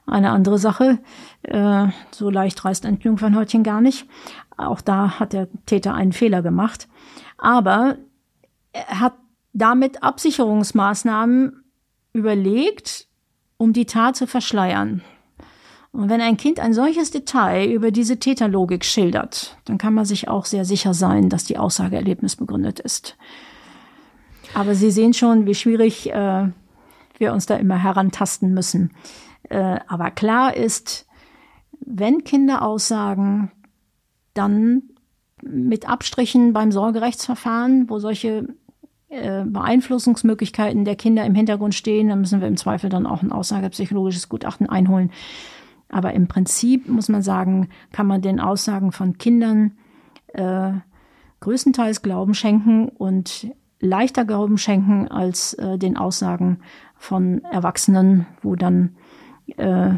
eine 0.07 0.31
andere 0.31 0.59
Sache. 0.59 0.99
Äh, 1.43 1.89
so 2.11 2.31
leicht 2.31 2.65
reißt 2.65 2.87
ein 2.87 2.99
Jungfernhäutchen 3.01 3.63
gar 3.63 3.81
nicht. 3.81 4.07
Auch 4.57 4.81
da 4.81 5.19
hat 5.21 5.33
der 5.33 5.49
Täter 5.67 5.95
einen 5.95 6.13
Fehler 6.13 6.43
gemacht. 6.43 6.89
Aber 7.37 7.97
er 8.73 9.01
hat 9.01 9.15
damit 9.53 10.03
Absicherungsmaßnahmen 10.03 11.65
überlegt, 12.13 13.07
um 13.57 13.73
die 13.73 13.87
Tat 13.87 14.17
zu 14.17 14.27
verschleiern. 14.27 15.03
Und 15.93 16.11
wenn 16.11 16.21
ein 16.21 16.37
Kind 16.37 16.61
ein 16.61 16.75
solches 16.75 17.11
Detail 17.11 17.71
über 17.71 17.91
diese 17.91 18.19
Täterlogik 18.19 18.85
schildert, 18.85 19.57
dann 19.65 19.79
kann 19.79 19.95
man 19.95 20.05
sich 20.05 20.29
auch 20.29 20.45
sehr 20.45 20.65
sicher 20.65 20.95
sein, 20.95 21.29
dass 21.29 21.45
die 21.45 21.59
Aussage 21.59 21.97
erlebnisbegründet 21.97 22.79
ist. 22.79 23.17
Aber 24.55 24.75
Sie 24.75 24.91
sehen 24.91 25.15
schon, 25.15 25.47
wie 25.47 25.55
schwierig 25.55 26.11
äh, 26.11 26.49
wir 27.19 27.33
uns 27.33 27.47
da 27.47 27.57
immer 27.57 27.83
herantasten 27.83 28.53
müssen. 28.55 28.93
Äh, 29.49 29.79
aber 29.87 30.11
klar 30.11 30.57
ist, 30.57 31.07
wenn 31.81 32.25
Kinder 32.25 32.63
aussagen, 32.63 33.51
dann 34.35 34.83
mit 35.43 35.89
Abstrichen 35.89 36.53
beim 36.53 36.73
Sorgerechtsverfahren, 36.73 37.89
wo 37.89 37.99
solche 37.99 38.49
äh, 39.09 39.45
Beeinflussungsmöglichkeiten 39.45 40.85
der 40.85 40.97
Kinder 40.97 41.25
im 41.25 41.35
Hintergrund 41.35 41.75
stehen, 41.75 42.09
dann 42.09 42.21
müssen 42.21 42.41
wir 42.41 42.49
im 42.49 42.57
Zweifel 42.57 42.91
dann 42.91 43.07
auch 43.07 43.23
ein 43.23 43.33
aussagepsychologisches 43.33 44.29
Gutachten 44.29 44.69
einholen. 44.69 45.11
Aber 45.89 46.13
im 46.13 46.29
Prinzip 46.29 46.89
muss 46.89 47.09
man 47.09 47.23
sagen, 47.23 47.69
kann 47.93 48.07
man 48.07 48.21
den 48.21 48.41
Aussagen 48.41 48.93
von 48.93 49.19
Kindern 49.19 49.73
äh, 50.29 50.73
größtenteils 51.41 52.03
Glauben 52.03 52.35
schenken 52.35 52.89
und 52.89 53.49
leichter 53.81 54.25
Glauben 54.25 54.59
schenken 54.59 55.09
als 55.09 55.55
äh, 55.55 55.79
den 55.79 55.97
Aussagen 55.97 56.59
von 56.97 57.45
Erwachsenen, 57.45 58.27
wo 58.43 58.57
dann 58.57 58.97
äh, 59.57 59.95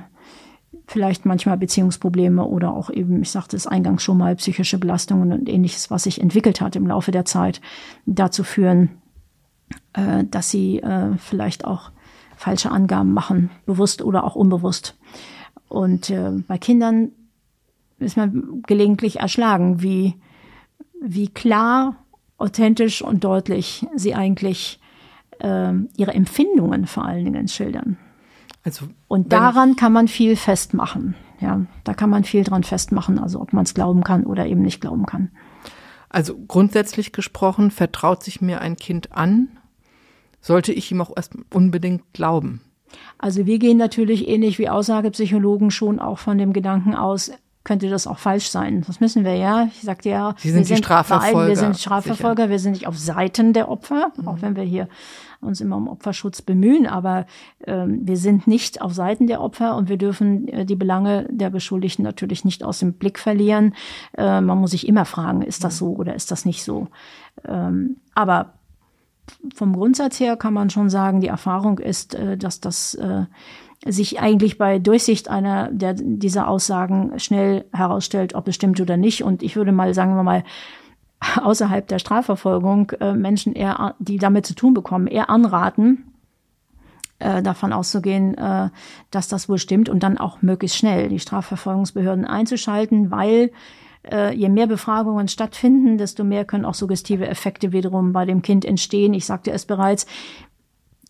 vielleicht 0.87 1.25
manchmal 1.25 1.57
Beziehungsprobleme 1.57 2.45
oder 2.45 2.75
auch 2.75 2.91
eben, 2.91 3.23
ich 3.23 3.31
sagte 3.31 3.57
es 3.57 3.67
eingangs 3.67 4.03
schon 4.03 4.19
mal, 4.19 4.37
psychische 4.37 4.79
Belastungen 4.79 5.33
und 5.33 5.49
ähnliches, 5.49 5.91
was 5.91 6.03
sich 6.03 6.21
entwickelt 6.21 6.61
hat 6.61 6.77
im 6.77 6.87
Laufe 6.87 7.11
der 7.11 7.25
Zeit, 7.25 7.61
dazu 8.07 8.45
führen, 8.45 8.91
äh, 9.93 10.25
dass 10.25 10.51
sie 10.51 10.81
äh, 10.81 11.17
vielleicht 11.17 11.65
auch 11.65 11.93
falsche 12.37 12.71
Angaben 12.71 13.13
machen, 13.13 13.51
bewusst 13.67 14.03
oder 14.03 14.25
auch 14.25 14.35
unbewusst. 14.35 14.99
Und 15.71 16.11
äh, 16.11 16.33
bei 16.49 16.59
Kindern 16.59 17.13
ist 18.01 18.17
man 18.17 18.63
gelegentlich 18.67 19.21
erschlagen, 19.21 19.83
wie, 19.83 20.17
wie 21.01 21.29
klar, 21.29 21.95
authentisch 22.39 23.03
und 23.03 23.23
deutlich 23.23 23.87
sie 23.95 24.15
eigentlich 24.15 24.81
äh, 25.39 25.73
ihre 25.97 26.13
Empfindungen 26.13 26.87
vor 26.87 27.05
allen 27.05 27.25
Dingen 27.25 27.47
schildern. 27.47 27.99
Also, 28.65 28.87
und 29.07 29.33
daran 29.33 29.77
kann 29.77 29.93
man 29.93 30.09
viel 30.09 30.35
festmachen. 30.35 31.15
Ja, 31.41 31.65
da 31.85 31.95
kann 31.95 32.11
man 32.11 32.25
viel 32.25 32.43
dran 32.43 32.65
festmachen, 32.65 33.19
also 33.19 33.41
ob 33.41 33.53
man 33.53 33.65
es 33.65 33.73
glauben 33.73 34.03
kann 34.03 34.27
oder 34.27 34.47
eben 34.47 34.63
nicht 34.63 34.81
glauben 34.81 35.07
kann. 35.07 35.31
Also 36.09 36.37
grundsätzlich 36.37 37.13
gesprochen, 37.13 37.71
vertraut 37.71 38.25
sich 38.25 38.41
mir 38.41 38.61
ein 38.61 38.77
Kind 38.77 39.13
an, 39.13 39.49
sollte 40.41 40.73
ich 40.73 40.91
ihm 40.91 41.01
auch 41.01 41.13
erst 41.17 41.35
unbedingt 41.55 42.13
glauben. 42.13 42.61
Also 43.19 43.47
wir 43.47 43.59
gehen 43.59 43.77
natürlich 43.77 44.29
ähnlich 44.29 44.59
wie 44.59 44.69
Aussagepsychologen 44.69 45.71
schon 45.71 45.99
auch 45.99 46.19
von 46.19 46.39
dem 46.39 46.53
Gedanken 46.53 46.95
aus, 46.95 47.31
könnte 47.63 47.91
das 47.91 48.07
auch 48.07 48.19
falsch 48.19 48.49
sein. 48.49 48.83
Das 48.87 49.01
müssen 49.01 49.25
wir 49.25 49.35
ja. 49.35 49.69
Ich 49.75 49.83
sagte 49.83 50.09
ja, 50.09 50.35
Sie 50.39 50.49
sind 50.51 50.61
wir 50.61 50.65
sind 50.65 50.79
Strafverfolger. 50.79 51.49
wir 51.49 51.57
sind 51.57 51.79
Strafverfolger, 51.79 52.43
sicher. 52.45 52.51
wir 52.51 52.59
sind 52.59 52.73
nicht 52.73 52.87
auf 52.87 52.99
Seiten 52.99 53.53
der 53.53 53.69
Opfer, 53.69 54.13
mhm. 54.17 54.29
auch 54.29 54.41
wenn 54.41 54.57
wir 54.57 54.63
hier 54.63 54.89
uns 55.41 55.61
immer 55.61 55.77
um 55.77 55.89
Opferschutz 55.89 56.43
bemühen, 56.43 56.87
aber 56.87 57.27
ähm, 57.67 58.01
wir 58.03 58.17
sind 58.17 58.47
nicht 58.47 58.83
auf 58.83 58.93
Seiten 58.93 59.27
der 59.27 59.41
Opfer 59.41 59.77
und 59.77 59.89
wir 59.89 59.97
dürfen 59.97 60.49
äh, 60.49 60.67
die 60.67 60.75
Belange 60.75 61.27
der 61.31 61.51
Beschuldigten 61.51 62.03
natürlich 62.03 62.45
nicht 62.45 62.63
aus 62.63 62.81
dem 62.81 62.95
Blick 62.95 63.19
verlieren. 63.19 63.75
Äh, 64.17 64.41
man 64.41 64.59
muss 64.59 64.73
sich 64.73 64.87
immer 64.87 65.05
fragen, 65.05 65.43
ist 65.43 65.65
das 65.65 65.79
so 65.79 65.95
oder 65.95 66.15
ist 66.15 66.31
das 66.31 66.45
nicht 66.45 66.63
so? 66.63 66.89
Ähm, 67.47 67.97
aber 68.15 68.53
vom 69.55 69.75
Grundsatz 69.75 70.21
her 70.21 70.37
kann 70.37 70.55
man 70.55 70.71
schon 70.71 70.91
sagen, 70.91 71.21
die 71.21 71.29
Erfahrung 71.29 71.79
ist, 71.79 72.15
äh, 72.15 72.37
dass 72.37 72.61
das 72.61 72.95
äh, 72.95 73.25
sich 73.87 74.21
eigentlich 74.21 74.59
bei 74.59 74.79
Durchsicht 74.79 75.29
einer 75.29 75.71
der, 75.73 75.95
dieser 75.95 76.49
Aussagen 76.49 77.19
schnell 77.19 77.65
herausstellt, 77.73 78.35
ob 78.35 78.49
es 78.49 78.55
stimmt 78.55 78.81
oder 78.81 78.97
nicht. 78.97 79.25
Und 79.25 79.43
ich 79.43 79.57
würde 79.57 79.73
mal, 79.73 79.95
sagen 79.95 80.17
wir 80.17 80.23
mal, 80.23 80.45
außerhalb 81.43 81.87
der 81.89 81.99
Strafverfolgung 81.99 82.91
äh, 83.01 83.15
Menschen 83.15 83.55
eher, 83.55 83.95
die 83.99 84.19
damit 84.19 84.47
zu 84.47 84.55
tun 84.55 84.75
bekommen, 84.75 85.07
eher 85.07 85.31
anraten, 85.31 86.07
davon 87.19 87.75
auszugehen, 87.75 88.35
dass 89.11 89.29
das 89.29 89.47
wohl 89.47 89.59
stimmt 89.59 89.91
und 89.91 90.03
dann 90.03 90.17
auch 90.17 90.41
möglichst 90.41 90.79
schnell 90.79 91.11
die 91.11 91.19
Strafverfolgungsbehörden 91.19 92.25
einzuschalten, 92.25 93.11
weil 93.11 93.51
äh, 94.09 94.35
je 94.35 94.49
mehr 94.49 94.67
Befragungen 94.67 95.29
stattfinden, 95.29 95.99
desto 95.99 96.25
mehr 96.25 96.45
können 96.45 96.65
auch 96.65 96.75
suggestive 96.75 97.27
Effekte 97.27 97.73
wiederum 97.73 98.13
bei 98.13 98.25
dem 98.25 98.43
Kind 98.43 98.65
entstehen. 98.65 99.15
Ich 99.15 99.27
sagte 99.27 99.51
es 99.51 99.65
bereits, 99.67 100.07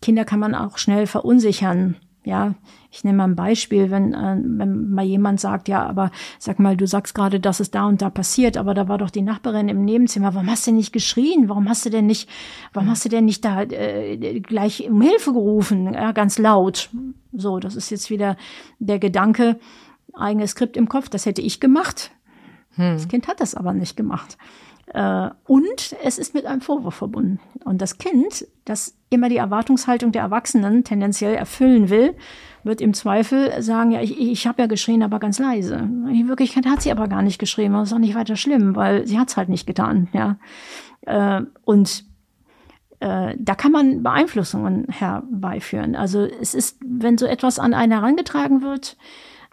Kinder 0.01 0.25
kann 0.25 0.39
man 0.39 0.55
auch 0.55 0.77
schnell 0.77 1.07
verunsichern. 1.07 1.95
Ja, 2.23 2.53
ich 2.91 3.03
nehme 3.03 3.17
mal 3.17 3.23
ein 3.29 3.35
Beispiel, 3.35 3.89
wenn, 3.89 4.13
äh, 4.13 4.37
wenn 4.43 4.91
mal 4.91 5.05
jemand 5.05 5.39
sagt, 5.39 5.67
ja, 5.67 5.83
aber 5.83 6.11
sag 6.37 6.59
mal, 6.59 6.77
du 6.77 6.85
sagst 6.85 7.15
gerade, 7.15 7.39
dass 7.39 7.59
es 7.59 7.71
da 7.71 7.87
und 7.87 8.03
da 8.03 8.11
passiert, 8.11 8.57
aber 8.57 8.75
da 8.75 8.87
war 8.87 8.99
doch 8.99 9.09
die 9.09 9.23
Nachbarin 9.23 9.69
im 9.69 9.83
Nebenzimmer. 9.83 10.35
Warum 10.35 10.47
hast 10.47 10.67
du 10.67 10.69
denn 10.69 10.77
nicht 10.77 10.93
geschrien? 10.93 11.49
Warum 11.49 11.67
hast 11.67 11.83
du 11.83 11.89
denn 11.89 12.05
nicht, 12.05 12.29
warum 12.73 12.91
hast 12.91 13.05
du 13.05 13.09
denn 13.09 13.25
nicht 13.25 13.43
da 13.43 13.63
äh, 13.63 14.39
gleich 14.39 14.87
um 14.87 15.01
Hilfe 15.01 15.33
gerufen? 15.33 15.95
Ja, 15.95 16.11
ganz 16.11 16.37
laut. 16.37 16.91
So, 17.31 17.57
das 17.57 17.75
ist 17.75 17.89
jetzt 17.89 18.11
wieder 18.11 18.37
der 18.77 18.99
Gedanke, 18.99 19.59
eigenes 20.13 20.51
Skript 20.51 20.77
im 20.77 20.89
Kopf, 20.89 21.09
das 21.09 21.25
hätte 21.25 21.41
ich 21.41 21.59
gemacht. 21.59 22.11
Hm. 22.75 22.93
Das 22.93 23.07
Kind 23.07 23.27
hat 23.27 23.39
das 23.39 23.55
aber 23.55 23.73
nicht 23.73 23.97
gemacht. 23.97 24.37
Äh, 24.93 25.29
und 25.45 25.95
es 26.03 26.17
ist 26.17 26.33
mit 26.33 26.45
einem 26.45 26.61
Vorwurf 26.61 26.95
verbunden. 26.95 27.39
Und 27.63 27.81
das 27.81 27.97
Kind, 27.97 28.45
das 28.65 28.97
immer 29.09 29.29
die 29.29 29.37
Erwartungshaltung 29.37 30.11
der 30.11 30.23
Erwachsenen 30.23 30.83
tendenziell 30.83 31.35
erfüllen 31.35 31.89
will, 31.89 32.15
wird 32.63 32.81
im 32.81 32.93
Zweifel 32.93 33.61
sagen, 33.61 33.91
ja, 33.91 34.01
ich, 34.01 34.19
ich 34.19 34.47
habe 34.47 34.61
ja 34.61 34.67
geschrien, 34.67 35.03
aber 35.03 35.19
ganz 35.19 35.39
leise. 35.39 35.75
In 35.75 36.27
Wirklichkeit 36.27 36.65
hat 36.65 36.81
sie 36.81 36.91
aber 36.91 37.07
gar 37.07 37.21
nicht 37.21 37.39
geschrien, 37.39 37.73
das 37.73 37.89
ist 37.89 37.93
auch 37.93 37.99
nicht 37.99 38.15
weiter 38.15 38.35
schlimm, 38.35 38.75
weil 38.75 39.07
sie 39.07 39.17
hat 39.17 39.29
es 39.29 39.37
halt 39.37 39.49
nicht 39.49 39.65
getan. 39.65 40.09
Ja. 40.13 40.37
Äh, 41.01 41.43
und 41.63 42.05
äh, 42.99 43.35
da 43.37 43.55
kann 43.55 43.71
man 43.71 44.03
Beeinflussungen 44.03 44.85
herbeiführen. 44.89 45.95
Also 45.95 46.21
es 46.21 46.53
ist, 46.53 46.77
wenn 46.85 47.17
so 47.17 47.25
etwas 47.25 47.59
an 47.59 47.73
einen 47.73 47.93
herangetragen 47.93 48.61
wird, 48.61 48.97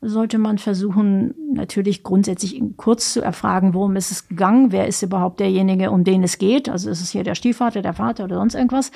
sollte 0.01 0.39
man 0.39 0.59
versuchen, 0.59 1.35
natürlich 1.55 2.03
grundsätzlich 2.03 2.63
kurz 2.77 3.13
zu 3.13 3.21
erfragen, 3.21 3.75
worum 3.75 3.97
ist 3.97 4.13
es 4.13 4.29
gegangen, 4.29 4.71
wer 4.71 4.87
ist 4.87 5.03
überhaupt 5.03 5.41
derjenige, 5.41 5.91
um 5.91 6.05
den 6.05 6.23
es 6.23 6.39
geht. 6.39 6.69
Also 6.69 6.89
ist 6.89 7.01
es 7.01 7.11
hier 7.11 7.25
der 7.25 7.35
Stiefvater, 7.35 7.83
der 7.83 7.95
Vater 7.95 8.25
oder 8.25 8.37
sonst 8.37 8.55
irgendwas, 8.55 8.93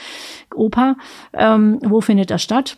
Opa, 0.55 0.97
ähm, 1.33 1.81
wo 1.85 2.01
findet 2.01 2.31
das 2.31 2.43
statt? 2.43 2.77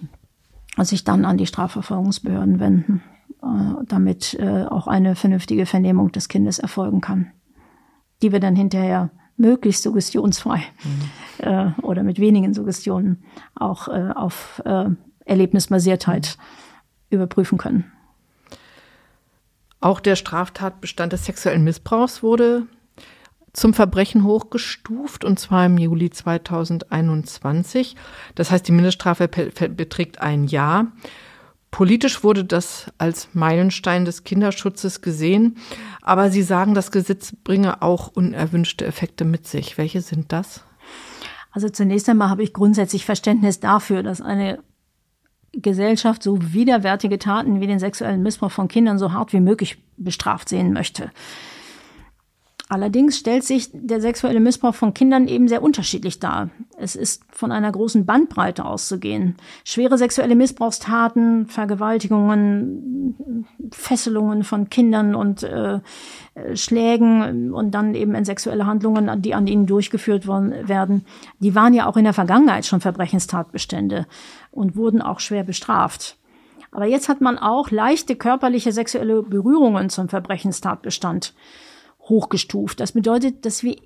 Und 0.76 0.86
sich 0.86 1.04
dann 1.04 1.24
an 1.24 1.36
die 1.36 1.46
Strafverfolgungsbehörden 1.46 2.58
wenden, 2.58 3.02
äh, 3.42 3.84
damit 3.86 4.34
äh, 4.40 4.64
auch 4.64 4.88
eine 4.88 5.14
vernünftige 5.14 5.66
Vernehmung 5.66 6.10
des 6.10 6.28
Kindes 6.28 6.58
erfolgen 6.58 7.00
kann, 7.00 7.30
die 8.22 8.32
wir 8.32 8.40
dann 8.40 8.56
hinterher 8.56 9.10
möglichst 9.36 9.82
suggestionsfrei 9.82 10.58
mhm. 10.58 11.46
äh, 11.46 11.72
oder 11.82 12.02
mit 12.02 12.18
wenigen 12.18 12.54
Suggestionen 12.54 13.22
auch 13.54 13.88
äh, 13.88 14.10
auf 14.14 14.62
äh, 14.64 14.86
Erlebnisbasiertheit 15.26 16.38
überprüfen 17.10 17.58
können. 17.58 17.92
Auch 19.84 20.00
der 20.00 20.16
Straftatbestand 20.16 21.12
des 21.12 21.26
sexuellen 21.26 21.62
Missbrauchs 21.62 22.22
wurde 22.22 22.62
zum 23.52 23.74
Verbrechen 23.74 24.24
hochgestuft 24.24 25.26
und 25.26 25.38
zwar 25.38 25.66
im 25.66 25.76
Juli 25.76 26.08
2021. 26.08 27.94
Das 28.34 28.50
heißt, 28.50 28.66
die 28.66 28.72
Mindeststrafe 28.72 29.28
beträgt 29.28 30.22
ein 30.22 30.46
Jahr. 30.46 30.86
Politisch 31.70 32.24
wurde 32.24 32.46
das 32.46 32.90
als 32.96 33.28
Meilenstein 33.34 34.06
des 34.06 34.24
Kinderschutzes 34.24 35.02
gesehen, 35.02 35.58
aber 36.00 36.30
Sie 36.30 36.42
sagen, 36.42 36.72
das 36.72 36.90
Gesetz 36.90 37.34
bringe 37.44 37.82
auch 37.82 38.08
unerwünschte 38.08 38.86
Effekte 38.86 39.26
mit 39.26 39.46
sich. 39.46 39.76
Welche 39.76 40.00
sind 40.00 40.32
das? 40.32 40.64
Also 41.52 41.68
zunächst 41.68 42.08
einmal 42.08 42.30
habe 42.30 42.42
ich 42.42 42.54
grundsätzlich 42.54 43.04
Verständnis 43.04 43.60
dafür, 43.60 44.02
dass 44.02 44.22
eine 44.22 44.60
Gesellschaft 45.60 46.22
so 46.22 46.38
widerwärtige 46.40 47.18
Taten 47.18 47.60
wie 47.60 47.66
den 47.66 47.78
sexuellen 47.78 48.22
Missbrauch 48.22 48.50
von 48.50 48.68
Kindern 48.68 48.98
so 48.98 49.12
hart 49.12 49.32
wie 49.32 49.40
möglich 49.40 49.78
bestraft 49.96 50.48
sehen 50.48 50.72
möchte. 50.72 51.10
Allerdings 52.74 53.16
stellt 53.16 53.44
sich 53.44 53.70
der 53.72 54.00
sexuelle 54.00 54.40
Missbrauch 54.40 54.74
von 54.74 54.94
Kindern 54.94 55.28
eben 55.28 55.46
sehr 55.46 55.62
unterschiedlich 55.62 56.18
dar. 56.18 56.50
Es 56.76 56.96
ist 56.96 57.22
von 57.30 57.52
einer 57.52 57.70
großen 57.70 58.04
Bandbreite 58.04 58.64
auszugehen. 58.64 59.36
Schwere 59.62 59.96
sexuelle 59.96 60.34
Missbrauchstaten, 60.34 61.46
Vergewaltigungen, 61.46 63.46
Fesselungen 63.70 64.42
von 64.42 64.70
Kindern 64.70 65.14
und 65.14 65.44
äh, 65.44 65.78
Schlägen 66.54 67.54
und 67.54 67.76
dann 67.76 67.94
eben 67.94 68.16
in 68.16 68.24
sexuelle 68.24 68.66
Handlungen, 68.66 69.22
die 69.22 69.34
an 69.34 69.46
ihnen 69.46 69.66
durchgeführt 69.66 70.26
worden 70.26 70.66
werden, 70.66 71.04
die 71.38 71.54
waren 71.54 71.74
ja 71.74 71.86
auch 71.86 71.96
in 71.96 72.02
der 72.02 72.12
Vergangenheit 72.12 72.66
schon 72.66 72.80
Verbrechenstatbestände 72.80 74.08
und 74.50 74.74
wurden 74.74 75.00
auch 75.00 75.20
schwer 75.20 75.44
bestraft. 75.44 76.16
Aber 76.72 76.86
jetzt 76.86 77.08
hat 77.08 77.20
man 77.20 77.38
auch 77.38 77.70
leichte 77.70 78.16
körperliche 78.16 78.72
sexuelle 78.72 79.22
Berührungen 79.22 79.90
zum 79.90 80.08
Verbrechenstatbestand 80.08 81.34
hochgestuft. 82.08 82.80
Das 82.80 82.92
bedeutet, 82.92 83.44
dass 83.44 83.62
wir 83.62 83.76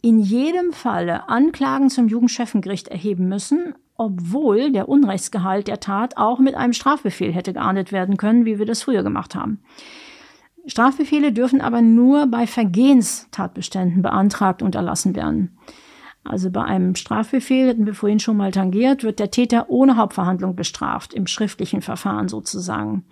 in 0.00 0.18
jedem 0.18 0.72
Falle 0.72 1.28
Anklagen 1.28 1.88
zum 1.88 2.08
Jugendchefengericht 2.08 2.88
erheben 2.88 3.28
müssen, 3.28 3.74
obwohl 3.96 4.72
der 4.72 4.88
Unrechtsgehalt 4.88 5.68
der 5.68 5.80
Tat 5.80 6.16
auch 6.16 6.38
mit 6.38 6.54
einem 6.54 6.72
Strafbefehl 6.72 7.32
hätte 7.32 7.52
geahndet 7.52 7.92
werden 7.92 8.16
können, 8.16 8.44
wie 8.44 8.58
wir 8.58 8.66
das 8.66 8.82
früher 8.82 9.02
gemacht 9.02 9.34
haben. 9.34 9.60
Strafbefehle 10.66 11.32
dürfen 11.32 11.60
aber 11.60 11.82
nur 11.82 12.26
bei 12.26 12.46
Vergehenstatbeständen 12.46 14.02
beantragt 14.02 14.62
und 14.62 14.74
erlassen 14.74 15.14
werden. 15.14 15.58
Also 16.24 16.50
bei 16.50 16.62
einem 16.62 16.94
Strafbefehl, 16.94 17.68
hatten 17.68 17.86
wir 17.86 17.94
vorhin 17.94 18.20
schon 18.20 18.36
mal 18.36 18.52
tangiert, 18.52 19.02
wird 19.02 19.18
der 19.18 19.32
Täter 19.32 19.70
ohne 19.70 19.96
Hauptverhandlung 19.96 20.54
bestraft, 20.54 21.14
im 21.14 21.26
schriftlichen 21.26 21.82
Verfahren 21.82 22.28
sozusagen. 22.28 23.04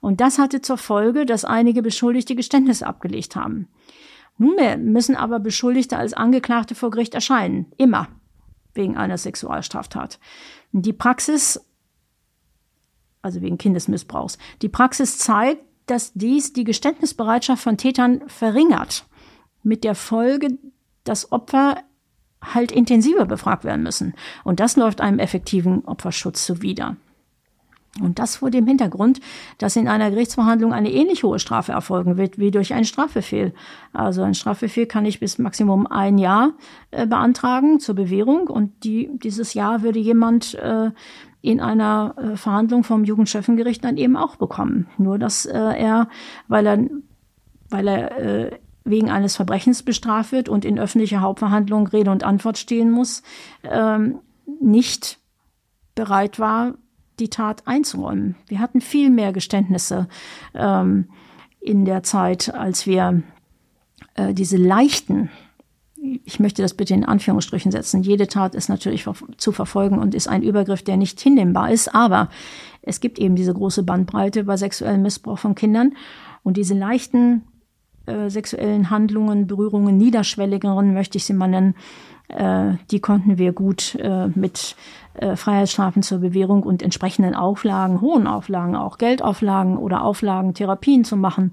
Und 0.00 0.20
das 0.20 0.38
hatte 0.38 0.60
zur 0.60 0.76
Folge, 0.76 1.24
dass 1.24 1.46
einige 1.46 1.82
Beschuldigte 1.82 2.34
Geständnisse 2.34 2.86
abgelegt 2.86 3.36
haben. 3.36 3.68
Nunmehr 4.38 4.78
müssen 4.78 5.16
aber 5.16 5.40
Beschuldigte 5.40 5.98
als 5.98 6.14
Angeklagte 6.14 6.74
vor 6.74 6.90
Gericht 6.90 7.14
erscheinen. 7.14 7.66
Immer. 7.76 8.08
Wegen 8.72 8.96
einer 8.96 9.18
Sexualstraftat. 9.18 10.18
Die 10.72 10.92
Praxis, 10.92 11.60
also 13.20 13.42
wegen 13.42 13.58
Kindesmissbrauchs, 13.58 14.38
die 14.62 14.68
Praxis 14.68 15.18
zeigt, 15.18 15.62
dass 15.86 16.12
dies 16.14 16.52
die 16.52 16.64
Geständnisbereitschaft 16.64 17.62
von 17.62 17.76
Tätern 17.76 18.22
verringert. 18.28 19.06
Mit 19.62 19.84
der 19.84 19.94
Folge, 19.94 20.58
dass 21.02 21.32
Opfer 21.32 21.82
halt 22.40 22.70
intensiver 22.70 23.26
befragt 23.26 23.64
werden 23.64 23.82
müssen. 23.82 24.14
Und 24.44 24.60
das 24.60 24.76
läuft 24.76 25.00
einem 25.00 25.18
effektiven 25.18 25.84
Opferschutz 25.84 26.46
zuwider. 26.46 26.96
Und 28.00 28.18
das 28.18 28.36
vor 28.36 28.50
dem 28.50 28.66
Hintergrund, 28.66 29.20
dass 29.58 29.74
in 29.74 29.88
einer 29.88 30.10
Gerichtsverhandlung 30.10 30.72
eine 30.72 30.92
ähnlich 30.92 31.24
hohe 31.24 31.38
Strafe 31.38 31.72
erfolgen 31.72 32.16
wird 32.16 32.38
wie 32.38 32.50
durch 32.50 32.74
einen 32.74 32.84
Strafbefehl. 32.84 33.54
Also 33.92 34.22
ein 34.22 34.34
Strafbefehl 34.34 34.86
kann 34.86 35.04
ich 35.04 35.20
bis 35.20 35.38
Maximum 35.38 35.86
ein 35.86 36.18
Jahr 36.18 36.52
äh, 36.90 37.06
beantragen 37.06 37.80
zur 37.80 37.94
Bewährung 37.94 38.46
und 38.46 38.84
die, 38.84 39.10
dieses 39.14 39.54
Jahr 39.54 39.82
würde 39.82 39.98
jemand 39.98 40.54
äh, 40.54 40.90
in 41.40 41.60
einer 41.60 42.14
äh, 42.16 42.36
Verhandlung 42.36 42.84
vom 42.84 43.04
Jugendchefengericht 43.04 43.82
dann 43.82 43.96
eben 43.96 44.16
auch 44.16 44.36
bekommen. 44.36 44.86
Nur 44.98 45.18
dass 45.18 45.46
äh, 45.46 45.58
er, 45.58 46.08
weil 46.46 46.66
er, 46.66 46.78
weil 47.70 47.88
er 47.88 48.18
äh, 48.18 48.58
wegen 48.84 49.10
eines 49.10 49.36
Verbrechens 49.36 49.82
bestraft 49.82 50.32
wird 50.32 50.48
und 50.48 50.64
in 50.64 50.78
öffentlicher 50.78 51.20
Hauptverhandlung 51.20 51.86
Rede 51.88 52.10
und 52.10 52.24
Antwort 52.24 52.58
stehen 52.58 52.90
muss, 52.90 53.22
ähm, 53.64 54.20
nicht 54.60 55.18
bereit 55.94 56.38
war, 56.38 56.74
die 57.20 57.30
Tat 57.30 57.66
einzuräumen. 57.66 58.36
Wir 58.46 58.60
hatten 58.60 58.80
viel 58.80 59.10
mehr 59.10 59.32
Geständnisse 59.32 60.08
ähm, 60.54 61.08
in 61.60 61.84
der 61.84 62.02
Zeit, 62.02 62.54
als 62.54 62.86
wir 62.86 63.22
äh, 64.14 64.34
diese 64.34 64.56
leichten, 64.56 65.30
ich 66.24 66.38
möchte 66.38 66.62
das 66.62 66.74
bitte 66.74 66.94
in 66.94 67.04
Anführungsstrichen 67.04 67.72
setzen, 67.72 68.02
jede 68.02 68.28
Tat 68.28 68.54
ist 68.54 68.68
natürlich 68.68 69.06
zu 69.36 69.52
verfolgen 69.52 69.98
und 69.98 70.14
ist 70.14 70.28
ein 70.28 70.42
Übergriff, 70.42 70.82
der 70.82 70.96
nicht 70.96 71.20
hinnehmbar 71.20 71.72
ist, 71.72 71.94
aber 71.94 72.28
es 72.82 73.00
gibt 73.00 73.18
eben 73.18 73.34
diese 73.34 73.52
große 73.52 73.82
Bandbreite 73.82 74.44
bei 74.44 74.56
sexuellem 74.56 75.02
Missbrauch 75.02 75.38
von 75.38 75.54
Kindern 75.54 75.94
und 76.42 76.56
diese 76.56 76.74
leichten 76.74 77.42
äh, 78.06 78.30
sexuellen 78.30 78.90
Handlungen, 78.90 79.46
Berührungen, 79.46 79.98
niederschwelligeren, 79.98 80.94
möchte 80.94 81.18
ich 81.18 81.24
sie 81.24 81.34
mal 81.34 81.48
nennen, 81.48 81.74
die 82.30 83.00
konnten 83.00 83.38
wir 83.38 83.52
gut 83.52 83.94
äh, 83.94 84.28
mit 84.28 84.76
äh, 85.14 85.34
Freiheitsstrafen 85.34 86.02
zur 86.02 86.18
Bewährung 86.18 86.62
und 86.62 86.82
entsprechenden 86.82 87.34
Auflagen, 87.34 88.00
hohen 88.00 88.26
Auflagen, 88.26 88.76
auch 88.76 88.98
Geldauflagen 88.98 89.78
oder 89.78 90.02
Auflagen, 90.02 90.54
Therapien 90.54 91.04
zu 91.04 91.16
machen, 91.16 91.52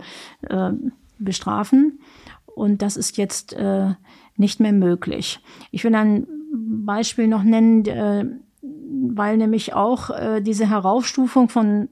äh, 0.49 0.71
bestrafen. 1.17 1.99
Und 2.45 2.81
das 2.81 2.97
ist 2.97 3.17
jetzt 3.17 3.53
äh, 3.53 3.93
nicht 4.37 4.59
mehr 4.59 4.73
möglich. 4.73 5.39
Ich 5.71 5.83
will 5.83 5.95
ein 5.95 6.27
Beispiel 6.53 7.27
noch 7.27 7.43
nennen, 7.43 7.85
äh, 7.85 8.25
weil 8.61 9.37
nämlich 9.37 9.73
auch 9.73 10.09
äh, 10.09 10.41
diese 10.41 10.69
Heraufstufung 10.69 11.49
von 11.49 11.89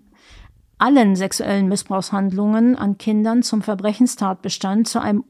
allen 0.77 1.15
sexuellen 1.15 1.67
Missbrauchshandlungen 1.69 2.75
an 2.75 2.97
Kindern 2.97 3.43
zum 3.43 3.61
Verbrechenstatbestand 3.61 4.87
zu 4.87 4.99
einem 4.99 5.23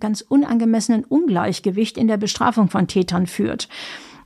ganz 0.00 0.20
unangemessenen 0.20 1.04
Ungleichgewicht 1.04 1.96
in 1.96 2.08
der 2.08 2.16
Bestrafung 2.16 2.68
von 2.68 2.86
Tätern 2.86 3.26
führt. 3.26 3.68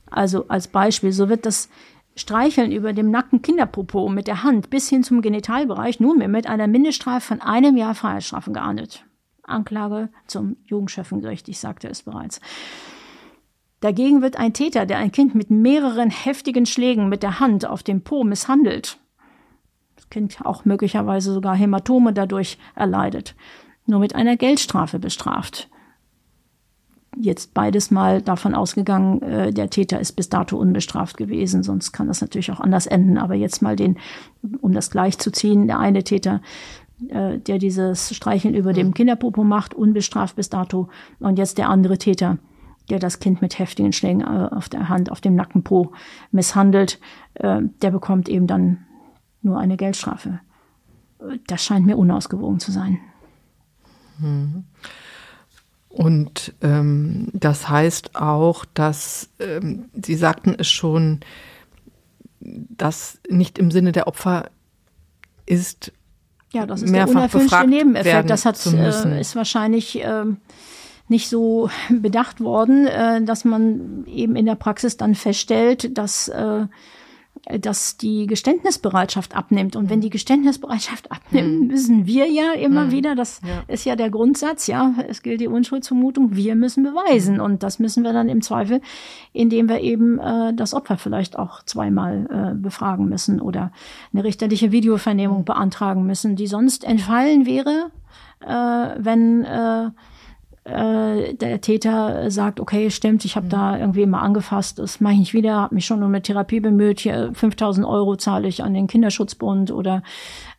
Also 0.09 0.47
als 0.47 0.67
Beispiel, 0.67 1.11
so 1.11 1.29
wird 1.29 1.45
das 1.45 1.69
Streicheln 2.15 2.71
über 2.71 2.93
dem 2.93 3.09
nackten 3.09 3.41
Kinderpopo 3.41 4.07
mit 4.09 4.27
der 4.27 4.43
Hand 4.43 4.69
bis 4.69 4.87
hin 4.87 5.03
zum 5.03 5.21
Genitalbereich 5.21 5.99
nunmehr 5.99 6.27
mit 6.27 6.47
einer 6.47 6.67
Mindeststrafe 6.67 7.25
von 7.25 7.41
einem 7.41 7.75
Jahr 7.75 7.95
Freiheitsstrafe 7.95 8.51
geahndet. 8.51 9.05
Anklage 9.43 10.09
zum 10.27 10.57
Jugendschöffengericht, 10.65 11.49
ich 11.49 11.59
sagte 11.59 11.87
es 11.87 12.03
bereits. 12.03 12.39
Dagegen 13.79 14.21
wird 14.21 14.37
ein 14.37 14.53
Täter, 14.53 14.85
der 14.85 14.99
ein 14.99 15.11
Kind 15.11 15.35
mit 15.35 15.49
mehreren 15.49 16.09
heftigen 16.09 16.65
Schlägen 16.65 17.09
mit 17.09 17.23
der 17.23 17.41
Hand 17.41 17.65
auf 17.65 17.83
dem 17.83 18.01
Po 18.01 18.23
misshandelt, 18.23 18.97
das 19.95 20.09
Kind 20.09 20.37
auch 20.45 20.63
möglicherweise 20.63 21.33
sogar 21.33 21.55
Hämatome 21.55 22.13
dadurch 22.13 22.57
erleidet, 22.75 23.35
nur 23.85 23.99
mit 23.99 24.15
einer 24.15 24.37
Geldstrafe 24.37 24.99
bestraft. 24.99 25.69
Jetzt 27.15 27.53
beides 27.53 27.91
mal 27.91 28.21
davon 28.23 28.55
ausgegangen, 28.55 29.21
äh, 29.21 29.53
der 29.53 29.69
Täter 29.69 29.99
ist 29.99 30.13
bis 30.13 30.29
dato 30.29 30.57
unbestraft 30.57 31.15
gewesen, 31.17 31.61
sonst 31.61 31.91
kann 31.91 32.07
das 32.07 32.21
natürlich 32.21 32.51
auch 32.51 32.59
anders 32.59 32.87
enden. 32.87 33.17
Aber 33.17 33.35
jetzt 33.35 33.61
mal 33.61 33.75
den, 33.75 33.97
um 34.61 34.73
das 34.73 34.89
gleich 34.89 35.19
zu 35.19 35.31
ziehen, 35.31 35.67
der 35.67 35.79
eine 35.79 36.03
Täter 36.03 36.41
äh, 37.09 37.39
der 37.39 37.57
dieses 37.57 38.15
Streicheln 38.15 38.53
über 38.53 38.73
dem 38.73 38.93
Kinderpopo 38.93 39.43
macht, 39.43 39.73
unbestraft 39.73 40.35
bis 40.35 40.49
dato. 40.49 40.89
Und 41.19 41.37
jetzt 41.37 41.57
der 41.57 41.69
andere 41.69 41.97
Täter, 41.97 42.37
der 42.89 42.99
das 42.99 43.19
Kind 43.19 43.41
mit 43.41 43.59
heftigen 43.59 43.93
Schlägen 43.93 44.21
äh, 44.21 44.49
auf 44.51 44.69
der 44.69 44.89
Hand, 44.89 45.11
auf 45.11 45.21
dem 45.21 45.35
Nackenpo 45.35 45.91
misshandelt, 46.31 46.99
äh, 47.35 47.61
der 47.81 47.91
bekommt 47.91 48.29
eben 48.29 48.47
dann 48.47 48.85
nur 49.41 49.59
eine 49.59 49.77
Geldstrafe. 49.77 50.39
Das 51.47 51.63
scheint 51.63 51.85
mir 51.85 51.97
unausgewogen 51.97 52.59
zu 52.59 52.71
sein. 52.71 52.99
Und 55.89 56.53
ähm, 56.61 57.29
das 57.33 57.69
heißt 57.69 58.15
auch, 58.15 58.65
dass 58.73 59.29
ähm, 59.39 59.85
Sie 60.01 60.15
sagten 60.15 60.55
es 60.57 60.67
schon, 60.67 61.19
dass 62.39 63.19
nicht 63.29 63.59
im 63.59 63.69
Sinne 63.69 63.91
der 63.91 64.07
Opfer 64.07 64.49
ist, 65.45 65.91
ja, 66.51 66.65
das 66.65 66.83
ist 66.83 66.93
der 66.93 67.09
unerwünschte 67.09 67.67
Nebeneffekt. 67.67 68.29
Das 68.29 68.45
hat, 68.45 68.63
äh, 68.67 69.19
ist 69.19 69.35
wahrscheinlich 69.35 70.03
äh, 70.03 70.25
nicht 71.07 71.29
so 71.29 71.69
bedacht 71.89 72.41
worden, 72.41 72.87
äh, 72.87 73.23
dass 73.23 73.45
man 73.45 74.05
eben 74.07 74.35
in 74.35 74.45
der 74.45 74.55
Praxis 74.55 74.97
dann 74.97 75.15
feststellt, 75.15 75.97
dass 75.97 76.27
äh, 76.27 76.65
dass 77.45 77.97
die 77.97 78.25
Geständnisbereitschaft 78.25 79.35
abnimmt. 79.35 79.75
Und 79.75 79.89
wenn 79.89 79.99
die 79.99 80.09
Geständnisbereitschaft 80.09 81.11
abnimmt, 81.11 81.67
müssen 81.67 82.05
wir 82.05 82.31
ja 82.31 82.53
immer 82.53 82.85
hm. 82.85 82.91
wieder, 82.91 83.15
das 83.15 83.41
ja. 83.45 83.63
ist 83.67 83.83
ja 83.83 83.95
der 83.97 84.09
Grundsatz, 84.09 84.67
ja, 84.67 84.93
es 85.09 85.21
gilt 85.21 85.41
die 85.41 85.47
Unschuldsvermutung, 85.47 86.35
wir 86.35 86.55
müssen 86.55 86.83
beweisen. 86.83 87.41
Und 87.41 87.61
das 87.61 87.79
müssen 87.79 88.03
wir 88.03 88.13
dann 88.13 88.29
im 88.29 88.41
Zweifel, 88.41 88.79
indem 89.33 89.67
wir 89.67 89.81
eben 89.81 90.19
äh, 90.19 90.53
das 90.53 90.73
Opfer 90.73 90.97
vielleicht 90.97 91.37
auch 91.37 91.63
zweimal 91.63 92.53
äh, 92.53 92.55
befragen 92.55 93.09
müssen 93.09 93.41
oder 93.41 93.73
eine 94.13 94.23
richterliche 94.23 94.71
Videovernehmung 94.71 95.39
hm. 95.39 95.45
beantragen 95.45 96.05
müssen, 96.05 96.37
die 96.37 96.47
sonst 96.47 96.85
entfallen 96.85 97.45
wäre, 97.45 97.91
äh, 98.39 98.95
wenn 99.03 99.43
äh, 99.43 99.89
äh, 100.65 101.33
der 101.33 101.59
Täter 101.59 102.31
sagt, 102.31 102.61
okay, 102.61 102.89
stimmt, 102.89 103.25
ich 103.25 103.35
habe 103.35 103.47
mhm. 103.47 103.49
da 103.49 103.77
irgendwie 103.77 104.05
mal 104.05 104.21
angefasst, 104.21 104.79
das 104.79 105.01
mache 105.01 105.13
ich 105.13 105.19
nicht 105.19 105.33
wieder, 105.33 105.55
habe 105.55 105.75
mich 105.75 105.85
schon 105.85 106.01
um 106.01 106.09
eine 106.09 106.21
Therapie 106.21 106.61
bemüht, 106.61 107.01
hier 107.01 107.31
5000 107.33 107.85
Euro 107.85 108.15
zahle 108.15 108.47
ich 108.47 108.63
an 108.63 108.73
den 108.73 108.87
Kinderschutzbund 108.87 109.71
oder 109.71 110.03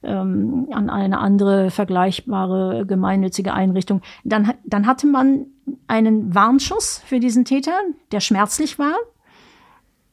ähm, 0.02 0.68
an 0.70 0.90
eine 0.90 1.18
andere 1.18 1.70
vergleichbare 1.70 2.84
gemeinnützige 2.86 3.54
Einrichtung. 3.54 4.02
Dann, 4.24 4.52
dann 4.64 4.86
hatte 4.86 5.06
man 5.06 5.46
einen 5.86 6.34
Warnschuss 6.34 7.00
für 7.06 7.18
diesen 7.18 7.46
Täter, 7.46 7.78
der 8.12 8.20
schmerzlich 8.20 8.78
war 8.78 8.96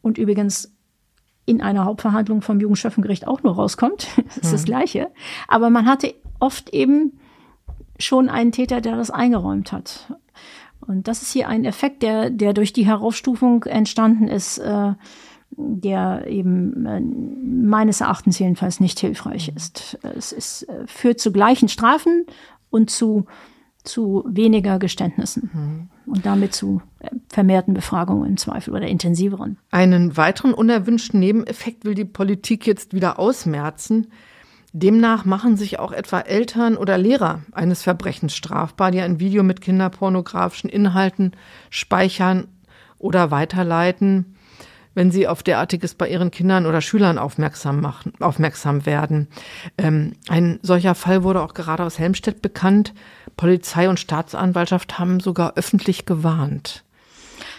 und 0.02 0.18
übrigens 0.18 0.74
in 1.46 1.62
einer 1.62 1.84
Hauptverhandlung 1.84 2.42
vom 2.42 2.62
Jugendschöffengericht 2.62 3.28
auch 3.28 3.44
nur 3.44 3.56
rauskommt. 3.56 4.08
Das 4.26 4.38
ist 4.38 4.46
mhm. 4.46 4.52
das 4.52 4.64
Gleiche. 4.64 5.08
Aber 5.50 5.70
man 5.70 5.86
hatte 5.86 6.14
oft 6.40 6.70
eben 6.70 7.20
schon 8.02 8.30
einen 8.30 8.52
Täter, 8.52 8.82
der 8.82 8.96
das 8.96 9.12
eingeräumt 9.12 9.72
hat. 9.72 10.14
Und 10.82 11.08
das 11.08 11.22
ist 11.22 11.32
hier 11.32 11.48
ein 11.48 11.64
Effekt, 11.64 12.04
der, 12.04 12.30
der 12.30 12.54
durch 12.54 12.74
die 12.74 12.86
Heraufstufung 12.86 13.64
entstanden 13.64 14.28
ist, 14.28 14.58
äh, 14.58 14.94
der 15.52 16.28
eben 16.28 16.86
äh, 16.86 17.02
meines 17.02 18.02
Erachtens 18.02 18.40
jedenfalls 18.40 18.80
nicht 18.80 19.00
hilfreich 19.00 19.52
ist. 19.56 19.98
Es 20.02 20.32
ist, 20.32 20.64
äh, 20.64 20.88
führt 20.88 21.20
zu 21.20 21.32
gleichen 21.32 21.70
Strafen 21.70 22.26
und 22.70 22.90
zu, 22.90 23.26
zu 23.84 24.24
weniger 24.28 24.80
Geständnissen 24.80 25.50
mhm. 25.54 26.12
und 26.12 26.26
damit 26.26 26.54
zu 26.54 26.82
äh, 27.00 27.10
vermehrten 27.30 27.74
Befragungen 27.74 28.30
im 28.30 28.38
Zweifel 28.38 28.74
oder 28.74 28.88
intensiveren. 28.88 29.58
Einen 29.72 30.18
weiteren 30.18 30.54
unerwünschten 30.54 31.20
Nebeneffekt 31.20 31.86
will 31.86 31.96
die 31.96 32.06
Politik 32.06 32.66
jetzt 32.66 32.94
wieder 32.94 33.20
ausmerzen. 33.20 34.08
Demnach 34.74 35.26
machen 35.26 35.58
sich 35.58 35.80
auch 35.80 35.92
etwa 35.92 36.22
Eltern 36.22 36.78
oder 36.78 36.98
Lehrer 36.98 37.42
eines 37.52 37.84
Verbrechens 37.84 38.36
strafbar, 38.36 38.92
die 38.92 39.02
ein 39.02 39.20
Video 39.20 39.44
mit 39.44 39.60
kinderpornografischen 39.60 40.70
Inhalten 40.70 41.34
speichern 41.70 42.48
oder 42.98 43.32
weiterleiten, 43.32 44.38
wenn 44.94 45.12
sie 45.12 45.28
auf 45.28 45.44
derartiges 45.44 45.96
bei 45.96 46.08
ihren 46.08 46.32
Kindern 46.32 46.66
oder 46.66 46.82
Schülern 46.82 47.18
aufmerksam 47.18 47.82
machen, 47.82 48.14
aufmerksam 48.20 48.86
werden. 48.86 49.28
Ähm, 49.78 50.14
ein 50.30 50.60
solcher 50.62 50.96
Fall 50.96 51.24
wurde 51.24 51.42
auch 51.42 51.54
gerade 51.54 51.84
aus 51.84 52.00
Helmstedt 52.00 52.42
bekannt. 52.42 52.94
Polizei 53.36 53.90
und 53.90 54.00
Staatsanwaltschaft 54.00 55.00
haben 55.00 55.20
sogar 55.20 55.54
öffentlich 55.56 56.06
gewarnt. 56.06 56.84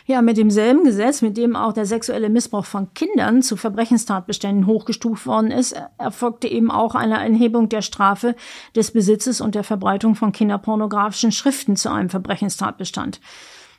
Ja, 0.07 0.20
mit 0.20 0.37
demselben 0.37 0.85
Gesetz, 0.85 1.23
mit 1.23 1.37
dem 1.37 1.55
auch 1.55 1.73
der 1.73 1.87
sexuelle 1.87 2.29
Missbrauch 2.29 2.65
von 2.65 2.93
Kindern 2.95 3.43
zu 3.43 3.57
Verbrechenstatbeständen 3.57 4.66
hochgestuft 4.66 5.27
worden 5.27 5.51
ist, 5.51 5.77
erfolgte 5.99 6.49
eben 6.49 6.70
auch 6.70 6.95
eine 6.95 7.23
Erhebung 7.23 7.69
der 7.69 7.83
Strafe 7.83 8.35
des 8.74 8.91
Besitzes 8.91 9.41
und 9.41 9.55
der 9.55 9.65
Verbreitung 9.65 10.15
von 10.15 10.33
kinderpornografischen 10.33 11.31
Schriften 11.31 11.77
zu 11.77 11.91
einem 11.91 12.11
Verbrechenstatbestand. 12.11 13.20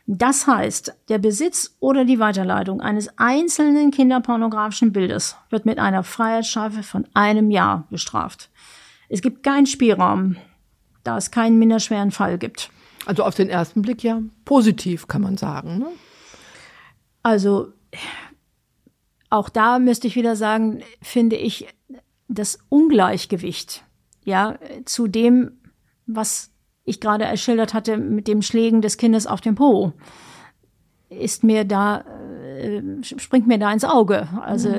Das 0.05 0.47
heißt, 0.47 0.95
der 1.07 1.17
Besitz 1.17 1.77
oder 1.79 2.03
die 2.03 2.19
Weiterleitung 2.19 2.81
eines 2.81 3.17
einzelnen 3.17 3.91
kinderpornografischen 3.91 4.91
Bildes 4.91 5.37
wird 5.49 5.65
mit 5.65 5.79
einer 5.79 6.03
Freiheitsstrafe 6.03 6.83
von 6.83 7.07
einem 7.13 7.51
Jahr 7.51 7.87
bestraft. 7.89 8.49
Es 9.07 9.21
gibt 9.21 9.43
keinen 9.43 9.65
Spielraum, 9.65 10.35
da 11.03 11.17
es 11.17 11.31
keinen 11.31 11.57
minderschweren 11.57 12.11
Fall 12.11 12.37
gibt. 12.37 12.69
Also 13.05 13.23
auf 13.23 13.35
den 13.35 13.49
ersten 13.49 13.81
Blick 13.81 14.03
ja 14.03 14.21
positiv, 14.43 15.07
kann 15.07 15.21
man 15.21 15.37
sagen. 15.37 15.79
Ne? 15.79 15.87
Also 17.23 17.71
auch 19.29 19.49
da 19.49 19.79
müsste 19.79 20.07
ich 20.07 20.15
wieder 20.15 20.35
sagen, 20.35 20.83
finde 21.01 21.37
ich 21.37 21.67
das 22.27 22.59
Ungleichgewicht, 22.69 23.83
ja, 24.23 24.59
zu 24.85 25.07
dem, 25.07 25.59
was 26.05 26.51
ich 26.83 26.99
gerade 26.99 27.25
erschildert 27.25 27.73
hatte 27.73 27.97
mit 27.97 28.27
dem 28.27 28.41
Schlägen 28.41 28.81
des 28.81 28.97
Kindes 28.97 29.25
auf 29.25 29.41
dem 29.41 29.55
Po, 29.55 29.93
ist 31.09 31.43
mir 31.43 31.63
da, 31.65 32.05
äh, 32.63 33.03
springt 33.03 33.47
mir 33.47 33.59
da 33.59 33.71
ins 33.71 33.85
Auge. 33.85 34.27
Also 34.41 34.69
mhm. 34.69 34.75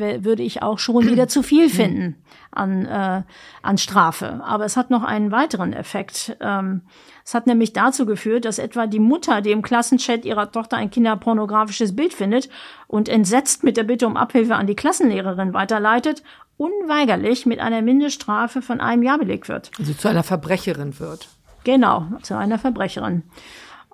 äh, 0.00 0.24
würde 0.24 0.42
ich 0.42 0.62
auch 0.62 0.78
schon 0.78 1.06
wieder 1.06 1.28
zu 1.28 1.42
viel 1.42 1.66
mhm. 1.66 1.70
finden 1.70 2.16
an, 2.50 2.86
äh, 2.86 3.22
an 3.62 3.78
Strafe. 3.78 4.40
Aber 4.44 4.64
es 4.64 4.76
hat 4.76 4.90
noch 4.90 5.04
einen 5.04 5.30
weiteren 5.30 5.72
Effekt. 5.72 6.36
Ähm, 6.40 6.82
es 7.24 7.34
hat 7.34 7.46
nämlich 7.46 7.72
dazu 7.72 8.06
geführt, 8.06 8.44
dass 8.44 8.58
etwa 8.58 8.86
die 8.86 9.00
Mutter, 9.00 9.40
die 9.40 9.50
im 9.50 9.62
Klassenchat 9.62 10.24
ihrer 10.24 10.50
Tochter 10.50 10.76
ein 10.76 10.90
kinderpornografisches 10.90 11.94
Bild 11.94 12.14
findet 12.14 12.48
und 12.86 13.08
entsetzt 13.08 13.64
mit 13.64 13.76
der 13.76 13.84
Bitte 13.84 14.06
um 14.06 14.16
Abhilfe 14.16 14.56
an 14.56 14.66
die 14.66 14.76
Klassenlehrerin 14.76 15.52
weiterleitet, 15.52 16.22
unweigerlich 16.56 17.46
mit 17.46 17.60
einer 17.60 17.82
Mindeststrafe 17.82 18.62
von 18.62 18.80
einem 18.80 19.02
Jahr 19.02 19.18
belegt 19.18 19.48
wird. 19.48 19.70
Also 19.78 19.92
zu 19.92 20.08
einer 20.08 20.22
Verbrecherin 20.22 20.98
wird. 20.98 21.28
Genau, 21.64 22.06
zu 22.22 22.36
einer 22.36 22.58
Verbrecherin. 22.58 23.22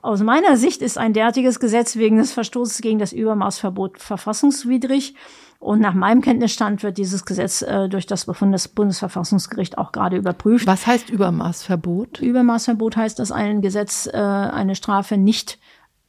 Aus 0.04 0.22
meiner 0.22 0.58
Sicht 0.58 0.82
ist 0.82 0.98
ein 0.98 1.14
derartiges 1.14 1.58
Gesetz 1.60 1.96
wegen 1.96 2.18
des 2.18 2.30
Verstoßes 2.30 2.82
gegen 2.82 2.98
das 2.98 3.14
Übermaßverbot 3.14 3.98
verfassungswidrig. 3.98 5.14
Und 5.60 5.80
nach 5.80 5.94
meinem 5.94 6.20
Kenntnisstand 6.20 6.82
wird 6.82 6.98
dieses 6.98 7.24
Gesetz 7.24 7.62
äh, 7.62 7.88
durch 7.88 8.04
das 8.04 8.26
Bundesverfassungsgericht 8.26 9.78
auch 9.78 9.92
gerade 9.92 10.18
überprüft. 10.18 10.66
Was 10.66 10.86
heißt 10.86 11.08
Übermaßverbot? 11.08 12.20
Übermaßverbot 12.20 12.98
heißt, 12.98 13.18
dass 13.18 13.32
ein 13.32 13.62
Gesetz 13.62 14.06
äh, 14.06 14.18
eine 14.18 14.74
Strafe 14.74 15.16
nicht 15.16 15.58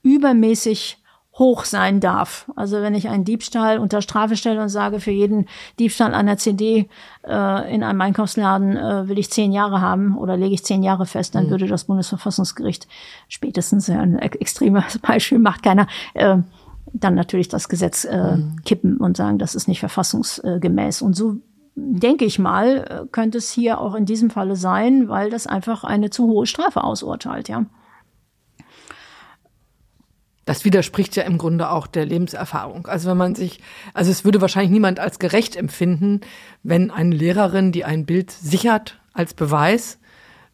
übermäßig 0.03 1.01
hoch 1.37 1.65
sein 1.65 1.99
darf. 1.99 2.49
Also 2.55 2.81
wenn 2.81 2.95
ich 2.95 3.09
einen 3.09 3.25
Diebstahl 3.25 3.77
unter 3.77 4.01
Strafe 4.01 4.37
stelle 4.37 4.61
und 4.61 4.69
sage, 4.69 4.99
für 4.99 5.11
jeden 5.11 5.47
Diebstahl 5.79 6.13
einer 6.13 6.37
CD 6.37 6.87
äh, 7.27 7.73
in 7.75 7.83
einem 7.83 7.99
Einkaufsladen 7.99 8.77
äh, 8.77 9.09
will 9.09 9.19
ich 9.19 9.29
zehn 9.29 9.51
Jahre 9.51 9.81
haben 9.81 10.17
oder 10.17 10.37
lege 10.37 10.55
ich 10.55 10.63
zehn 10.63 10.81
Jahre 10.81 11.05
fest, 11.05 11.35
dann 11.35 11.47
mhm. 11.47 11.49
würde 11.49 11.67
das 11.67 11.85
Bundesverfassungsgericht 11.85 12.87
spätestens 13.27 13.89
ein 13.89 14.17
extremes 14.17 14.97
Beispiel 15.01 15.39
macht 15.39 15.61
keiner. 15.61 15.87
Äh, 16.13 16.37
dann 16.93 17.15
natürlich 17.15 17.49
das 17.49 17.67
Gesetz 17.67 18.05
äh, 18.05 18.37
mhm. 18.37 18.61
kippen 18.63 18.97
und 18.97 19.17
sagen, 19.17 19.37
das 19.37 19.55
ist 19.55 19.67
nicht 19.67 19.81
verfassungsgemäß. 19.81 21.01
Und 21.01 21.15
so 21.15 21.37
denke 21.75 22.23
ich 22.23 22.39
mal, 22.39 22.77
äh, 22.77 23.07
könnte 23.11 23.37
es 23.39 23.51
hier 23.51 23.81
auch 23.81 23.95
in 23.95 24.05
diesem 24.05 24.29
Falle 24.29 24.55
sein, 24.55 25.09
weil 25.09 25.29
das 25.29 25.47
einfach 25.47 25.83
eine 25.83 26.09
zu 26.09 26.27
hohe 26.27 26.45
Strafe 26.45 26.83
ausurteilt, 26.83 27.49
ja. 27.49 27.65
Das 30.45 30.63
widerspricht 30.63 31.15
ja 31.15 31.23
im 31.23 31.38
Grunde 31.39 31.69
auch 31.72 31.88
der 31.88 32.05
Lebenserfahrung. 32.05 32.85
Also 32.88 33.09
wenn 33.09 33.17
man 33.17 33.34
sich, 33.35 33.59
also 33.95 34.11
es 34.11 34.23
würde 34.26 34.41
wahrscheinlich 34.41 34.72
niemand 34.72 34.99
als 34.99 35.17
gerecht 35.19 35.55
empfinden, 35.55 36.22
wenn 36.61 36.91
eine 36.91 37.15
Lehrerin, 37.15 37.72
die 37.72 37.84
ein 37.84 38.05
Bild 38.05 38.30
sichert 38.31 38.99
als 39.13 39.34
Beweis, 39.34 39.97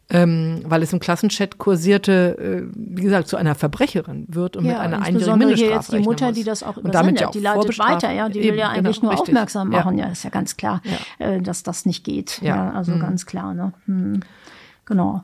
ähm, 0.09 0.61
weil 0.65 0.81
es 0.84 0.91
im 0.93 0.99
Klassenchat 0.99 1.57
kursierte, 1.57 2.38
äh, 2.38 2.72
wie 2.76 3.01
gesagt, 3.01 3.27
zu 3.30 3.38
einer 3.38 3.55
Verbrecherin 3.55 4.26
wird 4.30 4.57
und 4.57 4.65
ja, 4.65 4.72
mit 4.73 4.80
einer 4.81 5.01
einjährigen 5.01 5.38
Mindeststrafe 5.39 5.73
jetzt 5.76 5.91
die 5.93 5.99
Mutter, 5.99 6.27
muss. 6.27 6.35
die 6.35 6.43
das 6.43 6.63
auch 6.63 6.76
und 6.77 6.93
damit 6.93 7.19
ja 7.22 7.27
auch 7.27 7.31
die 7.31 7.39
leitet 7.39 7.80
weiter, 7.80 8.11
ja, 8.11 8.27
die 8.27 8.43
will 8.43 8.55
ja 8.55 8.69
eigentlich 8.69 8.97
genau, 8.99 9.11
nur 9.11 9.19
richtig. 9.19 9.35
aufmerksam 9.35 9.69
machen, 9.69 9.97
ja. 9.97 10.05
Ja. 10.07 10.11
ist 10.11 10.23
ja 10.23 10.30
ganz 10.30 10.57
klar, 10.57 10.81
Ja. 11.19 11.27
äh, 11.27 11.41
dass 11.41 11.63
das 11.63 11.85
nicht 11.85 12.03
geht, 12.03 12.41
ja, 12.41 12.55
Ja. 12.55 12.72
also 12.72 12.91
Mhm. 12.93 12.99
ganz 12.99 13.26
klar, 13.26 13.53
ne, 13.53 13.72
hm. 13.85 14.19
genau. 14.85 15.23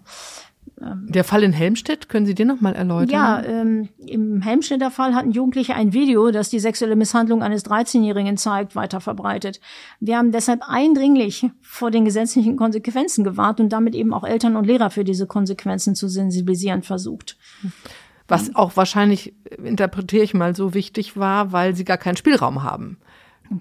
Der 0.80 1.24
Fall 1.24 1.42
in 1.42 1.54
Helmstedt, 1.54 2.08
können 2.08 2.28
Sie 2.28 2.36
den 2.36 2.48
noch 2.48 2.62
mal 2.62 2.76
erläutern? 2.76 3.10
Ja, 3.10 3.44
ähm, 3.44 3.90
im 4.06 4.42
Helmstedter 4.42 4.92
Fall 4.92 5.16
hatten 5.16 5.32
Jugendliche 5.32 5.74
ein 5.74 5.92
Video, 5.92 6.30
das 6.30 6.50
die 6.50 6.60
sexuelle 6.60 6.96
Misshandlung 6.96 7.42
eines 7.42 7.66
13-Jährigen 7.66 8.38
zeigt, 8.38 8.76
weiter 8.76 9.02
verbreitet. 9.02 9.60
Wir 10.00 10.18
haben 10.18 10.32
deshalb 10.32 10.62
eindringlich 10.68 11.50
vor 11.62 11.90
den 11.90 12.06
gesetzlichen 12.06 12.58
Konsequenzen 12.58 13.24
gewahrt 13.24 13.60
und 13.60 13.70
damit 13.70 13.96
eben 13.96 14.14
auch 14.14 14.24
Eltern 14.24 14.56
und 14.56 14.66
Lehrer 14.66 14.92
für 14.92 15.04
diese 15.04 15.26
Konsequenzen 15.26 15.96
zu 15.96 16.08
sensibilisieren 16.08 16.84
versucht. 16.84 17.38
Was 18.28 18.54
auch 18.56 18.76
wahrscheinlich, 18.76 19.34
interpretiere 19.64 20.24
ich 20.24 20.34
mal 20.36 20.56
so 20.56 20.76
wichtig 20.76 21.18
war, 21.18 21.54
weil 21.54 21.76
sie 21.76 21.86
gar 21.86 21.98
keinen 21.98 22.18
Spielraum 22.18 22.62
haben. 22.62 22.98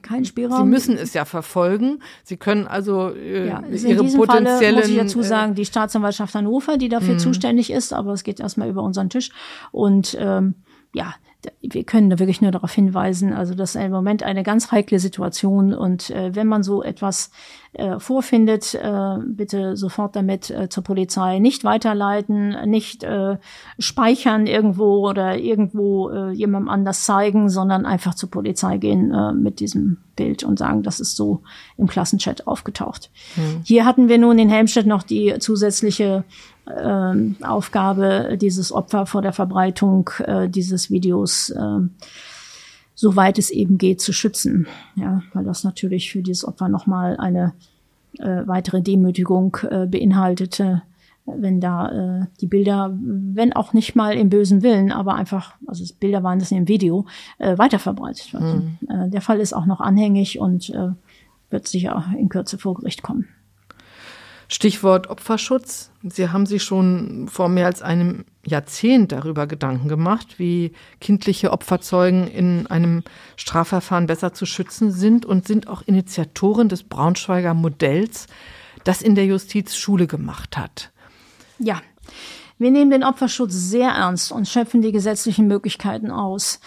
Kein 0.03 0.25
Sie 0.25 0.31
Spielraum. 0.31 0.69
müssen 0.69 0.97
es 0.97 1.15
ja 1.15 1.25
verfolgen. 1.25 2.01
Sie 2.25 2.37
können 2.37 2.67
also 2.67 3.11
äh, 3.15 3.49
Ja, 3.49 3.63
es 3.69 3.77
ist 3.77 3.85
in 3.85 3.91
ihre 3.91 4.03
diesem 4.03 4.25
Falle, 4.25 4.45
potenziellen 4.45 4.77
muss 4.77 4.89
ich 4.89 4.97
dazu 4.97 5.21
äh, 5.21 5.25
sagen, 5.25 5.55
die 5.55 5.65
Staatsanwaltschaft 5.65 6.35
Hannover, 6.35 6.77
die 6.77 6.89
dafür 6.89 7.19
zuständig 7.19 7.71
ist, 7.71 7.93
aber 7.93 8.13
es 8.13 8.25
geht 8.25 8.41
erstmal 8.41 8.69
über 8.69 8.83
unseren 8.83 9.11
Tisch. 9.11 9.31
Und 9.73 10.17
ähm, 10.19 10.55
ja, 10.95 11.15
wir 11.61 11.85
können 11.85 12.11
da 12.11 12.19
wirklich 12.19 12.41
nur 12.41 12.51
darauf 12.51 12.73
hinweisen, 12.73 13.33
also 13.33 13.55
das 13.55 13.75
ist 13.75 13.83
im 13.83 13.91
Moment 13.91 14.23
eine 14.23 14.43
ganz 14.43 14.71
heikle 14.73 14.99
Situation 14.99 15.75
und 15.75 16.11
äh, 16.11 16.35
wenn 16.35 16.47
man 16.47 16.63
so 16.63 16.83
etwas 16.83 17.31
äh, 17.73 17.99
vorfindet, 17.99 18.75
äh, 18.75 19.19
bitte 19.27 19.77
sofort 19.77 20.17
damit 20.17 20.51
äh, 20.51 20.69
zur 20.69 20.83
Polizei 20.83 21.39
nicht 21.39 21.65
weiterleiten, 21.65 22.57
nicht 22.71 23.05
äh, 23.05 23.37
speichern 23.79 24.47
irgendwo 24.47 25.09
oder 25.09 25.39
irgendwo 25.39 26.11
äh, 26.11 26.31
jemandem 26.33 26.69
anders 26.69 27.05
zeigen, 27.05 27.49
sondern 27.49 27.87
einfach 27.87 28.15
zur 28.15 28.31
Polizei 28.31 28.79
gehen 28.79 29.13
mit 29.41 29.61
diesem 29.61 29.99
Bild 30.17 30.43
und 30.43 30.59
sagen, 30.59 30.83
das 30.83 31.01
ist 31.01 31.17
so 31.17 31.43
im 31.77 31.87
Klassenchat 31.87 32.47
aufgetaucht. 32.47 33.11
Hier 33.65 33.85
hatten 33.85 34.09
wir 34.09 34.19
nun 34.19 34.39
in 34.39 34.49
Helmstedt 34.49 34.87
noch 34.87 35.03
die 35.03 35.35
zusätzliche 35.39 36.25
ähm, 36.75 37.37
Aufgabe, 37.43 38.37
dieses 38.41 38.73
Opfer 38.73 39.07
vor 39.07 39.23
der 39.23 39.33
Verbreitung 39.33 40.11
äh, 40.25 40.49
dieses 40.49 40.91
Videos 40.91 41.55
ähm, 41.57 41.91
soweit 42.97 43.39
es 43.39 43.51
eben 43.51 43.79
geht, 43.79 44.01
zu 44.01 44.13
schützen. 44.13 44.67
Ja, 44.97 45.23
weil 45.33 45.45
das 45.45 45.63
natürlich 45.63 46.11
für 46.11 46.23
dieses 46.23 46.45
Opfer 46.45 46.69
nochmal 46.69 47.17
eine 47.19 47.53
äh, 48.19 48.47
weitere 48.47 48.83
Demütigung 48.83 49.59
äh, 49.71 49.87
beinhaltete, 49.87 50.83
wenn 51.27 51.61
da 51.61 52.23
äh, 52.23 52.27
die 52.41 52.47
Bilder, 52.47 52.97
wenn 52.99 53.53
auch 53.53 53.73
nicht 53.75 53.95
mal 53.95 54.17
im 54.17 54.31
bösen 54.31 54.63
Willen, 54.63 54.93
aber 54.93 55.15
einfach, 55.15 55.55
also 55.67 55.85
Bilder 56.01 56.23
waren 56.23 56.39
das 56.39 56.51
im 56.51 56.69
Video, 56.69 57.05
äh, 57.39 57.59
weiterverbreitet 57.59 58.33
werden. 58.33 58.79
Äh, 58.89 59.11
der 59.11 59.21
Fall 59.21 59.41
ist 59.41 59.53
auch 59.53 59.67
noch 59.67 59.81
anhängig 59.81 60.41
und 60.41 60.71
äh, 60.71 60.91
wird 61.51 61.69
sicher 61.69 62.07
in 62.19 62.29
Kürze 62.29 62.59
vor 62.59 62.75
Gericht 62.75 63.03
kommen. 63.03 63.27
Stichwort 64.49 65.09
Opferschutz. 65.09 65.91
Sie 66.03 66.29
haben 66.29 66.47
sich 66.47 66.63
schon 66.63 67.29
vor 67.29 67.49
mehr 67.49 67.67
als 67.67 67.83
einem 67.83 68.25
Jahrzehnt 68.45 69.11
darüber 69.11 69.47
Gedanken 69.47 69.89
gemacht, 69.89 70.39
wie 70.39 70.73
kindliche 71.01 71.53
Opferzeugen 71.53 72.29
in 72.29 72.67
einem 72.69 73.03
Strafverfahren 73.37 74.07
besser 74.07 74.33
zu 74.33 74.47
schützen 74.47 74.93
sind 74.93 75.27
und 75.27 75.47
sind 75.47 75.67
auch 75.67 75.83
Initiatoren 75.83 76.69
des 76.69 76.85
Braunschweiger 76.85 77.55
Modells, 77.55 78.27
das 78.85 79.03
in 79.03 79.17
der 79.17 79.27
Justiz 79.27 79.77
Schule 79.77 80.07
gemacht 80.07 80.57
hat. 80.57 80.93
Ja, 81.59 81.83
wir 82.59 82.71
nehmen 82.71 82.91
den 82.91 83.05
Opferschutz 83.05 83.53
sehr 83.53 83.91
ernst 83.91 84.31
und 84.31 84.49
schöpfen 84.49 84.81
die 84.81 84.93
gesetzlichen 84.93 85.49
Möglichkeiten 85.49 86.11
aus. 86.11 86.61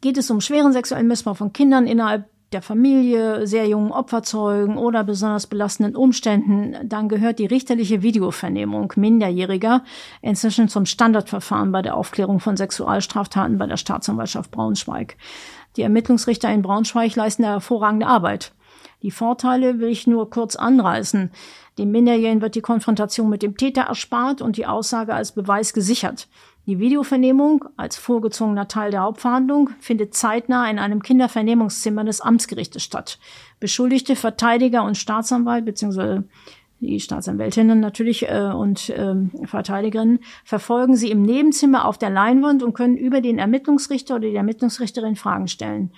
Geht 0.00 0.16
es 0.16 0.30
um 0.30 0.40
schweren 0.40 0.72
sexuellen 0.72 1.08
Missbrauch 1.08 1.36
von 1.36 1.52
Kindern 1.52 1.86
innerhalb 1.86 2.28
der 2.52 2.62
Familie, 2.62 3.46
sehr 3.46 3.68
jungen 3.68 3.92
Opferzeugen 3.92 4.78
oder 4.78 5.04
besonders 5.04 5.46
belastenden 5.46 5.94
Umständen, 5.94 6.76
dann 6.88 7.08
gehört 7.08 7.38
die 7.38 7.46
richterliche 7.46 8.02
Videovernehmung 8.02 8.92
Minderjähriger 8.96 9.84
inzwischen 10.22 10.68
zum 10.68 10.86
Standardverfahren 10.86 11.72
bei 11.72 11.82
der 11.82 11.96
Aufklärung 11.96 12.40
von 12.40 12.56
Sexualstraftaten 12.56 13.58
bei 13.58 13.66
der 13.66 13.76
Staatsanwaltschaft 13.76 14.50
Braunschweig. 14.50 15.16
Die 15.76 15.82
Ermittlungsrichter 15.82 16.50
in 16.50 16.62
Braunschweig 16.62 17.14
leisten 17.16 17.42
da 17.42 17.50
hervorragende 17.50 18.06
Arbeit. 18.06 18.52
Die 19.02 19.10
Vorteile 19.10 19.78
will 19.78 19.90
ich 19.90 20.06
nur 20.06 20.30
kurz 20.30 20.56
anreißen. 20.56 21.30
Dem 21.78 21.92
Minderjährigen 21.92 22.42
wird 22.42 22.56
die 22.56 22.62
Konfrontation 22.62 23.28
mit 23.28 23.42
dem 23.42 23.56
Täter 23.56 23.82
erspart 23.82 24.42
und 24.42 24.56
die 24.56 24.66
Aussage 24.66 25.14
als 25.14 25.32
Beweis 25.32 25.72
gesichert. 25.72 26.28
Die 26.68 26.78
Videovernehmung 26.78 27.64
als 27.78 27.96
vorgezogener 27.96 28.68
Teil 28.68 28.90
der 28.90 29.00
Hauptverhandlung 29.00 29.70
findet 29.80 30.12
zeitnah 30.12 30.70
in 30.70 30.78
einem 30.78 31.02
Kindervernehmungszimmer 31.02 32.04
des 32.04 32.20
Amtsgerichtes 32.20 32.82
statt. 32.82 33.18
Beschuldigte, 33.58 34.16
Verteidiger 34.16 34.84
und 34.84 34.98
Staatsanwalt 34.98 35.64
bzw. 35.64 36.24
die 36.80 37.00
Staatsanwältinnen 37.00 37.80
natürlich 37.80 38.28
äh, 38.28 38.52
und 38.54 38.92
ähm, 38.94 39.30
Verteidigerinnen 39.46 40.18
verfolgen 40.44 40.94
sie 40.94 41.10
im 41.10 41.22
Nebenzimmer 41.22 41.86
auf 41.86 41.96
der 41.96 42.10
Leinwand 42.10 42.62
und 42.62 42.74
können 42.74 42.98
über 42.98 43.22
den 43.22 43.38
Ermittlungsrichter 43.38 44.16
oder 44.16 44.28
die 44.28 44.36
Ermittlungsrichterin 44.36 45.16
Fragen 45.16 45.48
stellen. 45.48 45.90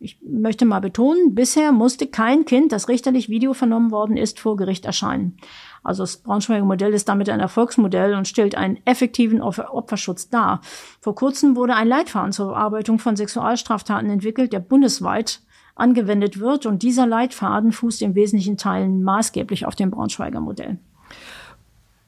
Ich 0.00 0.18
möchte 0.20 0.64
mal 0.64 0.80
betonen, 0.80 1.36
bisher 1.36 1.70
musste 1.70 2.08
kein 2.08 2.44
Kind, 2.44 2.72
das 2.72 2.88
richterlich 2.88 3.28
Video 3.28 3.52
vernommen 3.54 3.92
worden 3.92 4.16
ist, 4.16 4.40
vor 4.40 4.56
Gericht 4.56 4.84
erscheinen. 4.84 5.36
Also 5.82 6.02
das 6.02 6.18
Braunschweiger 6.18 6.64
Modell 6.64 6.92
ist 6.92 7.08
damit 7.08 7.28
ein 7.28 7.40
Erfolgsmodell 7.40 8.14
und 8.14 8.28
stellt 8.28 8.54
einen 8.54 8.78
effektiven 8.84 9.40
Opfer 9.40 9.74
Opferschutz 9.74 10.28
dar. 10.28 10.60
Vor 11.00 11.14
kurzem 11.14 11.56
wurde 11.56 11.74
ein 11.74 11.88
Leitfaden 11.88 12.32
zur 12.32 12.48
Bearbeitung 12.48 12.98
von 12.98 13.16
Sexualstraftaten 13.16 14.10
entwickelt, 14.10 14.52
der 14.52 14.60
bundesweit 14.60 15.40
angewendet 15.74 16.40
wird 16.40 16.66
und 16.66 16.82
dieser 16.82 17.06
Leitfaden 17.06 17.72
fußt 17.72 18.02
in 18.02 18.14
wesentlichen 18.14 18.56
Teilen 18.56 19.02
maßgeblich 19.02 19.66
auf 19.66 19.76
dem 19.76 19.90
Braunschweiger 19.90 20.40
Modell. 20.40 20.78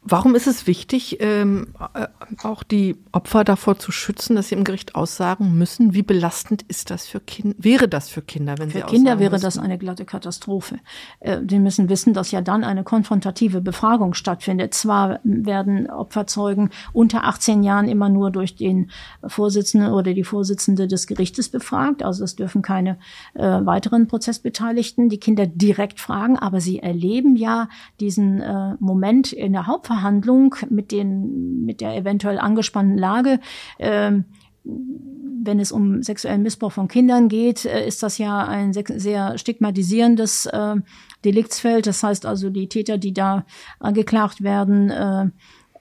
Warum 0.03 0.35
ist 0.35 0.47
es 0.47 0.67
wichtig, 0.67 1.19
ähm, 1.21 1.75
äh, 1.93 2.07
auch 2.43 2.63
die 2.63 2.97
Opfer 3.13 3.45
davor 3.45 3.79
zu 3.79 3.93
schützen, 3.93 4.35
dass 4.35 4.49
sie 4.49 4.55
im 4.55 4.65
Gericht 4.65 4.95
aussagen 4.95 5.59
müssen? 5.59 5.93
Wie 5.93 6.03
belastend 6.03 6.63
ist 6.69 6.89
das 6.91 7.07
für 7.07 7.21
Kinder? 7.21 7.55
Wäre 7.59 7.87
das 7.87 8.09
für 8.09 8.23
Kinder, 8.23 8.55
wenn 8.59 8.71
Für 8.71 8.79
sie 8.79 8.85
Kinder 8.85 9.11
aussagen 9.11 9.21
wäre 9.21 9.33
müssen? 9.33 9.45
das 9.45 9.59
eine 9.59 9.77
glatte 9.77 10.07
Katastrophe. 10.07 10.79
Äh, 11.21 11.43
Die 11.43 11.59
müssen 11.59 11.91
wissen, 11.91 12.15
dass 12.15 12.31
ja 12.31 12.41
dann 12.41 12.65
eine 12.65 12.83
konfrontative 12.83 13.61
Befragung 13.61 14.15
stattfindet. 14.15 14.73
Zwar 14.73 15.21
werden 15.23 15.91
Opferzeugen 15.91 16.71
unter 16.95 17.25
18 17.25 17.63
Jahren 17.63 17.87
immer 17.87 18.09
nur 18.09 18.31
durch 18.31 18.57
den 18.57 18.91
Vorsitzenden 19.27 19.93
oder 19.93 20.15
die 20.15 20.25
Vorsitzende 20.25 20.89
des 20.89 21.07
Gerichtes 21.09 21.51
befragt. 21.51 22.03
Also 22.03 22.25
es 22.25 22.37
dürfen 22.37 22.63
keine 22.63 22.99
äh, 23.35 23.43
weiteren 23.43 24.09
Prozessbeteiligten 24.09 25.11
die 25.11 25.21
Kinder 25.21 25.47
direkt 25.47 26.01
fragen, 26.01 26.39
aber 26.39 26.63
sie 26.63 26.79
erleben 26.79 27.37
ja 27.37 27.69
diesen 28.01 28.41
äh, 28.41 28.77
Moment 28.81 29.35
in 29.35 29.53
der 29.53 29.67
Hauptverhandlung 29.67 29.90
mit 30.71 30.93
den 30.93 31.65
mit 31.65 31.81
der 31.81 31.97
eventuell 31.97 32.39
angespannten 32.39 32.99
Lage. 32.99 33.41
Ähm, 33.79 34.25
wenn 35.43 35.59
es 35.59 35.73
um 35.73 36.03
sexuellen 36.03 36.43
Missbrauch 36.43 36.73
von 36.73 36.89
Kindern 36.89 37.29
geht, 37.29 37.65
äh, 37.65 37.87
ist 37.87 38.03
das 38.03 38.19
ja 38.19 38.47
ein 38.47 38.73
sehr 38.73 39.39
stigmatisierendes 39.39 40.47
äh, 40.47 40.77
Deliktsfeld. 41.25 41.87
Das 41.87 42.03
heißt 42.03 42.27
also, 42.27 42.51
die 42.51 42.69
Täter, 42.69 42.99
die 42.99 43.15
da 43.15 43.45
angeklagt 43.79 44.43
werden, 44.43 44.91
äh, 44.91 45.27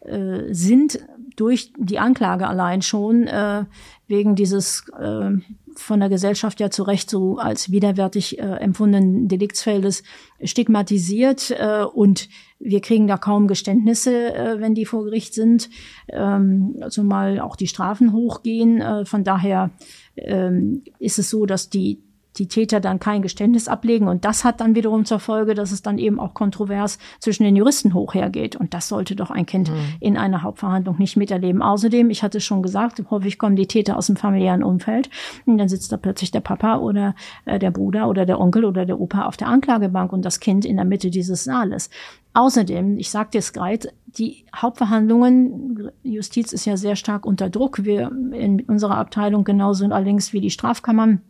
äh, 0.10 0.53
sind 0.53 0.99
durch 1.36 1.72
die 1.77 1.99
Anklage 1.99 2.48
allein 2.48 2.81
schon 2.81 3.27
äh, 3.27 3.65
wegen 4.07 4.36
dieses 4.36 4.86
äh, 4.99 5.31
von 5.75 5.99
der 5.99 6.09
Gesellschaft 6.09 6.59
ja 6.59 6.69
zu 6.69 6.83
Recht 6.83 7.09
so 7.09 7.37
als 7.37 7.71
widerwärtig 7.71 8.39
äh, 8.39 8.43
empfundenen 8.43 9.27
Deliktsfeldes 9.27 10.03
stigmatisiert 10.43 11.51
äh, 11.51 11.83
und 11.83 12.29
wir 12.59 12.81
kriegen 12.81 13.07
da 13.07 13.17
kaum 13.17 13.47
Geständnisse, 13.47 14.33
äh, 14.33 14.59
wenn 14.59 14.75
die 14.75 14.85
vor 14.85 15.05
Gericht 15.05 15.33
sind, 15.33 15.69
ähm, 16.09 16.83
zumal 16.89 17.39
auch 17.39 17.55
die 17.55 17.67
Strafen 17.67 18.11
hochgehen. 18.13 18.81
Äh, 18.81 19.05
von 19.05 19.23
daher 19.23 19.71
ähm, 20.15 20.83
ist 20.99 21.19
es 21.19 21.29
so, 21.29 21.45
dass 21.45 21.69
die 21.69 22.01
die 22.39 22.47
Täter 22.47 22.79
dann 22.79 22.99
kein 22.99 23.21
Geständnis 23.21 23.67
ablegen 23.67 24.07
und 24.07 24.25
das 24.25 24.43
hat 24.43 24.61
dann 24.61 24.75
wiederum 24.75 25.05
zur 25.05 25.19
Folge, 25.19 25.53
dass 25.53 25.71
es 25.71 25.81
dann 25.81 25.97
eben 25.97 26.19
auch 26.19 26.33
kontrovers 26.33 26.97
zwischen 27.19 27.43
den 27.43 27.55
Juristen 27.55 27.93
hoch 27.93 28.13
hergeht 28.13 28.55
und 28.55 28.73
das 28.73 28.87
sollte 28.87 29.15
doch 29.15 29.29
ein 29.29 29.45
Kind 29.45 29.71
in 29.99 30.17
einer 30.17 30.41
Hauptverhandlung 30.41 30.97
nicht 30.97 31.17
miterleben. 31.17 31.61
Außerdem, 31.61 32.09
ich 32.09 32.23
hatte 32.23 32.39
es 32.39 32.45
schon 32.45 32.63
gesagt, 32.63 33.03
häufig 33.09 33.37
kommen 33.37 33.55
die 33.55 33.67
Täter 33.67 33.97
aus 33.97 34.07
dem 34.07 34.15
familiären 34.15 34.63
Umfeld 34.63 35.09
und 35.45 35.57
dann 35.57 35.69
sitzt 35.69 35.91
da 35.91 35.97
plötzlich 35.97 36.31
der 36.31 36.39
Papa 36.39 36.77
oder 36.77 37.13
äh, 37.45 37.59
der 37.59 37.71
Bruder 37.71 38.07
oder 38.07 38.25
der 38.25 38.39
Onkel 38.39 38.65
oder 38.65 38.85
der 38.85 38.99
Opa 38.99 39.25
auf 39.25 39.37
der 39.37 39.47
Anklagebank 39.47 40.13
und 40.13 40.23
das 40.23 40.39
Kind 40.39 40.65
in 40.65 40.77
der 40.77 40.85
Mitte 40.85 41.09
dieses 41.09 41.43
Saales. 41.43 41.89
Außerdem, 42.33 42.97
ich 42.97 43.09
sagte 43.09 43.37
es 43.37 43.53
gerade, 43.53 43.91
die 44.05 44.45
Hauptverhandlungen, 44.55 45.91
Justiz 46.03 46.53
ist 46.53 46.65
ja 46.65 46.77
sehr 46.77 46.95
stark 46.95 47.25
unter 47.25 47.49
Druck. 47.49 47.83
Wir 47.83 48.11
in 48.31 48.61
unserer 48.61 48.97
Abteilung 48.97 49.43
genauso 49.43 49.85
allerdings 49.85 50.31
wie 50.31 50.41
die 50.41 50.51
Strafkammern 50.51 51.21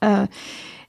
äh, 0.00 0.26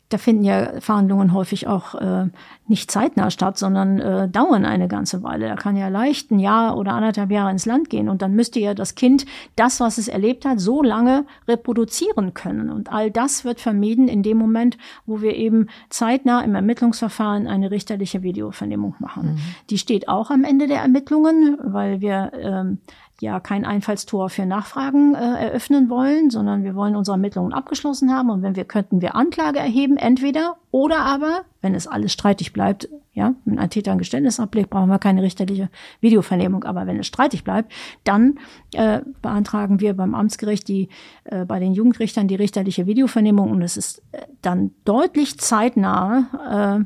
da 0.09 0.17
finden 0.17 0.43
ja 0.43 0.79
Verhandlungen 0.81 1.33
häufig 1.33 1.67
auch 1.67 1.93
äh, 1.93 2.27
nicht 2.67 2.89
zeitnah 2.89 3.29
statt, 3.29 3.59
sondern 3.59 3.99
äh, 3.99 4.27
dauern 4.27 4.65
eine 4.65 4.87
ganze 4.87 5.21
Weile. 5.21 5.47
Da 5.47 5.55
kann 5.55 5.77
ja 5.77 5.87
leicht 5.87 6.31
ein 6.31 6.39
Jahr 6.39 6.77
oder 6.77 6.93
anderthalb 6.93 7.29
Jahre 7.31 7.51
ins 7.51 7.67
Land 7.67 7.91
gehen 7.91 8.09
und 8.09 8.23
dann 8.23 8.33
müsste 8.33 8.59
ja 8.59 8.73
das 8.73 8.95
Kind 8.95 9.27
das, 9.55 9.79
was 9.79 9.99
es 9.99 10.07
erlebt 10.07 10.45
hat, 10.45 10.59
so 10.59 10.81
lange 10.81 11.25
reproduzieren 11.47 12.33
können. 12.33 12.71
Und 12.71 12.91
all 12.91 13.11
das 13.11 13.45
wird 13.45 13.61
vermieden 13.61 14.07
in 14.07 14.23
dem 14.23 14.37
Moment, 14.37 14.77
wo 15.05 15.21
wir 15.21 15.35
eben 15.35 15.67
zeitnah 15.89 16.41
im 16.41 16.55
Ermittlungsverfahren 16.55 17.45
eine 17.45 17.69
richterliche 17.69 18.23
Videovernehmung 18.23 18.95
machen. 18.97 19.33
Mhm. 19.33 19.39
Die 19.69 19.77
steht 19.77 20.09
auch 20.09 20.31
am 20.31 20.43
Ende 20.43 20.65
der 20.65 20.81
Ermittlungen, 20.81 21.57
weil 21.63 22.01
wir 22.01 22.31
ähm, 22.35 22.79
ja 23.21 23.39
kein 23.39 23.65
Einfallstor 23.65 24.29
für 24.29 24.45
Nachfragen 24.45 25.15
äh, 25.15 25.45
eröffnen 25.45 25.89
wollen, 25.89 26.29
sondern 26.29 26.63
wir 26.63 26.75
wollen 26.75 26.95
unsere 26.95 27.15
Ermittlungen 27.15 27.53
abgeschlossen 27.53 28.13
haben. 28.13 28.29
Und 28.29 28.41
wenn 28.41 28.55
wir 28.55 28.65
könnten 28.65 29.01
wir 29.01 29.15
Anklage 29.15 29.59
erheben, 29.59 29.97
entweder 29.97 30.57
oder 30.71 30.99
aber, 30.99 31.41
wenn 31.61 31.73
es 31.73 31.87
alles 31.87 32.13
streitig 32.13 32.53
bleibt, 32.53 32.89
ja, 33.13 33.33
wenn 33.43 33.59
ein 33.59 33.69
Täter 33.69 33.91
ein 33.91 33.97
Geständnis 33.97 34.39
ablegt, 34.39 34.69
brauchen 34.69 34.89
wir 34.89 34.99
keine 34.99 35.23
richterliche 35.23 35.69
Videovernehmung, 35.99 36.63
aber 36.63 36.87
wenn 36.87 36.99
es 36.99 37.07
streitig 37.07 37.43
bleibt, 37.43 37.71
dann 38.03 38.39
äh, 38.73 39.01
beantragen 39.21 39.79
wir 39.79 39.93
beim 39.95 40.15
Amtsgericht 40.15 40.67
die 40.67 40.89
äh, 41.25 41.45
bei 41.45 41.59
den 41.59 41.73
Jugendrichtern 41.73 42.27
die 42.27 42.35
richterliche 42.35 42.85
Videovernehmung. 42.85 43.51
Und 43.51 43.61
es 43.61 43.77
ist 43.77 44.03
äh, 44.11 44.21
dann 44.41 44.71
deutlich 44.85 45.39
zeitnah 45.39 46.85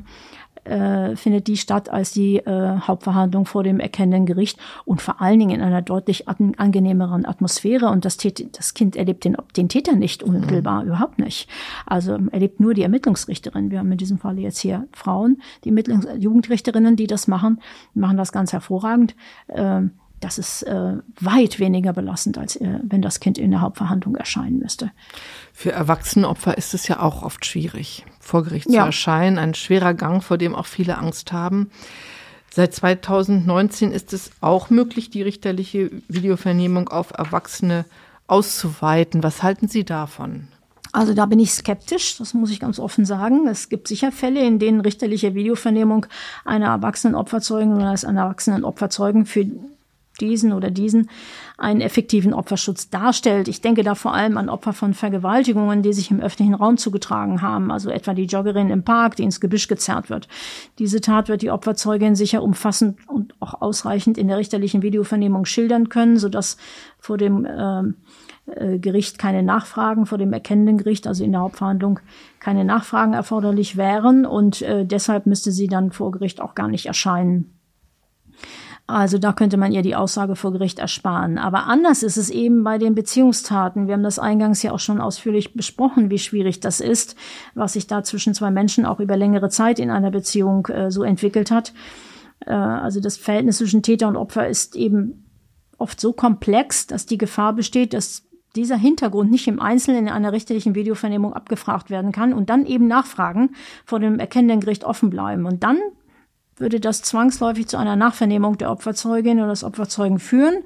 äh, 0.64 1.16
findet 1.16 1.46
die 1.46 1.56
statt 1.56 1.88
als 1.88 2.12
die 2.12 2.38
äh, 2.38 2.78
Hauptverhandlung 2.80 3.46
vor 3.46 3.62
dem 3.62 3.80
erkennenden 3.80 4.26
Gericht 4.26 4.58
und 4.84 5.02
vor 5.02 5.20
allen 5.20 5.38
Dingen 5.38 5.60
in 5.60 5.62
einer 5.62 5.82
deutlich 5.82 6.28
an, 6.28 6.54
angenehmeren 6.56 7.26
Atmosphäre. 7.26 7.88
Und 7.88 8.04
das, 8.04 8.16
das 8.16 8.74
Kind 8.74 8.96
erlebt 8.96 9.24
den, 9.24 9.36
den 9.56 9.68
Täter 9.68 9.94
nicht 9.94 10.22
unmittelbar, 10.22 10.82
mhm. 10.82 10.88
überhaupt 10.88 11.18
nicht. 11.18 11.48
Also 11.86 12.18
erlebt 12.30 12.60
nur 12.60 12.74
die 12.74 12.82
Ermittlungsrichterin. 12.82 13.70
Wir 13.70 13.78
haben 13.78 13.92
in 13.92 13.98
diesem 13.98 14.18
Fall 14.18 14.38
jetzt 14.38 14.58
hier 14.58 14.86
Frauen, 14.92 15.42
die 15.64 15.68
Ermittlungs 15.68 16.06
Jugendrichterinnen, 16.18 16.96
die 16.96 17.06
das 17.06 17.28
machen, 17.28 17.60
machen 17.94 18.16
das 18.16 18.32
ganz 18.32 18.52
hervorragend. 18.52 19.14
Ähm, 19.48 19.92
das 20.24 20.38
ist 20.38 20.62
äh, 20.62 20.94
weit 21.20 21.58
weniger 21.58 21.92
belastend, 21.92 22.38
als 22.38 22.56
äh, 22.56 22.78
wenn 22.82 23.02
das 23.02 23.20
Kind 23.20 23.36
in 23.36 23.50
der 23.50 23.60
Hauptverhandlung 23.60 24.16
erscheinen 24.16 24.58
müsste. 24.58 24.90
Für 25.52 25.72
Erwachsenenopfer 25.72 26.56
ist 26.56 26.72
es 26.72 26.88
ja 26.88 27.00
auch 27.00 27.22
oft 27.22 27.44
schwierig, 27.44 28.06
vor 28.20 28.42
Gericht 28.42 28.70
ja. 28.70 28.80
zu 28.80 28.86
erscheinen. 28.86 29.38
Ein 29.38 29.54
schwerer 29.54 29.92
Gang, 29.92 30.22
vor 30.22 30.38
dem 30.38 30.54
auch 30.54 30.66
viele 30.66 30.96
Angst 30.96 31.32
haben. 31.32 31.70
Seit 32.50 32.74
2019 32.74 33.92
ist 33.92 34.12
es 34.12 34.30
auch 34.40 34.70
möglich, 34.70 35.10
die 35.10 35.22
richterliche 35.22 35.90
Videovernehmung 36.08 36.88
auf 36.88 37.10
Erwachsene 37.10 37.84
auszuweiten. 38.26 39.22
Was 39.22 39.42
halten 39.42 39.68
Sie 39.68 39.84
davon? 39.84 40.48
Also 40.92 41.12
da 41.12 41.26
bin 41.26 41.40
ich 41.40 41.52
skeptisch, 41.52 42.16
das 42.18 42.32
muss 42.34 42.52
ich 42.52 42.60
ganz 42.60 42.78
offen 42.78 43.04
sagen. 43.04 43.48
Es 43.48 43.68
gibt 43.68 43.88
sicher 43.88 44.12
Fälle, 44.12 44.46
in 44.46 44.60
denen 44.60 44.80
richterliche 44.80 45.34
Videovernehmung 45.34 46.06
einer 46.44 46.68
erwachsenen 46.68 47.16
Opferzeugen 47.16 47.74
oder 47.74 47.88
eines 47.88 48.04
erwachsenen 48.04 48.64
Opferzeugen 48.64 49.26
für 49.26 49.44
diesen 50.20 50.52
oder 50.52 50.70
diesen 50.70 51.08
einen 51.56 51.80
effektiven 51.80 52.32
Opferschutz 52.32 52.90
darstellt. 52.90 53.48
Ich 53.48 53.60
denke 53.60 53.82
da 53.82 53.94
vor 53.94 54.14
allem 54.14 54.36
an 54.36 54.48
Opfer 54.48 54.72
von 54.72 54.94
Vergewaltigungen, 54.94 55.82
die 55.82 55.92
sich 55.92 56.10
im 56.10 56.20
öffentlichen 56.20 56.54
Raum 56.54 56.76
zugetragen 56.76 57.42
haben, 57.42 57.70
also 57.70 57.90
etwa 57.90 58.14
die 58.14 58.26
Joggerin 58.26 58.70
im 58.70 58.84
Park, 58.84 59.16
die 59.16 59.22
ins 59.22 59.40
Gebüsch 59.40 59.68
gezerrt 59.68 60.10
wird. 60.10 60.28
Diese 60.78 61.00
Tat 61.00 61.28
wird 61.28 61.42
die 61.42 61.50
Opferzeugin 61.50 62.14
sicher 62.14 62.42
umfassend 62.42 62.98
und 63.08 63.34
auch 63.40 63.60
ausreichend 63.60 64.18
in 64.18 64.28
der 64.28 64.38
richterlichen 64.38 64.82
Videovernehmung 64.82 65.44
schildern 65.44 65.88
können, 65.88 66.18
sodass 66.18 66.56
vor 66.98 67.18
dem 67.18 67.46
ähm, 67.48 67.96
äh, 68.46 68.78
Gericht 68.78 69.18
keine 69.18 69.42
Nachfragen, 69.42 70.06
vor 70.06 70.18
dem 70.18 70.32
erkennenden 70.32 70.78
Gericht, 70.78 71.06
also 71.06 71.24
in 71.24 71.32
der 71.32 71.40
Hauptverhandlung, 71.40 72.00
keine 72.40 72.64
Nachfragen 72.64 73.14
erforderlich 73.14 73.76
wären 73.76 74.26
und 74.26 74.62
äh, 74.62 74.84
deshalb 74.84 75.26
müsste 75.26 75.50
sie 75.50 75.66
dann 75.66 75.92
vor 75.92 76.10
Gericht 76.10 76.40
auch 76.40 76.54
gar 76.54 76.68
nicht 76.68 76.86
erscheinen. 76.86 77.54
Also 78.86 79.16
da 79.16 79.32
könnte 79.32 79.56
man 79.56 79.72
ihr 79.72 79.80
die 79.80 79.96
Aussage 79.96 80.36
vor 80.36 80.52
Gericht 80.52 80.78
ersparen. 80.78 81.38
Aber 81.38 81.66
anders 81.66 82.02
ist 82.02 82.18
es 82.18 82.28
eben 82.28 82.64
bei 82.64 82.76
den 82.76 82.94
Beziehungstaten. 82.94 83.86
Wir 83.86 83.94
haben 83.94 84.02
das 84.02 84.18
eingangs 84.18 84.62
ja 84.62 84.72
auch 84.72 84.78
schon 84.78 85.00
ausführlich 85.00 85.54
besprochen, 85.54 86.10
wie 86.10 86.18
schwierig 86.18 86.60
das 86.60 86.80
ist, 86.80 87.16
was 87.54 87.72
sich 87.72 87.86
da 87.86 88.02
zwischen 88.02 88.34
zwei 88.34 88.50
Menschen 88.50 88.84
auch 88.84 89.00
über 89.00 89.16
längere 89.16 89.48
Zeit 89.48 89.78
in 89.78 89.90
einer 89.90 90.10
Beziehung 90.10 90.66
äh, 90.66 90.90
so 90.90 91.02
entwickelt 91.02 91.50
hat. 91.50 91.72
Äh, 92.44 92.52
also 92.52 93.00
das 93.00 93.16
Verhältnis 93.16 93.56
zwischen 93.56 93.82
Täter 93.82 94.06
und 94.06 94.16
Opfer 94.16 94.48
ist 94.48 94.76
eben 94.76 95.24
oft 95.78 95.98
so 95.98 96.12
komplex, 96.12 96.86
dass 96.86 97.06
die 97.06 97.18
Gefahr 97.18 97.54
besteht, 97.54 97.94
dass 97.94 98.24
dieser 98.54 98.76
Hintergrund 98.76 99.30
nicht 99.30 99.48
im 99.48 99.60
Einzelnen 99.60 100.06
in 100.06 100.12
einer 100.12 100.32
richterlichen 100.32 100.74
Videovernehmung 100.74 101.32
abgefragt 101.32 101.90
werden 101.90 102.12
kann 102.12 102.34
und 102.34 102.50
dann 102.50 102.66
eben 102.66 102.86
Nachfragen 102.86 103.54
vor 103.84 103.98
dem 103.98 104.18
erkennenden 104.18 104.60
Gericht 104.60 104.84
offen 104.84 105.10
bleiben. 105.10 105.46
Und 105.46 105.64
dann 105.64 105.78
würde 106.56 106.80
das 106.80 107.02
zwangsläufig 107.02 107.68
zu 107.68 107.76
einer 107.76 107.96
Nachvernehmung 107.96 108.58
der 108.58 108.70
Opferzeugin 108.70 109.38
oder 109.38 109.48
des 109.48 109.64
Opferzeugen 109.64 110.18
führen. 110.18 110.64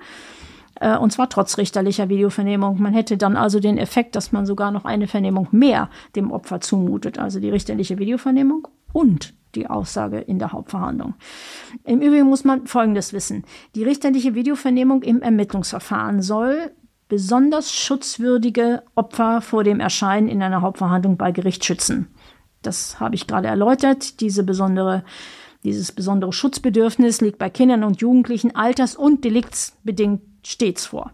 Äh, 0.81 0.97
und 0.97 1.12
zwar 1.12 1.28
trotz 1.28 1.59
richterlicher 1.59 2.09
Videovernehmung. 2.09 2.81
Man 2.81 2.93
hätte 2.93 3.16
dann 3.16 3.36
also 3.36 3.60
den 3.60 3.78
Effekt, 3.78 4.16
dass 4.16 4.32
man 4.32 4.47
sogar 4.47 4.70
noch 4.70 4.85
eine 4.85 5.06
Vernehmung 5.06 5.48
mehr 5.51 5.90
dem 6.16 6.31
Opfer 6.31 6.60
zumutet, 6.60 7.19
also 7.19 7.40
die 7.40 7.51
richterliche 7.51 7.98
Videovernehmung 7.98 8.69
und 8.93 9.35
die 9.55 9.66
Aussage 9.66 10.19
in 10.19 10.39
der 10.39 10.52
Hauptverhandlung. 10.52 11.15
Im 11.85 12.01
Übrigen 12.01 12.28
muss 12.28 12.44
man 12.44 12.66
Folgendes 12.66 13.12
wissen. 13.12 13.44
Die 13.74 13.82
richterliche 13.82 14.35
Videovernehmung 14.35 15.02
im 15.02 15.23
Ermittlungsverfahren 15.23 16.23
soll 16.23 16.73
besonders 17.09 17.74
schutzwürdige 17.74 18.82
Opfer 18.94 19.40
vor 19.40 19.65
dem 19.65 19.81
Erscheinen 19.81 20.28
in 20.28 20.43
einer 20.43 20.60
Hauptverhandlung 20.60 21.16
bei 21.16 21.32
Gericht 21.32 21.65
schützen. 21.65 22.09
Das 22.60 23.01
habe 23.01 23.15
ich 23.15 23.27
gerade 23.27 23.48
erläutert. 23.48 24.20
Diese 24.20 24.43
besondere 24.43 25.05
dieses 25.65 25.93
besondere 25.93 26.33
Schutzbedürfnis 26.33 27.21
liegt 27.21 27.39
bei 27.39 27.51
Kindern 27.51 27.85
und 27.85 28.01
Jugendlichen 28.01 28.55
alters- 28.55 28.97
und 28.97 29.25
deliktsbedingt 29.25 30.23
stets 30.45 30.87
vor. 30.87 31.13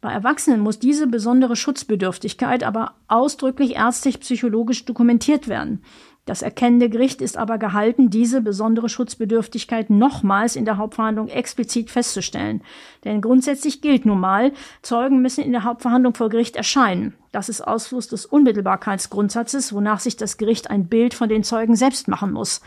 Bei 0.00 0.12
Erwachsenen 0.12 0.60
muss 0.60 0.80
diese 0.80 1.06
besondere 1.06 1.54
Schutzbedürftigkeit 1.54 2.64
aber 2.64 2.94
ausdrücklich 3.06 3.76
ärztlich-psychologisch 3.76 4.84
dokumentiert 4.84 5.46
werden. 5.46 5.82
Das 6.24 6.42
erkennende 6.42 6.88
Gericht 6.88 7.20
ist 7.20 7.36
aber 7.36 7.58
gehalten, 7.58 8.08
diese 8.10 8.42
besondere 8.42 8.88
Schutzbedürftigkeit 8.88 9.90
nochmals 9.90 10.54
in 10.54 10.64
der 10.64 10.76
Hauptverhandlung 10.76 11.28
explizit 11.28 11.90
festzustellen. 11.90 12.62
Denn 13.04 13.20
grundsätzlich 13.20 13.80
gilt 13.80 14.06
nun 14.06 14.20
mal, 14.20 14.52
Zeugen 14.82 15.20
müssen 15.20 15.42
in 15.42 15.50
der 15.50 15.64
Hauptverhandlung 15.64 16.14
vor 16.14 16.28
Gericht 16.28 16.54
erscheinen. 16.54 17.14
Das 17.32 17.48
ist 17.48 17.60
Ausfluss 17.60 18.06
des 18.06 18.26
Unmittelbarkeitsgrundsatzes, 18.26 19.72
wonach 19.72 19.98
sich 19.98 20.16
das 20.16 20.36
Gericht 20.36 20.70
ein 20.70 20.86
Bild 20.86 21.14
von 21.14 21.28
den 21.28 21.42
Zeugen 21.42 21.74
selbst 21.74 22.06
machen 22.06 22.32
muss. 22.32 22.60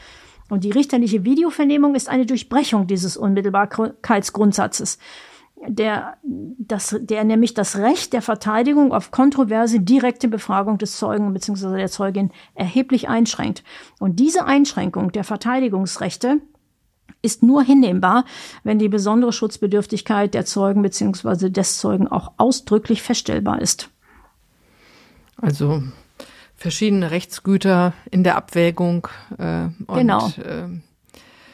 Und 0.50 0.64
die 0.64 0.72
richterliche 0.72 1.24
Videovernehmung 1.24 1.96
ist 1.96 2.10
eine 2.10 2.26
Durchbrechung 2.26 2.88
dieses 2.88 3.18
Unmittelbarkeitsgrundsatzes, 3.18 5.00
der, 5.68 6.18
das, 6.24 6.96
der 7.00 7.24
nämlich 7.24 7.54
das 7.54 7.78
Recht 7.78 8.14
der 8.14 8.22
Verteidigung 8.22 8.94
auf 8.94 9.10
kontroverse 9.10 9.80
direkte 9.80 10.28
Befragung 10.28 10.78
des 10.78 10.98
Zeugen 10.98 11.34
bzw. 11.34 11.78
der 11.78 11.90
Zeugin 11.90 12.32
erheblich 12.54 13.10
einschränkt. 13.10 13.64
Und 14.00 14.20
diese 14.20 14.46
Einschränkung 14.46 15.12
der 15.12 15.24
Verteidigungsrechte 15.24 16.42
ist 17.24 17.42
nur 17.42 17.64
hinnehmbar, 17.64 18.26
wenn 18.64 18.78
die 18.78 18.90
besondere 18.90 19.34
Schutzbedürftigkeit 19.34 20.36
der 20.36 20.46
Zeugen 20.46 20.84
bzw. 20.84 21.50
des 21.50 21.80
Zeugen 21.80 22.08
auch 22.08 22.34
ausdrücklich 22.38 23.02
feststellbar 23.02 23.62
ist. 23.62 23.90
Also 25.38 25.82
verschiedene 26.56 27.12
Rechtsgüter 27.12 27.94
in 28.12 28.24
der 28.24 28.38
Abwägung. 28.38 29.08
Äh, 29.38 29.66
und, 29.88 29.98
genau. 29.98 30.28
Äh, 30.38 30.68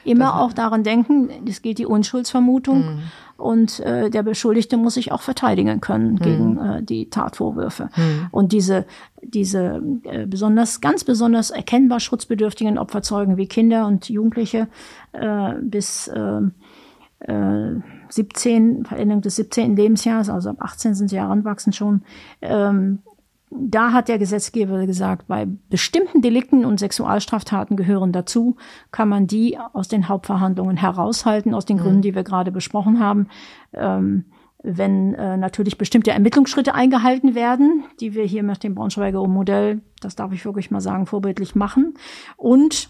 Immer 0.03 0.39
auch 0.41 0.53
daran 0.53 0.83
denken, 0.83 1.29
es 1.47 1.61
gilt 1.61 1.77
die 1.77 1.85
Unschuldsvermutung 1.85 2.95
mhm. 2.95 2.99
und 3.37 3.79
äh, 3.81 4.09
der 4.09 4.23
Beschuldigte 4.23 4.75
muss 4.77 4.95
sich 4.95 5.11
auch 5.11 5.21
verteidigen 5.21 5.79
können 5.79 6.13
mhm. 6.13 6.19
gegen 6.19 6.57
äh, 6.57 6.83
die 6.83 7.09
Tatvorwürfe. 7.09 7.89
Mhm. 7.95 8.27
Und 8.31 8.51
diese, 8.51 8.85
diese 9.21 9.81
äh, 10.05 10.25
besonders, 10.25 10.81
ganz 10.81 11.03
besonders 11.03 11.51
erkennbar 11.51 11.99
schutzbedürftigen 11.99 12.79
Opferzeugen 12.79 13.37
wie 13.37 13.45
Kinder 13.45 13.85
und 13.85 14.09
Jugendliche 14.09 14.67
äh, 15.11 15.53
bis 15.61 16.07
äh, 16.07 16.41
äh, 17.19 17.75
17, 18.09 18.85
Veränderung 18.85 19.21
des 19.21 19.35
17. 19.35 19.75
Lebensjahres, 19.75 20.29
also 20.29 20.49
ab 20.49 20.57
18 20.59 20.95
sind 20.95 21.09
sie 21.09 21.19
heranwachsen 21.19 21.73
schon, 21.73 22.01
ähm, 22.41 22.99
da 23.51 23.91
hat 23.91 24.07
der 24.07 24.17
Gesetzgeber 24.17 24.85
gesagt, 24.85 25.27
bei 25.27 25.45
bestimmten 25.69 26.21
Delikten 26.21 26.65
und 26.65 26.79
Sexualstraftaten 26.79 27.75
gehören 27.75 28.13
dazu, 28.13 28.55
kann 28.91 29.09
man 29.09 29.27
die 29.27 29.57
aus 29.73 29.89
den 29.89 30.07
Hauptverhandlungen 30.07 30.77
heraushalten, 30.77 31.53
aus 31.53 31.65
den 31.65 31.77
mhm. 31.77 31.81
Gründen, 31.81 32.01
die 32.01 32.15
wir 32.15 32.23
gerade 32.23 32.51
besprochen 32.51 32.99
haben. 32.99 33.27
Ähm, 33.73 34.25
wenn 34.63 35.15
äh, 35.15 35.37
natürlich 35.37 35.77
bestimmte 35.77 36.11
Ermittlungsschritte 36.11 36.75
eingehalten 36.75 37.35
werden, 37.35 37.83
die 37.99 38.13
wir 38.13 38.23
hier 38.23 38.43
mit 38.43 38.63
dem 38.63 38.75
Braunschweiger 38.75 39.27
Modell, 39.27 39.81
das 39.99 40.15
darf 40.15 40.31
ich 40.31 40.45
wirklich 40.45 40.71
mal 40.71 40.81
sagen, 40.81 41.05
vorbildlich 41.05 41.55
machen. 41.55 41.95
Und 42.37 42.89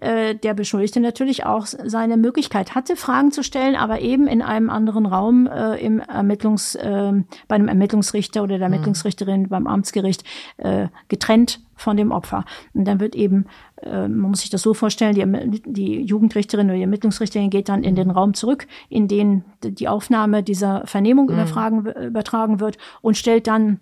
äh, 0.00 0.34
der 0.34 0.52
Beschuldigte 0.52 1.00
natürlich 1.00 1.46
auch 1.46 1.66
seine 1.66 2.18
Möglichkeit 2.18 2.74
hatte, 2.74 2.94
Fragen 2.94 3.30
zu 3.30 3.42
stellen, 3.42 3.74
aber 3.74 4.00
eben 4.00 4.26
in 4.26 4.42
einem 4.42 4.68
anderen 4.68 5.06
Raum 5.06 5.46
äh, 5.46 5.76
im 5.76 6.00
Ermittlungs, 6.00 6.74
äh, 6.74 7.12
bei 7.48 7.54
einem 7.54 7.68
Ermittlungsrichter 7.68 8.42
oder 8.42 8.58
der 8.58 8.68
mhm. 8.68 8.74
Ermittlungsrichterin 8.74 9.48
beim 9.48 9.66
Amtsgericht 9.66 10.24
äh, 10.58 10.88
getrennt 11.08 11.60
von 11.74 11.96
dem 11.96 12.10
Opfer. 12.10 12.44
Und 12.74 12.84
dann 12.86 13.00
wird 13.00 13.14
eben, 13.14 13.46
äh, 13.82 14.08
man 14.08 14.30
muss 14.30 14.40
sich 14.40 14.50
das 14.50 14.60
so 14.60 14.74
vorstellen, 14.74 15.14
die, 15.14 15.62
die 15.64 16.02
Jugendrichterin 16.02 16.66
oder 16.66 16.76
die 16.76 16.82
Ermittlungsrichterin 16.82 17.48
geht 17.48 17.70
dann 17.70 17.82
in 17.82 17.94
den 17.94 18.10
Raum 18.10 18.34
zurück, 18.34 18.66
in 18.90 19.08
den 19.08 19.44
die 19.62 19.88
Aufnahme 19.88 20.42
dieser 20.42 20.86
Vernehmung 20.86 21.26
mhm. 21.26 21.86
übertragen 22.08 22.60
wird 22.60 22.76
und 23.00 23.16
stellt 23.16 23.46
dann 23.46 23.80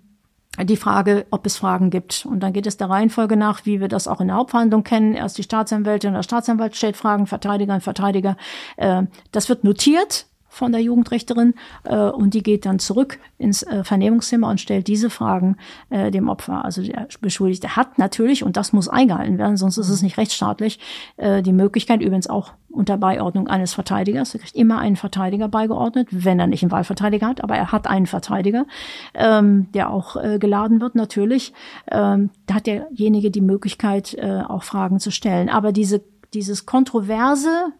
die 0.65 0.77
Frage, 0.77 1.27
ob 1.31 1.47
es 1.47 1.57
Fragen 1.57 1.91
gibt. 1.91 2.27
Und 2.27 2.41
dann 2.41 2.53
geht 2.53 2.66
es 2.66 2.77
der 2.77 2.91
Reihenfolge 2.91 3.37
nach, 3.37 3.66
wie 3.66 3.81
wir 3.81 3.89
das 3.89 4.09
auch 4.09 4.20
in 4.20 4.28
der 4.28 4.37
Hauptverhandlung 4.37 4.85
kennen. 4.85 5.15
Erst 5.15 5.39
die 5.39 5.43
Staatsanwältin 5.43 6.11
oder 6.11 6.19
der 6.19 6.23
Staatsanwalt 6.23 6.77
stellt 6.77 6.97
Fragen, 6.97 7.27
Verteidiger 7.27 7.74
und 7.74 7.83
Verteidiger. 7.83 8.37
Äh, 8.77 9.03
das 9.33 9.49
wird 9.49 9.65
notiert 9.65 10.27
von 10.57 10.73
der 10.73 10.81
Jugendrichterin 10.81 11.55
äh, 11.85 11.97
und 11.97 12.33
die 12.33 12.43
geht 12.43 12.65
dann 12.65 12.78
zurück 12.78 13.19
ins 13.37 13.62
äh, 13.62 13.85
Vernehmungszimmer 13.85 14.49
und 14.49 14.61
stellt 14.61 14.89
diese 14.89 15.11
Fragen 15.11 15.57
äh, 15.91 16.11
dem 16.11 16.28
Opfer. 16.28 16.65
Also 16.65 16.83
der 16.83 17.09
Beschuldigte 17.20 17.77
hat 17.77 17.99
natürlich, 17.99 18.43
und 18.43 18.57
das 18.57 18.73
muss 18.73 18.89
eingehalten 18.89 19.37
werden, 19.37 19.59
sonst 19.59 19.77
ist 19.77 19.91
es 19.91 20.03
nicht 20.03 20.16
rechtsstaatlich, 20.16 20.78
äh, 21.19 21.43
die 21.43 21.53
Möglichkeit, 21.53 22.01
übrigens 22.01 22.28
auch 22.28 22.53
unter 22.70 22.97
Beiordnung 22.97 23.49
eines 23.49 23.74
Verteidigers, 23.74 24.35
er 24.35 24.41
kriegt 24.41 24.55
immer 24.55 24.78
einen 24.78 24.97
Verteidiger 24.97 25.49
beigeordnet, 25.49 26.09
wenn 26.11 26.41
er 26.41 26.47
nicht 26.47 26.62
einen 26.62 26.73
Wahlverteidiger 26.73 27.27
hat, 27.27 27.45
aber 27.45 27.57
er 27.57 27.73
hat 27.73 27.87
einen 27.87 28.07
Verteidiger, 28.07 28.66
ähm, 29.15 29.70
der 29.73 29.91
auch 29.91 30.16
äh, 30.16 30.39
geladen 30.39 30.81
wird 30.81 30.95
natürlich. 30.95 31.53
Ähm, 31.91 32.31
da 32.47 32.55
hat 32.55 32.66
derjenige 32.66 33.31
die 33.31 33.41
Möglichkeit, 33.43 34.15
äh, 34.15 34.43
auch 34.47 34.62
Fragen 34.62 35.01
zu 35.01 35.11
stellen. 35.11 35.49
Aber 35.49 35.73
diese, 35.73 36.03
dieses 36.35 36.66
kontroverse 36.66 37.73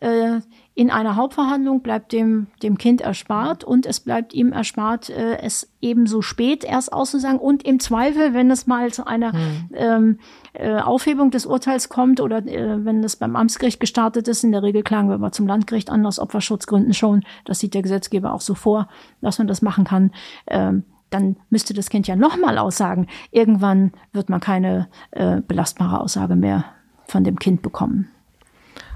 äh, 0.00 0.40
in 0.78 0.92
einer 0.92 1.16
Hauptverhandlung 1.16 1.80
bleibt 1.80 2.12
dem, 2.12 2.46
dem 2.62 2.78
Kind 2.78 3.00
erspart 3.00 3.64
und 3.64 3.84
es 3.84 3.98
bleibt 3.98 4.32
ihm 4.32 4.52
erspart, 4.52 5.10
äh, 5.10 5.38
es 5.38 5.68
ebenso 5.80 6.22
spät 6.22 6.62
erst 6.62 6.92
auszusagen 6.92 7.40
und 7.40 7.64
im 7.64 7.80
Zweifel, 7.80 8.32
wenn 8.32 8.48
es 8.48 8.68
mal 8.68 8.92
zu 8.92 9.04
einer 9.04 9.32
hm. 9.32 9.68
ähm, 9.72 10.18
äh, 10.52 10.76
Aufhebung 10.76 11.32
des 11.32 11.46
Urteils 11.46 11.88
kommt 11.88 12.20
oder 12.20 12.46
äh, 12.46 12.84
wenn 12.84 13.02
das 13.02 13.16
beim 13.16 13.34
Amtsgericht 13.34 13.80
gestartet 13.80 14.28
ist, 14.28 14.44
in 14.44 14.52
der 14.52 14.62
Regel 14.62 14.84
klagen 14.84 15.08
wir 15.08 15.16
aber 15.16 15.32
zum 15.32 15.48
Landgericht 15.48 15.90
an 15.90 16.06
aus 16.06 16.20
Opferschutzgründen 16.20 16.94
schon, 16.94 17.24
das 17.44 17.58
sieht 17.58 17.74
der 17.74 17.82
Gesetzgeber 17.82 18.32
auch 18.32 18.40
so 18.40 18.54
vor, 18.54 18.88
dass 19.20 19.38
man 19.38 19.48
das 19.48 19.62
machen 19.62 19.82
kann, 19.82 20.12
ähm, 20.46 20.84
dann 21.10 21.38
müsste 21.50 21.74
das 21.74 21.90
Kind 21.90 22.06
ja 22.06 22.14
nochmal 22.14 22.56
aussagen. 22.56 23.08
Irgendwann 23.32 23.90
wird 24.12 24.28
man 24.28 24.38
keine 24.38 24.86
äh, 25.10 25.40
belastbare 25.40 26.00
Aussage 26.00 26.36
mehr 26.36 26.66
von 27.04 27.24
dem 27.24 27.40
Kind 27.40 27.62
bekommen. 27.62 28.12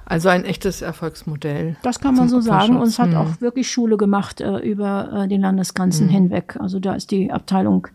Also 0.05 0.29
ein 0.29 0.45
echtes 0.45 0.83
Erfolgsmodell. 0.83 1.77
Das 1.83 2.01
kann 2.01 2.15
man 2.15 2.29
so 2.29 2.41
sagen. 2.41 2.77
Und 2.77 2.89
es 2.89 2.99
hat 2.99 3.15
auch 3.15 3.41
wirklich 3.41 3.71
Schule 3.71 3.97
gemacht 3.97 4.41
äh, 4.41 4.59
über 4.59 5.25
äh, 5.25 5.29
die 5.29 5.37
Landesgrenzen 5.37 6.07
mhm. 6.07 6.11
hinweg. 6.11 6.57
Also 6.59 6.81
da 6.81 6.95
ist 6.95 7.11
die 7.11 7.31
Abteilung 7.31 7.89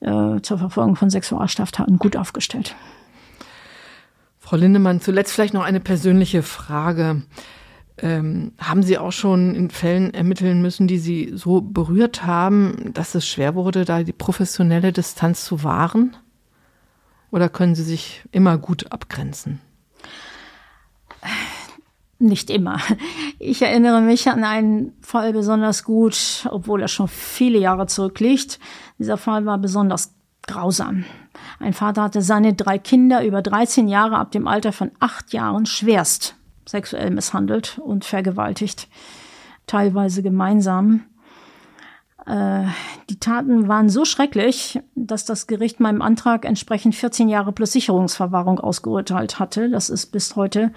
äh, 0.00 0.40
zur 0.42 0.58
Verfolgung 0.58 0.96
von 0.96 1.10
Sexualstraftaten 1.10 1.98
gut 1.98 2.16
aufgestellt. 2.16 2.74
Frau 4.38 4.56
Lindemann, 4.56 5.00
zuletzt 5.00 5.32
vielleicht 5.32 5.54
noch 5.54 5.64
eine 5.64 5.80
persönliche 5.80 6.42
Frage. 6.42 7.22
Ähm, 7.98 8.52
haben 8.58 8.82
Sie 8.82 8.98
auch 8.98 9.12
schon 9.12 9.54
in 9.54 9.70
Fällen 9.70 10.12
ermitteln 10.12 10.60
müssen, 10.60 10.86
die 10.86 10.98
Sie 10.98 11.32
so 11.34 11.60
berührt 11.60 12.26
haben, 12.26 12.90
dass 12.92 13.14
es 13.14 13.26
schwer 13.26 13.54
wurde, 13.54 13.84
da 13.84 14.02
die 14.02 14.12
professionelle 14.12 14.92
Distanz 14.92 15.44
zu 15.44 15.62
wahren? 15.62 16.16
Oder 17.30 17.48
können 17.48 17.74
Sie 17.74 17.84
sich 17.84 18.24
immer 18.32 18.58
gut 18.58 18.92
abgrenzen? 18.92 19.60
Nicht 22.22 22.50
immer. 22.50 22.78
Ich 23.38 23.60
erinnere 23.62 24.00
mich 24.00 24.28
an 24.28 24.44
einen 24.44 24.92
Fall 25.02 25.32
besonders 25.32 25.82
gut, 25.82 26.46
obwohl 26.50 26.80
er 26.80 26.88
schon 26.88 27.08
viele 27.08 27.58
Jahre 27.58 27.86
zurückliegt. 27.86 28.60
Dieser 28.98 29.16
Fall 29.16 29.44
war 29.44 29.58
besonders 29.58 30.14
grausam. 30.46 31.04
Ein 31.58 31.72
Vater 31.72 32.02
hatte 32.02 32.22
seine 32.22 32.54
drei 32.54 32.78
Kinder 32.78 33.24
über 33.24 33.42
13 33.42 33.88
Jahre 33.88 34.16
ab 34.16 34.30
dem 34.30 34.46
Alter 34.46 34.72
von 34.72 34.92
acht 35.00 35.32
Jahren 35.32 35.66
schwerst 35.66 36.36
sexuell 36.66 37.10
misshandelt 37.10 37.80
und 37.84 38.04
vergewaltigt, 38.04 38.88
teilweise 39.66 40.22
gemeinsam. 40.22 41.04
Äh, 42.26 42.64
die 43.10 43.18
Taten 43.18 43.68
waren 43.68 43.88
so 43.88 44.04
schrecklich, 44.04 44.80
dass 44.94 45.24
das 45.24 45.46
Gericht 45.46 45.80
meinem 45.80 46.02
Antrag 46.02 46.44
entsprechend 46.44 46.94
14 46.94 47.28
Jahre 47.28 47.52
plus 47.52 47.72
Sicherungsverwahrung 47.72 48.60
ausgeurteilt 48.60 49.38
hatte. 49.38 49.68
Das 49.70 49.90
ist 49.90 50.06
bis 50.06 50.36
heute 50.36 50.72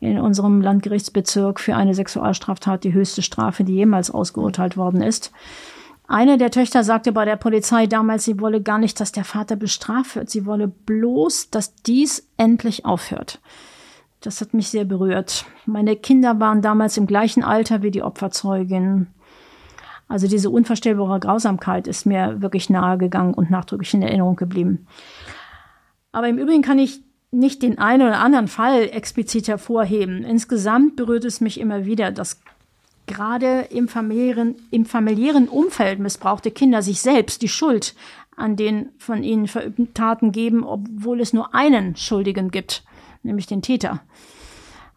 in 0.00 0.18
unserem 0.18 0.60
Landgerichtsbezirk 0.60 1.60
für 1.60 1.76
eine 1.76 1.94
Sexualstraftat 1.94 2.84
die 2.84 2.92
höchste 2.92 3.22
Strafe, 3.22 3.64
die 3.64 3.74
jemals 3.74 4.10
ausgeurteilt 4.10 4.76
worden 4.76 5.02
ist. 5.02 5.32
Eine 6.08 6.38
der 6.38 6.50
Töchter 6.50 6.84
sagte 6.84 7.12
bei 7.12 7.26
der 7.26 7.36
Polizei 7.36 7.86
damals, 7.86 8.24
sie 8.24 8.40
wolle 8.40 8.62
gar 8.62 8.78
nicht, 8.78 8.98
dass 8.98 9.12
der 9.12 9.24
Vater 9.24 9.56
bestraft 9.56 10.16
wird. 10.16 10.30
Sie 10.30 10.46
wolle 10.46 10.66
bloß, 10.66 11.50
dass 11.50 11.74
dies 11.74 12.26
endlich 12.38 12.86
aufhört. 12.86 13.40
Das 14.20 14.40
hat 14.40 14.54
mich 14.54 14.68
sehr 14.68 14.86
berührt. 14.86 15.44
Meine 15.66 15.96
Kinder 15.96 16.40
waren 16.40 16.62
damals 16.62 16.96
im 16.96 17.06
gleichen 17.06 17.44
Alter 17.44 17.82
wie 17.82 17.90
die 17.90 18.02
Opferzeugin. 18.02 19.08
Also 20.08 20.26
diese 20.26 20.50
unvorstellbare 20.50 21.20
Grausamkeit 21.20 21.86
ist 21.86 22.06
mir 22.06 22.40
wirklich 22.40 22.70
nahe 22.70 22.96
gegangen 22.98 23.34
und 23.34 23.50
nachdrücklich 23.50 23.92
in 23.94 24.02
Erinnerung 24.02 24.36
geblieben. 24.36 24.86
Aber 26.12 26.28
im 26.28 26.38
Übrigen 26.38 26.62
kann 26.62 26.78
ich 26.78 27.02
nicht 27.30 27.62
den 27.62 27.78
einen 27.78 28.08
oder 28.08 28.20
anderen 28.20 28.48
Fall 28.48 28.88
explizit 28.90 29.48
hervorheben. 29.48 30.24
Insgesamt 30.24 30.96
berührt 30.96 31.26
es 31.26 31.42
mich 31.42 31.60
immer 31.60 31.84
wieder, 31.84 32.10
dass 32.10 32.40
gerade 33.06 33.66
im 33.70 33.88
familiären, 33.88 34.56
im 34.70 34.86
familiären 34.86 35.48
Umfeld 35.48 35.98
missbrauchte 35.98 36.50
Kinder 36.50 36.82
sich 36.82 37.00
selbst 37.00 37.42
die 37.42 37.48
Schuld 37.48 37.94
an 38.36 38.56
den 38.56 38.90
von 38.98 39.22
ihnen 39.22 39.48
verübten 39.48 39.92
Taten 39.94 40.32
geben, 40.32 40.64
obwohl 40.64 41.20
es 41.20 41.32
nur 41.32 41.54
einen 41.54 41.96
Schuldigen 41.96 42.50
gibt, 42.50 42.84
nämlich 43.22 43.46
den 43.46 43.62
Täter. 43.62 44.00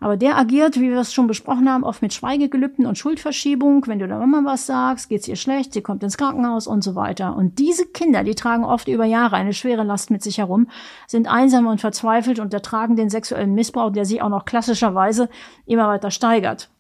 Aber 0.02 0.18
der 0.18 0.36
agiert, 0.36 0.78
wie 0.78 0.90
wir 0.90 0.98
es 0.98 1.14
schon 1.14 1.28
besprochen 1.28 1.70
haben, 1.70 1.84
oft 1.84 2.02
mit 2.02 2.12
Schweigegelübden 2.12 2.88
und 2.88 2.98
Schuldverschiebung. 2.98 3.86
Wenn 3.86 4.00
du 4.00 4.08
der 4.08 4.18
Mama 4.18 4.42
was 4.44 4.66
sagst, 4.66 5.10
geht's 5.10 5.28
ihr 5.28 5.36
schlecht, 5.36 5.74
sie 5.74 5.82
kommt 5.82 6.02
ins 6.02 6.18
Krankenhaus 6.18 6.66
und 6.66 6.84
so 6.84 6.96
weiter. 6.96 7.36
Und 7.36 7.60
diese 7.60 7.86
Kinder, 7.86 8.24
die 8.24 8.34
tragen 8.34 8.66
oft 8.66 8.88
über 8.88 9.06
Jahre 9.06 9.36
eine 9.36 9.54
schwere 9.54 9.84
Last 9.84 10.10
mit 10.10 10.24
sich 10.24 10.40
herum, 10.40 10.68
sind 11.06 11.28
einsam 11.28 11.68
und 11.68 11.82
verzweifelt 11.82 12.40
und 12.40 12.52
ertragen 12.52 12.96
den 12.96 13.12
sexuellen 13.12 13.54
Missbrauch, 13.54 13.92
der 13.92 14.06
sich 14.06 14.24
auch 14.24 14.30
noch 14.30 14.46
klassischerweise 14.46 15.30
immer 15.68 15.88
weiter 15.88 16.10
steigert. 16.10 16.72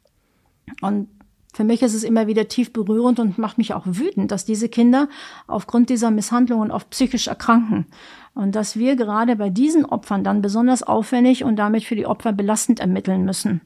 Und 0.81 1.07
für 1.53 1.63
mich 1.63 1.83
ist 1.83 1.93
es 1.93 2.03
immer 2.03 2.25
wieder 2.25 2.47
tief 2.47 2.73
berührend 2.73 3.19
und 3.19 3.37
macht 3.37 3.57
mich 3.59 3.73
auch 3.73 3.83
wütend, 3.85 4.31
dass 4.31 4.45
diese 4.45 4.67
Kinder 4.67 5.09
aufgrund 5.47 5.89
dieser 5.89 6.09
Misshandlungen 6.09 6.71
oft 6.71 6.89
psychisch 6.89 7.27
erkranken. 7.27 7.85
Und 8.33 8.55
dass 8.55 8.77
wir 8.77 8.95
gerade 8.95 9.35
bei 9.35 9.49
diesen 9.49 9.85
Opfern 9.85 10.23
dann 10.23 10.41
besonders 10.41 10.83
aufwendig 10.83 11.43
und 11.43 11.57
damit 11.57 11.83
für 11.83 11.95
die 11.95 12.05
Opfer 12.05 12.31
belastend 12.31 12.79
ermitteln 12.79 13.25
müssen. 13.25 13.61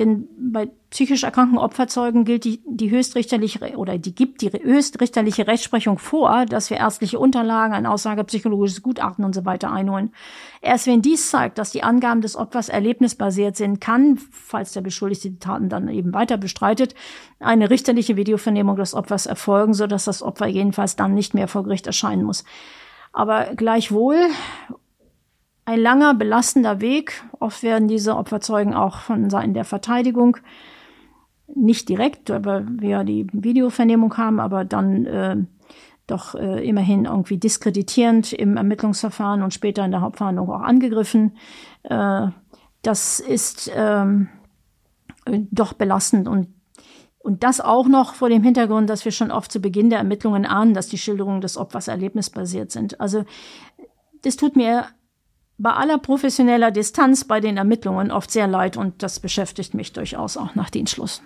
Denn 0.00 0.28
bei 0.38 0.70
psychisch 0.88 1.24
erkrankten 1.24 1.58
Opferzeugen 1.58 2.24
gilt 2.24 2.44
die, 2.44 2.62
die 2.66 2.90
höchstrichterliche 2.90 3.76
oder 3.76 3.98
die 3.98 4.14
gibt 4.14 4.40
die 4.40 4.50
höchstrichterliche 4.50 5.46
Rechtsprechung 5.46 5.98
vor, 5.98 6.46
dass 6.46 6.70
wir 6.70 6.78
ärztliche 6.78 7.18
Unterlagen, 7.18 7.74
ein 7.74 7.84
aussagepsychologisches 7.84 8.82
Gutachten 8.82 9.26
und 9.26 9.34
so 9.34 9.44
weiter 9.44 9.70
einholen. 9.70 10.12
Erst 10.62 10.86
wenn 10.86 11.02
dies 11.02 11.30
zeigt, 11.30 11.58
dass 11.58 11.70
die 11.70 11.82
Angaben 11.82 12.22
des 12.22 12.34
Opfers 12.34 12.70
erlebnisbasiert 12.70 13.56
sind, 13.56 13.80
kann, 13.82 14.18
falls 14.30 14.72
der 14.72 14.80
Beschuldigte 14.80 15.30
die 15.30 15.38
Taten 15.38 15.68
dann 15.68 15.88
eben 15.88 16.14
weiter 16.14 16.38
bestreitet, 16.38 16.94
eine 17.38 17.68
richterliche 17.68 18.16
Videovernehmung 18.16 18.76
des 18.76 18.94
Opfers 18.94 19.26
erfolgen, 19.26 19.74
sodass 19.74 20.06
das 20.06 20.22
Opfer 20.22 20.46
jedenfalls 20.46 20.96
dann 20.96 21.12
nicht 21.12 21.34
mehr 21.34 21.46
vor 21.46 21.64
Gericht 21.64 21.86
erscheinen 21.86 22.22
muss. 22.22 22.44
Aber 23.12 23.54
gleichwohl 23.56 24.16
ein 25.64 25.80
langer, 25.80 26.14
belastender 26.14 26.80
Weg. 26.80 27.22
Oft 27.38 27.62
werden 27.62 27.88
diese 27.88 28.16
Opferzeugen 28.16 28.74
auch 28.74 29.00
von 29.00 29.30
Seiten 29.30 29.54
der 29.54 29.64
Verteidigung 29.64 30.36
nicht 31.54 31.88
direkt, 31.88 32.30
weil 32.30 32.66
wir 32.68 33.04
die 33.04 33.26
Videovernehmung 33.32 34.16
haben, 34.16 34.40
aber 34.40 34.64
dann 34.64 35.06
äh, 35.06 35.36
doch 36.06 36.34
äh, 36.34 36.66
immerhin 36.66 37.04
irgendwie 37.04 37.38
diskreditierend 37.38 38.32
im 38.32 38.56
Ermittlungsverfahren 38.56 39.42
und 39.42 39.54
später 39.54 39.84
in 39.84 39.90
der 39.90 40.00
Hauptverhandlung 40.00 40.50
auch 40.50 40.60
angegriffen. 40.60 41.36
Äh, 41.84 42.28
das 42.82 43.20
ist 43.20 43.70
ähm, 43.74 44.28
doch 45.50 45.72
belastend 45.72 46.28
und 46.28 46.48
und 47.22 47.44
das 47.44 47.60
auch 47.60 47.86
noch 47.86 48.14
vor 48.14 48.28
dem 48.28 48.42
Hintergrund, 48.42 48.88
dass 48.90 49.04
wir 49.04 49.12
schon 49.12 49.30
oft 49.30 49.52
zu 49.52 49.60
Beginn 49.60 49.90
der 49.90 49.98
Ermittlungen 49.98 50.46
ahnen, 50.46 50.74
dass 50.74 50.88
die 50.88 50.98
Schilderungen 50.98 51.42
des 51.42 51.56
Opfers 51.56 51.88
erlebnisbasiert 51.88 52.72
sind. 52.72 53.00
Also 53.00 53.24
das 54.22 54.36
tut 54.36 54.56
mir 54.56 54.86
bei 55.58 55.70
aller 55.70 55.98
professioneller 55.98 56.70
Distanz 56.70 57.24
bei 57.24 57.40
den 57.40 57.58
Ermittlungen 57.58 58.10
oft 58.10 58.30
sehr 58.30 58.46
leid 58.46 58.78
und 58.78 59.02
das 59.02 59.20
beschäftigt 59.20 59.74
mich 59.74 59.92
durchaus 59.92 60.38
auch 60.38 60.54
nach 60.54 60.70
Dienstschluss. 60.70 61.22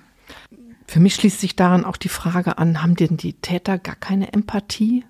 Für 0.87 1.01
mich 1.01 1.15
schließt 1.15 1.41
sich 1.41 1.55
daran 1.55 1.85
auch 1.85 1.97
die 1.97 2.09
Frage 2.09 2.59
an, 2.59 2.83
haben 2.83 2.97
denn 2.97 3.17
die 3.17 3.35
Täter 3.35 3.79
gar 3.79 3.95
keine 3.95 4.33
Empathie? 4.33 5.05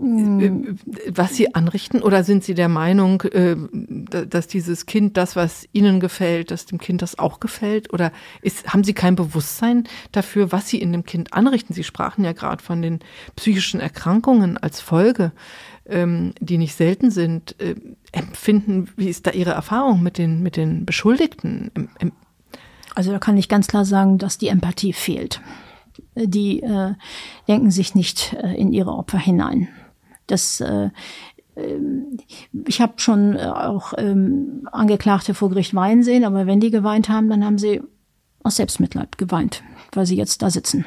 Mm. 0.00 0.78
was 1.08 1.36
Sie 1.36 1.54
anrichten? 1.54 2.00
Oder 2.00 2.24
sind 2.24 2.42
Sie 2.42 2.54
der 2.54 2.68
Meinung, 2.68 3.20
äh, 3.22 3.56
dass 3.70 4.46
dieses 4.48 4.86
Kind 4.86 5.16
das, 5.16 5.36
was 5.36 5.68
Ihnen 5.72 6.00
gefällt, 6.00 6.50
dass 6.50 6.64
dem 6.64 6.78
Kind 6.78 7.02
das 7.02 7.18
auch 7.18 7.38
gefällt? 7.38 7.92
Oder 7.92 8.10
ist, 8.40 8.72
haben 8.72 8.82
Sie 8.82 8.94
kein 8.94 9.14
Bewusstsein 9.14 9.84
dafür, 10.12 10.52
was 10.52 10.68
Sie 10.68 10.80
in 10.80 10.92
dem 10.92 11.04
Kind 11.04 11.34
anrichten? 11.34 11.74
Sie 11.74 11.84
sprachen 11.84 12.24
ja 12.24 12.32
gerade 12.32 12.62
von 12.62 12.80
den 12.80 13.00
psychischen 13.36 13.80
Erkrankungen 13.80 14.56
als 14.56 14.80
Folge, 14.80 15.32
ähm, 15.86 16.32
die 16.40 16.56
nicht 16.56 16.74
selten 16.74 17.10
sind. 17.10 17.60
Äh, 17.60 17.74
empfinden, 18.12 18.88
wie 18.96 19.08
ist 19.08 19.26
da 19.26 19.32
Ihre 19.32 19.50
Erfahrung 19.50 20.02
mit 20.02 20.16
den, 20.16 20.42
mit 20.42 20.56
den 20.56 20.86
Beschuldigten? 20.86 21.70
Also 22.94 23.12
da 23.12 23.18
kann 23.18 23.36
ich 23.36 23.48
ganz 23.48 23.66
klar 23.66 23.84
sagen, 23.84 24.16
dass 24.16 24.38
die 24.38 24.48
Empathie 24.48 24.94
fehlt. 24.94 25.42
Die 26.14 26.62
äh, 26.62 26.94
denken 27.48 27.70
sich 27.70 27.94
nicht 27.94 28.32
äh, 28.34 28.54
in 28.54 28.72
ihre 28.72 28.92
Opfer 28.92 29.18
hinein. 29.18 29.68
Das 30.30 30.60
äh, 30.60 30.90
ähm, 31.56 32.18
ich 32.66 32.80
habe 32.80 32.94
schon 32.96 33.36
äh, 33.36 33.44
auch 33.44 33.92
ähm, 33.98 34.68
Angeklagte 34.72 35.34
vor 35.34 35.50
Gericht 35.50 35.74
weinen 35.74 36.02
sehen, 36.02 36.24
aber 36.24 36.46
wenn 36.46 36.60
die 36.60 36.70
geweint 36.70 37.08
haben, 37.08 37.28
dann 37.28 37.44
haben 37.44 37.58
sie 37.58 37.80
aus 38.42 38.56
Selbstmitleid 38.56 39.18
geweint, 39.18 39.62
weil 39.92 40.06
sie 40.06 40.16
jetzt 40.16 40.42
da 40.42 40.50
sitzen. 40.50 40.86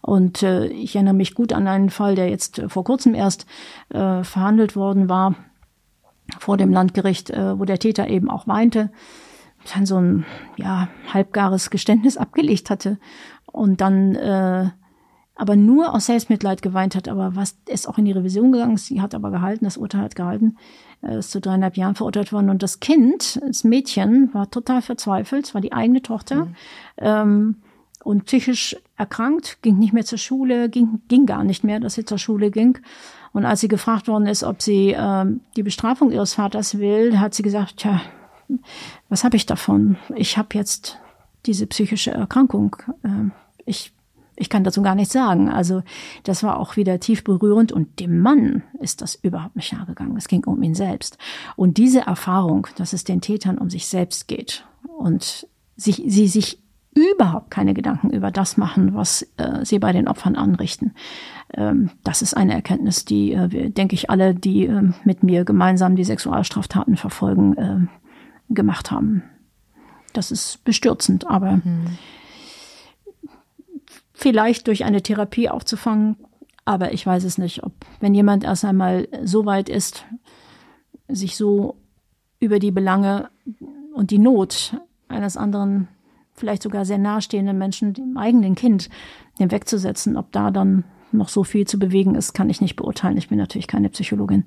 Und 0.00 0.42
äh, 0.42 0.66
ich 0.66 0.94
erinnere 0.94 1.14
mich 1.14 1.34
gut 1.34 1.52
an 1.52 1.68
einen 1.68 1.90
Fall, 1.90 2.14
der 2.14 2.30
jetzt 2.30 2.62
vor 2.68 2.84
kurzem 2.84 3.14
erst 3.14 3.46
äh, 3.90 4.24
verhandelt 4.24 4.76
worden 4.76 5.08
war 5.08 5.34
vor 6.38 6.56
dem 6.56 6.72
Landgericht, 6.72 7.30
äh, 7.30 7.58
wo 7.58 7.64
der 7.64 7.78
Täter 7.78 8.08
eben 8.08 8.30
auch 8.30 8.48
weinte, 8.48 8.90
dann 9.74 9.86
so 9.86 10.00
ein 10.00 10.24
ja 10.56 10.88
halbgares 11.12 11.70
Geständnis 11.70 12.16
abgelegt 12.16 12.70
hatte 12.70 12.98
und 13.46 13.80
dann 13.80 14.14
äh, 14.14 14.70
aber 15.36 15.54
nur 15.54 15.94
aus 15.94 16.06
Selbstmitleid 16.06 16.62
geweint 16.62 16.94
hat, 16.94 17.08
aber 17.08 17.36
was 17.36 17.56
ist 17.68 17.88
auch 17.88 17.98
in 17.98 18.06
die 18.06 18.12
Revision 18.12 18.52
gegangen, 18.52 18.78
sie 18.78 19.00
hat 19.00 19.14
aber 19.14 19.30
gehalten, 19.30 19.66
das 19.66 19.76
Urteil 19.76 20.00
hat 20.00 20.16
gehalten, 20.16 20.56
äh, 21.02 21.18
ist 21.18 21.30
zu 21.30 21.40
dreieinhalb 21.40 21.76
Jahren 21.76 21.94
verurteilt 21.94 22.32
worden 22.32 22.50
und 22.50 22.62
das 22.62 22.80
Kind, 22.80 23.40
das 23.46 23.62
Mädchen, 23.62 24.32
war 24.32 24.50
total 24.50 24.82
verzweifelt, 24.82 25.44
es 25.44 25.54
war 25.54 25.60
die 25.60 25.72
eigene 25.72 26.02
Tochter 26.02 26.46
mhm. 26.46 26.54
ähm, 26.98 27.56
und 28.02 28.24
psychisch 28.24 28.76
erkrankt, 28.96 29.58
ging 29.62 29.78
nicht 29.78 29.92
mehr 29.92 30.04
zur 30.04 30.18
Schule, 30.18 30.70
ging, 30.70 31.02
ging 31.08 31.26
gar 31.26 31.44
nicht 31.44 31.64
mehr, 31.64 31.80
dass 31.80 31.94
sie 31.94 32.04
zur 32.04 32.18
Schule 32.18 32.50
ging 32.50 32.78
und 33.32 33.44
als 33.44 33.60
sie 33.60 33.68
gefragt 33.68 34.08
worden 34.08 34.26
ist, 34.26 34.42
ob 34.42 34.62
sie 34.62 34.96
ähm, 34.98 35.40
die 35.56 35.62
Bestrafung 35.62 36.10
ihres 36.10 36.32
Vaters 36.32 36.78
will, 36.78 37.20
hat 37.20 37.34
sie 37.34 37.42
gesagt, 37.42 37.76
tja, 37.76 38.00
was 39.10 39.24
habe 39.24 39.36
ich 39.36 39.44
davon? 39.44 39.98
Ich 40.14 40.38
habe 40.38 40.48
jetzt 40.52 40.98
diese 41.44 41.66
psychische 41.66 42.12
Erkrankung. 42.12 42.76
Äh, 43.02 43.30
ich 43.66 43.92
ich 44.36 44.50
kann 44.50 44.64
dazu 44.64 44.82
gar 44.82 44.94
nichts 44.94 45.12
sagen. 45.12 45.48
Also 45.48 45.82
das 46.22 46.42
war 46.42 46.58
auch 46.58 46.76
wieder 46.76 47.00
tief 47.00 47.24
berührend 47.24 47.72
und 47.72 47.98
dem 48.00 48.20
Mann 48.20 48.62
ist 48.80 49.02
das 49.02 49.14
überhaupt 49.14 49.56
nicht 49.56 49.72
nahe 49.72 49.86
gegangen. 49.86 50.16
Es 50.16 50.28
ging 50.28 50.44
um 50.44 50.62
ihn 50.62 50.74
selbst. 50.74 51.18
Und 51.56 51.78
diese 51.78 52.00
Erfahrung, 52.00 52.66
dass 52.76 52.92
es 52.92 53.04
den 53.04 53.20
Tätern 53.20 53.58
um 53.58 53.70
sich 53.70 53.86
selbst 53.86 54.28
geht 54.28 54.66
und 54.98 55.48
sich, 55.76 56.02
sie 56.06 56.28
sich 56.28 56.62
überhaupt 56.94 57.50
keine 57.50 57.74
Gedanken 57.74 58.10
über 58.10 58.30
das 58.30 58.56
machen, 58.56 58.94
was 58.94 59.22
äh, 59.36 59.64
sie 59.64 59.78
bei 59.78 59.92
den 59.92 60.08
Opfern 60.08 60.36
anrichten. 60.36 60.94
Ähm, 61.52 61.90
das 62.04 62.22
ist 62.22 62.34
eine 62.34 62.54
Erkenntnis, 62.54 63.04
die, 63.04 63.32
äh, 63.32 63.50
wir, 63.50 63.70
denke 63.70 63.94
ich, 63.94 64.08
alle, 64.08 64.34
die 64.34 64.66
äh, 64.66 64.90
mit 65.04 65.22
mir 65.22 65.44
gemeinsam 65.44 65.96
die 65.96 66.04
Sexualstraftaten 66.04 66.96
verfolgen, 66.96 67.56
äh, 67.56 68.54
gemacht 68.54 68.90
haben. 68.90 69.24
Das 70.14 70.30
ist 70.30 70.64
bestürzend, 70.64 71.26
aber 71.26 71.56
mhm 71.56 71.98
vielleicht 74.16 74.66
durch 74.66 74.84
eine 74.84 75.02
Therapie 75.02 75.48
aufzufangen. 75.48 76.16
Aber 76.64 76.92
ich 76.92 77.06
weiß 77.06 77.22
es 77.22 77.38
nicht, 77.38 77.62
ob, 77.62 77.72
wenn 78.00 78.14
jemand 78.14 78.42
erst 78.42 78.64
einmal 78.64 79.06
so 79.22 79.46
weit 79.46 79.68
ist, 79.68 80.04
sich 81.06 81.36
so 81.36 81.76
über 82.40 82.58
die 82.58 82.72
Belange 82.72 83.28
und 83.94 84.10
die 84.10 84.18
Not 84.18 84.76
eines 85.06 85.36
anderen, 85.36 85.86
vielleicht 86.34 86.62
sogar 86.62 86.84
sehr 86.84 86.98
nahestehenden 86.98 87.56
Menschen, 87.56 87.92
dem 87.92 88.16
eigenen 88.16 88.56
Kind, 88.56 88.88
hinwegzusetzen, 89.38 90.16
ob 90.16 90.32
da 90.32 90.50
dann 90.50 90.84
noch 91.12 91.28
so 91.28 91.44
viel 91.44 91.66
zu 91.66 91.78
bewegen 91.78 92.14
ist, 92.14 92.32
kann 92.32 92.50
ich 92.50 92.60
nicht 92.60 92.74
beurteilen. 92.74 93.18
Ich 93.18 93.28
bin 93.28 93.38
natürlich 93.38 93.68
keine 93.68 93.90
Psychologin. 93.90 94.44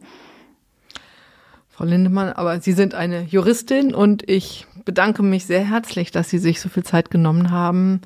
Frau 1.70 1.86
Lindemann, 1.86 2.34
aber 2.34 2.60
Sie 2.60 2.74
sind 2.74 2.96
eine 2.96 3.24
Juristin 3.24 3.94
und 3.94 4.28
ich 4.28 4.68
bedanke 4.84 5.24
mich 5.24 5.46
sehr 5.46 5.64
herzlich, 5.64 6.12
dass 6.12 6.30
Sie 6.30 6.40
sich 6.40 6.60
so 6.60 6.68
viel 6.68 6.84
Zeit 6.84 7.12
genommen 7.12 7.52
haben, 7.52 8.02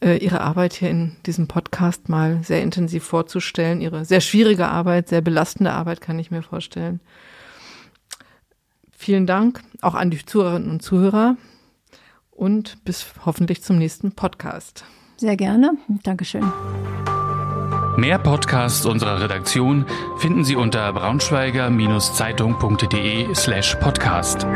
ihre 0.00 0.40
Arbeit 0.40 0.74
hier 0.74 0.90
in 0.90 1.16
diesem 1.26 1.48
Podcast 1.48 2.08
mal 2.08 2.40
sehr 2.42 2.62
intensiv 2.62 3.04
vorzustellen. 3.04 3.80
Ihre 3.80 4.04
sehr 4.04 4.20
schwierige 4.20 4.68
Arbeit, 4.68 5.08
sehr 5.08 5.20
belastende 5.20 5.72
Arbeit, 5.72 6.00
kann 6.00 6.18
ich 6.18 6.30
mir 6.30 6.42
vorstellen. 6.42 7.00
Vielen 8.96 9.26
Dank 9.26 9.60
auch 9.80 9.94
an 9.94 10.10
die 10.10 10.24
Zuhörerinnen 10.24 10.70
und 10.70 10.82
Zuhörer 10.82 11.36
und 12.30 12.84
bis 12.84 13.06
hoffentlich 13.24 13.62
zum 13.62 13.78
nächsten 13.78 14.12
Podcast. 14.12 14.84
Sehr 15.16 15.36
gerne. 15.36 15.72
Dankeschön. 16.04 16.44
Mehr 17.96 18.18
Podcasts 18.18 18.86
unserer 18.86 19.20
Redaktion 19.20 19.84
finden 20.18 20.44
Sie 20.44 20.54
unter 20.54 20.92
braunschweiger-zeitung.de 20.92 23.34
slash 23.34 23.74
podcast. 23.80 24.46